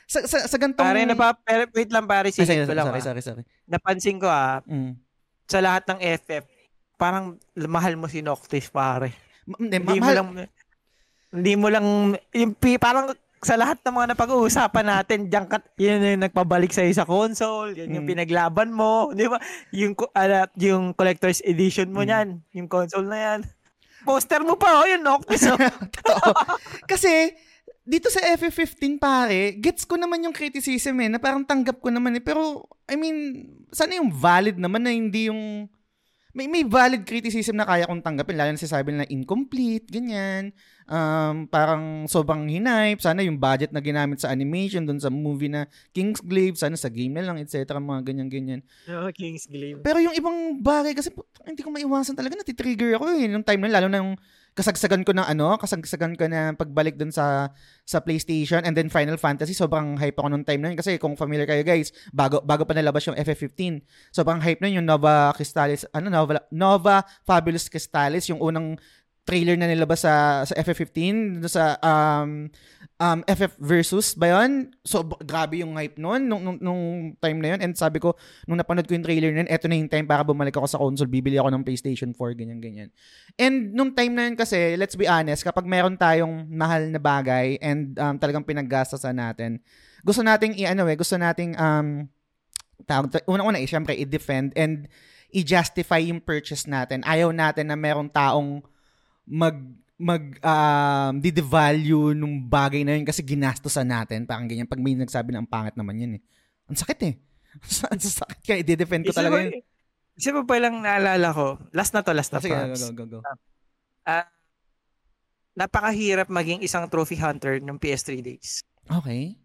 sa 0.10 0.26
sa, 0.26 0.38
sa 0.49 0.57
gantong 0.57 0.81
Pare, 0.81 1.06
napa, 1.06 1.38
wait 1.69 1.93
lang 1.93 2.10
pare, 2.10 2.34
Ay, 2.34 2.34
sorry, 2.34 2.65
lang. 2.65 2.89
sorry, 2.89 2.97
ah. 2.97 3.06
sorry, 3.06 3.22
sorry. 3.22 3.43
Napansin 3.69 4.18
ko 4.18 4.26
ah, 4.26 4.65
Mm. 4.65 4.97
sa 5.45 5.61
lahat 5.61 5.85
ng 5.85 5.99
FF, 6.18 6.45
parang 6.97 7.38
mahal 7.69 7.93
mo 7.93 8.10
si 8.10 8.26
Noctis, 8.26 8.73
pare. 8.73 9.14
Ma- 9.45 9.61
Hindi, 9.61 9.77
Hindi 9.77 10.01
mo 10.01 10.10
lang, 10.10 10.27
hindi 11.30 11.53
mo 11.53 11.68
lang, 11.69 11.85
yung, 12.34 12.51
parang 12.81 13.14
sa 13.40 13.56
lahat 13.56 13.80
ng 13.80 13.95
mga 13.95 14.07
napag-uusapan 14.16 14.86
natin, 14.86 15.20
diyan 15.32 15.45
ka, 15.48 15.64
yun 15.80 16.03
yung 16.03 16.24
nagpabalik 16.28 16.76
sa'yo 16.76 16.91
sa 16.91 17.07
console, 17.07 17.72
yan 17.72 17.95
yung 17.95 18.03
Mm. 18.03 18.11
pinaglaban 18.11 18.70
mo, 18.70 19.07
di 19.16 19.32
ba? 19.32 19.40
Yung, 19.72 19.95
ala, 20.11 20.52
yung 20.60 20.91
collector's 20.91 21.40
edition 21.44 21.88
mo 21.88 22.03
Mm. 22.03 22.07
niyan, 22.07 22.28
yung 22.53 22.68
console 22.68 23.07
na 23.07 23.18
yan. 23.18 23.40
Poster 24.03 24.44
mo 24.44 24.56
pa, 24.56 24.80
oh, 24.80 24.88
yun, 24.88 25.03
Noctis. 25.03 25.44
Oh. 26.10 26.34
Kasi, 26.84 27.32
dito 27.86 28.10
sa 28.10 28.20
FF15 28.22 28.98
pare, 28.98 29.56
gets 29.56 29.86
ko 29.86 29.95
naman 29.95 30.22
yung 30.22 30.34
criticism 30.34 30.99
eh, 30.99 31.10
na 31.10 31.18
parang 31.18 31.41
tanggap 31.41 31.80
ko 31.80 31.90
naman 31.90 32.18
eh. 32.18 32.24
Pero, 32.24 32.66
I 32.86 32.98
mean, 32.98 33.45
sana 33.70 33.98
yung 33.98 34.10
valid 34.10 34.57
naman 34.57 34.84
na 34.84 34.91
hindi 34.91 35.30
yung... 35.32 35.70
May, 36.30 36.45
may 36.45 36.61
valid 36.61 37.10
criticism 37.10 37.57
na 37.57 37.65
kaya 37.65 37.89
kong 37.89 38.06
tanggapin. 38.06 38.38
Lalo 38.38 38.53
na 38.53 38.61
sasabi 38.61 38.93
nila 38.93 39.10
incomplete, 39.10 39.89
ganyan. 39.89 40.53
Um, 40.85 41.49
parang 41.49 42.06
sobrang 42.06 42.45
hinipe. 42.45 43.01
Sana 43.01 43.26
yung 43.26 43.41
budget 43.41 43.73
na 43.73 43.81
ginamit 43.81 44.22
sa 44.22 44.30
animation 44.30 44.85
dun 44.85 45.01
sa 45.01 45.10
movie 45.10 45.49
na 45.49 45.65
Kingsglaive, 45.89 46.53
sana 46.53 46.77
sa 46.77 46.93
game 46.93 47.18
na 47.18 47.26
lang, 47.26 47.41
etc. 47.41 47.81
Mga 47.81 48.14
ganyan-ganyan. 48.14 48.61
oh, 48.93 49.10
King's 49.10 49.49
Glaive. 49.49 49.81
Pero 49.81 49.97
yung 49.97 50.14
ibang 50.14 50.61
bagay 50.61 50.93
kasi 50.93 51.10
hindi 51.49 51.65
ko 51.65 51.73
maiwasan 51.73 52.14
talaga 52.14 52.38
natitrigger 52.38 53.01
ako 53.01 53.10
eh 53.18 53.26
nung 53.26 53.45
time 53.45 53.65
na 53.65 53.81
lalo 53.81 53.89
na 53.89 53.97
yung 54.06 54.14
kasagsagan 54.60 55.07
ko 55.07 55.15
ng 55.15 55.23
ano, 55.23 55.56
kasagsagan 55.56 56.19
ko 56.19 56.27
na 56.27 56.52
pagbalik 56.52 56.99
dun 56.99 57.15
sa 57.15 57.56
sa 57.88 58.03
PlayStation 58.03 58.60
and 58.68 58.76
then 58.76 58.91
Final 58.91 59.15
Fantasy, 59.15 59.56
sobrang 59.56 59.95
hype 59.95 60.19
ako 60.19 60.27
nung 60.27 60.44
time 60.44 60.60
na 60.60 60.76
yun. 60.76 60.77
Kasi 60.77 60.99
kung 60.99 61.15
familiar 61.15 61.48
kayo 61.48 61.64
guys, 61.64 61.95
bago 62.11 62.44
bago 62.44 62.68
pa 62.68 62.76
nalabas 62.76 63.07
yung 63.07 63.15
FF15, 63.15 63.80
sobrang 64.11 64.44
hype 64.44 64.60
na 64.60 64.68
yun, 64.68 64.84
yung 64.84 64.88
Nova 64.91 65.31
Crystallis, 65.31 65.88
ano 65.95 66.11
Nova 66.11 66.44
Nova 66.52 67.07
Fabulous 67.23 67.72
Crystallis, 67.72 68.27
yung 68.27 68.44
unang 68.44 68.76
trailer 69.30 69.53
na 69.53 69.69
nilabas 69.69 70.01
sa 70.01 70.41
sa 70.41 70.53
FF15 70.57 70.97
dun 71.38 71.45
sa 71.45 71.77
um 71.85 72.49
um 72.97 73.19
FF 73.30 73.53
versus 73.61 74.18
ba 74.18 74.34
yun? 74.34 74.73
So 74.81 75.06
grabe 75.06 75.61
yung 75.61 75.77
hype 75.77 76.01
noon 76.01 76.26
nung, 76.26 76.41
nung, 76.41 76.57
nung 76.57 76.81
time 77.22 77.38
na 77.38 77.53
yun 77.53 77.60
and 77.61 77.73
sabi 77.77 78.01
ko 78.01 78.18
nung 78.49 78.57
napanood 78.57 78.89
ko 78.89 78.97
yung 78.97 79.06
trailer 79.06 79.30
yun, 79.30 79.45
eto 79.45 79.69
na 79.69 79.77
yung 79.77 79.88
time 79.88 80.10
para 80.10 80.26
bumalik 80.26 80.57
ako 80.57 80.65
sa 80.65 80.81
console, 80.81 81.07
bibili 81.07 81.38
ako 81.38 81.53
ng 81.53 81.61
PlayStation 81.61 82.10
4 82.11 82.34
ganyan 82.34 82.57
ganyan. 82.57 82.89
And 83.38 83.72
nung 83.77 83.93
time 83.93 84.18
na 84.18 84.26
yun 84.26 84.35
kasi, 84.35 84.73
let's 84.76 84.97
be 84.97 85.06
honest, 85.06 85.45
kapag 85.45 85.69
meron 85.69 85.93
tayong 85.95 86.49
mahal 86.49 86.89
na 86.89 86.97
bagay 86.97 87.61
and 87.61 87.93
um, 88.01 88.18
talagang 88.18 88.43
pinaggastasan 88.43 89.14
natin, 89.14 89.61
gusto 90.01 90.26
nating 90.26 90.57
i-ano 90.57 90.89
eh, 90.89 90.97
gusto 90.97 91.15
nating 91.15 91.53
um 91.56 92.10
tawag 92.89 93.22
una-una 93.30 93.61
eh, 93.61 93.69
syempre 93.69 93.93
i-defend 93.93 94.56
and 94.57 94.89
i-justify 95.30 96.01
yung 96.01 96.18
purchase 96.18 96.65
natin. 96.65 97.06
Ayaw 97.06 97.30
natin 97.30 97.69
na 97.69 97.77
merong 97.77 98.10
taong 98.10 98.65
mag 99.30 99.56
mag 99.99 100.23
um, 100.39 101.14
di-devalue 101.19 102.15
nung 102.15 102.39
bagay 102.39 102.81
na 102.81 102.95
yun 102.95 103.03
kasi 103.03 103.19
ginastosan 103.22 103.85
natin. 103.85 104.23
Parang 104.23 104.47
ganyan. 104.47 104.64
Pag 104.65 104.80
may 104.80 104.95
nagsabi 104.95 105.35
na 105.35 105.43
ang 105.43 105.49
pangit 105.49 105.76
naman 105.76 105.99
yun 105.99 106.11
eh. 106.18 106.22
Ang 106.65 106.80
sakit 106.80 106.99
eh. 107.06 107.14
Ang 107.91 107.99
sakit 107.99 108.39
kaya 108.41 108.57
i-defend 108.64 109.03
ko 109.03 109.11
Isa 109.11 109.19
talaga 109.19 109.41
yun. 109.43 109.60
isa 110.14 110.30
pa 110.31 110.43
palang 110.45 110.84
naalala 110.84 111.31
ko, 111.31 111.56
last 111.72 111.95
na 111.95 112.03
to, 112.03 112.11
last 112.11 112.30
na 112.30 112.43
Sige, 112.43 112.51
props. 112.51 112.91
go, 112.91 113.07
go, 113.07 113.18
go. 113.18 113.19
Ah, 114.03 114.27
napakahirap 115.56 116.27
maging 116.27 116.60
isang 116.60 116.88
trophy 116.88 117.15
hunter 117.15 117.60
ng 117.60 117.76
PS3 117.76 118.19
days. 118.19 118.60
Okay. 118.85 119.35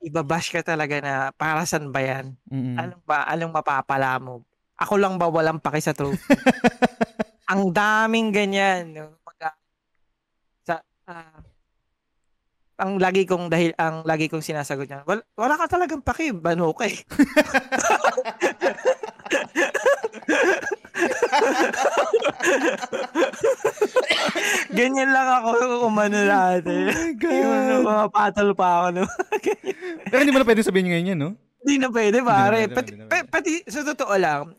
Ibabash 0.00 0.48
ka 0.48 0.60
talaga 0.60 1.00
na 1.00 1.12
para 1.30 1.64
saan 1.64 1.88
ba 1.88 2.00
yan? 2.00 2.36
Mm-mm. 2.48 2.76
Anong 2.76 3.02
ba, 3.04 3.24
anong 3.24 3.52
mapapala 3.52 4.16
mo? 4.16 4.44
Ako 4.76 4.96
lang 4.96 5.16
ba 5.16 5.28
walang 5.28 5.60
paki 5.60 5.80
sa 5.80 5.92
trophy? 5.92 6.18
Ang 7.52 7.70
daming 7.70 8.32
ganyan. 8.32 8.96
no? 8.96 9.20
Ah, 11.04 11.44
ang 12.76 12.96
lagi 12.96 13.22
kong 13.22 13.46
dahil 13.46 13.70
ang 13.76 14.02
lagi 14.02 14.26
kong 14.26 14.40
sinasagot 14.40 14.88
niya, 14.88 15.04
wala, 15.04 15.20
wala 15.36 15.54
ka 15.54 15.66
talagang 15.70 16.00
paki, 16.00 16.32
bano 16.32 16.72
ka 16.72 16.88
eh. 16.88 16.98
Ganyan 24.70 25.10
lang 25.10 25.28
ako 25.40 25.48
umano 25.86 26.18
natin. 26.18 26.88
Oh 26.88 26.94
my 26.94 27.12
God. 27.20 27.34
Yung 27.70 27.86
mga 27.86 28.04
patol 28.10 28.48
pa 28.54 28.66
ako. 28.80 28.86
No? 28.92 29.04
Pero 30.04 30.18
hindi 30.20 30.32
mo 30.32 30.40
na 30.40 30.48
pwede 30.48 30.62
sabihin 30.62 30.88
ngayon 30.90 31.10
yan, 31.14 31.18
no? 31.20 31.30
Hindi 31.64 31.74
na 31.80 31.88
pwede, 31.88 32.16
pare. 32.20 32.58
Hindi 32.60 32.74
na 32.74 32.76
pwede, 32.76 32.76
Pati, 32.76 32.90
na 32.92 33.04
pa- 33.08 33.28
pati, 33.30 33.52
sa 33.64 33.80
totoo 33.82 34.14
lang, 34.16 34.52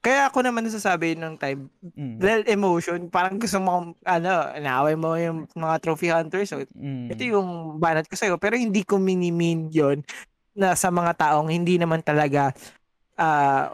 kaya 0.00 0.32
ako 0.32 0.40
naman 0.40 0.64
nasasabi 0.64 1.12
nung 1.14 1.36
time, 1.36 1.68
Mm. 1.94 2.16
dahil 2.16 2.42
emotion, 2.48 3.12
parang 3.12 3.36
gusto 3.36 3.60
mo, 3.60 3.92
ano, 4.00 4.32
naaway 4.56 4.96
mo 4.96 5.12
yung 5.20 5.44
mga 5.52 5.76
trophy 5.84 6.08
hunters. 6.08 6.48
So, 6.48 6.64
Mm. 6.72 7.12
ito 7.12 7.22
yung 7.28 7.76
banat 7.76 8.08
ko 8.08 8.16
sa'yo. 8.16 8.40
Pero 8.40 8.56
hindi 8.56 8.80
ko 8.84 8.96
minimin 8.96 9.68
yon 9.68 10.00
na 10.56 10.72
sa 10.74 10.88
mga 10.88 11.14
taong 11.16 11.48
hindi 11.52 11.76
naman 11.78 12.00
talaga 12.02 12.50
ah 13.16 13.70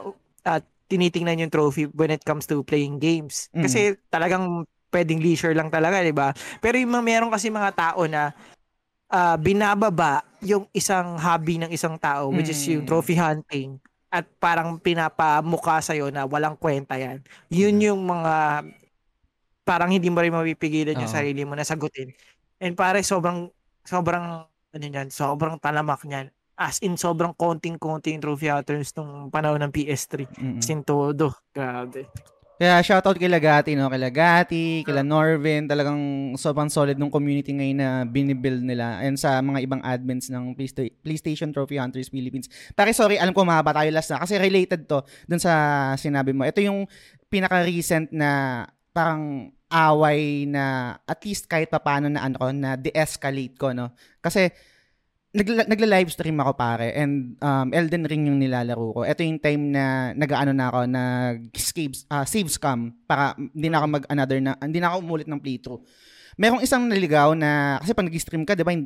at 0.46 0.62
tinitingnan 0.90 1.42
yung 1.46 1.52
trophy 1.54 1.86
when 1.94 2.10
it 2.14 2.22
comes 2.26 2.46
to 2.46 2.62
playing 2.66 2.98
games. 2.98 3.46
Mm. 3.54 3.62
Kasi 3.66 3.80
talagang 4.10 4.66
pwedeng 4.94 5.18
leisure 5.22 5.54
lang 5.54 5.70
talaga, 5.70 6.02
di 6.02 6.14
ba? 6.14 6.30
Pero 6.58 6.78
yung 6.78 6.94
meron 7.02 7.30
kasi 7.30 7.50
mga 7.50 7.70
tao 7.74 8.06
na 8.10 8.34
ah, 9.10 9.38
binababa 9.38 10.26
yung 10.42 10.66
isang 10.74 11.14
hobby 11.18 11.62
ng 11.62 11.70
isang 11.70 11.94
tao, 11.98 12.30
which 12.34 12.50
is 12.50 12.58
yung 12.66 12.82
Mm. 12.82 12.90
trophy 12.90 13.14
hunting 13.14 13.78
at 14.16 14.24
parang 14.40 14.80
pinapamukha 14.80 15.84
sa'yo 15.84 16.08
na 16.08 16.24
walang 16.24 16.56
kwenta 16.56 16.96
yan. 16.96 17.20
Yun 17.52 17.76
yung 17.84 18.00
mga 18.08 18.64
parang 19.66 19.92
hindi 19.92 20.08
mo 20.08 20.24
rin 20.24 20.32
mapipigilan 20.32 20.96
yung 20.96 21.10
Oo. 21.10 21.16
sarili 21.20 21.44
mo 21.44 21.52
na 21.52 21.68
sagutin. 21.68 22.16
And 22.56 22.72
pare, 22.72 23.04
sobrang, 23.04 23.52
sobrang, 23.84 24.48
ano 24.48 24.84
yan, 24.88 25.12
sobrang 25.12 25.60
talamak 25.60 26.06
niyan. 26.08 26.32
As 26.56 26.80
in, 26.80 26.96
sobrang 26.96 27.36
konting-konting 27.36 28.16
trophy 28.24 28.48
hunters 28.48 28.96
nung 28.96 29.28
panahon 29.28 29.60
ng 29.60 29.72
PS3. 29.74 30.24
Mm-mm. 30.24 30.58
As 30.64 30.68
in 30.72 30.80
todo. 30.80 31.36
Grabe. 31.52 32.08
Kaya 32.56 32.80
shoutout 32.80 33.20
kay 33.20 33.28
Lagati, 33.28 33.76
no? 33.76 33.92
Kay 33.92 34.00
Lagati, 34.00 34.64
kila 34.80 35.04
Norvin, 35.04 35.68
talagang 35.68 36.00
sobrang 36.40 36.72
solid 36.72 36.96
ng 36.96 37.12
community 37.12 37.52
ngayon 37.52 37.76
na 37.76 37.88
binibuild 38.08 38.64
nila. 38.64 39.04
And 39.04 39.20
sa 39.20 39.44
mga 39.44 39.60
ibang 39.68 39.84
admins 39.84 40.32
ng 40.32 40.56
Playsta- 40.56 40.88
PlayStation 41.04 41.52
Trophy 41.52 41.76
Hunters 41.76 42.08
Philippines. 42.08 42.48
Pare, 42.72 42.96
sorry, 42.96 43.20
alam 43.20 43.36
ko 43.36 43.44
mahaba 43.44 43.76
tayo 43.76 43.92
last 43.92 44.08
na. 44.08 44.24
Kasi 44.24 44.40
related 44.40 44.88
to 44.88 45.04
dun 45.28 45.36
sa 45.36 45.52
sinabi 46.00 46.32
mo. 46.32 46.48
Ito 46.48 46.64
yung 46.64 46.88
pinaka-recent 47.28 48.16
na 48.16 48.64
parang 48.96 49.52
away 49.68 50.48
na 50.48 50.96
at 51.04 51.20
least 51.28 51.52
kahit 51.52 51.68
papano 51.68 52.08
na 52.08 52.24
ano 52.24 52.40
ko, 52.40 52.48
na 52.56 52.80
de-escalate 52.80 53.52
ko, 53.60 53.76
no? 53.76 53.92
Kasi 54.24 54.48
nagla- 55.34 55.68
nagla-livestream 55.68 56.38
ako 56.38 56.52
pare 56.54 56.94
and 56.94 57.34
um, 57.42 57.68
Elden 57.74 58.06
Ring 58.06 58.30
yung 58.30 58.38
nilalaro 58.38 58.92
ko. 58.94 59.00
Ito 59.02 59.20
yung 59.26 59.42
time 59.42 59.74
na 59.74 60.14
nag-ano 60.14 60.52
na 60.54 60.66
ako, 60.70 60.80
nag-save 60.86 61.94
uh, 62.12 62.26
save 62.28 62.48
scam 62.52 62.94
para 63.04 63.34
hindi 63.34 63.68
na 63.68 63.82
ako 63.82 63.86
mag 63.90 64.04
another 64.08 64.38
na 64.38 64.52
hindi 64.62 64.78
na 64.78 64.92
ako 64.92 64.96
umulit 65.02 65.28
ng 65.28 65.40
playthrough. 65.42 65.82
Merong 66.36 66.60
isang 66.60 66.84
naligaw 66.84 67.32
na 67.32 67.80
kasi 67.80 67.96
pag 67.96 68.12
nag-stream 68.12 68.44
ka, 68.44 68.52
'di 68.52 68.60
ba, 68.60 68.76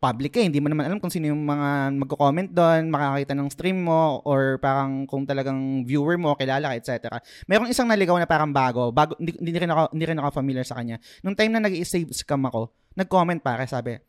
public 0.00 0.40
eh, 0.40 0.48
hindi 0.48 0.56
mo 0.56 0.72
naman 0.72 0.88
alam 0.88 0.96
kung 0.96 1.12
sino 1.12 1.28
yung 1.28 1.44
mga 1.44 1.92
magko-comment 2.00 2.48
doon, 2.48 2.88
makakita 2.88 3.36
ng 3.36 3.48
stream 3.52 3.84
mo 3.84 4.24
or 4.24 4.56
parang 4.56 5.04
kung 5.04 5.28
talagang 5.28 5.84
viewer 5.84 6.16
mo, 6.16 6.32
kilala 6.32 6.72
ka, 6.72 6.76
etc. 6.80 7.20
Merong 7.44 7.68
isang 7.68 7.92
naligaw 7.92 8.16
na 8.16 8.24
parang 8.24 8.56
bago, 8.56 8.88
bago 8.88 9.20
hindi, 9.20 9.36
hindi 9.36 9.52
rin 9.52 9.68
ako 9.68 9.82
hindi 9.92 10.04
rin 10.08 10.16
ako 10.16 10.28
familiar 10.32 10.64
sa 10.64 10.80
kanya. 10.80 10.96
Nung 11.20 11.36
time 11.36 11.52
na 11.52 11.68
nag-save 11.68 12.08
scam 12.16 12.40
ako, 12.48 12.72
nag-comment 12.96 13.44
pare, 13.44 13.68
sabi, 13.68 14.00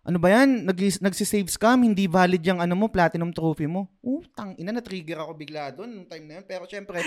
ano 0.00 0.16
ba 0.16 0.32
yan? 0.32 0.64
Nag 0.64 0.78
nagsisave 1.04 1.52
scam, 1.52 1.84
hindi 1.84 2.08
valid 2.08 2.40
yung 2.40 2.60
ano 2.60 2.72
mo, 2.72 2.88
platinum 2.88 3.36
trophy 3.36 3.68
mo. 3.68 3.84
Oh, 4.00 4.24
tang 4.32 4.56
ina, 4.56 4.72
na-trigger 4.72 5.20
ako 5.20 5.32
bigla 5.36 5.76
doon 5.76 5.92
nung 5.92 6.08
time 6.08 6.24
na 6.24 6.34
yun. 6.40 6.46
Pero 6.48 6.64
syempre, 6.64 7.04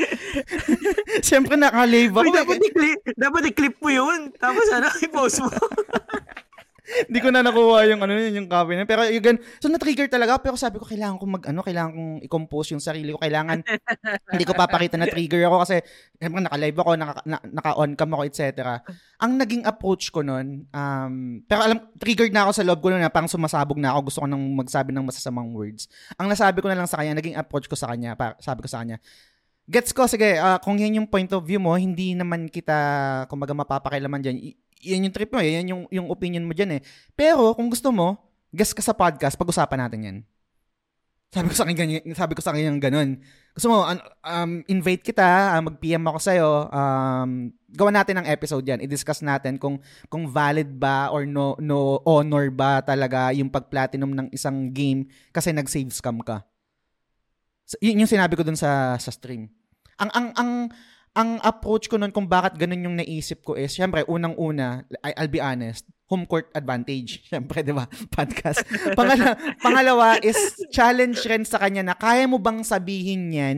syempre 1.27 1.57
naka-live 1.57 2.13
ako. 2.13 2.21
Uy, 2.21 2.29
eh. 2.29 2.37
dapat, 2.37 2.59
i-clip, 2.61 2.99
dapat 3.17 3.41
i-clip 3.49 3.75
mo 3.81 3.89
yun. 3.89 4.29
Tapos 4.37 4.65
ano, 4.69 4.87
i-post 5.01 5.41
mo. 5.41 5.49
Hindi 7.07 7.19
ko 7.23 7.31
na 7.31 7.39
nakuha 7.39 7.87
yung 7.87 8.03
ano 8.03 8.11
yun, 8.11 8.43
yung 8.43 8.49
copy 8.51 8.75
na. 8.75 8.83
Pero 8.83 9.07
gan, 9.07 9.39
so 9.63 9.71
na-trigger 9.71 10.11
talaga. 10.11 10.35
Pero 10.43 10.59
sabi 10.59 10.83
ko, 10.83 10.83
kailangan 10.83 11.15
kong 11.15 11.31
mag, 11.39 11.43
ano, 11.47 11.63
kailangan 11.63 11.91
kong 11.95 12.11
i-compose 12.27 12.75
yung 12.75 12.83
sarili 12.83 13.15
ko. 13.15 13.19
Kailangan, 13.23 13.63
hindi 14.35 14.43
ko 14.43 14.51
papakita 14.51 14.99
na 14.99 15.07
trigger 15.07 15.47
ako 15.47 15.63
kasi, 15.63 15.79
syempre 16.19 16.43
naka-live 16.43 16.77
ako, 16.77 16.91
naka, 16.99 17.13
na, 17.23 17.37
naka-on 17.39 17.91
cam 17.95 18.11
ako, 18.11 18.23
etc. 18.27 18.43
Ang 19.23 19.31
naging 19.39 19.63
approach 19.63 20.11
ko 20.11 20.19
nun, 20.27 20.67
um, 20.67 21.13
pero 21.47 21.59
alam, 21.63 21.79
triggered 21.95 22.35
na 22.35 22.43
ako 22.47 22.51
sa 22.51 22.63
loob 22.67 22.79
ko 22.83 22.91
nun 22.91 22.99
na 22.99 23.13
parang 23.13 23.31
sumasabog 23.31 23.79
na 23.79 23.95
ako. 23.95 24.11
Gusto 24.11 24.19
ko 24.23 24.27
nang 24.27 24.43
magsabi 24.43 24.91
ng 24.91 25.07
masasamang 25.07 25.55
words. 25.55 25.87
Ang 26.19 26.27
nasabi 26.27 26.59
ko 26.59 26.67
na 26.67 26.75
lang 26.83 26.89
sa 26.91 26.99
kanya, 26.99 27.15
naging 27.15 27.39
approach 27.39 27.71
ko 27.71 27.79
sa 27.79 27.87
kanya, 27.95 28.19
para, 28.19 28.35
sabi 28.43 28.59
ko 28.59 28.67
sa 28.67 28.83
kanya, 28.83 28.99
Gets 29.63 29.95
ko, 29.95 30.03
sige, 30.11 30.35
ah, 30.35 30.59
kung 30.59 30.75
yan 30.75 30.99
yung 30.99 31.07
point 31.07 31.31
of 31.31 31.47
view 31.47 31.55
mo, 31.55 31.71
hindi 31.79 32.11
naman 32.11 32.51
kita, 32.51 32.75
kumbaga, 33.31 33.55
mapapakilaman 33.55 34.19
dyan. 34.19 34.35
I- 34.51 34.59
yan 34.83 35.07
yung 35.07 35.15
trip 35.15 35.31
mo, 35.31 35.39
eh. 35.39 35.57
yan 35.57 35.71
yung, 35.71 35.83
yung 35.87 36.07
opinion 36.11 36.43
mo 36.43 36.51
dyan 36.51 36.77
eh. 36.77 36.81
Pero, 37.15 37.55
kung 37.55 37.71
gusto 37.71 37.89
mo, 37.95 38.19
guest 38.51 38.75
ka 38.75 38.83
sa 38.83 38.91
podcast, 38.91 39.39
pag-usapan 39.39 39.79
natin 39.87 40.01
yan. 40.03 40.17
Sabi 41.33 41.49
ko 41.49 41.55
sa 41.57 41.65
kanya, 41.65 41.79
ganyan- 41.81 42.05
sabi 42.13 42.37
ko 42.37 42.41
sa 42.45 42.53
kanya 42.53 42.69
yung 42.69 42.77
ganun. 42.77 43.09
Gusto 43.57 43.73
mo, 43.73 43.81
um, 44.21 44.51
invite 44.69 45.01
kita, 45.01 45.25
ah, 45.25 45.61
mag-PM 45.65 46.05
ako 46.05 46.19
sa'yo, 46.21 46.49
um, 46.69 47.49
gawa 47.73 47.89
natin 47.89 48.21
ng 48.21 48.29
episode 48.29 48.61
yan. 48.61 48.85
I-discuss 48.85 49.25
natin 49.25 49.57
kung 49.57 49.81
kung 50.13 50.29
valid 50.29 50.77
ba 50.77 51.09
or 51.09 51.25
no 51.25 51.57
no 51.57 51.97
honor 52.05 52.53
ba 52.53 52.85
talaga 52.85 53.33
yung 53.33 53.49
pag-platinum 53.49 54.13
ng 54.13 54.27
isang 54.29 54.69
game 54.69 55.09
kasi 55.33 55.49
nag-save 55.49 55.89
scam 55.89 56.21
ka. 56.21 56.45
So, 57.65 57.81
yun 57.81 58.05
yung 58.05 58.11
sinabi 58.11 58.37
ko 58.37 58.45
dun 58.45 58.57
sa 58.57 58.93
sa 59.01 59.09
stream. 59.09 59.49
Ang 59.97 60.09
ang 60.13 60.27
ang 60.37 60.51
ang 61.13 61.37
approach 61.45 61.85
ko 61.85 62.01
nun 62.01 62.09
kung 62.09 62.25
bakit 62.25 62.57
ganun 62.57 62.89
yung 62.89 62.97
naisip 62.97 63.45
ko 63.45 63.53
is, 63.53 63.69
syempre, 63.69 64.01
unang-una, 64.09 64.81
I'll 65.05 65.29
be 65.29 65.37
honest, 65.37 65.85
home 66.09 66.25
court 66.25 66.49
advantage. 66.53 67.21
Syempre, 67.31 67.65
di 67.65 67.73
ba? 67.73 67.89
Podcast. 68.13 68.61
Pangala, 68.97 69.33
pangalawa 69.61 70.21
is 70.21 70.37
challenge 70.69 71.21
rin 71.25 71.41
sa 71.41 71.57
kanya 71.57 71.81
na 71.81 71.95
kaya 71.97 72.29
mo 72.29 72.37
bang 72.37 72.61
sabihin 72.61 73.33
yan, 73.33 73.57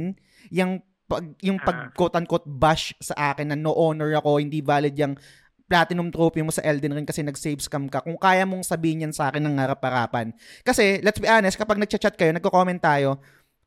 yung 0.52 0.80
pag, 1.06 1.26
yung 1.44 1.60
pag 1.60 1.91
quote-unquote 1.94 2.48
bash 2.48 2.95
sa 3.03 3.36
akin 3.36 3.52
na 3.52 3.57
no 3.60 3.76
honor 3.76 4.15
ako, 4.19 4.40
hindi 4.40 4.64
valid 4.64 4.95
yung 4.95 5.19
platinum 5.65 6.14
trophy 6.14 6.45
mo 6.45 6.53
sa 6.53 6.61
Elden 6.61 6.94
Ring 6.94 7.07
kasi 7.10 7.26
nag-save 7.26 7.60
scam 7.60 7.90
ka. 7.90 8.06
Kung 8.06 8.18
kaya 8.19 8.45
mong 8.45 8.64
sabihin 8.64 9.10
yan 9.10 9.14
sa 9.14 9.30
akin 9.32 9.41
ng 9.41 9.56
harap-harapan. 9.57 10.32
Kasi, 10.61 11.02
let's 11.02 11.18
be 11.18 11.27
honest, 11.27 11.57
kapag 11.57 11.82
nagchat-chat 11.82 12.15
kayo, 12.15 12.32
nagko-comment 12.36 12.80
tayo, 12.80 13.18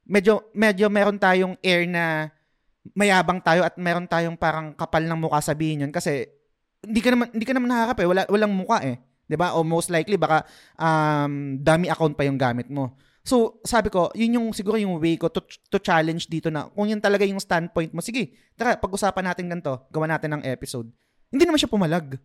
medyo, 0.07 0.49
medyo 0.55 0.87
meron 0.89 1.19
tayong 1.19 1.59
air 1.61 1.85
na 1.85 2.31
mayabang 2.95 3.43
tayo 3.43 3.65
at 3.67 3.75
meron 3.77 4.07
tayong 4.09 4.39
parang 4.39 4.73
kapal 4.75 5.05
ng 5.05 5.19
mukha 5.19 5.41
sabihin 5.43 5.89
yun. 5.89 5.93
Kasi 5.93 6.29
hindi 6.85 7.01
ka 7.03 7.11
naman 7.13 7.29
hindi 7.35 7.47
ka 7.47 7.55
naman 7.55 7.71
haharap 7.73 7.99
eh. 8.01 8.07
Wala 8.09 8.23
walang 8.31 8.55
mukha 8.55 8.79
eh. 8.87 8.97
'di 9.29 9.37
ba? 9.37 9.55
O 9.59 9.63
most 9.67 9.93
likely 9.93 10.17
baka 10.17 10.47
um 10.81 11.61
dummy 11.61 11.93
account 11.93 12.17
pa 12.17 12.25
yung 12.25 12.41
gamit 12.41 12.71
mo. 12.73 12.97
So 13.27 13.61
sabi 13.67 13.93
ko 13.93 14.09
yun 14.17 14.41
yung 14.41 14.47
siguro 14.57 14.81
yung 14.81 14.97
way 14.97 15.21
ko 15.21 15.29
to, 15.29 15.45
to 15.45 15.79
challenge 15.83 16.31
dito 16.33 16.49
na 16.49 16.71
kung 16.73 16.89
yun 16.89 17.03
talaga 17.03 17.29
yung 17.29 17.43
standpoint 17.43 17.93
mo. 17.93 18.01
Sige 18.01 18.33
tara 18.57 18.81
pag-usapan 18.81 19.25
natin 19.29 19.53
ganito. 19.53 19.85
Gawa 19.93 20.09
natin 20.09 20.41
ng 20.41 20.43
episode. 20.49 20.89
Hindi 21.29 21.45
naman 21.45 21.61
siya 21.61 21.69
pumalag 21.69 22.17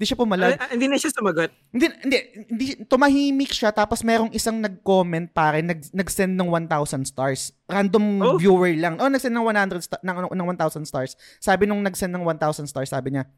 hindi 0.00 0.08
siya 0.08 0.16
pumalag 0.16 0.56
Ah, 0.56 0.72
hindi 0.72 0.88
na 0.88 0.96
siya 0.96 1.12
sumagot. 1.12 1.52
hindi, 1.68 1.86
hindi, 2.00 2.18
hindi, 2.48 2.64
tumahimik 2.88 3.52
siya 3.52 3.68
tapos 3.68 4.00
merong 4.00 4.32
isang 4.32 4.56
nag-comment 4.56 5.28
pare, 5.28 5.60
nag, 5.60 5.84
nag-send 5.92 6.40
ng 6.40 6.48
1,000 6.48 7.04
stars. 7.04 7.52
Random 7.68 8.00
Oh. 8.24 8.40
viewer 8.40 8.72
lang. 8.72 8.96
Oh, 8.96 9.12
nag-send 9.12 9.36
ng 9.36 9.44
100 9.44 9.84
sta- 9.84 10.00
ng, 10.00 10.32
ng 10.32 10.46
1,000 10.56 10.88
stars. 10.88 11.20
Sabi 11.36 11.68
nung 11.68 11.84
nag-send 11.84 12.16
ng 12.16 12.24
1,000 12.24 12.64
stars, 12.64 12.88
sabi 12.88 13.12
niya, 13.12 13.28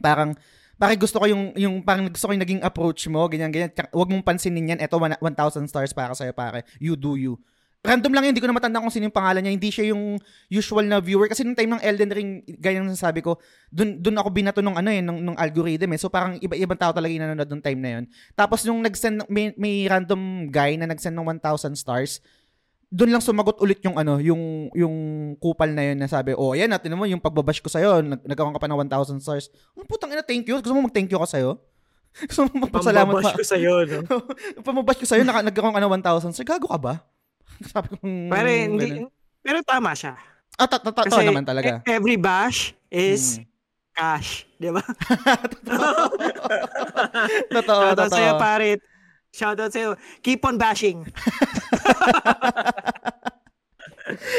parang, 0.00 0.32
pare 0.80 0.96
gusto 0.96 1.20
ko 1.20 1.28
yung, 1.28 1.52
yung 1.60 1.84
parang 1.84 2.08
gusto 2.08 2.24
ko 2.24 2.32
yung 2.32 2.40
naging 2.40 2.64
approach 2.64 3.04
mo, 3.12 3.28
ganyan, 3.28 3.52
ganyan. 3.52 3.68
Huwag 3.92 4.08
mong 4.08 4.24
pansinin 4.24 4.72
yan. 4.72 4.80
Ito, 4.80 4.96
1,000 4.96 5.68
stars 5.68 5.92
para 5.92 6.16
sa'yo, 6.16 6.32
pare. 6.32 6.64
You 6.80 6.96
do 6.96 7.20
you. 7.20 7.36
Random 7.78 8.10
lang 8.10 8.26
yun, 8.26 8.34
hindi 8.34 8.42
ko 8.42 8.50
na 8.50 8.58
matanda 8.58 8.82
kung 8.82 8.90
sino 8.90 9.06
yung 9.06 9.14
pangalan 9.14 9.38
niya. 9.38 9.54
Hindi 9.54 9.70
siya 9.70 9.94
yung 9.94 10.18
usual 10.50 10.90
na 10.90 10.98
viewer. 10.98 11.30
Kasi 11.30 11.46
nung 11.46 11.54
time 11.54 11.78
ng 11.78 11.82
Elden 11.82 12.10
Ring, 12.10 12.30
ganyan 12.58 12.90
ang 12.90 12.98
sabi 12.98 13.22
ko, 13.22 13.38
dun, 13.70 14.02
dun 14.02 14.18
ako 14.18 14.34
binato 14.34 14.58
nung 14.58 14.74
ano 14.74 14.90
eh, 14.90 14.98
nung, 14.98 15.22
nung 15.22 15.38
algorithm 15.38 15.94
eh. 15.94 16.00
So 16.02 16.10
parang 16.10 16.42
iba-ibang 16.42 16.74
tao 16.74 16.90
talaga 16.90 17.14
yung 17.14 17.22
nanonood 17.22 17.46
nung 17.46 17.62
time 17.62 17.78
na 17.78 17.90
yun. 17.96 18.04
Tapos 18.34 18.66
nung 18.66 18.82
nag-send, 18.82 19.22
may, 19.30 19.54
may 19.54 19.86
random 19.86 20.50
guy 20.50 20.74
na 20.74 20.90
nag-send 20.90 21.14
ng 21.14 21.38
1,000 21.38 21.78
stars, 21.78 22.18
doon 22.88 23.14
lang 23.14 23.22
sumagot 23.22 23.60
ulit 23.60 23.78
yung 23.84 24.00
ano, 24.00 24.16
yung 24.16 24.72
yung 24.72 24.96
kupal 25.36 25.68
na 25.68 25.92
yun 25.92 26.00
na 26.00 26.08
sabi, 26.08 26.32
oh, 26.32 26.56
yan, 26.56 26.72
natin 26.72 26.96
mo 26.96 27.04
yung 27.04 27.20
pagbabash 27.20 27.60
ko 27.60 27.68
sa'yo, 27.68 28.00
nag 28.00 28.24
nagkaroon 28.24 28.56
ka 28.56 28.60
pa 28.64 28.68
ng 28.68 28.80
1,000 28.90 29.22
stars. 29.22 29.52
Ano 29.76 29.84
putang 29.84 30.10
ina, 30.10 30.24
thank 30.24 30.48
you. 30.48 30.56
Gusto 30.58 30.72
mo 30.72 30.88
mag-thank 30.88 31.12
you 31.12 31.20
ka 31.20 31.28
sa'yo? 31.28 31.60
Gusto 32.32 32.48
mo 32.48 32.66
magpasalamat 32.66 33.12
Pambabash 33.12 33.36
pa? 33.36 33.38
ko 33.38 33.44
sa'yo, 33.44 33.72
no? 33.86 33.98
Pamabash 34.66 34.98
ko 34.98 35.06
sa'yo, 35.06 35.22
naka, 35.22 35.44
nagkaroon 35.44 35.76
ka 35.76 35.80
ng 35.84 35.92
1,000 36.00 36.32
stars. 36.34 36.48
Gago 36.48 36.66
ka 36.66 36.80
ba? 36.80 36.94
sabi 37.70 37.86
ko, 37.88 37.96
hmm, 37.98 38.28
Pare, 38.28 38.52
hindi, 38.64 38.88
pero 39.38 39.58
tama 39.62 39.92
siya. 39.92 40.14
Ah, 40.54 40.66
ta- 40.66 40.78
ta- 40.78 40.92
Kasi 40.92 41.22
naman 41.22 41.42
talaga. 41.42 41.80
e- 41.80 41.92
every 41.92 42.16
bash 42.16 42.74
is 42.88 43.38
Mm. 43.38 43.44
cash. 43.92 44.30
Di 44.54 44.70
ba? 44.70 44.82
totoo. 44.82 45.90
totoo, 47.54 47.80
Shoutout 47.84 47.98
totoo. 48.00 48.12
sa'yo, 48.12 48.32
parit. 48.36 48.80
Shoutout 49.30 49.70
sa'yo. 49.70 49.90
Keep 50.20 50.42
on 50.42 50.56
bashing. 50.56 50.98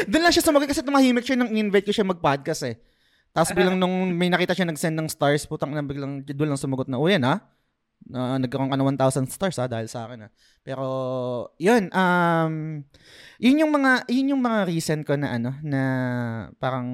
Doon 0.04 0.22
lang 0.22 0.34
siya 0.34 0.42
sumagot 0.42 0.66
kasi 0.66 0.82
tumahimik 0.82 1.22
siya 1.22 1.38
nung 1.38 1.48
invite 1.48 1.86
ko 1.86 1.92
siya 1.92 2.02
mag-podcast 2.04 2.66
eh. 2.66 2.76
Tapos 3.30 3.54
bilang 3.54 3.78
nung 3.78 4.10
may 4.10 4.26
nakita 4.26 4.50
siya 4.52 4.66
nag-send 4.66 4.98
ng 4.98 5.06
stars, 5.06 5.46
putang 5.46 5.70
na 5.70 5.80
biglang 5.80 6.26
doon 6.26 6.50
lang 6.50 6.58
sumagot 6.58 6.90
na, 6.90 6.98
oh 6.98 7.06
yan 7.06 7.22
ha? 7.22 7.38
Na 8.10 8.36
nagkaroon 8.42 8.68
ka 8.68 8.76
ng 8.76 8.98
1,000 8.98 9.30
stars 9.30 9.56
ha 9.62 9.70
dahil 9.70 9.86
sa 9.86 10.10
akin 10.10 10.26
ha. 10.26 10.28
Pero 10.66 10.84
yun, 11.56 11.88
um, 11.94 12.82
yun 13.38 13.60
yung 13.62 13.72
mga 13.72 14.10
yun 14.10 14.30
yung 14.36 14.42
mga 14.42 14.60
reason 14.66 15.00
ko 15.06 15.14
na 15.14 15.38
ano 15.38 15.54
na 15.62 15.82
parang 16.58 16.88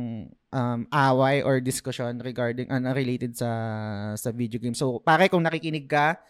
um, 0.53 0.81
away 0.93 1.43
or 1.43 1.59
discussion 1.59 2.21
regarding 2.21 2.69
ano 2.71 2.93
related 2.93 3.33
sa 3.35 3.51
sa 4.15 4.31
video 4.31 4.61
game. 4.61 4.77
So, 4.77 5.01
pare 5.01 5.27
kung 5.33 5.43
nakikinig 5.43 5.89
ka 5.89 6.21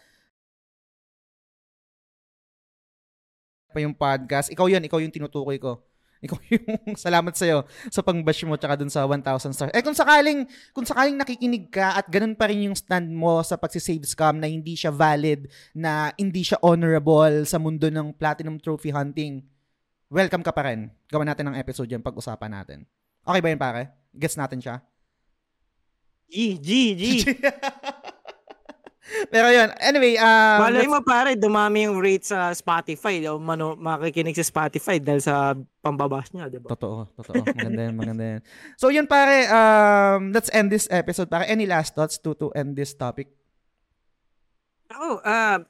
pa 3.77 3.79
yung 3.85 3.93
podcast, 3.93 4.49
ikaw 4.49 4.65
yun, 4.65 4.81
ikaw 4.81 4.97
yung 4.97 5.13
tinutukoy 5.13 5.61
ko. 5.61 5.77
Ikaw 6.23 6.37
yung 6.53 6.97
salamat 6.97 7.33
sa 7.37 7.45
iyo 7.45 7.59
sa 7.93 8.01
pang-bash 8.01 8.41
mo 8.47 8.57
tsaka 8.57 8.79
dun 8.79 8.89
sa 8.89 9.05
1,000 9.05 9.53
stars. 9.53 9.73
Eh 9.73 9.85
kung 9.85 9.93
sakaling 9.93 10.49
kung 10.73 10.85
sakaling 10.85 11.17
nakikinig 11.17 11.69
ka 11.69 11.97
at 11.97 12.09
ganun 12.09 12.33
pa 12.33 12.49
rin 12.49 12.69
yung 12.69 12.77
stand 12.77 13.13
mo 13.13 13.41
sa 13.45 13.55
pagsi-save 13.55 14.05
scam 14.05 14.41
na 14.41 14.49
hindi 14.49 14.73
siya 14.73 14.89
valid, 14.89 15.45
na 15.77 16.09
hindi 16.17 16.41
siya 16.41 16.57
honorable 16.65 17.45
sa 17.45 17.61
mundo 17.61 17.85
ng 17.87 18.17
platinum 18.17 18.57
trophy 18.57 18.89
hunting, 18.89 19.45
welcome 20.09 20.41
ka 20.41 20.49
pa 20.49 20.73
rin. 20.73 20.89
Gawan 21.11 21.29
natin 21.29 21.53
ng 21.53 21.59
episode 21.61 21.89
yan 21.91 22.01
pag-usapan 22.01 22.51
natin. 22.51 22.79
Okay 23.21 23.41
ba 23.43 23.49
yun 23.53 23.61
pare? 23.61 23.93
Gets 24.15 24.39
natin 24.39 24.59
siya? 24.63 24.81
G, 26.27 26.59
G, 26.59 26.69
G. 26.97 27.01
Pero 29.33 29.47
yun, 29.49 29.71
anyway, 29.79 30.19
um, 30.19 30.57
Malay 30.67 30.83
let's- 30.83 30.91
mo 30.91 30.99
pare, 31.03 31.39
dumami 31.39 31.87
yung 31.87 31.97
rate 31.99 32.27
sa 32.27 32.51
Spotify. 32.51 33.23
O 33.31 33.39
mano, 33.39 33.79
makikinig 33.79 34.35
sa 34.35 34.43
Spotify 34.43 34.99
dahil 34.99 35.23
sa 35.23 35.55
pambabash 35.79 36.35
niya, 36.35 36.51
di 36.51 36.59
ba? 36.59 36.75
Totoo, 36.75 37.07
totoo. 37.15 37.43
Maganda 37.47 37.81
yan, 37.87 37.95
maganda 37.95 38.23
yan. 38.37 38.41
So 38.81 38.91
yun 38.91 39.07
pare, 39.07 39.47
um, 39.47 40.35
let's 40.35 40.51
end 40.51 40.69
this 40.69 40.91
episode. 40.91 41.31
Pare, 41.31 41.47
any 41.47 41.63
last 41.65 41.95
thoughts 41.95 42.19
to 42.19 42.35
to 42.35 42.51
end 42.51 42.75
this 42.75 42.91
topic? 42.93 43.31
Ako, 44.91 45.23
ah, 45.23 45.63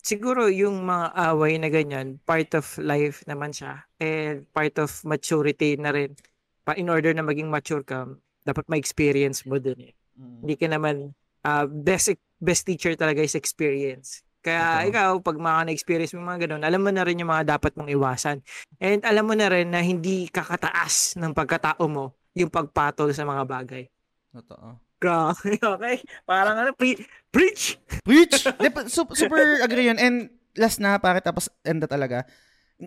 siguro 0.00 0.48
yung 0.48 0.84
mga 0.84 1.06
away 1.32 1.56
na 1.60 1.68
ganyan, 1.68 2.20
part 2.24 2.52
of 2.56 2.64
life 2.80 3.24
naman 3.28 3.52
siya. 3.52 3.84
And 4.00 4.48
part 4.52 4.76
of 4.80 4.88
maturity 5.04 5.76
na 5.76 5.92
rin. 5.92 6.16
Pa, 6.64 6.76
in 6.76 6.88
order 6.88 7.12
na 7.12 7.24
maging 7.24 7.48
mature 7.52 7.84
ka, 7.84 8.08
dapat 8.44 8.64
ma-experience 8.68 9.44
mo 9.44 9.60
dun 9.60 9.80
eh. 9.80 9.92
Hindi 10.16 10.54
ka 10.56 10.68
naman, 10.68 11.12
ah, 11.44 11.64
best, 11.68 12.16
best 12.40 12.64
teacher 12.66 12.96
talaga 12.96 13.20
is 13.22 13.36
experience. 13.36 14.24
Kaya 14.40 14.88
Totoo. 14.88 14.88
ikaw, 14.88 15.10
pag 15.20 15.36
mga 15.36 15.60
na-experience 15.68 16.16
mo 16.16 16.24
mga 16.24 16.48
ganun, 16.48 16.64
alam 16.64 16.80
mo 16.80 16.88
na 16.88 17.04
rin 17.04 17.20
yung 17.20 17.28
mga 17.28 17.60
dapat 17.60 17.76
mong 17.76 17.92
iwasan. 17.92 18.40
And 18.80 19.04
alam 19.04 19.28
mo 19.28 19.36
na 19.36 19.52
rin 19.52 19.68
na 19.68 19.84
hindi 19.84 20.32
kakataas 20.32 21.20
ng 21.20 21.36
pagkatao 21.36 21.84
mo 21.84 22.16
yung 22.32 22.48
pagpatol 22.48 23.12
sa 23.12 23.28
mga 23.28 23.44
bagay. 23.44 23.84
Totoo. 24.32 24.80
Grabe, 25.00 25.56
okay? 25.76 25.96
Parang 26.24 26.56
ano, 26.56 26.72
pre- 26.72 27.04
preach! 27.28 27.76
Preach! 28.00 28.48
Di, 28.64 28.68
pa- 28.72 28.88
su- 28.88 29.12
super 29.12 29.60
agree 29.60 29.92
yun. 29.92 30.00
And 30.00 30.32
last 30.56 30.80
na, 30.80 30.96
pare, 30.96 31.20
tapos 31.20 31.52
end 31.60 31.84
na 31.84 31.88
talaga. 31.88 32.24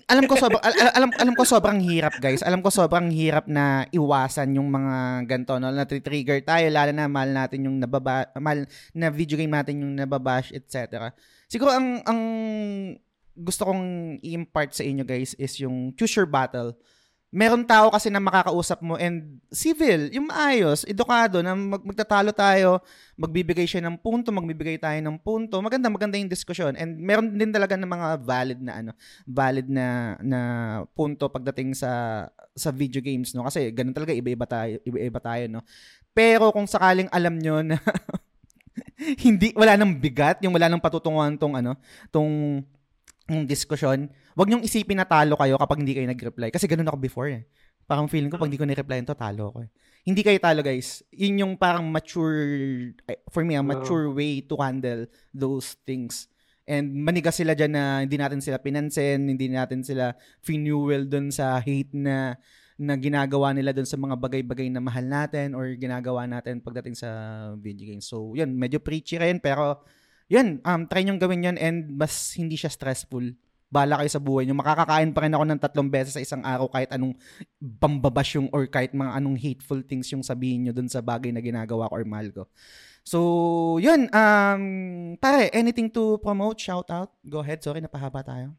Alam 0.10 0.26
ko 0.26 0.34
sobrang 0.34 0.64
al- 0.66 0.80
al- 0.80 0.96
alam 0.98 1.10
alam 1.22 1.34
ko 1.38 1.46
sobrang 1.46 1.78
hirap 1.78 2.18
guys. 2.18 2.42
Alam 2.42 2.66
ko 2.66 2.74
sobrang 2.74 3.14
hirap 3.14 3.46
na 3.46 3.86
iwasan 3.94 4.58
yung 4.58 4.74
mga 4.74 5.26
ganto 5.30 5.62
no 5.62 5.70
na 5.70 5.86
trigger 5.86 6.42
tayo 6.42 6.66
lalo 6.74 6.90
na 6.90 7.06
mahal 7.06 7.30
natin 7.30 7.70
yung 7.70 7.78
nababa 7.78 8.26
mahal 8.42 8.66
na 8.98 9.14
video 9.14 9.38
game 9.38 9.54
natin 9.54 9.86
yung 9.86 9.94
nababash 9.94 10.50
etc. 10.50 11.14
Siguro 11.46 11.78
ang 11.78 12.02
ang 12.10 12.22
gusto 13.38 13.70
kong 13.70 14.18
i-impart 14.26 14.74
sa 14.74 14.82
inyo 14.82 15.06
guys 15.06 15.38
is 15.38 15.54
yung 15.62 15.94
choose 15.94 16.18
your 16.18 16.30
battle. 16.30 16.74
Meron 17.34 17.66
tao 17.66 17.90
kasi 17.90 18.14
na 18.14 18.22
makakausap 18.22 18.78
mo 18.86 18.94
and 18.94 19.42
civil, 19.50 20.06
yung 20.14 20.30
maayos, 20.30 20.86
edukado 20.86 21.42
na 21.42 21.58
mag- 21.58 21.82
magtatalo 21.82 22.30
tayo, 22.30 22.78
magbibigay 23.18 23.66
siya 23.66 23.82
ng 23.82 23.98
punto, 23.98 24.30
magbibigay 24.30 24.78
tayo 24.78 25.02
ng 25.02 25.18
punto. 25.18 25.58
Maganda, 25.58 25.90
maganda 25.90 26.14
yung 26.22 26.30
diskusyon. 26.30 26.78
And 26.78 27.02
meron 27.02 27.34
din 27.34 27.50
talaga 27.50 27.74
ng 27.74 27.90
mga 27.90 28.08
valid 28.22 28.60
na 28.62 28.74
ano, 28.86 28.92
valid 29.26 29.66
na 29.66 30.14
na 30.22 30.40
punto 30.94 31.26
pagdating 31.26 31.74
sa 31.74 32.24
sa 32.54 32.70
video 32.70 33.02
games, 33.02 33.34
no? 33.34 33.50
Kasi 33.50 33.74
ganun 33.74 33.98
talaga 33.98 34.14
iba-iba 34.14 34.46
tayo, 34.46 34.78
iba-iba 34.86 35.18
tayo, 35.18 35.44
no? 35.50 35.66
Pero 36.14 36.54
kung 36.54 36.70
sakaling 36.70 37.10
alam 37.10 37.42
nyo 37.42 37.66
na 37.66 37.82
hindi 39.26 39.58
wala 39.58 39.74
nang 39.74 39.98
bigat, 39.98 40.38
yung 40.46 40.54
wala 40.54 40.70
nang 40.70 40.86
patutunguhan 40.86 41.34
tong 41.34 41.58
ano, 41.58 41.74
tong 42.14 42.62
yung 43.26 43.44
diskusyon, 43.50 44.06
wag 44.34 44.48
niyong 44.50 44.66
isipin 44.66 45.00
na 45.00 45.08
talo 45.08 45.38
kayo 45.38 45.56
kapag 45.58 45.80
hindi 45.82 45.94
kayo 45.94 46.08
nag-reply. 46.10 46.50
Kasi 46.50 46.66
ganun 46.66 46.90
ako 46.90 46.98
before 47.00 47.30
eh. 47.30 47.44
Parang 47.84 48.08
feeling 48.08 48.32
ko 48.32 48.40
pag 48.40 48.48
hindi 48.48 48.60
ko 48.60 48.68
ni-reply 48.68 49.04
to, 49.04 49.18
talo 49.18 49.52
ako 49.54 49.58
eh. 49.68 49.70
Hindi 50.04 50.22
kayo 50.24 50.40
talo 50.40 50.60
guys. 50.64 51.04
Yun 51.12 51.44
yung 51.44 51.54
parang 51.56 51.88
mature, 51.88 52.92
eh, 53.08 53.20
for 53.32 53.44
me, 53.44 53.56
a 53.56 53.64
mature 53.64 54.12
way 54.12 54.44
to 54.44 54.56
handle 54.60 55.08
those 55.32 55.80
things. 55.88 56.28
And 56.64 56.96
manigas 56.96 57.44
sila 57.44 57.56
dyan 57.60 57.76
na 57.76 57.84
hindi 58.08 58.16
natin 58.16 58.40
sila 58.40 58.60
pinansin, 58.60 59.28
hindi 59.28 59.52
natin 59.52 59.84
sila 59.84 60.16
fuel 60.40 61.12
dun 61.12 61.28
sa 61.28 61.60
hate 61.60 61.92
na 61.92 62.40
na 62.80 62.98
ginagawa 62.98 63.54
nila 63.54 63.70
dun 63.70 63.86
sa 63.86 64.00
mga 64.00 64.18
bagay-bagay 64.18 64.68
na 64.72 64.82
mahal 64.82 65.06
natin 65.06 65.54
or 65.54 65.70
ginagawa 65.78 66.26
natin 66.26 66.58
pagdating 66.64 66.98
sa 66.98 67.10
video 67.60 67.94
games. 67.94 68.10
So, 68.10 68.34
yun, 68.34 68.58
medyo 68.58 68.82
preachy 68.82 69.22
rin, 69.22 69.38
pero 69.38 69.86
yun, 70.32 70.58
um, 70.66 70.90
try 70.90 71.06
nyo 71.06 71.20
gawin 71.22 71.46
yun 71.46 71.58
and 71.60 71.94
mas 71.94 72.34
hindi 72.34 72.58
siya 72.58 72.74
stressful. 72.74 73.36
Bala 73.74 73.98
kayo 73.98 74.06
sa 74.08 74.22
buhay 74.22 74.46
nyo. 74.46 74.54
Makakakain 74.54 75.10
pa 75.10 75.26
rin 75.26 75.34
ako 75.34 75.44
ng 75.50 75.58
tatlong 75.60 75.90
beses 75.90 76.14
sa 76.14 76.22
isang 76.22 76.46
araw 76.46 76.70
kahit 76.70 76.94
anong 76.94 77.18
pambabash 77.58 78.38
yung 78.38 78.46
or 78.54 78.70
kahit 78.70 78.94
mga 78.94 79.18
anong 79.18 79.34
hateful 79.34 79.82
things 79.82 80.06
yung 80.14 80.22
sabihin 80.22 80.70
nyo 80.70 80.74
dun 80.74 80.86
sa 80.86 81.02
bagay 81.02 81.34
na 81.34 81.42
ginagawa 81.42 81.90
ko 81.90 81.98
or 81.98 82.06
mahal 82.06 82.30
ko. 82.30 82.44
So, 83.02 83.18
yun. 83.82 84.08
Um, 84.14 84.64
pare, 85.18 85.50
anything 85.52 85.90
to 85.90 86.22
promote? 86.22 86.62
Shout 86.62 86.88
out? 86.88 87.10
Go 87.26 87.42
ahead. 87.42 87.60
Sorry, 87.60 87.82
napahaba 87.82 88.22
tayo. 88.22 88.54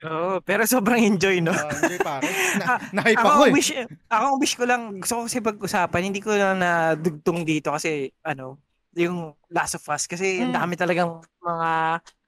Oo, 0.00 0.38
pero 0.40 0.62
sobrang 0.62 1.02
enjoy, 1.04 1.42
no? 1.42 1.50
Uh, 1.50 1.68
hindi, 1.76 1.98
pare. 1.98 2.24
Ah, 2.58 2.78
Na, 2.90 3.02
na-hype 3.02 3.18
ako, 3.18 3.28
ako 3.28 3.42
eh. 3.44 3.52
wish, 3.52 3.70
ako 4.08 4.26
wish 4.38 4.54
ko 4.54 4.64
lang, 4.64 4.82
gusto 4.96 5.14
ko 5.14 5.22
kasi 5.26 5.38
pag-usapan, 5.38 6.06
hindi 6.06 6.22
ko 6.22 6.30
lang 6.32 6.58
nadugtong 6.58 7.42
dito 7.42 7.74
kasi, 7.74 8.06
ano, 8.22 8.62
yung 8.94 9.34
Last 9.50 9.76
of 9.76 9.86
Us. 9.86 10.06
Kasi 10.06 10.38
ang 10.40 10.50
Mm. 10.50 10.58
dami 10.58 10.74
talagang 10.74 11.10
mga, 11.38 11.68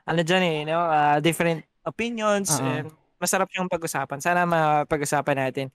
ano 0.04 0.20
dyan 0.20 0.44
eh, 0.44 0.58
no? 0.66 0.78
ah, 0.82 1.18
different 1.18 1.62
opinions. 1.84 2.50
Oo. 2.58 2.64
and 2.64 2.88
masarap 3.20 3.52
yung 3.52 3.68
pag-usapan. 3.68 4.16
Sana 4.16 4.48
mapag-usapan 4.48 5.36
natin. 5.36 5.66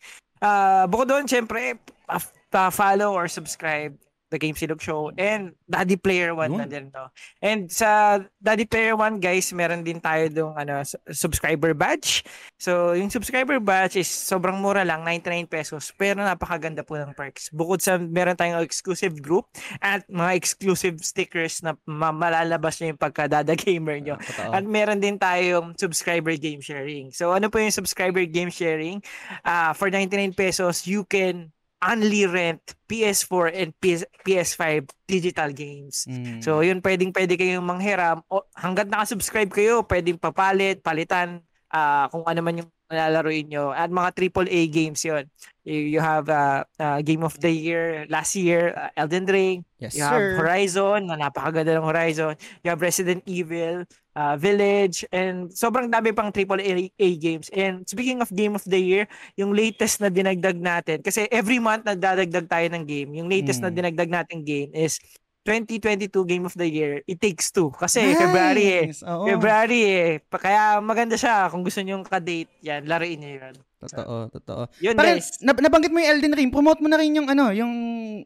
Ah, 0.41 0.89
bukod 0.89 1.05
doon, 1.05 1.29
syempre, 1.29 1.77
pa- 2.09 2.33
pa-follow 2.49 3.13
or 3.13 3.29
subscribe 3.29 3.93
the 4.35 4.41
Game 4.43 4.59
Silog 4.59 4.83
Show 4.83 5.15
and 5.15 5.55
Daddy 5.63 5.95
Player 5.95 6.35
One 6.35 6.51
Yun. 6.51 6.59
na 6.59 6.67
din 6.67 6.91
to. 6.91 7.07
And 7.39 7.71
sa 7.71 8.19
Daddy 8.43 8.67
Player 8.67 8.99
One, 8.99 9.23
guys, 9.23 9.55
meron 9.55 9.87
din 9.87 10.03
tayo 10.03 10.27
dong 10.27 10.59
ano, 10.59 10.83
subscriber 11.15 11.71
badge. 11.71 12.27
So, 12.59 12.91
yung 12.91 13.07
subscriber 13.07 13.63
badge 13.63 14.03
is 14.03 14.11
sobrang 14.11 14.59
mura 14.59 14.83
lang, 14.83 15.07
99 15.07 15.47
pesos. 15.47 15.95
Pero 15.95 16.19
napakaganda 16.19 16.83
po 16.83 16.99
ng 16.99 17.15
perks. 17.15 17.47
Bukod 17.55 17.79
sa 17.79 17.95
meron 17.95 18.35
tayong 18.35 18.59
exclusive 18.59 19.15
group 19.23 19.47
at 19.79 20.03
mga 20.11 20.35
exclusive 20.35 20.99
stickers 20.99 21.63
na 21.63 21.79
ma- 21.87 22.11
malalabas 22.11 22.83
nyo 22.83 22.91
yung 22.91 22.99
pagkadada 22.99 23.55
gamer 23.63 24.03
nyo. 24.03 24.19
Totoo. 24.19 24.51
At 24.51 24.67
meron 24.67 24.99
din 24.99 25.15
tayong 25.15 25.79
subscriber 25.79 26.35
game 26.35 26.59
sharing. 26.59 27.15
So 27.15 27.31
ano 27.31 27.47
po 27.47 27.63
yung 27.63 27.71
subscriber 27.71 28.27
game 28.27 28.51
sharing? 28.51 28.99
Ah, 29.47 29.71
for 29.71 29.87
99 29.87 30.35
pesos, 30.35 30.83
you 30.83 31.07
can 31.07 31.54
only 31.83 32.23
rent 32.25 32.61
PS4 32.87 33.45
and 33.51 33.71
PS- 33.79 34.09
PS5 34.23 34.89
digital 35.07 35.49
games. 35.51 36.07
Mm. 36.07 36.39
So 36.43 36.61
yun, 36.61 36.79
pwedeng 36.79 37.11
pwede 37.11 37.35
kayong 37.35 37.65
manghiram. 37.65 38.23
O, 38.31 38.45
hanggat 38.55 38.87
nakasubscribe 38.87 39.51
kayo, 39.51 39.83
pwedeng 39.85 40.19
papalit, 40.19 40.79
palitan, 40.81 41.43
ah, 41.71 42.07
kung 42.09 42.23
ano 42.25 42.39
man 42.41 42.61
yung 42.63 42.71
nalalaroin 42.87 43.47
nyo. 43.47 43.71
At 43.71 43.89
mga 43.89 44.13
AAA 44.13 44.69
games 44.69 45.01
yon 45.03 45.25
You, 45.65 45.97
you 45.97 46.01
have 46.01 46.29
uh, 46.29 46.61
uh, 46.77 47.01
Game 47.01 47.25
of 47.25 47.33
the 47.41 47.49
Year 47.49 48.05
last 48.05 48.37
year, 48.37 48.69
uh, 48.77 48.93
Elden 48.93 49.25
Ring, 49.25 49.65
yes, 49.81 49.97
You 49.97 50.05
have 50.05 50.21
sir. 50.21 50.37
Horizon, 50.37 51.09
na 51.09 51.17
napakaganda 51.17 51.73
ng 51.73 51.89
Horizon. 51.89 52.37
You 52.61 52.69
have 52.69 52.85
Resident 52.85 53.25
Evil, 53.25 53.81
uh, 54.13 54.37
Village, 54.37 55.01
and 55.09 55.49
sobrang 55.49 55.89
dami 55.89 56.13
pang 56.13 56.29
AAA 56.29 57.17
games. 57.17 57.49
And 57.49 57.81
speaking 57.89 58.21
of 58.21 58.29
Game 58.29 58.53
of 58.53 58.61
the 58.61 58.77
Year, 58.77 59.09
yung 59.41 59.57
latest 59.57 60.05
na 60.05 60.13
dinagdag 60.13 60.61
natin, 60.61 61.01
kasi 61.01 61.25
every 61.33 61.57
month 61.57 61.81
nagdadagdag 61.81 62.45
tayo 62.45 62.67
ng 62.69 62.85
game. 62.85 63.09
Yung 63.17 63.25
latest 63.25 63.65
na 63.65 63.73
Mm. 63.73 63.77
dinagdag 63.81 64.09
natin 64.13 64.45
game 64.45 64.69
is 64.69 65.01
2022 65.45 66.09
Game 66.25 66.43
of 66.43 66.57
the 66.57 66.65
Year, 66.65 67.05
It 67.05 67.21
Takes 67.21 67.53
Two. 67.53 67.69
Kasi 67.69 68.01
February 68.11 68.65
eh. 68.65 68.85
Nice. 68.89 69.05
Oo. 69.05 69.29
February 69.29 69.81
eh. 69.85 70.09
Kaya 70.27 70.81
maganda 70.81 71.13
siya. 71.13 71.47
Kung 71.47 71.61
gusto 71.61 71.79
nyo 71.79 72.01
ka-date, 72.01 72.49
yan, 72.59 72.89
laruin 72.89 73.21
nyo 73.21 73.29
yun. 73.39 73.55
Totoo, 73.77 74.15
totoo. 74.33 74.61
Yun 74.81 74.97
Parang, 74.97 75.21
guys. 75.21 75.37
nab- 75.39 75.61
nabanggit 75.61 75.93
mo 75.93 76.01
yung 76.01 76.11
Elden 76.17 76.33
Ring. 76.33 76.49
Promote 76.49 76.81
mo 76.81 76.89
na 76.89 76.97
rin 76.97 77.13
yung 77.13 77.29
ano, 77.29 77.53
yung 77.53 77.73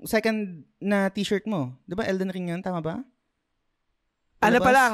second 0.08 0.64
na 0.80 1.12
t-shirt 1.12 1.44
mo. 1.44 1.76
'Di 1.84 2.00
ba 2.00 2.08
Elden 2.08 2.32
Ring 2.32 2.48
'yun, 2.48 2.64
tama 2.64 2.80
ba? 2.80 2.96
Ano 4.40 4.56
Labas? 4.56 4.64
pa 4.64 4.72
lang, 4.72 4.94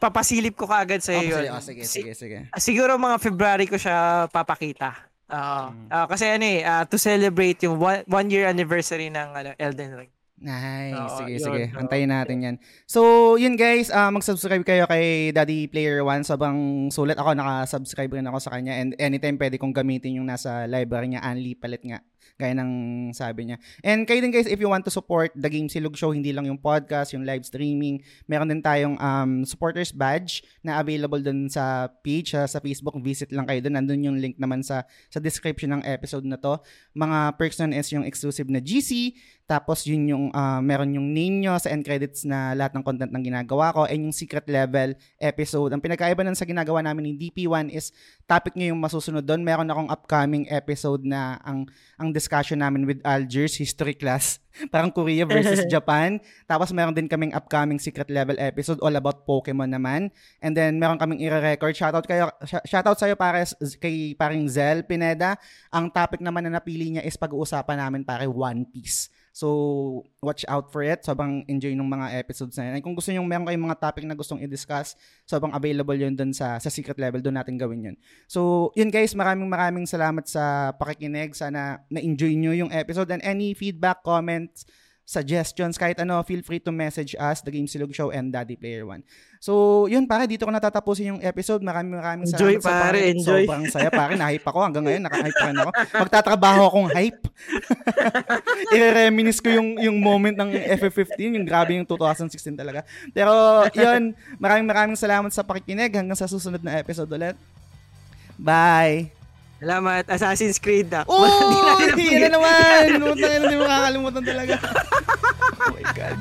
papasilip 0.00 0.56
ko 0.56 0.64
kaagad 0.64 1.04
sa 1.04 1.12
Oh, 1.12 1.20
iyo. 1.20 1.36
sige, 1.36 1.48
oh, 1.52 1.60
sige, 1.60 1.82
sige, 1.84 2.12
sige. 2.16 2.38
Siguro 2.56 2.96
mga 2.96 3.20
February 3.20 3.68
ko 3.68 3.76
siya 3.76 4.24
papakita. 4.32 4.96
Oo. 5.28 5.64
Mm. 5.70 5.86
Ah, 5.92 6.08
kasi 6.08 6.24
ano 6.26 6.42
eh, 6.42 6.64
ah, 6.64 6.88
to 6.88 6.96
celebrate 6.96 7.60
yung 7.62 7.76
one, 7.76 8.00
one 8.08 8.28
year 8.32 8.48
anniversary 8.48 9.12
ng 9.12 9.28
ano, 9.30 9.52
Elden 9.54 9.92
Ring. 9.94 10.12
Nice. 10.40 10.96
Oo, 10.96 11.16
sige, 11.20 11.32
yun, 11.36 11.44
sige. 11.44 11.62
Antayin 11.76 12.08
natin 12.08 12.36
yan. 12.40 12.56
So, 12.88 13.36
yun 13.36 13.60
guys, 13.60 13.92
ah, 13.92 14.08
mag-subscribe 14.08 14.64
kayo 14.64 14.88
kay 14.88 15.36
Daddy 15.36 15.68
Player 15.68 16.00
One. 16.00 16.24
Sobrang 16.24 16.88
sulit 16.88 17.20
ako, 17.20 17.36
naka-subscribe 17.36 18.08
rin 18.16 18.24
ako 18.24 18.40
sa 18.40 18.56
kanya. 18.56 18.80
And 18.80 18.96
anytime 18.96 19.36
pwede 19.36 19.60
kong 19.60 19.76
gamitin 19.76 20.16
yung 20.16 20.24
nasa 20.24 20.64
library 20.64 21.12
niya, 21.12 21.20
Anli 21.20 21.52
Palit 21.52 21.84
nga. 21.84 22.00
Gaya 22.40 22.56
ng 22.56 22.70
sabi 23.12 23.52
niya. 23.52 23.56
And 23.84 24.08
kayo 24.08 24.24
din 24.24 24.32
guys, 24.32 24.48
if 24.48 24.56
you 24.56 24.68
want 24.68 24.84
to 24.88 24.92
support 24.92 25.32
The 25.36 25.50
Game 25.52 25.68
Silog 25.68 25.96
Show, 25.96 26.16
hindi 26.16 26.32
lang 26.32 26.48
yung 26.48 26.56
podcast, 26.56 27.12
yung 27.12 27.28
live 27.28 27.44
streaming, 27.44 28.00
meron 28.24 28.48
din 28.48 28.64
tayong 28.64 28.96
um, 28.96 29.44
supporters 29.44 29.92
badge 29.92 30.40
na 30.64 30.80
available 30.80 31.20
dun 31.20 31.48
sa 31.52 31.88
page, 32.00 32.32
ah, 32.32 32.48
sa 32.48 32.60
Facebook. 32.60 32.96
Visit 33.00 33.32
lang 33.32 33.44
kayo 33.44 33.60
dun. 33.60 33.76
Nandun 33.76 34.00
yung 34.06 34.16
link 34.16 34.40
naman 34.40 34.64
sa, 34.64 34.88
sa 35.12 35.20
description 35.20 35.76
ng 35.76 35.82
episode 35.84 36.24
na 36.24 36.40
to. 36.40 36.56
Mga 36.96 37.18
perks 37.36 37.60
nun 37.60 37.76
is 37.76 37.88
yung 37.92 38.04
exclusive 38.08 38.48
na 38.48 38.60
GC, 38.60 39.16
tapos 39.50 39.82
yun 39.82 40.06
yung 40.06 40.24
ah, 40.30 40.62
meron 40.62 40.94
yung 40.94 41.10
name 41.10 41.42
nyo 41.42 41.58
sa 41.58 41.74
end 41.74 41.82
credits 41.82 42.22
na 42.22 42.54
lahat 42.54 42.70
ng 42.78 42.86
content 42.86 43.10
ng 43.10 43.24
ginagawa 43.26 43.74
ko 43.74 43.82
and 43.90 44.06
yung 44.06 44.14
secret 44.14 44.46
level 44.46 44.94
episode. 45.18 45.74
Ang 45.74 45.82
pinagkaiba 45.82 46.22
nun 46.22 46.38
sa 46.38 46.46
ginagawa 46.46 46.86
namin 46.86 47.10
ni 47.10 47.12
DP1 47.18 47.74
is 47.74 47.90
topic 48.30 48.54
nyo 48.54 48.70
yung 48.70 48.78
masusunod 48.78 49.26
doon. 49.26 49.42
Meron 49.42 49.66
akong 49.66 49.90
upcoming 49.90 50.46
episode 50.46 51.02
na 51.02 51.42
ang 51.42 51.66
ang 51.98 52.09
discussion 52.14 52.60
namin 52.62 52.86
with 52.86 53.00
Algiers 53.02 53.56
history 53.56 53.94
class. 53.94 54.38
Parang 54.74 54.90
Korea 54.90 55.24
versus 55.24 55.66
Japan. 55.72 56.18
Tapos 56.44 56.74
meron 56.74 56.94
din 56.94 57.06
kaming 57.06 57.32
upcoming 57.32 57.78
secret 57.78 58.10
level 58.10 58.34
episode 58.38 58.82
all 58.82 58.94
about 58.94 59.24
Pokemon 59.24 59.70
naman. 59.70 60.10
And 60.42 60.52
then 60.52 60.76
meron 60.76 60.98
kaming 60.98 61.22
i-record. 61.22 61.72
Shoutout 61.74 62.06
kayo 62.06 62.30
sh- 62.42 62.66
shoutout 62.66 62.98
sa 62.98 63.06
iyo 63.06 63.16
pare 63.16 63.46
kay 63.78 64.14
paring 64.18 64.46
Zel 64.50 64.82
Pineda. 64.82 65.38
Ang 65.70 65.88
topic 65.90 66.18
naman 66.18 66.46
na 66.46 66.58
napili 66.58 66.90
niya 66.90 67.06
is 67.06 67.14
pag-uusapan 67.14 67.78
namin 67.78 68.02
pare 68.02 68.26
One 68.26 68.66
Piece. 68.66 69.08
So, 69.30 70.02
watch 70.18 70.42
out 70.50 70.74
for 70.74 70.82
it. 70.82 71.06
Sobrang 71.06 71.46
enjoy 71.46 71.70
ng 71.78 71.86
mga 71.86 72.18
episodes 72.18 72.58
na 72.58 72.70
yun. 72.70 72.74
And 72.78 72.82
kung 72.82 72.98
gusto 72.98 73.14
nyo, 73.14 73.22
meron 73.22 73.46
kayong 73.46 73.66
mga 73.70 73.78
topic 73.78 74.04
na 74.04 74.18
gustong 74.18 74.42
i-discuss, 74.42 74.98
sobrang 75.22 75.54
available 75.54 75.94
yun 75.94 76.18
dun 76.18 76.34
sa, 76.34 76.58
sa 76.58 76.66
secret 76.66 76.98
level. 76.98 77.22
Doon 77.22 77.38
natin 77.38 77.54
gawin 77.54 77.94
yun. 77.94 77.96
So, 78.26 78.70
yun 78.74 78.90
guys, 78.90 79.14
maraming 79.14 79.46
maraming 79.46 79.86
salamat 79.86 80.26
sa 80.26 80.74
pakikinig. 80.74 81.38
Sana 81.38 81.86
na-enjoy 81.86 82.34
nyo 82.34 82.52
yung 82.52 82.74
episode. 82.74 83.14
And 83.14 83.22
any 83.22 83.54
feedback, 83.54 84.02
comments, 84.02 84.66
suggestions, 85.10 85.74
kahit 85.74 85.98
ano, 85.98 86.22
feel 86.22 86.38
free 86.46 86.62
to 86.62 86.70
message 86.70 87.18
us, 87.18 87.42
The 87.42 87.50
Game 87.50 87.66
Silog 87.66 87.90
Show 87.90 88.14
and 88.14 88.30
Daddy 88.30 88.54
Player 88.54 88.86
One. 88.86 89.02
So, 89.42 89.84
yun 89.90 90.06
pare, 90.06 90.30
dito 90.30 90.46
ko 90.46 90.54
natatapusin 90.54 91.18
yung 91.18 91.20
episode. 91.26 91.66
Maraming 91.66 91.98
maraming 91.98 92.30
Enjoy, 92.30 92.54
salamat 92.54 92.62
sa 92.62 92.70
pare, 92.70 92.98
pakikinig. 93.02 93.18
enjoy. 93.18 93.42
Sobrang 93.42 93.64
saya 93.66 93.90
pare, 93.90 94.12
na-hype 94.14 94.46
ako. 94.46 94.58
Hanggang 94.62 94.84
ngayon, 94.86 95.02
naka-hype 95.02 95.34
pa 95.34 95.46
rin 95.50 95.58
ako. 95.58 95.70
Magtatrabaho 96.06 96.62
akong 96.70 96.88
hype. 96.94 97.20
I-reminis 98.76 99.42
ko 99.42 99.48
yung, 99.50 99.68
yung 99.82 99.96
moment 99.98 100.36
ng 100.38 100.54
FF15, 100.78 101.42
yung 101.42 101.46
grabe 101.48 101.74
yung 101.74 101.88
2016 101.88 102.54
talaga. 102.54 102.86
Pero, 103.10 103.66
yun, 103.74 104.14
maraming 104.38 104.68
maraming 104.70 104.98
salamat 105.00 105.34
sa 105.34 105.42
pakikinig. 105.42 105.90
Hanggang 105.90 106.14
sa 106.14 106.30
susunod 106.30 106.62
na 106.62 106.78
episode 106.78 107.10
ulit. 107.10 107.34
Bye! 108.38 109.19
Salamat, 109.60 110.08
Assassin's 110.08 110.56
Creed. 110.56 110.88
Ah. 110.96 111.04
Oh, 111.04 111.20
Hindi 111.20 111.58
natin 111.60 111.92
hindi 111.92 112.16
na 112.16 112.28
naman. 112.32 112.82
Lumutan 112.96 113.28
na 113.28 113.36
hindi 113.44 113.56
mo 113.60 113.64
kakalimutan 113.68 114.22
talaga. 114.24 114.54
oh 115.60 115.72
my 115.76 115.84
God. 115.92 116.16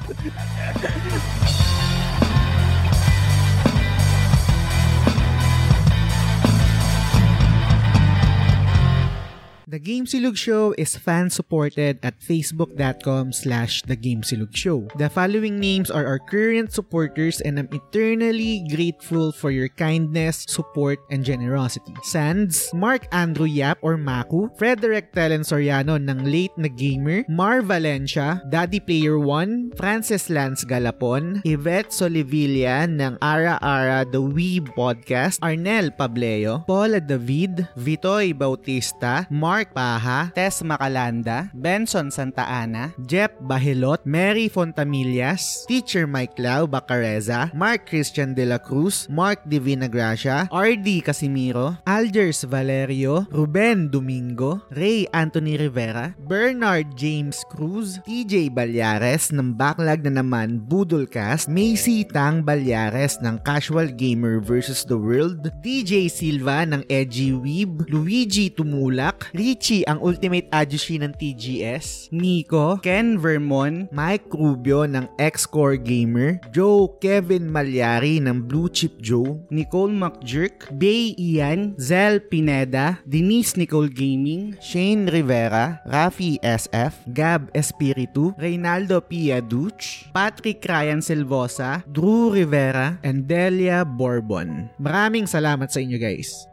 The 9.69 9.77
Game 9.77 10.09
Silog 10.09 10.33
Show 10.33 10.73
is 10.81 10.97
fan-supported 10.97 12.01
at 12.01 12.17
facebook.com 12.17 13.29
slash 13.29 13.85
The 13.85 13.93
Game 13.93 14.25
Silog 14.25 14.57
Show. 14.57 14.89
The 14.97 15.13
following 15.13 15.61
names 15.61 15.93
are 15.93 16.09
our 16.09 16.17
current 16.17 16.73
supporters 16.73 17.37
and 17.37 17.61
I'm 17.61 17.69
eternally 17.69 18.65
grateful 18.65 19.29
for 19.29 19.53
your 19.53 19.69
kindness, 19.69 20.49
support, 20.49 20.97
and 21.13 21.21
generosity. 21.21 21.93
Sands, 22.01 22.73
Mark 22.73 23.05
Andrew 23.13 23.45
Yap 23.45 23.77
or 23.85 23.93
Maku, 23.93 24.49
Frederick 24.57 25.13
Telen 25.13 25.45
Soriano 25.45 26.01
ng 26.01 26.25
Late 26.25 26.57
na 26.57 26.73
Gamer, 26.73 27.29
Mar 27.29 27.61
Valencia, 27.61 28.41
Daddy 28.49 28.81
Player 28.81 29.21
1, 29.21 29.77
Francis 29.77 30.33
Lance 30.33 30.65
Galapon, 30.65 31.45
Yvette 31.45 31.93
Solivilla 31.93 32.89
ng 32.89 33.21
Ara 33.21 33.61
Ara 33.61 34.01
The 34.01 34.17
Wee 34.17 34.65
Podcast, 34.65 35.37
Arnel 35.45 35.93
Pableo, 35.93 36.65
Paula 36.65 36.97
David, 36.97 37.69
Vitoy 37.77 38.33
Bautista, 38.33 39.29
Mark 39.29 39.58
Paha, 39.67 40.31
Tess 40.31 40.63
Macalanda, 40.63 41.51
Benson 41.51 42.07
Santa 42.07 42.47
Ana, 42.47 42.95
Jep 43.03 43.35
Bahilot, 43.43 44.07
Mary 44.07 44.47
Fontamillas, 44.47 45.67
Teacher 45.67 46.07
Mike 46.07 46.39
Lau 46.39 46.63
Bacareza, 46.63 47.51
Mark 47.51 47.83
Christian 47.83 48.31
De 48.31 48.47
La 48.47 48.63
Cruz, 48.63 49.11
Mark 49.11 49.43
Divina 49.43 49.91
Gracia, 49.91 50.47
RD 50.47 51.03
Casimiro, 51.03 51.75
Algers 51.83 52.47
Valerio, 52.47 53.27
Ruben 53.27 53.91
Domingo, 53.91 54.63
Ray 54.71 55.03
Anthony 55.11 55.59
Rivera, 55.59 56.15
Bernard 56.15 56.95
James 56.95 57.43
Cruz, 57.51 57.99
TJ 58.07 58.55
Balyares 58.55 59.35
ng 59.35 59.51
Backlog 59.59 60.07
na 60.07 60.23
naman 60.23 60.63
Budolcast, 60.63 61.51
Macy 61.51 62.07
Tang 62.07 62.39
Balyares 62.39 63.19
ng 63.19 63.41
Casual 63.43 63.91
Gamer 63.91 64.39
vs. 64.39 64.85
The 64.85 64.95
World, 64.95 65.51
DJ 65.65 66.07
Silva 66.07 66.63
ng 66.69 66.85
Edgy 66.85 67.33
Weeb, 67.33 67.89
Luigi 67.89 68.53
Tumulak, 68.53 69.33
Richie 69.49 69.81
ang 69.89 69.97
Ultimate 70.05 70.45
Ajushi 70.53 71.01
ng 71.01 71.09
TGS, 71.17 72.13
Nico, 72.13 72.77
Ken 72.85 73.17
Vermon, 73.17 73.89
Mike 73.89 74.29
Rubio 74.29 74.85
ng 74.85 75.09
X-Core 75.17 75.81
Gamer, 75.81 76.37
Joe 76.53 76.85
Kevin 77.01 77.49
Malyari 77.49 78.21
ng 78.21 78.45
Blue 78.45 78.69
Chip 78.69 79.01
Joe, 79.01 79.41
Nicole 79.49 79.89
McJerk, 79.89 80.69
Bay 80.77 81.17
Ian, 81.17 81.73
Zel 81.81 82.21
Pineda, 82.21 83.01
Denise 83.09 83.57
Nicole 83.57 83.89
Gaming, 83.89 84.53
Shane 84.61 85.09
Rivera, 85.09 85.81
Rafi 85.81 86.37
SF, 86.45 87.09
Gab 87.09 87.49
Espiritu, 87.57 88.37
Reynaldo 88.37 89.01
Pia 89.01 89.41
Duch, 89.41 90.13
Patrick 90.13 90.61
Ryan 90.61 91.01
Silvosa, 91.01 91.81
Drew 91.89 92.29
Rivera, 92.29 93.01
and 93.01 93.25
Delia 93.25 93.81
Bourbon. 93.81 94.69
Maraming 94.77 95.25
salamat 95.25 95.73
sa 95.73 95.81
inyo 95.81 95.97
guys. 95.97 96.48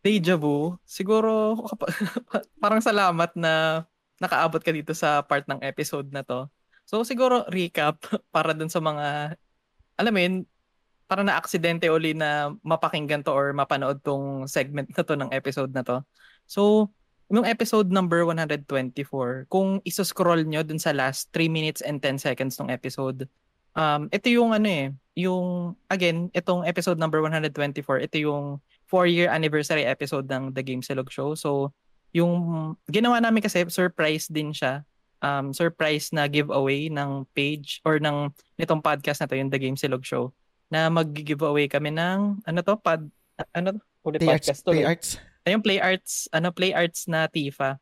Deja 0.00 0.36
vu, 0.40 0.80
siguro 0.88 1.60
parang 2.62 2.80
salamat 2.80 3.36
na 3.36 3.84
nakaabot 4.20 4.60
ka 4.60 4.72
dito 4.72 4.92
sa 4.96 5.20
part 5.24 5.44
ng 5.48 5.60
episode 5.64 6.08
na 6.12 6.24
to. 6.24 6.48
So 6.88 7.04
siguro 7.04 7.44
recap 7.48 8.00
para 8.34 8.56
dun 8.56 8.72
sa 8.72 8.80
mga 8.80 9.36
alam 10.00 10.12
mo 10.16 10.20
yun, 10.24 10.36
para 11.04 11.20
na 11.20 11.36
aksidente 11.36 11.90
uli 11.92 12.16
na 12.16 12.54
mapakinggan 12.64 13.20
to 13.20 13.34
or 13.34 13.52
mapanood 13.52 14.00
tong 14.00 14.48
segment 14.48 14.88
na 14.94 15.02
to 15.04 15.18
ng 15.18 15.34
episode 15.34 15.74
na 15.74 15.84
to. 15.84 16.00
So, 16.46 16.88
nung 17.26 17.44
episode 17.44 17.90
number 17.90 18.22
124, 18.24 19.50
kung 19.50 19.82
iso-scroll 19.82 20.46
nyo 20.46 20.62
dun 20.62 20.78
sa 20.78 20.94
last 20.94 21.28
3 21.34 21.50
minutes 21.50 21.82
and 21.82 21.98
10 21.98 22.22
seconds 22.22 22.56
ng 22.62 22.70
episode, 22.70 23.26
um, 23.74 24.06
ito 24.14 24.30
yung 24.30 24.54
ano 24.54 24.70
eh, 24.70 24.86
yung, 25.18 25.74
again, 25.90 26.30
itong 26.30 26.62
episode 26.62 26.96
number 26.96 27.18
124, 27.18 28.06
ito 28.06 28.16
yung 28.22 28.62
4-year 28.90 29.30
anniversary 29.30 29.86
episode 29.86 30.26
ng 30.26 30.50
The 30.50 30.66
Game 30.66 30.82
Silog 30.82 31.08
Show. 31.14 31.38
So, 31.38 31.70
yung 32.10 32.74
ginawa 32.90 33.22
namin 33.22 33.40
kasi, 33.46 33.62
surprise 33.70 34.26
din 34.26 34.50
siya. 34.50 34.82
Um, 35.22 35.54
surprise 35.54 36.10
na 36.10 36.26
giveaway 36.26 36.90
ng 36.90 37.28
page 37.32 37.78
or 37.86 38.02
ng 38.02 38.34
nitong 38.58 38.82
podcast 38.82 39.22
na 39.22 39.30
to, 39.30 39.38
yung 39.38 39.54
The 39.54 39.62
Game 39.62 39.78
Silog 39.78 40.02
Show, 40.02 40.34
na 40.66 40.90
mag-giveaway 40.90 41.70
kami 41.70 41.94
ng, 41.94 42.42
ano 42.42 42.58
to, 42.66 42.74
pad, 42.74 43.06
ano 43.54 43.78
to? 43.78 43.80
Ulit 44.02 44.18
Play 44.18 44.34
Arts, 44.34 44.50
podcast 44.50 44.62
to. 44.66 44.72
Play 44.74 44.82
eh. 44.82 44.90
Arts. 44.90 45.08
Ayun, 45.46 45.62
Play 45.62 45.78
Arts, 45.78 46.12
ano, 46.34 46.48
Play 46.50 46.72
Arts 46.74 47.06
na 47.06 47.30
Tifa. 47.30 47.78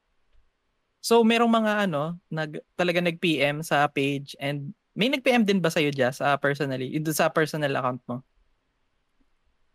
So, 1.01 1.25
merong 1.25 1.51
mga 1.51 1.89
ano, 1.89 2.19
nag, 2.29 2.61
talaga 2.77 3.01
nag-PM 3.01 3.65
sa 3.65 3.87
page 3.89 4.37
and 4.43 4.75
may 4.99 5.07
nag-PM 5.07 5.47
din 5.47 5.63
ba 5.63 5.71
sa'yo, 5.71 5.95
Jazz, 5.95 6.19
uh, 6.19 6.35
personally? 6.43 6.91
Doon 6.99 7.15
sa 7.15 7.31
personal 7.31 7.71
account 7.79 8.03
mo? 8.11 8.19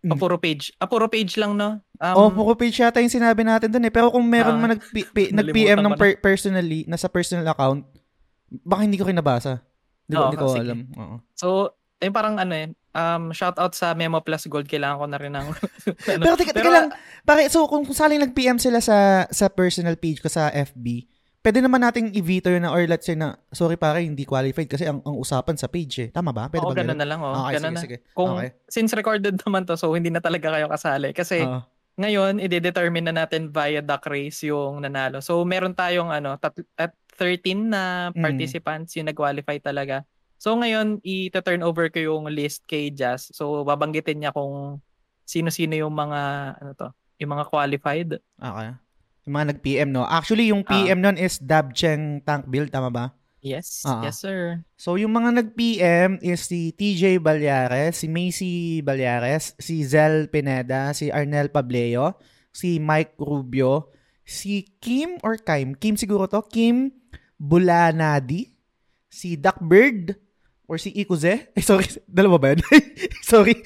O 0.04 0.20
puro 0.20 0.36
page. 0.36 0.76
Ah, 0.78 0.88
puro 0.88 1.08
page 1.08 1.40
lang, 1.40 1.56
no? 1.56 1.80
Um, 1.96 2.16
oh, 2.20 2.28
puro 2.28 2.60
page 2.60 2.76
yata 2.76 3.00
yung 3.00 3.08
sinabi 3.08 3.48
natin 3.48 3.72
dun 3.72 3.88
eh. 3.88 3.94
Pero 3.94 4.12
kung 4.12 4.28
meron 4.28 4.60
Ah, 4.60 4.60
man 4.60 4.70
nag, 4.76 4.84
nag-PM 5.40 5.80
ng 5.80 5.96
ko 5.96 6.00
per- 6.00 6.20
personally, 6.20 6.84
nasa 6.84 7.08
personal 7.08 7.48
account, 7.48 7.88
baka 8.68 8.84
hindi 8.84 9.00
ko 9.00 9.08
rin 9.08 9.16
nabasa. 9.16 9.64
Hindi 10.04 10.16
ko, 10.16 10.20
Oo, 10.20 10.28
hindi 10.28 10.40
ko 10.44 10.48
sige. 10.52 10.64
alam. 10.68 10.80
Oo. 11.00 11.16
So, 11.32 11.48
eh 12.04 12.12
parang 12.12 12.36
ano 12.36 12.52
eh, 12.52 12.68
um, 12.92 13.32
shout 13.32 13.56
out 13.56 13.72
sa 13.72 13.96
Memo 13.96 14.20
Plus 14.20 14.44
Gold, 14.52 14.68
kailangan 14.68 15.00
ko 15.00 15.06
na 15.08 15.20
rin 15.24 15.32
ng... 15.32 15.48
ano. 16.12 16.24
Pero 16.28 16.36
tika, 16.36 16.52
tika 16.52 16.68
Pero- 16.68 16.76
lang. 16.76 16.88
Pare, 17.24 17.48
so 17.48 17.64
kung, 17.72 17.88
kung 17.88 17.96
saling 17.96 18.20
nag-PM 18.20 18.60
sila 18.60 18.84
sa 18.84 19.24
sa 19.32 19.48
personal 19.48 19.96
page 19.96 20.20
ko 20.20 20.28
sa 20.28 20.52
FB, 20.52 21.08
pwede 21.44 21.60
naman 21.60 21.84
nating 21.84 22.16
i-veto 22.16 22.48
yun 22.48 22.64
na 22.64 22.72
or 22.72 22.88
let's 22.88 23.04
say 23.04 23.14
na, 23.14 23.36
sorry 23.52 23.76
pare, 23.76 24.00
hindi 24.00 24.24
qualified 24.24 24.66
kasi 24.66 24.88
ang, 24.88 25.04
ang 25.04 25.20
usapan 25.20 25.60
sa 25.60 25.68
page 25.68 25.96
eh. 26.00 26.10
Tama 26.10 26.32
ba? 26.32 26.48
Pwede 26.48 26.64
Oo, 26.64 26.72
ba 26.72 26.80
ganun 26.80 26.98
na 26.98 27.06
lang, 27.06 27.20
oh. 27.20 27.36
Okay, 27.46 27.60
ganun 27.60 27.76
sige, 27.76 27.76
na. 27.76 27.84
sige. 27.84 27.98
Kung, 28.16 28.40
Okay. 28.40 28.50
since 28.72 28.96
recorded 28.96 29.36
naman 29.44 29.68
to, 29.68 29.76
so 29.76 29.92
hindi 29.92 30.08
na 30.08 30.24
talaga 30.24 30.50
kayo 30.50 30.72
kasali. 30.72 31.12
Kasi 31.12 31.44
Oo. 31.44 31.60
ngayon, 32.00 32.40
i-determine 32.40 33.12
na 33.12 33.28
natin 33.28 33.52
via 33.52 33.84
duck 33.84 34.08
race 34.08 34.48
yung 34.48 34.82
nanalo. 34.82 35.20
So, 35.20 35.44
meron 35.44 35.76
tayong 35.76 36.10
ano, 36.10 36.40
tat- 36.40 36.64
at 36.74 36.96
13 37.14 37.70
na 37.70 38.10
Mm. 38.10 38.24
participants 38.24 38.96
yung 38.96 39.12
nag-qualify 39.12 39.60
talaga. 39.60 40.08
So, 40.40 40.56
ngayon, 40.56 41.04
i-turn 41.04 41.62
over 41.62 41.92
ko 41.92 42.00
yung 42.00 42.26
list 42.32 42.64
kay 42.66 42.88
Jazz. 42.90 43.30
So, 43.32 43.62
babanggitin 43.62 44.24
niya 44.24 44.32
kung 44.32 44.80
sino-sino 45.24 45.76
yung 45.76 45.94
mga, 45.94 46.20
ano 46.60 46.72
to, 46.74 46.88
yung 47.20 47.32
mga 47.32 47.46
qualified. 47.48 48.10
Okay. 48.36 48.70
Yung 49.24 49.34
mga 49.34 49.56
nag-PM, 49.56 49.90
no? 49.90 50.04
Actually, 50.04 50.52
yung 50.52 50.64
Ah. 50.64 50.70
PM 50.70 51.00
nun 51.00 51.16
is 51.16 51.40
Dabcheng 51.40 52.22
Tank 52.22 52.48
Build, 52.48 52.68
tama 52.70 52.92
ba? 52.92 53.06
Yes, 53.40 53.84
Ah. 53.84 54.04
yes 54.04 54.20
sir. 54.20 54.64
So, 54.76 54.96
yung 54.96 55.12
mga 55.12 55.36
nag-PM 55.36 56.20
is 56.20 56.44
si 56.44 56.72
TJ 56.72 57.20
Balyares, 57.20 58.00
si 58.00 58.08
Macy 58.08 58.54
Balyares, 58.80 59.56
si 59.60 59.84
Zel 59.84 60.28
Pineda, 60.28 60.92
si 60.92 61.08
Arnel 61.08 61.52
Pableo, 61.52 62.16
si 62.52 62.80
Mike 62.80 63.16
Rubio, 63.18 63.92
si 64.24 64.64
Kim 64.80 65.20
or 65.24 65.36
Kim? 65.36 65.76
Kim 65.76 65.96
siguro 65.96 66.28
to. 66.28 66.40
Kim 66.48 66.92
Bulanadi, 67.36 68.56
si 69.08 69.36
Duckbird, 69.36 70.16
or 70.64 70.80
si 70.80 70.96
Ikuze. 70.96 71.48
Eh, 71.56 71.64
sorry. 71.64 71.88
Dalawa 72.08 72.40
ba 72.40 72.56
yun? 72.56 72.64
sorry. 73.28 73.60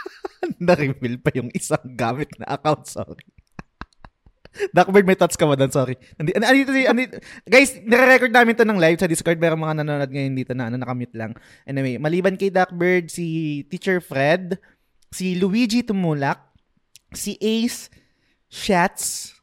Na-reveal 0.60 1.16
pa 1.16 1.32
yung 1.32 1.48
isang 1.56 1.80
gamit 1.96 2.28
na 2.36 2.52
account. 2.52 2.84
Sorry. 2.84 3.24
Duckbird, 4.70 5.04
may 5.04 5.18
thoughts 5.18 5.34
ka 5.34 5.44
ba 5.44 5.54
doon? 5.54 5.70
Sorry. 5.70 5.98
Andi, 6.14 6.30
ano, 6.32 6.44
andito, 6.46 6.70
si- 6.70 6.86
andito, 6.86 7.18
guys, 7.44 7.74
nare-record 7.82 8.30
namin 8.30 8.54
to 8.54 8.62
ng 8.62 8.78
live 8.78 8.98
sa 8.98 9.10
Discord. 9.10 9.38
Pero 9.38 9.54
mga 9.54 9.82
nanonood 9.82 10.10
ngayon 10.10 10.34
dito 10.34 10.52
na 10.54 10.70
ano, 10.70 10.78
nakamute 10.78 11.14
lang. 11.14 11.34
Anyway, 11.66 11.98
maliban 11.98 12.38
kay 12.38 12.54
Duckbird, 12.54 13.10
si 13.10 13.26
Teacher 13.66 13.98
Fred, 13.98 14.58
si 15.10 15.34
Luigi 15.34 15.82
Tumulak, 15.82 16.38
si 17.10 17.34
Ace 17.38 17.90
Shats, 18.46 19.34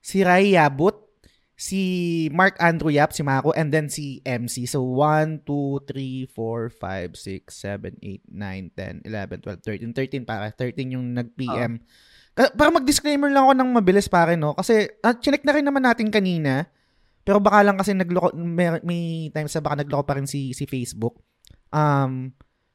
si 0.00 0.24
Rai 0.24 0.56
Yabut, 0.56 0.96
si 1.54 1.80
Mark 2.32 2.56
Andrew 2.60 2.88
Yap, 2.88 3.12
si 3.12 3.22
Mako, 3.22 3.52
and 3.52 3.68
then 3.68 3.88
si 3.88 4.20
MC. 4.24 4.64
So, 4.64 4.82
1, 4.84 5.44
2, 5.44 5.80
3, 5.86 6.28
4, 6.32 6.68
5, 6.68 7.16
6, 7.16 7.52
7, 7.52 7.96
8, 8.02 8.22
9, 8.28 8.70
10, 8.76 9.00
11, 9.04 9.40
12, 9.40 9.60
13. 9.62 9.92
13 9.92 10.24
para. 10.24 10.48
13 10.50 10.92
yung 10.96 11.12
nag-PM. 11.12 11.78
Ka- 11.78 11.84
Para 12.34 12.70
mag-disclaimer 12.74 13.30
lang 13.30 13.46
ako 13.46 13.54
ng 13.54 13.70
mabilis 13.78 14.10
pare, 14.10 14.34
no? 14.34 14.58
Kasi, 14.58 14.90
uh, 15.06 15.14
chinek 15.14 15.46
na 15.46 15.54
rin 15.54 15.66
naman 15.66 15.86
natin 15.86 16.10
kanina. 16.10 16.66
Pero 17.24 17.38
baka 17.40 17.62
lang 17.64 17.78
kasi 17.78 17.94
nagloko, 17.94 18.34
may, 18.36 18.82
may 18.84 19.02
times 19.32 19.54
na 19.54 19.62
baka 19.64 19.76
nagloko 19.80 20.04
pa 20.04 20.18
rin 20.18 20.26
si, 20.28 20.52
si 20.52 20.66
Facebook. 20.68 21.22
Um, 21.72 22.34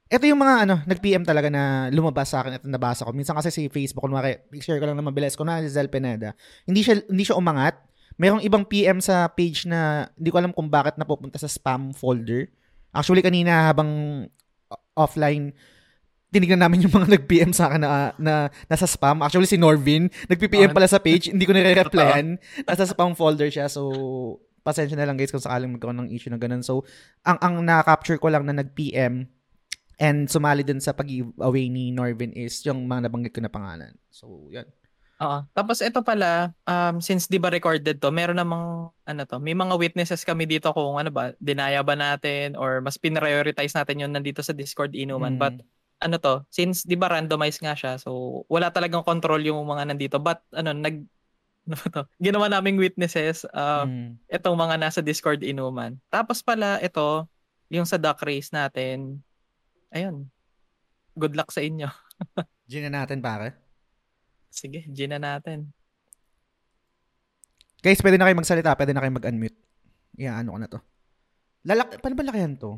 ito 0.10 0.26
yung 0.26 0.42
mga 0.42 0.66
ano, 0.66 0.76
nag-PM 0.90 1.22
talaga 1.22 1.54
na 1.54 1.94
lumabas 1.94 2.34
sa 2.34 2.42
akin 2.42 2.58
at 2.58 2.64
nabasa 2.66 3.06
ko. 3.06 3.14
Minsan 3.14 3.38
kasi 3.38 3.54
si 3.54 3.70
Facebook, 3.70 4.10
kunwari, 4.10 4.42
share 4.58 4.82
ko 4.82 4.90
lang 4.90 4.98
na 4.98 5.06
mabilis. 5.06 5.38
Kunwari 5.38 5.70
si 5.70 5.78
Zel 5.78 5.86
Pineda, 5.86 6.34
hindi 6.66 6.82
siya, 6.82 7.06
hindi 7.06 7.22
siya 7.22 7.38
umangat. 7.38 7.78
Merong 8.18 8.42
ibang 8.42 8.66
PM 8.66 9.00
sa 9.06 9.30
page 9.30 9.70
na 9.70 10.10
hindi 10.18 10.34
ko 10.34 10.42
alam 10.42 10.52
kung 10.52 10.68
bakit 10.68 10.98
napupunta 10.98 11.38
sa 11.38 11.46
spam 11.46 11.94
folder. 11.94 12.50
Actually, 12.90 13.22
kanina 13.22 13.70
habang 13.70 14.26
offline, 14.98 15.54
tinignan 16.30 16.62
namin 16.62 16.86
yung 16.86 16.94
mga 16.94 17.10
nag-PM 17.20 17.52
sa 17.54 17.70
akin 17.70 17.82
na, 17.82 18.14
na 18.18 18.34
nasa 18.70 18.86
spam. 18.86 19.22
Actually, 19.22 19.50
si 19.50 19.58
Norvin, 19.58 20.10
nag-PM 20.30 20.72
Ah. 20.72 20.76
pala 20.78 20.88
sa 20.90 21.02
page, 21.02 21.34
hindi 21.34 21.46
ko 21.46 21.54
nire-replyan. 21.54 22.38
Nasa 22.70 22.86
spam 22.86 23.18
folder 23.18 23.50
siya, 23.50 23.66
so 23.66 23.90
pasensya 24.62 24.94
na 24.94 25.08
lang 25.08 25.18
guys 25.18 25.34
kung 25.34 25.42
sakaling 25.42 25.72
magkaroon 25.74 26.06
ng 26.06 26.12
issue 26.14 26.30
na 26.30 26.38
ganun. 26.38 26.62
So, 26.62 26.86
ang 27.26 27.40
ang 27.42 27.56
na-capture 27.66 28.22
ko 28.22 28.30
lang 28.30 28.46
na 28.46 28.54
nag-PM 28.54 29.26
and 30.00 30.32
sumali 30.32 30.64
dun 30.64 30.80
sa 30.80 30.96
pag-giveaway 30.96 31.68
ni 31.68 31.92
Norvin 31.92 32.32
is 32.32 32.62
yung 32.64 32.88
mga 32.88 33.10
nabanggit 33.10 33.34
ko 33.36 33.42
na 33.44 33.52
pangalan. 33.52 33.92
So, 34.14 34.48
yan. 34.54 34.70
Oo. 35.20 35.44
Tapos 35.52 35.84
ito 35.84 36.00
pala, 36.00 36.56
um, 36.64 37.04
since 37.04 37.28
di 37.28 37.36
ba 37.36 37.52
recorded 37.52 38.00
to, 38.00 38.08
meron 38.08 38.40
namang, 38.40 38.88
ano 39.04 39.22
to, 39.28 39.36
may 39.44 39.52
mga 39.52 39.76
witnesses 39.76 40.24
kami 40.24 40.48
dito 40.48 40.72
kung 40.72 40.96
ano 40.96 41.12
ba, 41.12 41.36
dinaya 41.44 41.84
ba 41.84 42.00
natin 42.00 42.56
or 42.56 42.80
mas 42.80 42.96
pinrioritize 42.96 43.76
natin 43.76 44.08
yun 44.08 44.12
nandito 44.16 44.40
sa 44.40 44.56
Discord 44.56 44.96
inuman. 44.96 45.36
Mm. 45.36 45.42
But 45.42 45.56
ano 46.00 46.16
to, 46.18 46.44
since 46.48 46.88
di 46.88 46.96
ba 46.96 47.12
randomized 47.12 47.60
nga 47.60 47.76
siya, 47.76 48.00
so 48.00 48.42
wala 48.48 48.72
talagang 48.72 49.04
control 49.04 49.44
yung 49.44 49.60
mga 49.68 49.84
nandito. 49.92 50.16
But 50.18 50.40
ano, 50.56 50.72
nag, 50.72 51.04
ano 51.68 51.76
ba 51.76 51.88
to, 51.92 52.02
ginawa 52.26 52.48
naming 52.48 52.80
witnesses, 52.80 53.44
uh, 53.52 53.84
Mm. 53.84 54.16
itong 54.32 54.56
mga 54.56 54.76
nasa 54.80 55.00
Discord 55.04 55.44
inuman. 55.44 56.00
Tapos 56.08 56.40
pala 56.40 56.80
ito, 56.80 57.28
yung 57.68 57.84
sa 57.86 58.00
duck 58.00 58.24
race 58.24 58.50
natin, 58.50 59.20
ayun, 59.92 60.26
good 61.14 61.36
luck 61.36 61.52
sa 61.52 61.60
inyo. 61.62 61.92
Gina 62.72 62.88
natin, 62.90 63.20
pare. 63.20 63.54
Sige, 64.50 64.82
gina 64.90 65.22
natin. 65.22 65.70
Guys, 67.80 68.02
pwede 68.04 68.18
na 68.18 68.26
kayo 68.28 68.36
magsalita, 68.36 68.76
pwede 68.76 68.92
na 68.92 69.00
kayo 69.00 69.14
mag-unmute. 69.14 69.56
Yeah, 70.20 70.36
ano 70.36 70.52
ko 70.52 70.58
na 70.60 70.68
to. 70.68 70.80
Lalak, 71.64 72.02
paano 72.04 72.18
ba 72.18 72.28
lakayan 72.28 72.60
to? 72.60 72.76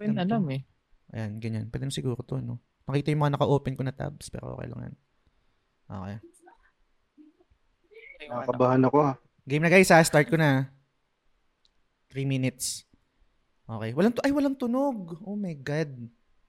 Rin 0.00 0.16
Ganito. 0.16 0.32
alam 0.32 0.44
eh. 0.48 0.62
Ayan, 1.12 1.32
ganyan. 1.36 1.64
Pwede 1.68 1.84
na 1.84 1.92
siguro 1.92 2.16
to, 2.24 2.40
no? 2.40 2.56
Makita 2.88 3.12
yung 3.12 3.22
mga 3.22 3.34
naka-open 3.36 3.76
ko 3.76 3.82
na 3.84 3.92
tabs, 3.92 4.32
pero 4.32 4.56
okay 4.56 4.66
lang 4.66 4.80
yan. 4.82 4.94
Okay. 5.86 6.16
Nakakabahan 8.26 8.82
ako 8.86 8.96
ah. 9.04 9.14
Game 9.44 9.60
na 9.60 9.72
guys, 9.72 9.90
ha? 9.90 10.00
Start 10.00 10.30
ko 10.30 10.38
na. 10.38 10.70
3 12.10 12.24
minutes. 12.24 12.86
Okay. 13.66 13.90
Walang 13.92 14.14
tu- 14.14 14.24
ay, 14.24 14.32
walang 14.32 14.56
tunog. 14.56 15.18
Oh 15.22 15.36
my 15.36 15.54
God. 15.54 15.90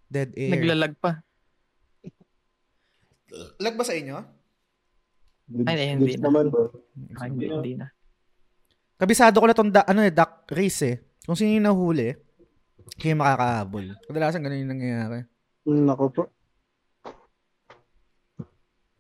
Dead 0.08 0.32
air. 0.34 0.52
Naglalag 0.52 0.94
pa. 0.98 1.22
Lag 3.58 3.76
ba 3.76 3.86
sa 3.86 3.96
inyo? 3.96 4.18
Ay, 5.64 5.96
hindi 5.96 6.16
na. 6.16 6.28
naman? 6.28 6.46
Ay, 7.16 7.28
hindi, 7.32 7.46
hindi 7.48 7.74
na. 7.76 7.88
Kabisado 8.96 9.40
ko 9.40 9.48
na 9.48 9.56
tong 9.56 9.72
da- 9.72 9.88
ano 9.88 10.04
eh, 10.04 10.14
duck 10.14 10.48
race 10.52 10.82
eh. 10.84 10.96
Kung 11.24 11.36
sino 11.36 11.52
yung 11.52 11.66
nahuli, 11.66 12.12
kaya 13.00 13.16
makakahabol. 13.16 13.86
Kadalasan 14.08 14.44
ganun 14.44 14.64
yung 14.64 14.74
nangyayari. 14.76 15.20
Hmm, 15.68 15.86
Nako 15.86 16.06
po. 16.12 16.24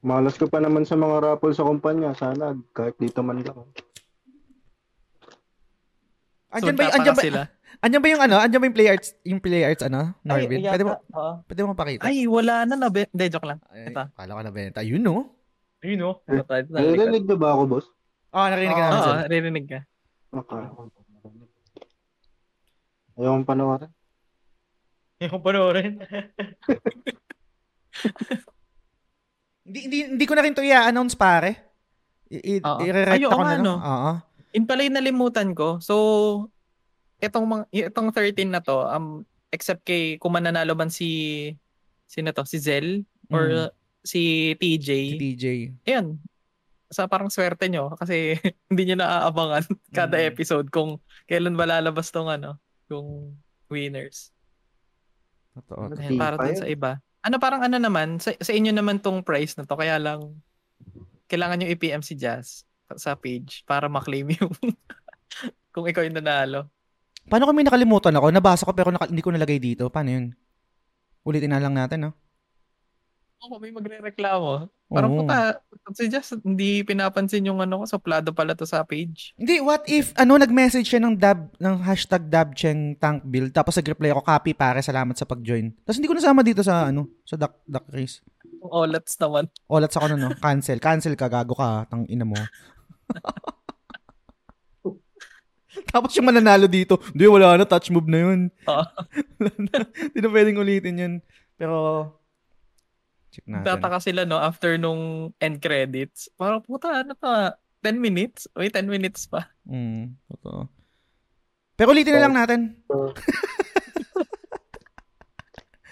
Malas 0.02 0.34
ko 0.34 0.50
pa 0.50 0.58
naman 0.58 0.82
sa 0.82 0.98
mga 0.98 1.22
raffle 1.22 1.54
sa 1.54 1.66
kumpanya. 1.66 2.18
Sana 2.18 2.58
kahit 2.74 2.98
dito 2.98 3.22
man 3.22 3.46
lang. 3.46 3.70
Andyan 6.52 6.74
Soon 6.74 6.78
ba, 6.78 6.84
na 6.90 7.14
ba, 7.14 7.22
sila. 7.22 7.42
andyan 7.86 8.02
ba 8.02 8.10
yung 8.10 8.24
ano? 8.26 8.36
Andyan 8.42 8.60
ba 8.60 8.68
yung 8.68 8.78
play 8.78 8.90
arts, 8.90 9.10
yung 9.24 9.40
play 9.40 9.62
arts 9.64 9.86
ano? 9.86 10.18
Norvin? 10.26 10.60
Ay, 10.60 10.74
pwede 10.74 10.84
mo, 10.84 10.94
oo. 10.98 11.34
pwede 11.48 11.62
mo 11.64 11.72
pakita? 11.78 12.04
Ay, 12.10 12.26
wala 12.26 12.66
na 12.66 12.76
na. 12.76 12.90
Hindi, 12.90 13.26
joke 13.30 13.48
lang. 13.48 13.62
Ay, 13.70 13.94
ito. 13.94 14.04
Kala 14.04 14.36
ko 14.36 14.42
na 14.42 14.52
benta. 14.52 14.82
Yun 14.82 15.06
no? 15.06 15.38
Ayun 15.82 16.02
o. 16.06 16.12
Eh, 16.30 16.42
Narinig 16.70 17.26
na 17.26 17.36
ba 17.38 17.58
ako, 17.58 17.64
boss? 17.66 17.88
Oh, 18.32 18.46
narinig 18.48 18.78
ka 18.78 18.84
namin 18.86 19.02
Oo, 19.02 19.16
narinig 19.28 19.66
ka. 19.66 19.80
Okay. 20.32 21.01
Ayaw 23.22 23.38
kong 23.38 23.46
panoorin. 23.48 23.92
Yung 25.22 25.38
panoorin. 25.40 25.94
Hindi, 29.62 29.80
hindi, 29.86 29.98
hindi 30.10 30.26
ko 30.26 30.34
na 30.34 30.42
rin 30.42 30.58
to 30.58 30.66
i-announce 30.66 31.14
pare. 31.14 31.54
I- 32.28 32.58
i- 32.58 32.64
Oo. 32.66 32.82
I-re-recta 32.82 33.14
Ay, 33.14 33.24
oo 33.24 33.32
ko 33.32 33.40
na 33.40 33.46
nga, 33.46 33.56
lang. 33.56 33.64
no? 33.64 33.76
Oo. 33.78 34.12
In 34.52 34.66
pala 34.66 34.82
yung 34.84 34.98
nalimutan 34.98 35.54
ko. 35.54 35.78
So, 35.78 35.96
itong, 37.22 37.46
mga, 37.46 37.64
itong 37.94 38.10
13 38.10 38.50
na 38.50 38.60
to, 38.60 38.82
um, 38.82 39.22
except 39.48 39.86
kay 39.86 40.18
kung 40.18 40.34
mananalo 40.34 40.74
man 40.74 40.90
si, 40.90 41.54
sino 42.04 42.34
to? 42.34 42.44
Si 42.44 42.58
Zel? 42.58 43.06
Or 43.30 43.70
Mm. 43.70 43.72
si 44.02 44.22
TJ? 44.58 44.90
Si 44.90 45.16
TJ. 45.16 45.46
Ayan. 45.86 46.18
Sa 46.90 47.08
parang 47.08 47.32
swerte 47.32 47.70
nyo 47.70 47.96
kasi 47.96 48.36
hindi 48.68 48.84
nyo 48.84 49.00
naaabangan 49.00 49.64
kada 49.96 50.20
Mm. 50.20 50.28
episode 50.28 50.68
kung 50.68 51.00
kailan 51.24 51.56
ba 51.56 51.64
lalabas 51.64 52.10
tong 52.10 52.28
ano, 52.28 52.58
yung 52.92 53.32
winners. 53.72 54.36
Totoo. 55.56 55.96
Ayan, 55.96 56.20
para 56.20 56.36
pa 56.36 56.48
dun 56.52 56.60
sa 56.60 56.68
iba. 56.68 57.00
Ano 57.24 57.40
parang 57.40 57.64
ano 57.64 57.78
naman, 57.80 58.20
sa, 58.20 58.36
sa 58.36 58.52
inyo 58.52 58.76
naman 58.76 59.00
tong 59.00 59.24
price 59.24 59.56
na 59.56 59.64
to, 59.64 59.80
kaya 59.80 59.96
lang 59.96 60.36
kailangan 61.32 61.64
yung 61.64 61.72
i-PM 61.72 62.04
si 62.04 62.20
Jazz 62.20 62.68
sa 63.00 63.16
page 63.16 63.64
para 63.64 63.88
maklaim 63.88 64.28
yung 64.38 64.52
kung 65.72 65.88
ikaw 65.88 66.04
yung 66.04 66.20
nanalo. 66.20 66.68
Paano 67.32 67.48
kung 67.48 67.56
may 67.56 67.64
nakalimutan 67.64 68.12
ako? 68.20 68.28
Nabasa 68.36 68.68
ko 68.68 68.76
pero 68.76 68.92
naka, 68.92 69.08
hindi 69.08 69.24
ko 69.24 69.32
nalagay 69.32 69.56
dito. 69.62 69.88
Paano 69.88 70.12
yun? 70.12 70.26
Ulitin 71.24 71.56
na 71.56 71.64
lang 71.64 71.72
natin, 71.72 72.10
no? 72.10 72.12
Ako 73.42 73.58
may 73.58 73.74
magre-reklamo. 73.74 74.70
Parang 74.86 75.12
Oo. 75.18 75.26
puta, 75.26 75.58
si 75.98 76.06
Jess, 76.06 76.38
hindi 76.46 76.86
pinapansin 76.86 77.50
yung 77.50 77.58
ano 77.58 77.82
ko, 77.82 77.90
suplado 77.90 78.30
pala 78.30 78.54
to 78.54 78.70
sa 78.70 78.86
page. 78.86 79.34
Hindi, 79.34 79.58
what 79.58 79.82
if, 79.90 80.14
ano, 80.14 80.38
nag-message 80.38 80.86
siya 80.86 81.02
ng 81.02 81.18
dab, 81.18 81.50
ng 81.58 81.76
hashtag 81.82 82.30
dabcheng 82.30 83.02
tank 83.02 83.26
build, 83.26 83.50
tapos 83.50 83.74
nag-reply 83.82 84.14
ako, 84.14 84.22
copy 84.22 84.54
pare, 84.54 84.86
salamat 84.86 85.18
sa 85.18 85.26
pag-join. 85.26 85.74
Tapos 85.82 85.98
hindi 85.98 86.06
ko 86.06 86.14
nasama 86.14 86.46
dito 86.46 86.62
sa, 86.62 86.94
ano, 86.94 87.10
sa 87.26 87.34
duck, 87.34 87.66
duck 87.66 87.90
race. 87.90 88.22
Yung 88.62 88.70
olats 88.70 89.18
naman. 89.18 89.50
Olats 89.66 89.98
ako 89.98 90.06
na, 90.14 90.18
no? 90.22 90.30
Cancel. 90.38 90.78
Cancel 90.78 91.18
ka, 91.18 91.26
gago 91.26 91.58
ka, 91.58 91.90
tang 91.90 92.06
ina 92.06 92.30
mo. 92.30 92.38
Tapos 95.90 96.14
yung 96.14 96.30
mananalo 96.30 96.70
dito, 96.70 97.02
hindi, 97.10 97.26
wala 97.26 97.58
na, 97.58 97.66
touch 97.66 97.90
move 97.90 98.06
na 98.06 98.20
yun. 98.22 98.54
Oo. 98.70 98.86
Na. 99.42 99.78
Hindi 99.98 100.20
na 100.22 100.30
pwedeng 100.30 100.62
ulitin 100.62 101.02
yun. 101.02 101.14
Pero, 101.58 102.06
check 103.32 103.48
natin. 103.48 103.66
Tataka 103.66 103.98
sila, 103.98 104.22
no, 104.24 104.38
after 104.38 104.76
nung 104.76 105.32
end 105.40 105.58
credits. 105.58 106.28
Parang 106.36 106.60
puta, 106.60 107.02
ano 107.02 107.16
to, 107.16 107.26
ah, 107.26 107.56
10 107.82 107.98
minutes? 107.98 108.46
Wait, 108.54 108.72
10 108.72 108.86
minutes 108.86 109.26
pa. 109.26 109.50
Mm, 109.66 110.14
totoo. 110.30 110.70
Pero 111.74 111.90
ulitin 111.90 112.14
na 112.14 112.24
lang 112.24 112.36
natin. 112.36 112.60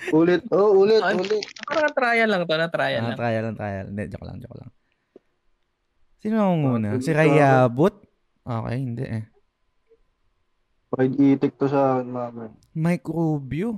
Ulit, 0.10 0.42
oh, 0.50 0.80
ulit, 0.80 1.04
Ay. 1.04 1.14
ulit. 1.14 1.44
Parang 1.68 1.94
trial 1.94 2.30
lang 2.32 2.42
to, 2.42 2.56
na 2.56 2.72
trial 2.72 3.04
Ah, 3.04 3.08
lang. 3.12 3.20
trial 3.20 3.44
lang, 3.46 3.56
trial. 3.56 3.86
Hindi, 3.86 4.04
joke 4.10 4.26
lang, 4.26 4.38
joke 4.40 4.58
lang. 4.58 4.72
Sino 6.18 6.36
ang 6.40 6.60
muna? 6.60 6.88
Si 6.98 7.12
Rayabot? 7.12 7.94
Okay, 8.42 8.76
hindi 8.76 9.06
eh. 9.06 9.24
Pag 10.90 11.14
itik 11.14 11.54
to 11.56 11.70
sa 11.70 12.02
mama. 12.02 12.50
Mike 12.74 13.06
Rubio. 13.06 13.78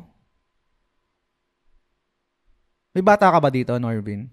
May 2.91 3.03
bata 3.03 3.31
ka 3.31 3.39
ba 3.39 3.47
dito, 3.47 3.71
Norvin? 3.79 4.27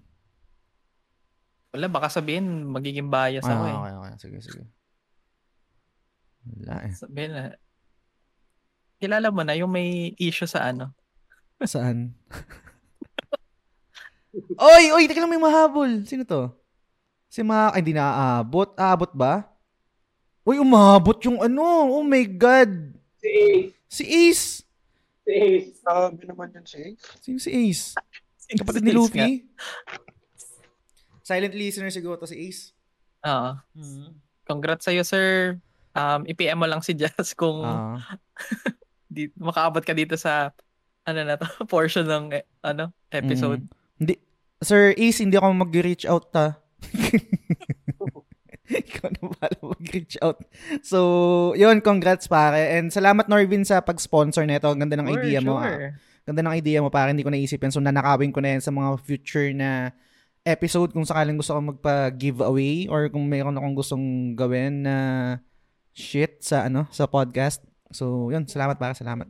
Wala, 1.71 1.87
baka 1.87 2.11
sabihin, 2.11 2.67
magiging 2.67 3.07
bias 3.07 3.45
ako 3.45 3.63
eh. 3.69 3.75
Ah, 3.75 3.79
okay, 3.79 3.93
okay. 3.95 4.13
Sige, 4.19 4.37
sige. 4.41 4.63
Wala 6.59 6.75
eh. 6.89 6.93
Sabihin 6.97 7.31
na, 7.31 7.43
kilala 8.99 9.31
mo 9.31 9.41
na 9.45 9.55
yung 9.55 9.71
may 9.71 10.11
issue 10.19 10.49
sa 10.49 10.73
ano. 10.73 10.91
Saan? 11.63 12.11
oy, 14.59 14.83
oy, 14.91 15.07
teka 15.07 15.23
lang 15.23 15.31
may 15.31 15.39
mahabol. 15.39 16.03
Sino 16.03 16.27
to? 16.27 16.51
Si 17.29 17.45
Ma... 17.45 17.71
Ay, 17.71 17.85
hindi 17.85 17.95
na 17.95 18.11
aabot. 18.11 18.73
Aabot 18.75 19.13
ba? 19.13 19.45
Uy, 20.43 20.57
umabot 20.57 21.15
yung 21.21 21.39
ano. 21.39 21.93
Oh 21.93 22.03
my 22.03 22.25
God. 22.25 22.97
Si 23.21 23.29
Ace. 23.29 23.71
Si 23.85 24.03
Ace. 24.03 24.45
Si 25.21 25.31
Ace. 25.31 25.69
Sabi 25.85 26.25
naman 26.25 26.49
yun 26.49 26.65
si 26.65 26.77
Ace. 26.81 27.05
Sino 27.21 27.37
si 27.37 27.53
Ace? 27.53 27.93
Kapatid 28.49 28.81
ni 28.81 28.91
Luffy? 28.91 29.45
Silent 31.21 31.53
listener 31.53 31.93
siguro 31.93 32.17
to 32.17 32.25
si 32.25 32.49
Ace. 32.49 32.73
Oo. 33.21 33.51
Congrats 34.43 34.89
sa'yo, 34.89 35.05
sir. 35.05 35.59
Um, 35.93 36.25
i-PM 36.25 36.57
mo 36.57 36.65
lang 36.65 36.81
si 36.81 36.97
Jazz 36.99 37.37
kung 37.37 37.61
Ah. 37.61 38.17
di, 39.13 39.29
makaabot 39.37 39.81
ka 39.81 39.93
dito 39.93 40.17
sa 40.17 40.49
ano 41.03 41.21
na 41.21 41.37
to, 41.37 41.45
portion 41.71 42.05
ng 42.05 42.25
eh, 42.33 42.45
ano, 42.61 42.89
episode. 43.09 43.61
Mm. 43.61 43.73
Hindi. 43.99 44.15
Sir 44.59 44.93
Ace, 44.93 45.21
hindi 45.21 45.37
ako 45.37 45.47
mag-reach 45.55 46.05
out 46.05 46.33
ta. 46.33 46.57
Ikaw 48.69 49.07
na 49.17 49.33
pala 49.33 49.57
mag-reach 49.65 50.21
out. 50.21 50.45
So, 50.85 50.99
yun, 51.57 51.81
congrats 51.81 52.29
pare. 52.29 52.77
And 52.77 52.93
salamat 52.93 53.25
Norvin 53.25 53.65
sa 53.65 53.81
pag-sponsor 53.81 54.45
nito. 54.45 54.69
Ang 54.69 54.85
ganda 54.85 54.97
ng 54.99 55.09
Sure, 55.09 55.21
idea 55.21 55.39
mo. 55.41 55.57
ah. 55.57 55.93
Ganda 56.29 56.45
ng 56.45 56.53
idea 56.61 56.77
mo, 56.77 56.93
para 56.93 57.09
hindi 57.09 57.25
ko 57.25 57.33
naisip 57.33 57.57
yan. 57.57 57.73
So, 57.73 57.81
nanakawin 57.81 58.29
ko 58.29 58.37
na 58.37 58.53
yan 58.53 58.61
sa 58.61 58.69
mga 58.69 59.01
future 59.01 59.49
na 59.49 59.89
episode 60.45 60.93
kung 60.93 61.01
sakaling 61.01 61.41
gusto 61.41 61.57
ko 61.57 61.73
magpa-giveaway 61.73 62.85
or 62.85 63.09
kung 63.09 63.25
mayroon 63.25 63.57
akong 63.57 63.73
gustong 63.73 64.37
gawin 64.37 64.85
na 64.85 64.95
shit 65.97 66.45
sa 66.45 66.69
ano 66.69 66.85
sa 66.93 67.09
podcast. 67.09 67.65
So, 67.89 68.29
yun. 68.29 68.45
Salamat 68.45 68.77
para 68.77 68.93
salamat. 68.93 69.25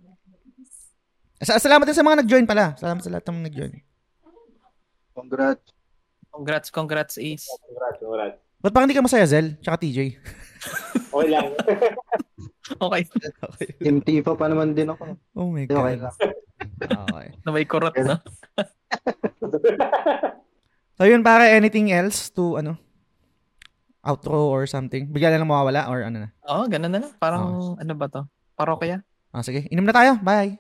Sa- 1.40 1.56
salamat 1.56 1.88
din 1.88 1.96
sa 1.96 2.04
mga 2.04 2.20
nag-join 2.20 2.44
pala. 2.44 2.76
Salamat 2.76 3.00
sa 3.00 3.12
lahat 3.16 3.24
ng 3.24 3.36
mga 3.40 3.48
nag-join. 3.48 3.74
Congrats. 5.16 5.72
Congrats, 6.30 6.68
congrats, 6.68 7.16
Ace. 7.16 7.48
Congrats, 7.64 7.98
congrats. 8.04 8.38
Ba't 8.60 8.72
parang 8.76 8.92
hindi 8.92 9.00
ka 9.00 9.08
masaya, 9.08 9.24
Zel? 9.24 9.56
Tsaka 9.64 9.80
TJ. 9.80 10.20
Okay 11.16 11.30
lang. 11.32 11.48
Okay, 12.78 13.04
Team 13.82 14.02
Tifa 14.02 14.38
pa 14.38 14.46
naman 14.46 14.78
din 14.78 14.94
ako. 14.94 15.18
Oh 15.34 15.50
my 15.50 15.66
Okay 15.66 15.98
God. 15.98 16.06
lang. 16.06 16.16
Okay. 16.80 17.28
na 17.46 17.50
may 17.52 17.64
kurot, 17.64 17.96
no? 18.04 18.18
So, 21.00 21.08
yun 21.08 21.24
pare, 21.24 21.56
anything 21.56 21.96
else 21.96 22.28
to, 22.36 22.60
ano, 22.60 22.76
outro 24.04 24.52
or 24.52 24.68
something? 24.68 25.08
Bigla 25.08 25.32
na 25.32 25.40
lang 25.40 25.48
mawawala 25.48 25.88
or 25.88 26.04
ano 26.04 26.28
na? 26.28 26.30
Oo, 26.50 26.68
ganun 26.68 26.92
na 26.92 27.00
lang. 27.00 27.14
Parang, 27.16 27.78
ano 27.80 27.94
ba 27.96 28.12
to? 28.12 28.28
Parokya? 28.60 29.00
Ah, 29.30 29.46
sige. 29.46 29.70
Inom 29.70 29.86
na 29.86 29.94
tayo. 29.94 30.18
Bye. 30.20 30.58